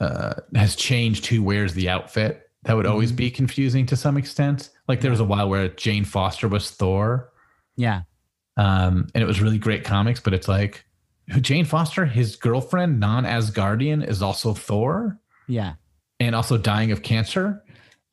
uh, 0.00 0.34
has 0.56 0.74
changed 0.74 1.26
who 1.26 1.42
wears 1.42 1.74
the 1.74 1.88
outfit, 1.88 2.50
that 2.64 2.74
would 2.74 2.86
always 2.86 3.12
Mhm. 3.12 3.16
be 3.16 3.30
confusing 3.30 3.86
to 3.86 3.96
some 3.96 4.16
extent. 4.16 4.70
Like 4.88 5.00
there 5.00 5.10
was 5.12 5.20
a 5.20 5.24
while 5.24 5.48
where 5.48 5.68
Jane 5.68 6.04
Foster 6.04 6.48
was 6.48 6.70
Thor, 6.72 7.30
Yeah, 7.76 8.02
um, 8.56 9.06
and 9.14 9.22
it 9.22 9.26
was 9.26 9.40
really 9.40 9.58
great 9.58 9.84
comics, 9.84 10.18
but 10.18 10.34
it's 10.34 10.48
like 10.48 10.84
Jane 11.40 11.64
Foster, 11.64 12.04
his 12.04 12.34
girlfriend, 12.34 12.98
non 12.98 13.24
Asgardian, 13.24 14.04
is 14.06 14.22
also 14.22 14.54
Thor 14.54 15.20
yeah, 15.46 15.74
and 16.18 16.34
also 16.34 16.58
dying 16.58 16.90
of 16.90 17.02
cancer. 17.02 17.62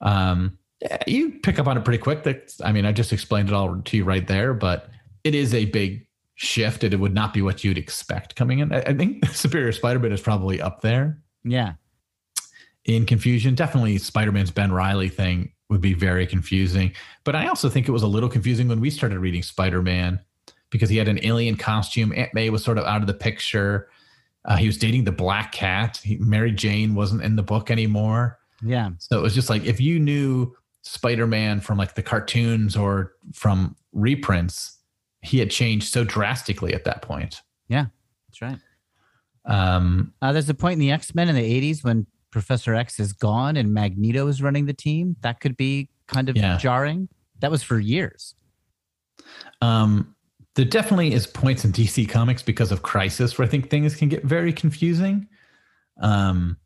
Um, 0.01 0.58
you 1.07 1.31
pick 1.31 1.59
up 1.59 1.67
on 1.67 1.77
it 1.77 1.83
pretty 1.83 1.97
quick. 1.97 2.23
That's, 2.23 2.61
I 2.61 2.71
mean, 2.71 2.85
I 2.85 2.91
just 2.91 3.11
explained 3.11 3.49
it 3.49 3.53
all 3.53 3.81
to 3.81 3.97
you 3.97 4.03
right 4.03 4.25
there, 4.25 4.53
but 4.53 4.89
it 5.23 5.35
is 5.35 5.53
a 5.53 5.65
big 5.65 6.07
shift. 6.35 6.83
and 6.83 6.93
It 6.93 6.97
would 6.97 7.13
not 7.13 7.33
be 7.33 7.41
what 7.41 7.63
you'd 7.63 7.77
expect 7.77 8.35
coming 8.35 8.59
in. 8.59 8.73
I, 8.73 8.81
I 8.81 8.93
think 8.93 9.25
Superior 9.31 9.71
Spider-Man 9.71 10.11
is 10.11 10.21
probably 10.21 10.61
up 10.61 10.81
there 10.81 11.21
yeah. 11.43 11.73
in 12.85 13.05
confusion. 13.05 13.55
Definitely 13.55 13.97
Spider-Man's 13.97 14.51
Ben 14.51 14.71
Riley 14.71 15.09
thing 15.09 15.51
would 15.69 15.81
be 15.81 15.93
very 15.93 16.25
confusing. 16.25 16.93
But 17.23 17.35
I 17.35 17.47
also 17.47 17.69
think 17.69 17.87
it 17.87 17.91
was 17.91 18.03
a 18.03 18.07
little 18.07 18.29
confusing 18.29 18.67
when 18.67 18.79
we 18.79 18.89
started 18.89 19.19
reading 19.19 19.43
Spider-Man 19.43 20.19
because 20.69 20.89
he 20.89 20.97
had 20.97 21.07
an 21.07 21.19
alien 21.23 21.57
costume. 21.57 22.13
Aunt 22.15 22.33
May 22.33 22.49
was 22.49 22.63
sort 22.63 22.77
of 22.77 22.85
out 22.85 23.01
of 23.01 23.07
the 23.07 23.13
picture. 23.13 23.89
Uh, 24.45 24.55
he 24.55 24.65
was 24.65 24.77
dating 24.77 25.03
the 25.03 25.11
Black 25.11 25.51
Cat. 25.51 25.99
He, 26.03 26.17
Mary 26.17 26.51
Jane 26.51 26.95
wasn't 26.95 27.23
in 27.23 27.35
the 27.35 27.43
book 27.43 27.69
anymore. 27.69 28.39
Yeah, 28.63 28.89
So 28.97 29.17
it 29.17 29.21
was 29.21 29.33
just 29.33 29.49
like 29.49 29.63
if 29.63 29.79
you 29.79 29.99
knew 29.99 30.53
Spider-Man 30.81 31.59
from 31.61 31.77
like 31.77 31.95
the 31.95 32.03
cartoons 32.03 32.75
or 32.75 33.13
from 33.33 33.75
reprints, 33.93 34.77
he 35.21 35.39
had 35.39 35.49
changed 35.51 35.91
so 35.91 36.03
drastically 36.03 36.73
at 36.73 36.83
that 36.85 37.01
point. 37.01 37.41
Yeah, 37.67 37.87
that's 38.27 38.41
right. 38.41 38.59
Um, 39.45 40.13
Uh, 40.21 40.31
there's 40.33 40.49
a 40.49 40.53
point 40.53 40.73
in 40.73 40.79
the 40.79 40.91
X 40.91 41.13
Men 41.15 41.29
in 41.29 41.35
the 41.35 41.41
'80s 41.41 41.83
when 41.83 42.05
Professor 42.31 42.75
X 42.75 42.99
is 42.99 43.13
gone 43.13 43.57
and 43.57 43.73
Magneto 43.73 44.27
is 44.27 44.41
running 44.41 44.65
the 44.65 44.73
team. 44.73 45.15
That 45.21 45.39
could 45.39 45.57
be 45.57 45.89
kind 46.07 46.29
of 46.29 46.37
Yeah. 46.37 46.57
jarring. 46.57 47.09
That 47.39 47.51
was 47.51 47.63
for 47.63 47.79
years. 47.79 48.35
um, 49.61 50.15
there 50.55 50.65
definitely 50.65 51.13
is 51.13 51.27
points 51.27 51.63
in 51.65 51.71
DC 51.71 52.05
Comics 52.09 52.41
because 52.41 52.71
of 52.71 52.81
Crisis 52.81 53.37
where 53.37 53.47
I 53.47 53.49
think 53.49 53.69
things 53.69 53.95
can 53.95 54.09
get 54.09 54.23
very 54.25 54.51
confusing. 54.51 55.27
Um, 56.01 56.57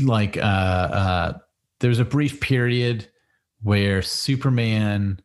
like 0.00 0.36
uh, 0.36 0.40
uh, 0.40 1.38
there's 1.84 1.98
a 1.98 2.04
brief 2.04 2.40
period 2.40 3.06
where 3.62 4.00
Superman 4.00 5.20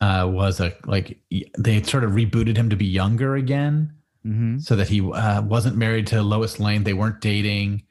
uh, 0.00 0.28
was 0.30 0.60
a 0.60 0.72
like 0.86 1.18
they 1.58 1.74
had 1.74 1.86
sort 1.86 2.04
of 2.04 2.12
rebooted 2.12 2.56
him 2.56 2.70
to 2.70 2.76
be 2.76 2.86
younger 2.86 3.34
again. 3.34 3.94
Mm-hmm. 4.26 4.58
so 4.58 4.76
that 4.76 4.86
he 4.86 5.00
uh, 5.00 5.40
wasn't 5.40 5.78
married 5.78 6.06
to 6.08 6.22
Lois 6.22 6.60
Lane. 6.60 6.84
They 6.84 6.92
weren't 6.92 7.22
dating. 7.22 7.84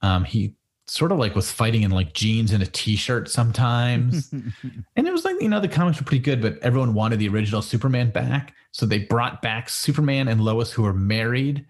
Um, 0.00 0.22
he 0.22 0.54
sort 0.86 1.10
of 1.10 1.18
like 1.18 1.34
was 1.34 1.50
fighting 1.50 1.82
in 1.82 1.90
like 1.90 2.12
jeans 2.12 2.52
and 2.52 2.62
a 2.62 2.66
t-shirt 2.66 3.28
sometimes. 3.28 4.32
and 4.96 5.08
it 5.08 5.12
was 5.12 5.24
like, 5.24 5.42
you 5.42 5.48
know, 5.48 5.58
the 5.58 5.66
comics 5.66 5.98
were 5.98 6.04
pretty 6.04 6.22
good, 6.22 6.40
but 6.40 6.56
everyone 6.62 6.94
wanted 6.94 7.18
the 7.18 7.28
original 7.28 7.62
Superman 7.62 8.12
back. 8.12 8.54
So 8.70 8.86
they 8.86 9.00
brought 9.00 9.42
back 9.42 9.68
Superman 9.68 10.28
and 10.28 10.40
Lois, 10.40 10.70
who 10.70 10.84
were 10.84 10.92
married 10.92 11.66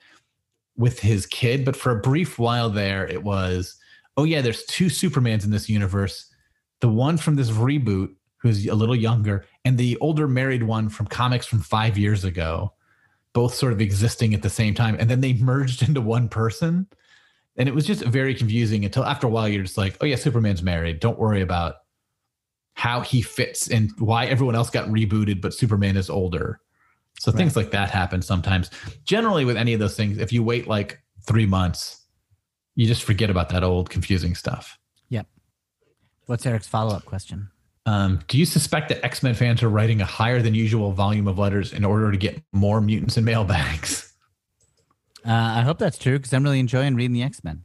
with 0.77 0.99
his 0.99 1.25
kid. 1.25 1.65
But 1.65 1.75
for 1.75 1.93
a 1.93 2.01
brief 2.03 2.39
while 2.39 2.69
there, 2.69 3.07
it 3.07 3.25
was, 3.25 3.77
oh, 4.17 4.25
yeah, 4.25 4.41
there's 4.41 4.65
two 4.65 4.87
Supermans 4.87 5.45
in 5.45 5.51
this 5.51 5.69
universe. 5.69 6.31
The 6.81 6.89
one 6.89 7.17
from 7.17 7.37
this 7.37 7.51
reboot, 7.51 8.15
who's 8.39 8.67
a 8.67 8.75
little 8.75 8.97
younger, 8.97 9.45
and 9.65 9.79
the 9.79 9.97
older 9.99 10.27
married 10.27 10.63
one 10.63 10.89
from 10.89 11.07
comics 11.07 11.47
from 11.47 11.61
five 11.61 11.97
years 11.97 12.25
ago 12.25 12.73
both 13.33 13.55
sort 13.55 13.73
of 13.73 13.81
existing 13.81 14.35
at 14.35 14.43
the 14.43 14.51
same 14.51 14.75
time 14.75 14.97
and 14.99 15.09
then 15.09 15.21
they 15.21 15.35
merged 15.35 15.83
into 15.89 16.01
one 16.01 16.29
person. 16.29 16.87
And 17.57 17.69
it 17.69 17.75
was 17.75 17.87
just 17.87 18.03
very 18.05 18.35
confusing 18.35 18.85
until 18.85 19.05
after 19.05 19.27
a 19.27 19.31
while 19.31 19.49
you're 19.49 19.63
just 19.63 19.79
like 19.79 19.97
oh 20.01 20.07
yeah 20.07 20.17
superman's 20.17 20.63
married. 20.63 21.01
Don't 21.01 21.19
worry 21.19 21.41
about 21.41 21.77
how 22.75 23.03
he 23.03 23.21
fits 23.21 23.69
and 23.69 23.91
why 23.99 24.27
everyone 24.27 24.55
else 24.55 24.71
got 24.71 24.89
rebooted 24.89 25.41
but 25.41 25.55
superman 25.55 25.97
is 25.97 26.09
older. 26.09 26.61
So 27.19 27.31
things 27.31 27.55
like 27.57 27.71
that 27.71 27.91
happen 27.91 28.23
sometimes. 28.23 28.71
Generally 29.05 29.45
with 29.45 29.57
any 29.57 29.75
of 29.75 29.81
those 29.81 29.97
things 29.97 30.19
if 30.19 30.33
you 30.33 30.43
wait 30.43 30.67
like 30.67 31.01
three 31.27 31.47
months 31.47 32.02
you 32.75 32.87
just 32.87 33.03
forget 33.03 33.31
about 33.31 33.49
that 33.51 33.63
old 33.65 33.91
confusing 33.91 34.35
stuff 34.35 34.79
Yep. 35.11 35.27
What's 36.27 36.47
Eric's 36.47 36.67
follow 36.69 36.95
up 36.95 37.05
question? 37.05 37.51
um, 37.85 38.21
do 38.29 38.39
you 38.39 38.47
suspect 38.47 38.89
that 38.91 39.05
x-men 39.05 39.35
fans 39.35 39.63
are 39.63 39.69
writing 39.69 40.01
a 40.01 40.05
higher 40.05 40.41
than 40.41 40.55
usual 40.55 40.93
volume 40.93 41.27
of 41.27 41.39
letters 41.39 41.73
in 41.73 41.85
order 41.85 42.11
to 42.13 42.17
get 42.17 42.41
more 42.53 42.81
mutants 42.81 43.17
in 43.17 43.25
mailbags 43.25 44.09
Uh, 45.25 45.31
I 45.59 45.61
hope 45.61 45.79
that's 45.79 45.99
true 45.99 46.19
because 46.19 46.33
I'm 46.33 46.43
really 46.43 46.59
enjoying 46.59 46.97
reading 46.97 47.13
the 47.13 47.23
X 47.23 47.45
Men. 47.45 47.65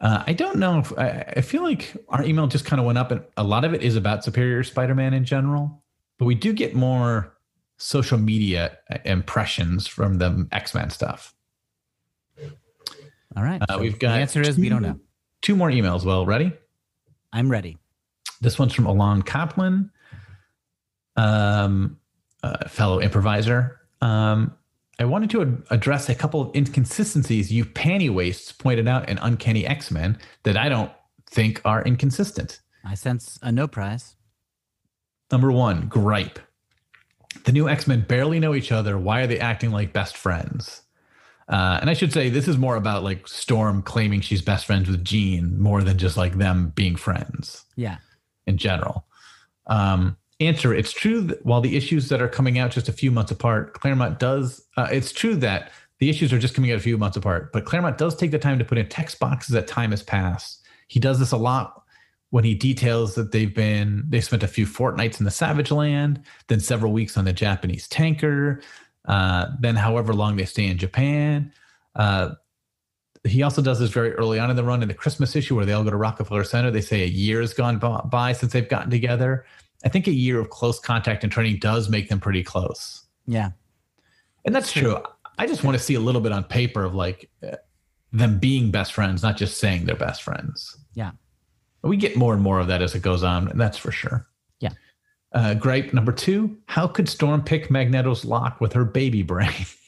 Uh, 0.00 0.22
I 0.26 0.32
don't 0.32 0.56
know. 0.58 0.78
If, 0.78 0.98
I, 0.98 1.34
I 1.36 1.40
feel 1.42 1.62
like 1.62 1.92
our 2.08 2.24
email 2.24 2.46
just 2.46 2.64
kind 2.64 2.80
of 2.80 2.86
went 2.86 2.96
up, 2.96 3.10
and 3.10 3.22
a 3.36 3.42
lot 3.44 3.64
of 3.66 3.74
it 3.74 3.82
is 3.82 3.94
about 3.94 4.24
Superior 4.24 4.64
Spider-Man 4.64 5.12
in 5.12 5.24
general. 5.26 5.82
But 6.18 6.24
we 6.24 6.34
do 6.34 6.54
get 6.54 6.74
more 6.74 7.36
social 7.76 8.16
media 8.16 8.78
impressions 9.04 9.86
from 9.86 10.16
the 10.16 10.48
X-Men 10.50 10.88
stuff. 10.88 11.34
All 13.38 13.44
right. 13.44 13.62
Uh, 13.62 13.74
so 13.74 13.78
we've 13.78 14.00
got 14.00 14.14
the 14.14 14.20
answer 14.20 14.42
is 14.42 14.58
we 14.58 14.68
don't 14.68 14.82
know. 14.82 14.98
Two 15.42 15.54
more 15.54 15.70
emails. 15.70 16.04
Well, 16.04 16.26
ready? 16.26 16.52
I'm 17.32 17.48
ready. 17.48 17.78
This 18.40 18.58
one's 18.58 18.74
from 18.74 18.86
Alon 18.86 19.22
Kaplan, 19.22 19.92
um, 21.14 22.00
a 22.42 22.68
fellow 22.68 22.98
improviser. 22.98 23.78
Um, 24.00 24.56
I 24.98 25.04
wanted 25.04 25.30
to 25.30 25.42
ad- 25.42 25.62
address 25.70 26.08
a 26.08 26.16
couple 26.16 26.40
of 26.40 26.56
inconsistencies 26.56 27.52
you 27.52 27.64
panty 27.64 28.12
waists 28.12 28.50
pointed 28.50 28.88
out 28.88 29.08
in 29.08 29.18
Uncanny 29.18 29.64
X-Men 29.64 30.18
that 30.42 30.56
I 30.56 30.68
don't 30.68 30.90
think 31.30 31.60
are 31.64 31.84
inconsistent. 31.84 32.60
I 32.84 32.94
sense 32.94 33.38
a 33.40 33.52
no 33.52 33.68
prize. 33.68 34.16
Number 35.30 35.52
one, 35.52 35.86
gripe. 35.86 36.40
The 37.44 37.52
new 37.52 37.68
X 37.68 37.86
Men 37.86 38.00
barely 38.00 38.40
know 38.40 38.56
each 38.56 38.72
other. 38.72 38.98
Why 38.98 39.20
are 39.20 39.26
they 39.28 39.38
acting 39.38 39.70
like 39.70 39.92
best 39.92 40.16
friends? 40.16 40.82
Uh, 41.48 41.78
and 41.80 41.88
I 41.88 41.94
should 41.94 42.12
say, 42.12 42.28
this 42.28 42.46
is 42.46 42.58
more 42.58 42.76
about 42.76 43.02
like 43.02 43.26
Storm 43.26 43.82
claiming 43.82 44.20
she's 44.20 44.42
best 44.42 44.66
friends 44.66 44.88
with 44.88 45.02
Jean 45.04 45.58
more 45.58 45.82
than 45.82 45.96
just 45.96 46.16
like 46.16 46.36
them 46.36 46.72
being 46.74 46.94
friends 46.96 47.64
Yeah. 47.76 47.96
in 48.46 48.58
general. 48.58 49.06
Um, 49.66 50.16
answer 50.40 50.74
It's 50.74 50.92
true 50.92 51.20
that 51.22 51.44
while 51.44 51.60
the 51.60 51.76
issues 51.76 52.08
that 52.10 52.20
are 52.22 52.28
coming 52.28 52.58
out 52.58 52.70
just 52.70 52.88
a 52.88 52.92
few 52.92 53.10
months 53.10 53.30
apart, 53.32 53.72
Claremont 53.74 54.18
does, 54.18 54.64
uh, 54.76 54.88
it's 54.92 55.10
true 55.12 55.36
that 55.36 55.72
the 56.00 56.08
issues 56.10 56.32
are 56.32 56.38
just 56.38 56.54
coming 56.54 56.70
out 56.70 56.76
a 56.76 56.80
few 56.80 56.96
months 56.98 57.16
apart, 57.16 57.52
but 57.52 57.64
Claremont 57.64 57.98
does 57.98 58.14
take 58.14 58.30
the 58.30 58.38
time 58.38 58.58
to 58.58 58.64
put 58.64 58.78
in 58.78 58.88
text 58.88 59.18
boxes 59.18 59.52
that 59.54 59.66
time 59.66 59.90
has 59.90 60.02
passed. 60.02 60.64
He 60.86 61.00
does 61.00 61.18
this 61.18 61.32
a 61.32 61.36
lot 61.36 61.82
when 62.30 62.44
he 62.44 62.54
details 62.54 63.14
that 63.14 63.32
they've 63.32 63.54
been, 63.54 64.04
they 64.08 64.20
spent 64.20 64.42
a 64.42 64.48
few 64.48 64.66
fortnights 64.66 65.18
in 65.18 65.24
the 65.24 65.30
Savage 65.30 65.70
Land, 65.70 66.22
then 66.48 66.60
several 66.60 66.92
weeks 66.92 67.16
on 67.16 67.24
the 67.24 67.32
Japanese 67.32 67.88
tanker, 67.88 68.60
uh, 69.06 69.46
then 69.60 69.76
however 69.76 70.12
long 70.14 70.36
they 70.36 70.44
stay 70.44 70.66
in 70.66 70.78
Japan. 70.78 71.52
Uh, 71.94 72.30
he 73.24 73.42
also 73.42 73.60
does 73.60 73.78
this 73.78 73.90
very 73.90 74.12
early 74.14 74.38
on 74.38 74.50
in 74.50 74.56
the 74.56 74.64
run 74.64 74.82
in 74.82 74.88
the 74.88 74.94
Christmas 74.94 75.34
issue 75.34 75.56
where 75.56 75.66
they 75.66 75.72
all 75.72 75.84
go 75.84 75.90
to 75.90 75.96
Rockefeller 75.96 76.44
Center. 76.44 76.70
They 76.70 76.80
say 76.80 77.02
a 77.02 77.06
year 77.06 77.40
has 77.40 77.52
gone 77.52 77.78
by- 77.78 78.32
since 78.32 78.52
they've 78.52 78.68
gotten 78.68 78.90
together. 78.90 79.44
I 79.84 79.88
think 79.88 80.06
a 80.06 80.12
year 80.12 80.38
of 80.40 80.50
close 80.50 80.80
contact 80.80 81.22
and 81.22 81.32
training 81.32 81.58
does 81.60 81.88
make 81.88 82.08
them 82.08 82.20
pretty 82.20 82.42
close. 82.42 83.04
Yeah. 83.26 83.50
And 84.44 84.54
that's 84.54 84.72
true. 84.72 85.02
I 85.38 85.46
just 85.46 85.62
want 85.62 85.76
to 85.76 85.82
see 85.82 85.94
a 85.94 86.00
little 86.00 86.20
bit 86.20 86.32
on 86.32 86.44
paper 86.44 86.84
of 86.84 86.94
like 86.94 87.30
uh, 87.46 87.56
them 88.12 88.38
being 88.38 88.70
best 88.70 88.92
friends, 88.92 89.22
not 89.22 89.36
just 89.36 89.58
saying 89.58 89.84
they're 89.84 89.96
best 89.96 90.22
friends. 90.22 90.76
Yeah. 90.94 91.12
We 91.82 91.96
get 91.96 92.16
more 92.16 92.34
and 92.34 92.42
more 92.42 92.58
of 92.58 92.66
that 92.68 92.82
as 92.82 92.94
it 92.94 93.02
goes 93.02 93.22
on, 93.22 93.48
and 93.48 93.60
that's 93.60 93.78
for 93.78 93.92
sure. 93.92 94.26
Uh, 95.32 95.54
gripe 95.54 95.92
number 95.92 96.12
two 96.12 96.56
How 96.66 96.86
could 96.86 97.08
Storm 97.08 97.42
pick 97.42 97.70
Magneto's 97.70 98.24
lock 98.24 98.60
with 98.60 98.72
her 98.72 98.84
baby 98.84 99.22
brain? 99.22 99.52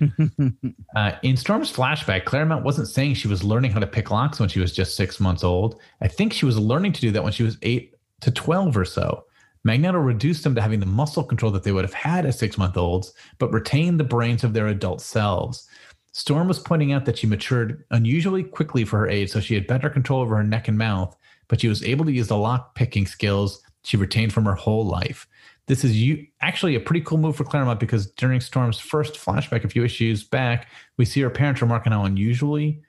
Uh, 0.96 1.16
in 1.22 1.36
Storm's 1.36 1.72
flashback, 1.72 2.24
Claremont 2.24 2.64
wasn't 2.64 2.86
saying 2.86 3.14
she 3.14 3.26
was 3.26 3.42
learning 3.42 3.72
how 3.72 3.80
to 3.80 3.86
pick 3.86 4.12
locks 4.12 4.38
when 4.38 4.48
she 4.48 4.60
was 4.60 4.72
just 4.72 4.94
six 4.94 5.18
months 5.18 5.42
old. 5.42 5.80
I 6.00 6.06
think 6.06 6.32
she 6.32 6.46
was 6.46 6.56
learning 6.56 6.92
to 6.92 7.00
do 7.00 7.10
that 7.10 7.24
when 7.24 7.32
she 7.32 7.42
was 7.42 7.58
eight 7.62 7.96
to 8.20 8.30
12 8.30 8.76
or 8.76 8.84
so. 8.84 9.24
Magneto 9.64 9.98
reduced 9.98 10.44
them 10.44 10.54
to 10.54 10.62
having 10.62 10.78
the 10.78 10.86
muscle 10.86 11.24
control 11.24 11.50
that 11.50 11.64
they 11.64 11.72
would 11.72 11.84
have 11.84 11.94
had 11.94 12.26
as 12.26 12.38
six 12.38 12.56
month 12.56 12.76
olds, 12.76 13.12
but 13.38 13.52
retained 13.52 13.98
the 13.98 14.04
brains 14.04 14.44
of 14.44 14.52
their 14.52 14.68
adult 14.68 15.00
selves. 15.00 15.68
Storm 16.12 16.46
was 16.46 16.60
pointing 16.60 16.92
out 16.92 17.06
that 17.06 17.18
she 17.18 17.26
matured 17.26 17.84
unusually 17.90 18.44
quickly 18.44 18.84
for 18.84 18.98
her 19.00 19.08
age, 19.08 19.30
so 19.30 19.40
she 19.40 19.54
had 19.54 19.66
better 19.66 19.90
control 19.90 20.20
over 20.20 20.36
her 20.36 20.44
neck 20.44 20.68
and 20.68 20.78
mouth, 20.78 21.16
but 21.48 21.60
she 21.60 21.66
was 21.66 21.82
able 21.82 22.04
to 22.04 22.12
use 22.12 22.28
the 22.28 22.36
lock 22.36 22.76
picking 22.76 23.04
skills 23.04 23.63
she 23.84 23.96
retained 23.96 24.32
from 24.32 24.44
her 24.44 24.54
whole 24.54 24.84
life. 24.84 25.26
This 25.66 25.84
is 25.84 26.00
you, 26.00 26.26
actually 26.40 26.74
a 26.74 26.80
pretty 26.80 27.00
cool 27.00 27.18
move 27.18 27.36
for 27.36 27.44
Claremont 27.44 27.80
because 27.80 28.06
during 28.06 28.40
Storm's 28.40 28.78
first 28.78 29.14
flashback 29.14 29.64
a 29.64 29.68
few 29.68 29.84
issues 29.84 30.24
back, 30.24 30.68
we 30.98 31.04
see 31.04 31.20
her 31.22 31.30
parents 31.30 31.62
remarking 31.62 31.92
how 31.92 32.04
unusually 32.04 32.82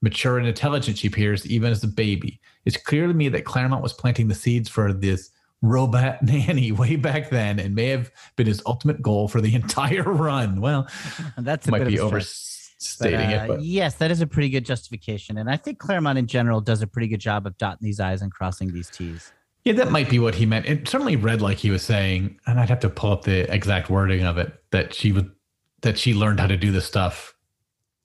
mature 0.00 0.38
and 0.38 0.46
intelligent 0.46 0.98
she 0.98 1.08
appears 1.08 1.46
even 1.46 1.70
as 1.70 1.82
a 1.84 1.88
baby. 1.88 2.40
It's 2.64 2.76
clear 2.76 3.06
to 3.06 3.14
me 3.14 3.28
that 3.30 3.44
Claremont 3.44 3.82
was 3.82 3.92
planting 3.92 4.28
the 4.28 4.34
seeds 4.34 4.68
for 4.68 4.92
this 4.92 5.30
robot 5.62 6.22
nanny 6.22 6.72
way 6.72 6.96
back 6.96 7.30
then 7.30 7.58
and 7.58 7.74
may 7.74 7.86
have 7.88 8.10
been 8.36 8.46
his 8.46 8.62
ultimate 8.66 9.00
goal 9.00 9.28
for 9.28 9.40
the 9.40 9.54
entire 9.54 10.02
run. 10.06 10.60
Well, 10.60 10.88
That's 11.38 11.68
a 11.68 11.70
might 11.70 11.80
bit 11.80 11.88
be 11.88 11.96
stretch. 11.96 12.10
But, 12.10 12.16
overstating 12.16 13.38
uh, 13.38 13.44
it, 13.44 13.48
but 13.48 13.62
yes, 13.62 13.94
that 13.96 14.10
is 14.10 14.20
a 14.20 14.26
pretty 14.26 14.48
good 14.48 14.66
justification. 14.66 15.38
And 15.38 15.48
I 15.48 15.56
think 15.56 15.78
Claremont 15.78 16.18
in 16.18 16.26
general 16.26 16.60
does 16.60 16.82
a 16.82 16.86
pretty 16.86 17.08
good 17.08 17.20
job 17.20 17.46
of 17.46 17.56
dotting 17.56 17.78
these 17.80 18.00
I's 18.00 18.22
and 18.22 18.32
crossing 18.32 18.72
these 18.72 18.90
T's. 18.90 19.32
Yeah, 19.64 19.74
that 19.74 19.90
might 19.90 20.10
be 20.10 20.18
what 20.18 20.34
he 20.34 20.46
meant. 20.46 20.66
It 20.66 20.88
certainly 20.88 21.16
read 21.16 21.40
like 21.40 21.58
he 21.58 21.70
was 21.70 21.82
saying, 21.82 22.38
and 22.46 22.58
I'd 22.58 22.68
have 22.68 22.80
to 22.80 22.90
pull 22.90 23.12
up 23.12 23.22
the 23.22 23.52
exact 23.52 23.90
wording 23.90 24.24
of 24.24 24.38
it 24.38 24.52
that 24.70 24.92
she 24.92 25.12
would 25.12 25.30
that 25.82 25.98
she 25.98 26.14
learned 26.14 26.40
how 26.40 26.46
to 26.46 26.56
do 26.56 26.72
this 26.72 26.84
stuff 26.84 27.34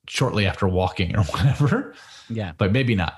shortly 0.07 0.45
after 0.45 0.67
walking 0.67 1.15
or 1.15 1.23
whatever. 1.25 1.93
Yeah. 2.29 2.51
but 2.57 2.71
maybe 2.71 2.93
not. 2.93 3.13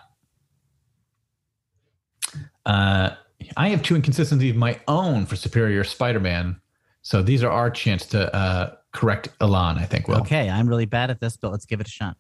Uh, 2.66 3.12
I 3.58 3.70
have 3.70 3.82
two 3.82 3.96
inconsistencies 3.96 4.52
of 4.52 4.58
my 4.58 4.80
own 4.88 5.26
for 5.26 5.36
Superior 5.36 5.84
Spider-Man, 5.84 6.60
so 7.02 7.22
these 7.24 7.44
are 7.44 7.50
our 7.50 7.72
chance 7.72 8.06
to 8.08 8.34
uh, 8.36 8.76
correct 8.92 9.30
Elan. 9.42 9.78
I 9.78 9.86
think. 9.86 10.08
Will 10.08 10.18
Okay. 10.18 10.50
I'm 10.50 10.68
really 10.68 10.86
bad 10.86 11.10
at 11.10 11.20
this, 11.20 11.36
but 11.38 11.52
let's 11.52 11.66
give 11.66 11.80
it 11.82 11.88
a 11.88 11.92
shot. 11.92 12.16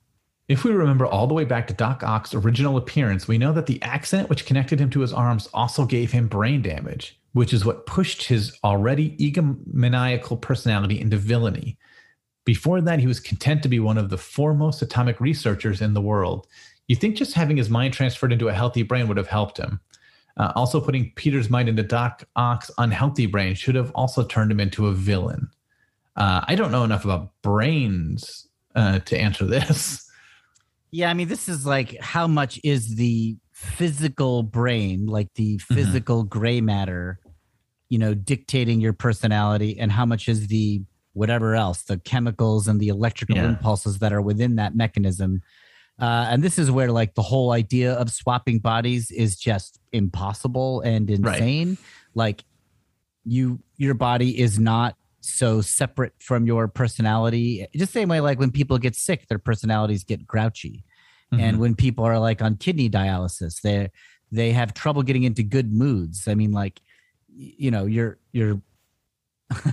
If 0.49 0.63
we 0.63 0.71
remember 0.71 1.05
all 1.05 1.27
the 1.27 1.33
way 1.35 1.45
back 1.45 1.67
to 1.67 1.75
Doc 1.75 2.01
Ock's 2.03 2.33
original 2.33 2.75
appearance, 2.75 3.27
we 3.27 3.37
know 3.37 3.53
that 3.53 3.67
the 3.67 3.81
accident 3.83 4.29
which 4.29 4.47
connected 4.47 4.79
him 4.81 4.89
to 4.89 5.01
his 5.01 5.13
arms 5.13 5.47
also 5.53 5.85
gave 5.85 6.11
him 6.11 6.27
brain 6.27 6.63
damage, 6.63 7.19
which 7.33 7.53
is 7.53 7.63
what 7.63 7.85
pushed 7.85 8.23
his 8.23 8.57
already 8.63 9.15
egomaniacal 9.17 10.41
personality 10.41 10.99
into 10.99 11.17
villainy. 11.17 11.77
Before 12.45 12.81
that, 12.81 12.99
he 12.99 13.05
was 13.05 13.19
content 13.19 13.61
to 13.61 13.69
be 13.69 13.79
one 13.79 13.99
of 13.99 14.09
the 14.09 14.17
foremost 14.17 14.81
atomic 14.81 15.21
researchers 15.21 15.81
in 15.81 15.93
the 15.93 16.01
world. 16.01 16.47
You 16.87 16.95
think 16.95 17.15
just 17.15 17.35
having 17.35 17.57
his 17.57 17.69
mind 17.69 17.93
transferred 17.93 18.33
into 18.33 18.47
a 18.47 18.53
healthy 18.53 18.81
brain 18.81 19.07
would 19.07 19.17
have 19.17 19.27
helped 19.27 19.59
him. 19.59 19.79
Uh, 20.35 20.51
also, 20.55 20.81
putting 20.81 21.11
Peter's 21.15 21.51
mind 21.51 21.69
into 21.69 21.83
Doc 21.83 22.23
Ock's 22.35 22.71
unhealthy 22.79 23.27
brain 23.27 23.53
should 23.53 23.75
have 23.75 23.91
also 23.91 24.23
turned 24.23 24.51
him 24.51 24.59
into 24.59 24.87
a 24.87 24.93
villain. 24.93 25.51
Uh, 26.15 26.43
I 26.47 26.55
don't 26.55 26.71
know 26.71 26.83
enough 26.83 27.05
about 27.05 27.33
brains 27.43 28.47
uh, 28.73 28.97
to 28.99 29.15
answer 29.15 29.45
this. 29.45 30.07
Yeah, 30.91 31.09
I 31.09 31.13
mean, 31.13 31.27
this 31.27 31.47
is 31.47 31.65
like 31.65 31.97
how 32.01 32.27
much 32.27 32.59
is 32.63 32.95
the 32.95 33.37
physical 33.51 34.43
brain, 34.43 35.05
like 35.05 35.27
the 35.35 35.57
Mm-hmm. 35.57 35.73
physical 35.75 36.23
gray 36.23 36.61
matter, 36.61 37.19
you 37.89 37.99
know, 37.99 38.13
dictating 38.13 38.81
your 38.81 38.93
personality, 38.93 39.77
and 39.79 39.91
how 39.91 40.05
much 40.05 40.27
is 40.27 40.47
the 40.47 40.81
whatever 41.13 41.55
else, 41.55 41.83
the 41.83 41.99
chemicals 41.99 42.67
and 42.67 42.79
the 42.79 42.87
electrical 42.87 43.37
Yeah. 43.37 43.45
impulses 43.45 43.99
that 43.99 44.13
are 44.13 44.21
within 44.21 44.55
that 44.55 44.75
mechanism. 44.75 45.41
Uh, 45.99 46.27
and 46.29 46.41
this 46.43 46.57
is 46.57 46.71
where 46.71 46.91
like 46.91 47.13
the 47.15 47.21
whole 47.21 47.51
idea 47.51 47.93
of 47.93 48.09
swapping 48.09 48.59
bodies 48.59 49.11
is 49.11 49.35
just 49.37 49.79
impossible 49.91 50.81
and 50.81 51.09
Right. 51.09 51.39
insane. 51.39 51.77
Like 52.15 52.43
you, 53.25 53.59
your 53.77 53.95
body 53.95 54.39
is 54.39 54.57
not 54.59 54.95
so 55.21 55.61
separate 55.61 56.13
from 56.19 56.45
your 56.45 56.67
personality. 56.67 57.65
Just 57.75 57.93
same 57.93 58.09
way, 58.09 58.19
like 58.21 58.39
when 58.39 58.51
people 58.51 58.77
get 58.77 58.95
sick, 58.95 59.27
their 59.27 59.39
personalities 59.39 60.03
get 60.03 60.25
grouchy 60.25 60.83
and 61.31 61.57
Mhm. 61.57 61.59
when 61.59 61.75
people 61.75 62.03
are 62.05 62.17
like 62.17 62.41
on 62.41 62.55
kidney 62.57 62.89
dialysis 62.89 63.61
they 63.61 63.87
they 64.31 64.51
have 64.51 64.73
trouble 64.73 65.03
getting 65.03 65.23
into 65.23 65.43
good 65.43 65.71
moods 65.71 66.27
i 66.27 66.33
mean 66.33 66.51
like 66.51 66.81
you 67.27 67.69
know 67.69 67.85
you're 67.85 68.17
you're 68.31 68.59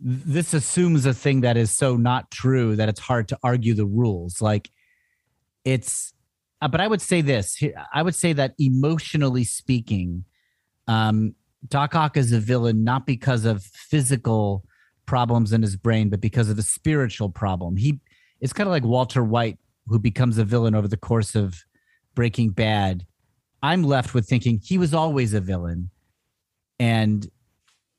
this 0.00 0.54
assumes 0.54 1.04
a 1.04 1.12
thing 1.12 1.40
that 1.40 1.56
is 1.56 1.74
so 1.76 1.96
not 1.96 2.30
true 2.30 2.76
that 2.76 2.88
it's 2.88 3.00
hard 3.00 3.26
to 3.28 3.38
argue 3.42 3.74
the 3.74 3.86
rules 3.86 4.40
like 4.40 4.70
it's 5.64 6.12
uh, 6.62 6.68
but 6.68 6.80
i 6.80 6.86
would 6.86 7.00
say 7.02 7.20
this 7.20 7.60
i 7.92 8.00
would 8.02 8.14
say 8.14 8.32
that 8.32 8.54
emotionally 8.60 9.44
speaking 9.44 10.24
um 10.86 11.34
doc 11.66 11.94
ock 11.94 12.16
is 12.16 12.32
a 12.32 12.38
villain 12.38 12.84
not 12.84 13.06
because 13.06 13.44
of 13.44 13.62
physical 13.64 14.64
problems 15.06 15.52
in 15.52 15.62
his 15.62 15.76
brain 15.76 16.08
but 16.08 16.20
because 16.20 16.48
of 16.48 16.56
the 16.56 16.62
spiritual 16.62 17.28
problem 17.28 17.76
he 17.76 17.98
it's 18.40 18.52
kind 18.52 18.68
of 18.68 18.70
like 18.70 18.84
walter 18.84 19.24
white 19.24 19.58
who 19.86 19.98
becomes 19.98 20.38
a 20.38 20.44
villain 20.44 20.74
over 20.74 20.86
the 20.86 20.96
course 20.96 21.34
of 21.34 21.56
breaking 22.14 22.50
bad 22.50 23.04
i'm 23.62 23.82
left 23.82 24.14
with 24.14 24.28
thinking 24.28 24.60
he 24.62 24.78
was 24.78 24.94
always 24.94 25.34
a 25.34 25.40
villain 25.40 25.90
and 26.78 27.28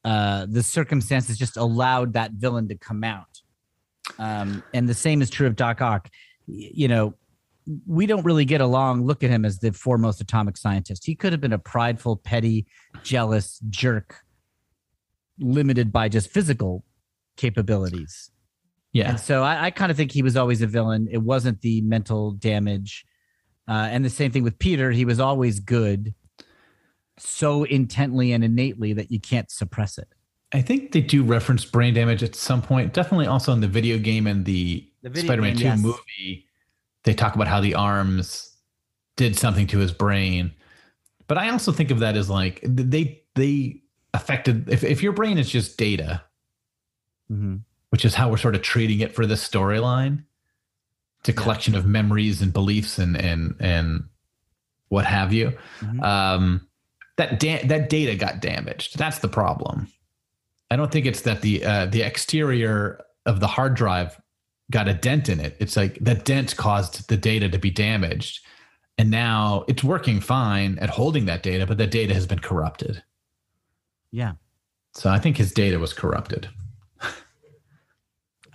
uh, 0.05 0.45
the 0.49 0.63
circumstances 0.63 1.37
just 1.37 1.57
allowed 1.57 2.13
that 2.13 2.31
villain 2.31 2.67
to 2.69 2.75
come 2.75 3.03
out. 3.03 3.41
Um, 4.17 4.63
and 4.73 4.87
the 4.87 4.93
same 4.93 5.21
is 5.21 5.29
true 5.29 5.47
of 5.47 5.55
Doc 5.55 5.81
Ock. 5.81 6.09
You 6.47 6.87
know, 6.87 7.13
we 7.87 8.05
don't 8.05 8.23
really 8.23 8.45
get 8.45 8.61
along. 8.61 9.05
Look 9.05 9.23
at 9.23 9.29
him 9.29 9.45
as 9.45 9.59
the 9.59 9.71
foremost 9.71 10.21
atomic 10.21 10.57
scientist. 10.57 11.05
He 11.05 11.15
could 11.15 11.31
have 11.33 11.41
been 11.41 11.53
a 11.53 11.59
prideful, 11.59 12.17
petty, 12.17 12.65
jealous 13.03 13.59
jerk, 13.69 14.21
limited 15.39 15.91
by 15.91 16.09
just 16.09 16.29
physical 16.29 16.83
capabilities. 17.37 18.31
yeah. 18.91 19.09
And 19.09 19.19
so 19.19 19.43
I, 19.43 19.65
I 19.65 19.71
kind 19.71 19.91
of 19.91 19.97
think 19.97 20.11
he 20.11 20.21
was 20.21 20.35
always 20.35 20.61
a 20.61 20.67
villain. 20.67 21.07
It 21.11 21.19
wasn't 21.21 21.61
the 21.61 21.81
mental 21.81 22.31
damage. 22.31 23.05
Uh, 23.67 23.87
and 23.91 24.03
the 24.03 24.09
same 24.09 24.31
thing 24.31 24.43
with 24.43 24.57
Peter. 24.57 24.91
He 24.91 25.05
was 25.05 25.19
always 25.19 25.59
good, 25.59 26.15
so 27.17 27.63
intently 27.65 28.31
and 28.31 28.43
innately 28.43 28.93
that 28.93 29.11
you 29.11 29.19
can't 29.19 29.51
suppress 29.51 29.99
it. 29.99 30.07
I 30.51 30.61
think 30.61 30.91
they 30.91 31.01
do 31.01 31.21
reference 31.21 31.63
brain 31.65 31.93
damage 31.93 32.23
at 32.23 32.33
some 32.33 32.63
point. 32.63 32.93
Definitely 32.93 33.27
also 33.27 33.53
in 33.53 33.61
the 33.61 33.67
video 33.67 33.99
game 33.99 34.25
and 34.25 34.43
the, 34.45 34.89
The 35.03 35.19
Spider-Man 35.19 35.55
2 35.57 35.63
yes. 35.63 35.79
movie, 35.79 36.47
they 37.09 37.15
talk 37.15 37.33
about 37.33 37.47
how 37.47 37.59
the 37.59 37.73
arms 37.73 38.55
did 39.15 39.35
something 39.35 39.65
to 39.65 39.79
his 39.79 39.91
brain. 39.91 40.51
But 41.25 41.39
I 41.39 41.49
also 41.49 41.71
think 41.71 41.89
of 41.89 41.99
that 42.01 42.15
as 42.15 42.29
like 42.29 42.59
they 42.63 43.23
they 43.33 43.81
affected 44.13 44.69
if, 44.69 44.83
if 44.83 45.01
your 45.01 45.11
brain 45.11 45.39
is 45.39 45.49
just 45.49 45.75
data, 45.75 46.21
Mhm. 47.31 47.61
which 47.89 48.05
is 48.05 48.13
how 48.13 48.29
we're 48.29 48.37
sort 48.37 48.53
of 48.53 48.61
treating 48.61 48.99
it 48.99 49.15
for 49.15 49.25
this 49.25 49.47
storyline. 49.47 50.23
It's 51.21 51.29
a 51.29 51.31
Yeah. 51.31 51.41
collection 51.41 51.73
of 51.75 51.87
memories 51.87 52.43
and 52.43 52.53
beliefs 52.53 52.99
and 52.99 53.17
and 53.17 53.55
and 53.59 54.03
what 54.89 55.05
have 55.05 55.33
you. 55.33 55.57
Mhm. 55.81 56.03
Um, 56.03 56.67
that 57.17 57.39
da- 57.39 57.65
that 57.65 57.89
data 57.89 58.15
got 58.15 58.39
damaged. 58.39 58.99
That's 58.99 59.17
the 59.17 59.27
problem. 59.29 59.87
I 60.69 60.75
don't 60.75 60.91
think 60.91 61.07
it's 61.07 61.21
that 61.21 61.41
the 61.41 61.65
uh, 61.65 61.85
the 61.87 62.03
exterior 62.03 63.01
of 63.25 63.39
the 63.39 63.47
hard 63.47 63.73
drive 63.73 64.15
got 64.71 64.87
a 64.87 64.93
dent 64.93 65.29
in 65.29 65.39
it. 65.39 65.55
It's 65.59 65.75
like 65.75 65.95
that 65.99 66.25
dent 66.25 66.55
caused 66.55 67.09
the 67.09 67.17
data 67.17 67.49
to 67.49 67.57
be 67.57 67.71
damaged, 67.71 68.45
and 68.97 69.09
now 69.09 69.65
it's 69.67 69.83
working 69.83 70.19
fine 70.19 70.77
at 70.79 70.89
holding 70.89 71.25
that 71.25 71.43
data, 71.43 71.65
but 71.65 71.77
that 71.77 71.91
data 71.91 72.13
has 72.13 72.27
been 72.27 72.39
corrupted. 72.39 73.03
Yeah. 74.11 74.33
So 74.93 75.09
I 75.09 75.19
think 75.19 75.37
his 75.37 75.51
data 75.51 75.79
was 75.79 75.93
corrupted. 75.93 76.49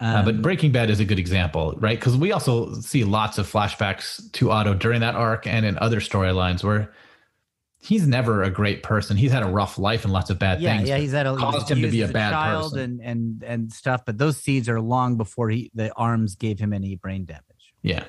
Uh, 0.00 0.24
but 0.24 0.34
Um, 0.34 0.42
Breaking 0.42 0.72
Bad 0.72 0.90
is 0.90 0.98
a 0.98 1.04
good 1.04 1.20
example, 1.20 1.76
right? 1.78 1.96
Because 1.96 2.16
we 2.16 2.32
also 2.32 2.74
see 2.80 3.04
lots 3.04 3.38
of 3.38 3.50
flashbacks 3.50 4.20
to 4.32 4.50
Otto 4.50 4.74
during 4.74 5.00
that 5.00 5.14
arc 5.14 5.46
and 5.46 5.64
in 5.64 5.78
other 5.78 6.00
storylines 6.00 6.64
where 6.64 6.92
he's 7.84 8.06
never 8.06 8.42
a 8.42 8.50
great 8.50 8.82
person. 8.82 9.16
He's 9.16 9.32
had 9.32 9.42
a 9.42 9.48
rough 9.48 9.78
life 9.78 10.04
and 10.04 10.12
lots 10.12 10.30
of 10.30 10.38
bad 10.38 10.60
yeah, 10.60 10.76
things. 10.76 10.88
yeah, 10.88 10.96
he's 10.96 11.12
had 11.12 11.26
a, 11.26 11.36
caused 11.36 11.70
him 11.70 11.82
to 11.82 11.90
be 11.90 12.00
a 12.00 12.08
bad 12.08 12.30
child 12.30 12.72
person. 12.72 13.00
and 13.00 13.00
and 13.02 13.44
and 13.44 13.72
stuff. 13.72 14.04
But 14.04 14.18
those 14.18 14.38
seeds 14.38 14.68
are 14.68 14.80
long 14.80 15.16
before 15.16 15.50
he 15.50 15.70
the 15.74 15.92
arms 15.94 16.34
gave 16.34 16.58
him 16.58 16.72
any 16.72 16.96
brain 16.96 17.26
damage. 17.26 17.44
Yeah. 17.82 18.04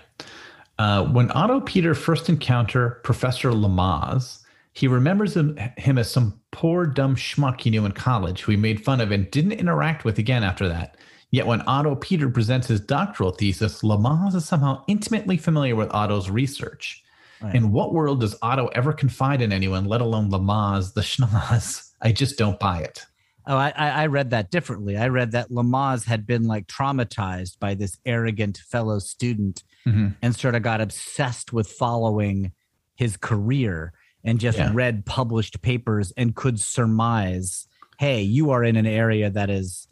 Uh, 0.78 1.06
when 1.06 1.32
Otto 1.32 1.62
Peter 1.62 1.94
first 1.94 2.28
encounter 2.28 3.02
Professor 3.04 3.52
Lamaze, 3.52 4.42
he 4.74 4.88
remembers 4.88 5.36
him, 5.36 5.58
him 5.78 5.98
as 5.98 6.12
some 6.12 6.40
poor, 6.52 6.86
dumb 6.86 7.16
schmuck 7.16 7.62
he 7.62 7.70
knew 7.70 7.86
in 7.86 7.94
college 7.94 8.42
who 8.42 8.52
he 8.52 8.58
made 8.58 8.84
fun 8.84 9.00
of 9.00 9.12
and 9.12 9.32
didn't 9.32 9.54
interact 9.54 10.04
with 10.04 10.18
again 10.20 10.44
after 10.44 10.68
that. 10.68 10.98
Yet 11.32 11.48
when 11.48 11.62
Otto 11.62 11.96
Peter 11.96 12.30
presents 12.30 12.68
his 12.68 12.82
doctoral 12.82 13.32
thesis, 13.32 13.84
Lamaze 13.84 14.36
is 14.36 14.46
somehow 14.46 14.84
intimately 14.88 15.38
familiar 15.38 15.76
with 15.78 15.94
Otto's 15.94 16.30
research. 16.30 17.05
Right. 17.42 17.56
In 17.56 17.72
what 17.72 17.94
world 17.94 18.22
does 18.22 18.36
Otto 18.42 18.68
ever 18.68 18.94
confide 18.94 19.42
in 19.42 19.52
anyone, 19.52 19.86
let 19.86 20.02
alone 20.02 20.30
Lamaze, 20.32 20.94
the 20.94 21.02
schnoz? 21.12 21.92
I 22.02 22.12
just 22.12 22.38
don't 22.38 22.60
buy 22.60 22.80
it. 22.82 23.06
Oh, 23.48 23.58
I, 23.58 23.72
I 23.76 23.90
I 23.90 24.06
read 24.08 24.32
that 24.32 24.50
differently. 24.50 24.98
I 24.98 25.08
read 25.10 25.32
that 25.34 25.52
Lamaze 25.52 26.06
had 26.06 26.26
been 26.26 26.46
like 26.46 26.66
traumatized 26.68 27.60
by 27.60 27.76
this 27.76 27.98
arrogant 28.06 28.58
fellow 28.58 29.00
student 29.00 29.64
Mhm. 29.86 30.16
and 30.22 30.36
sort 30.36 30.56
of 30.56 30.64
got 30.64 30.82
obsessed 30.82 31.54
with 31.54 31.68
following 31.68 32.54
his 32.96 33.18
career 33.18 33.94
and 34.24 34.40
just 34.40 34.58
Yeah. 34.58 34.72
read 34.74 35.06
published 35.06 35.62
papers 35.62 36.12
and 36.18 36.36
could 36.36 36.60
surmise, 36.60 37.68
hey, 38.00 38.22
you 38.24 38.50
are 38.50 38.64
in 38.64 38.78
an 38.78 38.88
area 38.88 39.30
that 39.30 39.50
is 39.52 39.88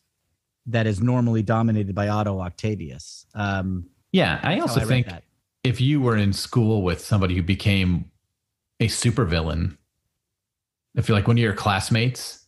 that 0.65 0.87
is 0.87 1.01
normally 1.01 1.43
dominated 1.43 1.93
by 1.93 2.07
Otto 2.07 2.39
Octavius. 2.39 3.25
Um, 3.35 3.89
Yeah, 4.13 4.39
I 4.41 4.59
also 4.59 4.79
read 4.79 4.87
think 4.87 5.07
that. 5.07 5.23
If 5.63 5.79
you 5.81 6.01
were 6.01 6.17
in 6.17 6.33
school 6.33 6.81
with 6.81 6.99
somebody 6.99 7.35
who 7.35 7.41
became 7.43 8.11
a 8.79 8.87
supervillain, 8.87 9.77
if 10.95 11.07
you're 11.07 11.17
like 11.17 11.27
one 11.27 11.37
of 11.37 11.41
your 11.41 11.53
classmates 11.53 12.39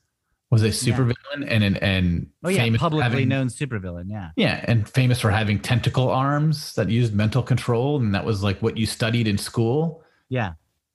was 0.52 0.62
a 0.64 0.68
supervillain 0.70 1.46
and 1.48 1.64
and 1.64 1.78
and 1.82 2.28
Oh 2.44 2.50
yeah, 2.50 2.60
famous 2.64 2.80
publicly 2.80 3.04
having- 3.04 3.30
known 3.30 3.48
supervillain. 3.48 4.06
Yeah, 4.10 4.30
yeah, 4.36 4.64
and 4.68 4.88
famous 4.88 5.20
for 5.20 5.32
having 5.32 5.60
tentacle 5.60 6.10
arms 6.10 6.74
that 6.76 6.90
used 6.90 7.14
mental 7.14 7.42
control, 7.42 7.98
and 8.00 8.14
that 8.14 8.26
was 8.26 8.44
like 8.44 8.62
what 8.62 8.78
you 8.78 8.86
studied 8.86 9.28
in 9.28 9.38
school. 9.38 10.04
yeah, 10.30 10.54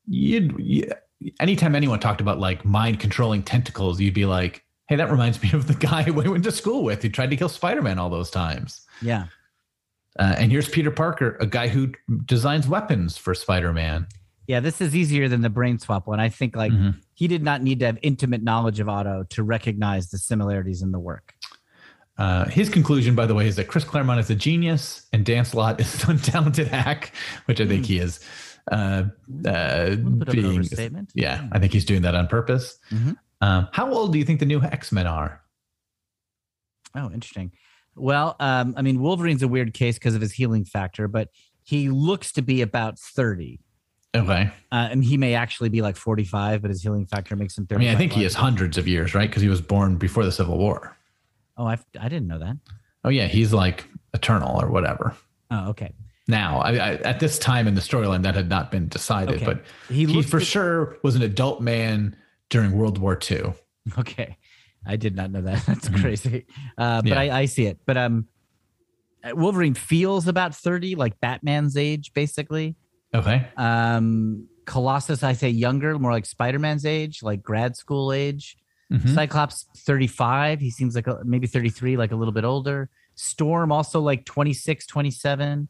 You'd 0.09 0.55
you, 0.59 0.91
anytime 1.41 1.75
anyone 1.75 2.01
talked 2.01 2.21
about 2.21 2.39
like 2.39 2.65
mind 2.65 3.01
controlling 3.01 3.43
tentacles, 3.43 4.01
you'd 4.01 4.15
be 4.15 4.25
like, 4.27 4.65
"Hey, 4.89 4.97
that 4.97 5.11
reminds 5.11 5.43
me 5.43 5.51
of 5.53 5.67
the 5.67 5.75
guy 5.75 6.05
we 6.11 6.29
went 6.29 6.45
to 6.45 6.53
school 6.53 6.83
with 6.85 7.03
who 7.03 7.09
tried 7.09 7.31
to 7.31 7.37
kill 7.37 7.49
Spider 7.49 7.83
Man 7.83 7.99
all 7.99 8.11
those 8.11 8.31
times." 8.31 8.83
yeah. 9.03 9.27
Uh, 10.19 10.35
and 10.39 10.51
here's 10.51 10.69
Peter 10.69 10.91
Parker, 10.91 11.37
a 11.41 11.47
guy 11.47 11.69
who 11.69 11.93
designs 12.25 12.67
weapons 12.69 13.17
for 13.17 13.35
Spider 13.35 13.73
Man. 13.73 14.07
Yeah, 14.47 14.59
this 14.61 14.81
is 14.81 14.97
easier 14.97 15.29
than 15.29 15.43
the 15.43 15.49
brain 15.51 15.79
swap 15.79 16.09
one. 16.09 16.19
I 16.19 16.29
think 16.29 16.57
like 16.57 16.73
Mhm. 16.73 16.97
he 17.15 17.29
did 17.29 17.43
not 17.45 17.63
need 17.63 17.79
to 17.81 17.87
have 17.87 17.99
intimate 18.03 18.43
knowledge 18.43 18.81
of 18.81 18.89
Otto 18.89 19.23
to 19.31 19.43
recognize 19.45 20.11
the 20.11 20.19
similarities 20.19 20.83
in 20.83 20.91
the 20.91 20.99
work. 20.99 21.35
Uh, 22.19 22.47
his 22.47 22.69
conclusion, 22.69 23.15
by 23.15 23.25
the 23.27 23.35
way, 23.35 23.47
is 23.47 23.57
that 23.57 23.69
Chris 23.69 23.85
Claremont 23.85 24.19
is 24.21 24.29
a 24.29 24.35
genius 24.35 25.07
and 25.13 25.25
Dan 25.25 25.45
Slott 25.45 25.81
is 25.81 26.03
an 26.05 26.17
untalented 26.19 26.67
hack, 26.67 27.13
which 27.45 27.61
I 27.61 27.67
think 27.67 27.87
he 27.87 27.99
is. 27.99 28.19
Uh, 28.71 28.75
uh, 28.75 29.05
A 29.49 29.91
little 29.91 30.11
bit 30.11 30.29
of 30.29 30.35
an 30.35 30.63
being, 30.77 31.07
yeah, 31.15 31.49
I 31.53 31.59
think 31.61 31.73
he's 31.73 31.85
doing 31.85 32.03
that 32.03 32.15
on 32.17 32.27
purpose. 32.27 32.79
Mhm. 32.91 33.17
Um, 33.41 33.69
how 33.73 33.91
old 33.91 34.13
do 34.13 34.19
you 34.19 34.25
think 34.25 34.41
the 34.41 34.47
new 34.47 34.61
X 34.61 34.91
Men 34.93 35.07
are? 35.07 35.41
Oh, 36.95 37.11
interesting. 37.11 37.53
Well, 37.97 38.37
um, 38.41 38.75
I 38.77 38.83
mean, 38.83 39.01
Wolverine's 39.01 39.43
a 39.43 39.49
weird 39.49 39.75
case 39.75 39.97
because 39.97 40.15
of 40.15 40.21
his 40.21 40.33
healing 40.33 40.65
factor, 40.65 41.09
but 41.09 41.29
he 41.63 41.89
looks 41.91 42.33
to 42.33 42.43
be 42.43 42.63
about 42.63 42.99
30. 42.99 43.61
Okay, 44.13 44.51
Uh, 44.73 44.89
and 44.91 45.05
he 45.05 45.17
may 45.17 45.35
actually 45.35 45.69
be 45.69 45.83
like 45.83 45.95
45, 45.97 46.63
but 46.63 46.71
his 46.71 46.83
healing 46.83 47.07
factor 47.07 47.37
makes 47.37 47.57
him 47.57 47.67
30. 47.67 47.75
I 47.75 47.79
30. 47.79 47.87
mean, 47.87 47.95
I 47.95 47.99
think 47.99 48.13
he 48.13 48.25
is 48.25 48.35
hundreds 48.35 48.77
of 48.77 48.89
years, 48.89 49.15
right? 49.15 49.29
Because 49.31 49.43
he 49.43 49.49
was 49.49 49.61
born 49.61 49.97
before 49.99 50.25
the 50.25 50.33
Civil 50.33 50.59
War. 50.59 50.97
Oh, 51.57 51.65
I've, 51.67 51.85
I 52.01 52.09
didn't 52.09 52.27
know 52.27 52.41
that. 52.41 52.57
Oh 53.05 53.09
yeah, 53.09 53.27
he's 53.29 53.53
like 53.53 53.85
eternal 54.13 54.61
or 54.61 54.69
whatever. 54.71 55.15
Oh, 55.51 55.69
okay. 55.71 55.93
Now, 56.27 56.59
I, 56.61 56.71
I, 56.73 56.91
at 56.97 57.21
this 57.21 57.39
time 57.39 57.69
in 57.69 57.75
the 57.75 57.81
storyline, 57.81 58.23
that 58.25 58.35
had 58.35 58.49
not 58.49 58.71
been 58.73 58.89
decided, 58.89 59.37
Okay. 59.37 59.45
but 59.45 59.65
He, 59.89 60.07
he, 60.07 60.23
for 60.23 60.39
to- 60.41 60.45
sure 60.45 60.97
was 61.03 61.15
an 61.17 61.23
adult 61.23 61.61
man 61.61 62.17
during 62.51 62.73
World 62.73 62.99
War 62.99 63.19
II. 63.31 63.53
Okay. 63.99 64.37
I 64.87 64.97
did 64.97 65.15
not 65.15 65.31
know 65.31 65.43
that. 65.43 65.63
That's 65.67 65.89
Mhm. 65.89 66.01
crazy. 66.01 66.47
Uh, 66.79 67.03
but 67.03 67.09
Yeah. 67.11 67.21
I, 67.21 67.41
I 67.41 67.45
see 67.47 67.67
it. 67.67 67.79
But 67.87 67.97
um, 67.97 68.27
Wolverine 69.33 69.75
feels 69.75 70.27
about 70.29 70.55
30, 70.55 70.95
like 70.95 71.21
Batman's 71.21 71.77
age, 71.77 72.13
basically. 72.15 72.77
Okay. 73.15 73.47
Um, 73.57 74.47
Colossus, 74.67 75.23
I 75.23 75.33
say 75.35 75.49
younger, 75.51 75.99
more 75.99 76.13
like 76.13 76.25
Spider-Man's 76.27 76.87
age, 76.87 77.23
like 77.23 77.43
grad 77.43 77.77
school 77.77 78.13
age. 78.13 78.57
Mhm. 78.93 79.15
Cyclops 79.15 79.67
35, 79.79 80.61
he 80.61 80.71
seems 80.71 80.95
like 80.95 81.07
a, 81.07 81.21
maybe 81.25 81.47
33, 81.47 81.97
like 81.97 82.13
a 82.13 82.17
little 82.17 82.33
bit 82.33 82.45
older. 82.45 82.89
Storm 83.17 83.71
also 83.73 84.01
like 84.01 84.25
26, 84.25 84.87
27. 84.87 85.69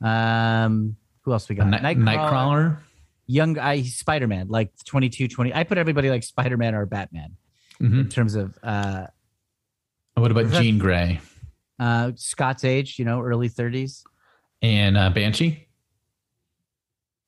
Um, 0.00 0.96
who 1.22 1.32
else 1.32 1.48
we 1.48 1.54
got? 1.54 1.66
Night- 1.68 1.96
Nightcrawler. 1.98 2.78
Young 3.26 3.58
I 3.58 3.82
Spider-Man, 3.82 4.48
like 4.48 4.72
22, 4.84 5.28
20. 5.28 5.54
I 5.54 5.62
put 5.64 5.78
everybody 5.78 6.10
like 6.10 6.22
Spider-Man 6.24 6.74
or 6.74 6.84
Batman 6.86 7.36
Mhm. 7.80 8.00
in 8.00 8.08
terms 8.08 8.34
of 8.34 8.58
uh 8.62 9.06
What 10.14 10.30
about 10.30 10.50
Jean 10.52 10.78
Grey 10.78 11.20
uh 11.78 12.12
Scott's 12.16 12.64
age, 12.64 12.98
you 12.98 13.04
know, 13.04 13.20
early 13.22 13.48
30s. 13.48 14.02
and 14.62 14.96
uh, 14.98 15.10
Banshee? 15.10 15.66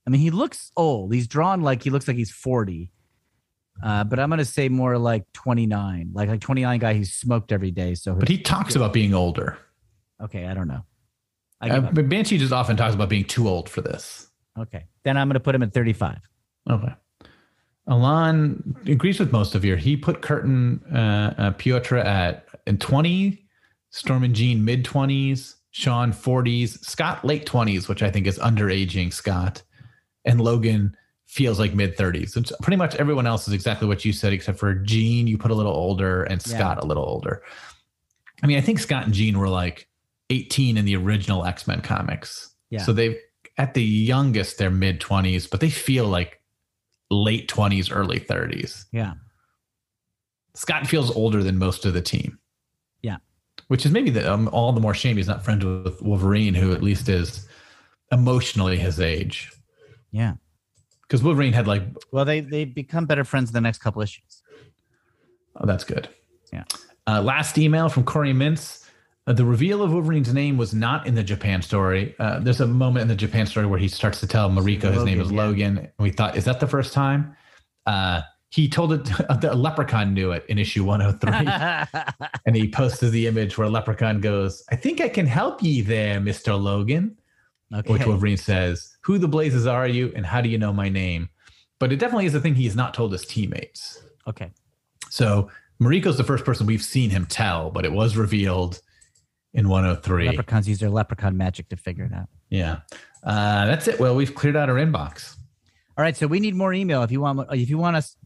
I 0.06 0.10
mean, 0.10 0.20
he 0.20 0.30
looks 0.30 0.72
old. 0.76 1.14
He's 1.14 1.26
drawn 1.28 1.62
like 1.62 1.82
he 1.82 1.90
looks 1.90 2.08
like 2.08 2.16
he's 2.16 2.30
40. 2.32 2.90
Uh, 3.82 4.04
but 4.04 4.18
I'm 4.20 4.28
gonna 4.28 4.44
say 4.44 4.68
more 4.68 4.98
like 4.98 5.24
29, 5.32 6.10
like 6.12 6.28
like 6.28 6.40
29 6.40 6.78
guy 6.78 6.94
who's 6.94 7.12
smoked 7.12 7.52
every 7.52 7.70
day. 7.70 7.94
So 7.94 8.14
But 8.14 8.28
he 8.28 8.38
talks 8.38 8.76
about 8.76 8.92
being 8.92 9.14
older. 9.14 9.56
okay, 10.22 10.46
I 10.46 10.54
don't 10.54 10.68
know. 10.68 10.84
I 11.60 11.70
Uh, 11.70 11.90
but 11.92 12.08
Banshee 12.08 12.36
just 12.38 12.52
often 12.52 12.76
talks 12.76 12.94
about 12.94 13.08
being 13.08 13.24
too 13.24 13.48
old 13.48 13.68
for 13.68 13.80
this. 13.80 14.28
okay, 14.58 14.84
then 15.04 15.16
I'm 15.16 15.28
gonna 15.28 15.40
put 15.40 15.54
him 15.54 15.62
at 15.62 15.72
35. 15.72 16.18
Okay. 16.68 16.92
Alon 17.86 18.76
agrees 18.86 19.18
with 19.18 19.32
most 19.32 19.54
of 19.54 19.64
you. 19.64 19.76
He 19.76 19.96
put 19.96 20.22
Curtin 20.22 20.80
uh, 20.94 21.34
uh, 21.36 21.50
Piotr 21.52 21.96
at 21.96 22.46
in 22.66 22.78
20, 22.78 23.44
Storm 23.90 24.22
and 24.24 24.34
Jean 24.34 24.64
mid 24.64 24.84
20s, 24.84 25.54
Sean 25.70 26.12
40s, 26.12 26.78
Scott 26.84 27.24
late 27.24 27.44
20s, 27.46 27.88
which 27.88 28.02
I 28.02 28.10
think 28.10 28.26
is 28.26 28.38
underaging 28.38 29.12
Scott, 29.12 29.62
and 30.24 30.40
Logan 30.40 30.96
feels 31.26 31.58
like 31.58 31.74
mid 31.74 31.96
30s. 31.96 32.36
It's 32.36 32.52
pretty 32.62 32.76
much 32.76 32.94
everyone 32.96 33.26
else 33.26 33.48
is 33.48 33.54
exactly 33.54 33.88
what 33.88 34.04
you 34.04 34.12
said, 34.12 34.32
except 34.32 34.58
for 34.58 34.74
Jean, 34.74 35.26
you 35.26 35.36
put 35.38 35.50
a 35.50 35.54
little 35.54 35.72
older, 35.72 36.22
and 36.24 36.40
Yeah. 36.46 36.56
Scott 36.56 36.82
a 36.82 36.86
little 36.86 37.04
older. 37.04 37.42
I 38.42 38.46
mean, 38.46 38.58
I 38.58 38.60
think 38.60 38.78
Scott 38.80 39.04
and 39.04 39.14
Jean 39.14 39.38
were 39.38 39.48
like 39.48 39.88
18 40.30 40.76
in 40.76 40.84
the 40.84 40.96
original 40.96 41.44
X 41.44 41.66
Men 41.66 41.80
comics. 41.80 42.54
Yeah. 42.70 42.82
So 42.82 42.92
they, 42.92 43.18
at 43.58 43.74
the 43.74 43.82
youngest, 43.82 44.58
they're 44.58 44.70
mid 44.70 45.00
20s, 45.00 45.50
but 45.50 45.60
they 45.60 45.70
feel 45.70 46.06
like 46.06 46.40
late 47.12 47.48
20s, 47.48 47.90
early 47.94 48.18
30s. 48.20 48.86
Yeah. 48.92 49.14
Scott 50.54 50.86
feels 50.86 51.14
older 51.14 51.42
than 51.42 51.58
most 51.58 51.84
of 51.86 51.94
the 51.94 52.02
team. 52.02 52.38
Yeah. 53.02 53.16
Which 53.68 53.86
is 53.86 53.92
maybe 53.92 54.10
the, 54.10 54.30
um, 54.32 54.48
all 54.52 54.72
the 54.72 54.80
more 54.80 54.94
shame 54.94 55.16
he's 55.16 55.28
not 55.28 55.44
friends 55.44 55.64
with 55.64 56.00
Wolverine, 56.02 56.54
who 56.54 56.72
at 56.72 56.82
least 56.82 57.08
is 57.08 57.46
emotionally 58.10 58.76
his 58.76 59.00
age. 59.00 59.50
Yeah. 60.10 60.34
Because 61.02 61.22
Wolverine 61.22 61.52
had 61.52 61.66
like, 61.66 61.82
Well, 62.10 62.24
they 62.24 62.40
they 62.40 62.64
become 62.64 63.06
better 63.06 63.24
friends 63.24 63.50
in 63.50 63.54
the 63.54 63.60
next 63.60 63.78
couple 63.78 64.02
issues. 64.02 64.42
oh, 65.56 65.66
that's 65.66 65.84
good. 65.84 66.08
Yeah. 66.52 66.64
Uh, 67.06 67.20
last 67.22 67.58
email 67.58 67.88
from 67.88 68.04
Corey 68.04 68.32
Mintz. 68.32 68.81
Uh, 69.26 69.32
the 69.32 69.44
reveal 69.44 69.82
of 69.82 69.92
Wolverine's 69.92 70.34
name 70.34 70.56
was 70.56 70.74
not 70.74 71.06
in 71.06 71.14
the 71.14 71.22
Japan 71.22 71.62
story. 71.62 72.14
Uh, 72.18 72.40
there's 72.40 72.60
a 72.60 72.66
moment 72.66 73.02
in 73.02 73.08
the 73.08 73.14
Japan 73.14 73.46
story 73.46 73.66
where 73.66 73.78
he 73.78 73.86
starts 73.86 74.18
to 74.20 74.26
tell 74.26 74.50
Mariko 74.50 74.92
his 74.92 75.04
name 75.04 75.20
is 75.20 75.30
yeah. 75.30 75.38
Logan. 75.38 75.78
And 75.78 75.90
we 75.98 76.10
thought, 76.10 76.36
is 76.36 76.44
that 76.46 76.58
the 76.58 76.66
first 76.66 76.92
time? 76.92 77.36
Uh, 77.86 78.22
he 78.50 78.68
told 78.68 78.92
it, 78.92 79.04
the 79.40 79.54
leprechaun 79.54 80.12
knew 80.12 80.32
it 80.32 80.44
in 80.48 80.58
issue 80.58 80.84
103. 80.84 82.10
and 82.46 82.56
he 82.56 82.68
posted 82.68 83.12
the 83.12 83.28
image 83.28 83.56
where 83.56 83.68
Leprechaun 83.68 84.20
goes, 84.20 84.64
I 84.70 84.76
think 84.76 85.00
I 85.00 85.08
can 85.08 85.26
help 85.26 85.62
ye 85.62 85.80
there, 85.80 86.20
Mr. 86.20 86.60
Logan. 86.60 87.16
Which. 87.86 88.04
Wolverine 88.04 88.36
says, 88.36 88.98
Who 89.02 89.16
the 89.16 89.28
blazes 89.28 89.66
are 89.66 89.88
you 89.88 90.12
and 90.14 90.26
how 90.26 90.42
do 90.42 90.50
you 90.50 90.58
know 90.58 90.74
my 90.74 90.90
name? 90.90 91.30
But 91.78 91.90
it 91.90 91.96
definitely 91.96 92.26
is 92.26 92.34
a 92.34 92.40
thing 92.40 92.54
he's 92.54 92.76
not 92.76 92.92
told 92.92 93.12
his 93.12 93.24
teammates. 93.24 94.02
Okay. 94.28 94.50
So 95.08 95.50
Mariko's 95.80 96.18
the 96.18 96.24
first 96.24 96.44
person 96.44 96.66
we've 96.66 96.82
seen 96.82 97.08
him 97.08 97.24
tell, 97.24 97.70
but 97.70 97.86
it 97.86 97.92
was 97.92 98.14
revealed 98.16 98.82
in 99.54 99.68
103. 99.68 100.28
Leprechauns 100.28 100.68
use 100.68 100.78
their 100.78 100.90
leprechaun 100.90 101.36
magic 101.36 101.68
to 101.70 101.76
figure 101.76 102.04
it 102.04 102.12
out. 102.12 102.28
Yeah. 102.50 102.80
Uh, 103.22 103.66
that's 103.66 103.86
it. 103.88 104.00
Well, 104.00 104.14
we've 104.14 104.34
cleared 104.34 104.56
out 104.56 104.68
our 104.68 104.76
inbox. 104.76 105.36
All 105.96 106.02
right, 106.02 106.16
so 106.16 106.26
we 106.26 106.40
need 106.40 106.54
more 106.54 106.72
email. 106.72 107.02
If 107.02 107.12
you 107.12 107.20
want, 107.20 107.46
if 107.52 107.68
you 107.68 107.78
want 107.78 107.96
us 107.96 108.16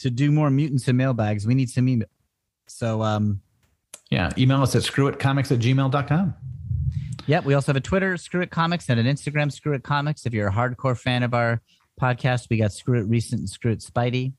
to 0.00 0.10
do 0.10 0.30
more 0.30 0.50
mutants 0.50 0.86
and 0.88 0.96
mailbags, 0.96 1.46
we 1.46 1.54
need 1.54 1.68
some 1.70 1.88
email. 1.88 2.08
So, 2.68 3.02
um, 3.02 3.40
Yeah. 4.10 4.30
Email 4.38 4.62
us 4.62 4.74
at 4.76 4.82
screwitcomics 4.82 5.50
at 5.52 5.58
gmail.com. 5.58 6.34
Yep. 7.26 7.44
We 7.44 7.54
also 7.54 7.68
have 7.68 7.76
a 7.76 7.80
Twitter, 7.80 8.16
Screw 8.16 8.40
It 8.42 8.50
Comics, 8.50 8.88
and 8.88 8.98
an 8.98 9.06
Instagram, 9.06 9.50
Screw 9.52 9.74
It 9.74 9.82
Comics. 9.84 10.26
If 10.26 10.32
you're 10.34 10.48
a 10.48 10.52
hardcore 10.52 10.98
fan 10.98 11.22
of 11.22 11.34
our 11.34 11.60
podcast, 12.00 12.48
we 12.50 12.56
got 12.56 12.72
Screw 12.72 12.98
It 12.98 13.04
Recent 13.04 13.40
and 13.40 13.48
Screw 13.48 13.72
It 13.72 13.80
Spidey. 13.80 14.32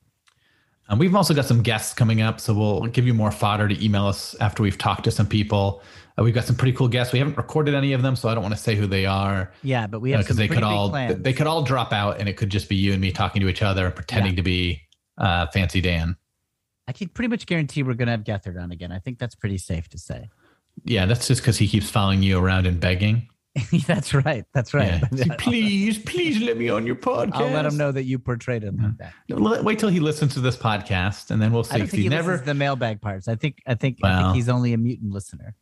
Um, 0.89 0.99
we've 0.99 1.15
also 1.15 1.33
got 1.33 1.45
some 1.45 1.61
guests 1.63 1.93
coming 1.93 2.21
up, 2.21 2.41
so 2.41 2.53
we'll 2.53 2.81
give 2.87 3.07
you 3.07 3.13
more 3.13 3.31
fodder 3.31 3.69
to 3.69 3.83
email 3.83 4.05
us 4.05 4.35
after 4.41 4.61
we've 4.63 4.77
talked 4.77 5.05
to 5.05 5.11
some 5.11 5.27
people. 5.27 5.81
Uh, 6.17 6.23
we've 6.23 6.33
got 6.33 6.45
some 6.45 6.55
pretty 6.55 6.75
cool 6.77 6.87
guests. 6.87 7.11
We 7.13 7.19
haven't 7.19 7.37
recorded 7.37 7.73
any 7.73 7.93
of 7.93 8.01
them, 8.03 8.15
so 8.15 8.29
I 8.29 8.33
don't 8.35 8.43
want 8.43 8.55
to 8.55 8.61
say 8.61 8.75
who 8.75 8.85
they 8.87 9.05
are 9.05 9.51
Yeah, 9.63 9.87
but 9.87 9.99
we 9.99 10.11
have 10.11 10.19
because 10.21 10.37
some 10.37 10.47
they 10.47 10.53
could 10.53 10.63
all 10.63 10.89
plans. 10.89 11.21
they 11.23 11.33
could 11.33 11.47
all 11.47 11.63
drop 11.63 11.91
out, 11.91 12.19
and 12.19 12.29
it 12.29 12.37
could 12.37 12.49
just 12.49 12.69
be 12.69 12.75
you 12.75 12.91
and 12.93 13.01
me 13.01 13.11
talking 13.11 13.41
to 13.41 13.47
each 13.49 13.61
other, 13.61 13.89
pretending 13.91 14.33
Yeah. 14.33 14.37
to 14.37 14.43
be 14.43 14.81
uh, 15.17 15.47
Fancy 15.47 15.81
Dan. 15.81 16.15
I 16.87 16.91
can 16.91 17.07
pretty 17.09 17.29
much 17.29 17.45
guarantee 17.45 17.81
we're 17.83 17.93
going 17.93 18.07
to 18.07 18.11
have 18.11 18.23
Gethard 18.23 18.61
on 18.61 18.71
again. 18.71 18.91
I 18.91 18.99
think 18.99 19.17
that's 19.17 19.35
pretty 19.35 19.57
safe 19.57 19.87
to 19.89 19.97
say. 19.97 20.29
Yeah, 20.85 21.05
that's 21.05 21.27
just 21.27 21.41
because 21.41 21.57
he 21.57 21.67
keeps 21.67 21.89
following 21.89 22.21
you 22.23 22.37
around 22.39 22.65
and 22.67 22.79
begging. 22.79 23.29
that's 23.87 24.13
right. 24.15 24.43
That's 24.53 24.73
right. 24.73 25.01
Yeah. 25.11 25.35
please, 25.39 25.99
please 25.99 26.41
let 26.41 26.57
me 26.57 26.69
on 26.69 26.85
your 26.87 26.95
podcast. 26.95 27.35
I'll 27.35 27.51
let 27.51 27.65
him 27.67 27.77
know 27.77 27.91
that 27.91 28.03
you 28.03 28.17
portrayed 28.17 28.63
him 28.63 28.77
like 28.81 28.97
that. 28.97 29.13
Let- 29.39 29.63
Wait 29.63 29.77
till 29.77 29.89
he 29.89 29.99
listens 29.99 30.33
to 30.33 30.39
this 30.41 30.57
podcast, 30.57 31.29
and 31.31 31.39
then 31.41 31.51
we'll 31.53 31.63
see. 31.63 31.75
I 31.75 31.77
don't 31.77 31.87
think 31.87 32.03
he 32.03 32.09
never. 32.09 32.37
the 32.37 32.55
mailbag 32.55 32.99
parts. 32.99 33.27
I 33.27 33.35
think 33.35 33.59
I 33.67 33.75
think 33.75 33.99
I 34.03 34.23
think 34.23 34.35
he's 34.35 34.49
only 34.49 34.73
a 34.73 34.77
mutant 34.77 35.11
listener, 35.13 35.53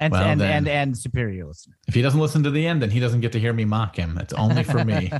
and 0.00 0.12
Well, 0.12 0.22
and, 0.22 0.42
and 0.42 0.68
and 0.68 0.96
superior 0.96 1.46
listener. 1.46 1.76
If 1.88 1.94
he 1.94 2.02
doesn't 2.02 2.20
listen 2.20 2.42
to 2.42 2.50
the 2.50 2.66
end, 2.66 2.82
then 2.82 2.90
he 2.90 3.00
doesn't 3.00 3.20
get 3.20 3.32
to 3.32 3.40
hear 3.40 3.52
me 3.52 3.64
mock 3.64 3.96
him. 3.96 4.18
It's 4.18 4.32
only 4.34 4.62
for 4.62 4.84
me. 4.84 5.10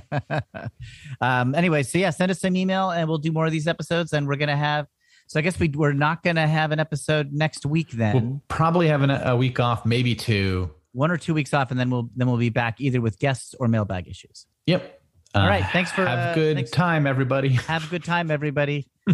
um. 1.20 1.54
Anyway, 1.54 1.82
so 1.82 1.98
yeah, 1.98 2.10
send 2.10 2.30
us 2.30 2.44
an 2.44 2.56
email, 2.56 2.90
and 2.90 3.08
we'll 3.08 3.18
do 3.18 3.32
more 3.32 3.46
of 3.46 3.52
these 3.52 3.66
episodes. 3.66 4.12
And 4.12 4.26
we're 4.26 4.36
gonna 4.36 4.56
have. 4.56 4.86
So 5.28 5.40
I 5.40 5.42
guess 5.42 5.58
we 5.58 5.68
we're 5.68 5.92
not 5.92 6.22
gonna 6.22 6.46
have 6.46 6.72
an 6.72 6.78
episode 6.80 7.32
next 7.32 7.66
week. 7.66 7.90
Then 7.90 8.14
We'll 8.14 8.42
probably 8.48 8.88
have 8.88 9.02
an, 9.02 9.10
a 9.10 9.34
week 9.36 9.58
off, 9.58 9.84
maybe 9.86 10.14
two. 10.14 10.70
one 10.92 11.10
or 11.10 11.16
two 11.16 11.34
weeks 11.34 11.52
off, 11.54 11.70
and 11.70 11.80
then 11.80 11.90
we'll 11.90 12.10
then 12.14 12.28
we'll 12.28 12.36
be 12.36 12.50
back 12.50 12.80
either 12.80 13.00
with 13.00 13.18
guests 13.18 13.54
or 13.58 13.68
mailbag 13.68 14.08
issues. 14.08 14.46
Yep. 14.66 15.00
All 15.34 15.46
right, 15.46 15.66
thanks 15.70 15.92
for, 15.92 16.06
have 16.06 16.30
uh, 16.30 16.34
good 16.34 16.72
time, 16.72 17.06
everybody. 17.06 17.50
Have 17.50 17.84
a 17.84 17.88
good 17.88 18.04
time, 18.04 18.30
everybody. 18.30 18.88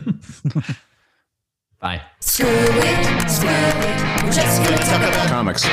Bye. 1.83 2.01
Screw 2.21 2.47
it, 2.49 3.29
screw 3.29 3.49
it. 3.51 4.23
We're 4.23 4.31
just 4.31 4.63
gonna 4.63 4.77
talk 4.77 5.03
about 5.03 5.29
Comics. 5.29 5.67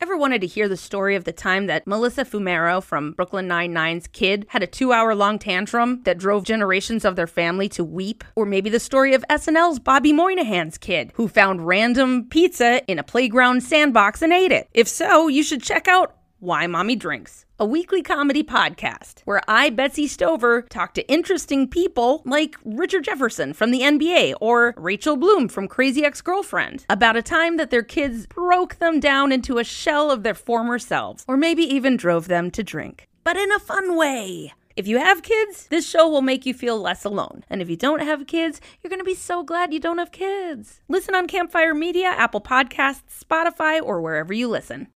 Ever 0.00 0.16
wanted 0.16 0.42
to 0.42 0.46
hear 0.46 0.68
the 0.68 0.76
story 0.76 1.16
of 1.16 1.24
the 1.24 1.32
time 1.32 1.66
that 1.66 1.88
Melissa 1.88 2.24
Fumero 2.24 2.80
from 2.80 3.10
Brooklyn 3.10 3.48
Nine-Nine's 3.48 4.06
kid 4.06 4.46
had 4.50 4.62
a 4.62 4.68
two-hour-long 4.68 5.40
tantrum 5.40 6.02
that 6.04 6.18
drove 6.18 6.44
generations 6.44 7.04
of 7.04 7.16
their 7.16 7.26
family 7.26 7.68
to 7.70 7.82
weep? 7.82 8.22
Or 8.36 8.46
maybe 8.46 8.70
the 8.70 8.78
story 8.78 9.12
of 9.14 9.24
SNL's 9.28 9.80
Bobby 9.80 10.12
Moynihan's 10.12 10.78
kid 10.78 11.10
who 11.14 11.26
found 11.26 11.66
random 11.66 12.28
pizza 12.28 12.80
in 12.86 13.00
a 13.00 13.02
playground 13.02 13.64
sandbox 13.64 14.22
and 14.22 14.32
ate 14.32 14.52
it? 14.52 14.68
If 14.72 14.86
so, 14.86 15.26
you 15.26 15.42
should 15.42 15.64
check 15.64 15.88
out 15.88 16.14
Why 16.38 16.68
Mommy 16.68 16.94
Drinks, 16.94 17.43
a 17.60 17.64
weekly 17.64 18.02
comedy 18.02 18.42
podcast 18.42 19.20
where 19.24 19.40
I, 19.46 19.70
Betsy 19.70 20.08
Stover, 20.08 20.62
talk 20.62 20.92
to 20.94 21.08
interesting 21.08 21.68
people 21.68 22.22
like 22.24 22.56
Richard 22.64 23.04
Jefferson 23.04 23.52
from 23.52 23.70
the 23.70 23.80
NBA 23.80 24.34
or 24.40 24.74
Rachel 24.76 25.16
Bloom 25.16 25.48
from 25.48 25.68
Crazy 25.68 26.04
Ex 26.04 26.20
Girlfriend 26.20 26.84
about 26.90 27.16
a 27.16 27.22
time 27.22 27.56
that 27.58 27.70
their 27.70 27.82
kids 27.82 28.26
broke 28.26 28.76
them 28.76 28.98
down 28.98 29.30
into 29.30 29.58
a 29.58 29.64
shell 29.64 30.10
of 30.10 30.22
their 30.24 30.34
former 30.34 30.78
selves, 30.78 31.24
or 31.28 31.36
maybe 31.36 31.62
even 31.62 31.96
drove 31.96 32.26
them 32.26 32.50
to 32.50 32.62
drink. 32.62 33.08
But 33.22 33.36
in 33.36 33.52
a 33.52 33.58
fun 33.58 33.96
way. 33.96 34.52
If 34.76 34.88
you 34.88 34.98
have 34.98 35.22
kids, 35.22 35.68
this 35.68 35.88
show 35.88 36.08
will 36.08 36.20
make 36.20 36.44
you 36.44 36.52
feel 36.52 36.80
less 36.80 37.04
alone. 37.04 37.44
And 37.48 37.62
if 37.62 37.70
you 37.70 37.76
don't 37.76 38.02
have 38.02 38.26
kids, 38.26 38.60
you're 38.82 38.88
going 38.88 38.98
to 38.98 39.04
be 39.04 39.14
so 39.14 39.44
glad 39.44 39.72
you 39.72 39.78
don't 39.78 39.98
have 39.98 40.10
kids. 40.10 40.80
Listen 40.88 41.14
on 41.14 41.28
Campfire 41.28 41.74
Media, 41.74 42.08
Apple 42.08 42.40
Podcasts, 42.40 43.24
Spotify, 43.24 43.80
or 43.80 44.00
wherever 44.00 44.32
you 44.32 44.48
listen. 44.48 44.88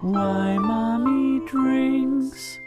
Why 0.00 0.58
mommy 0.58 1.29
drinks. 1.46 2.60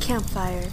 Campfire. 0.00 0.68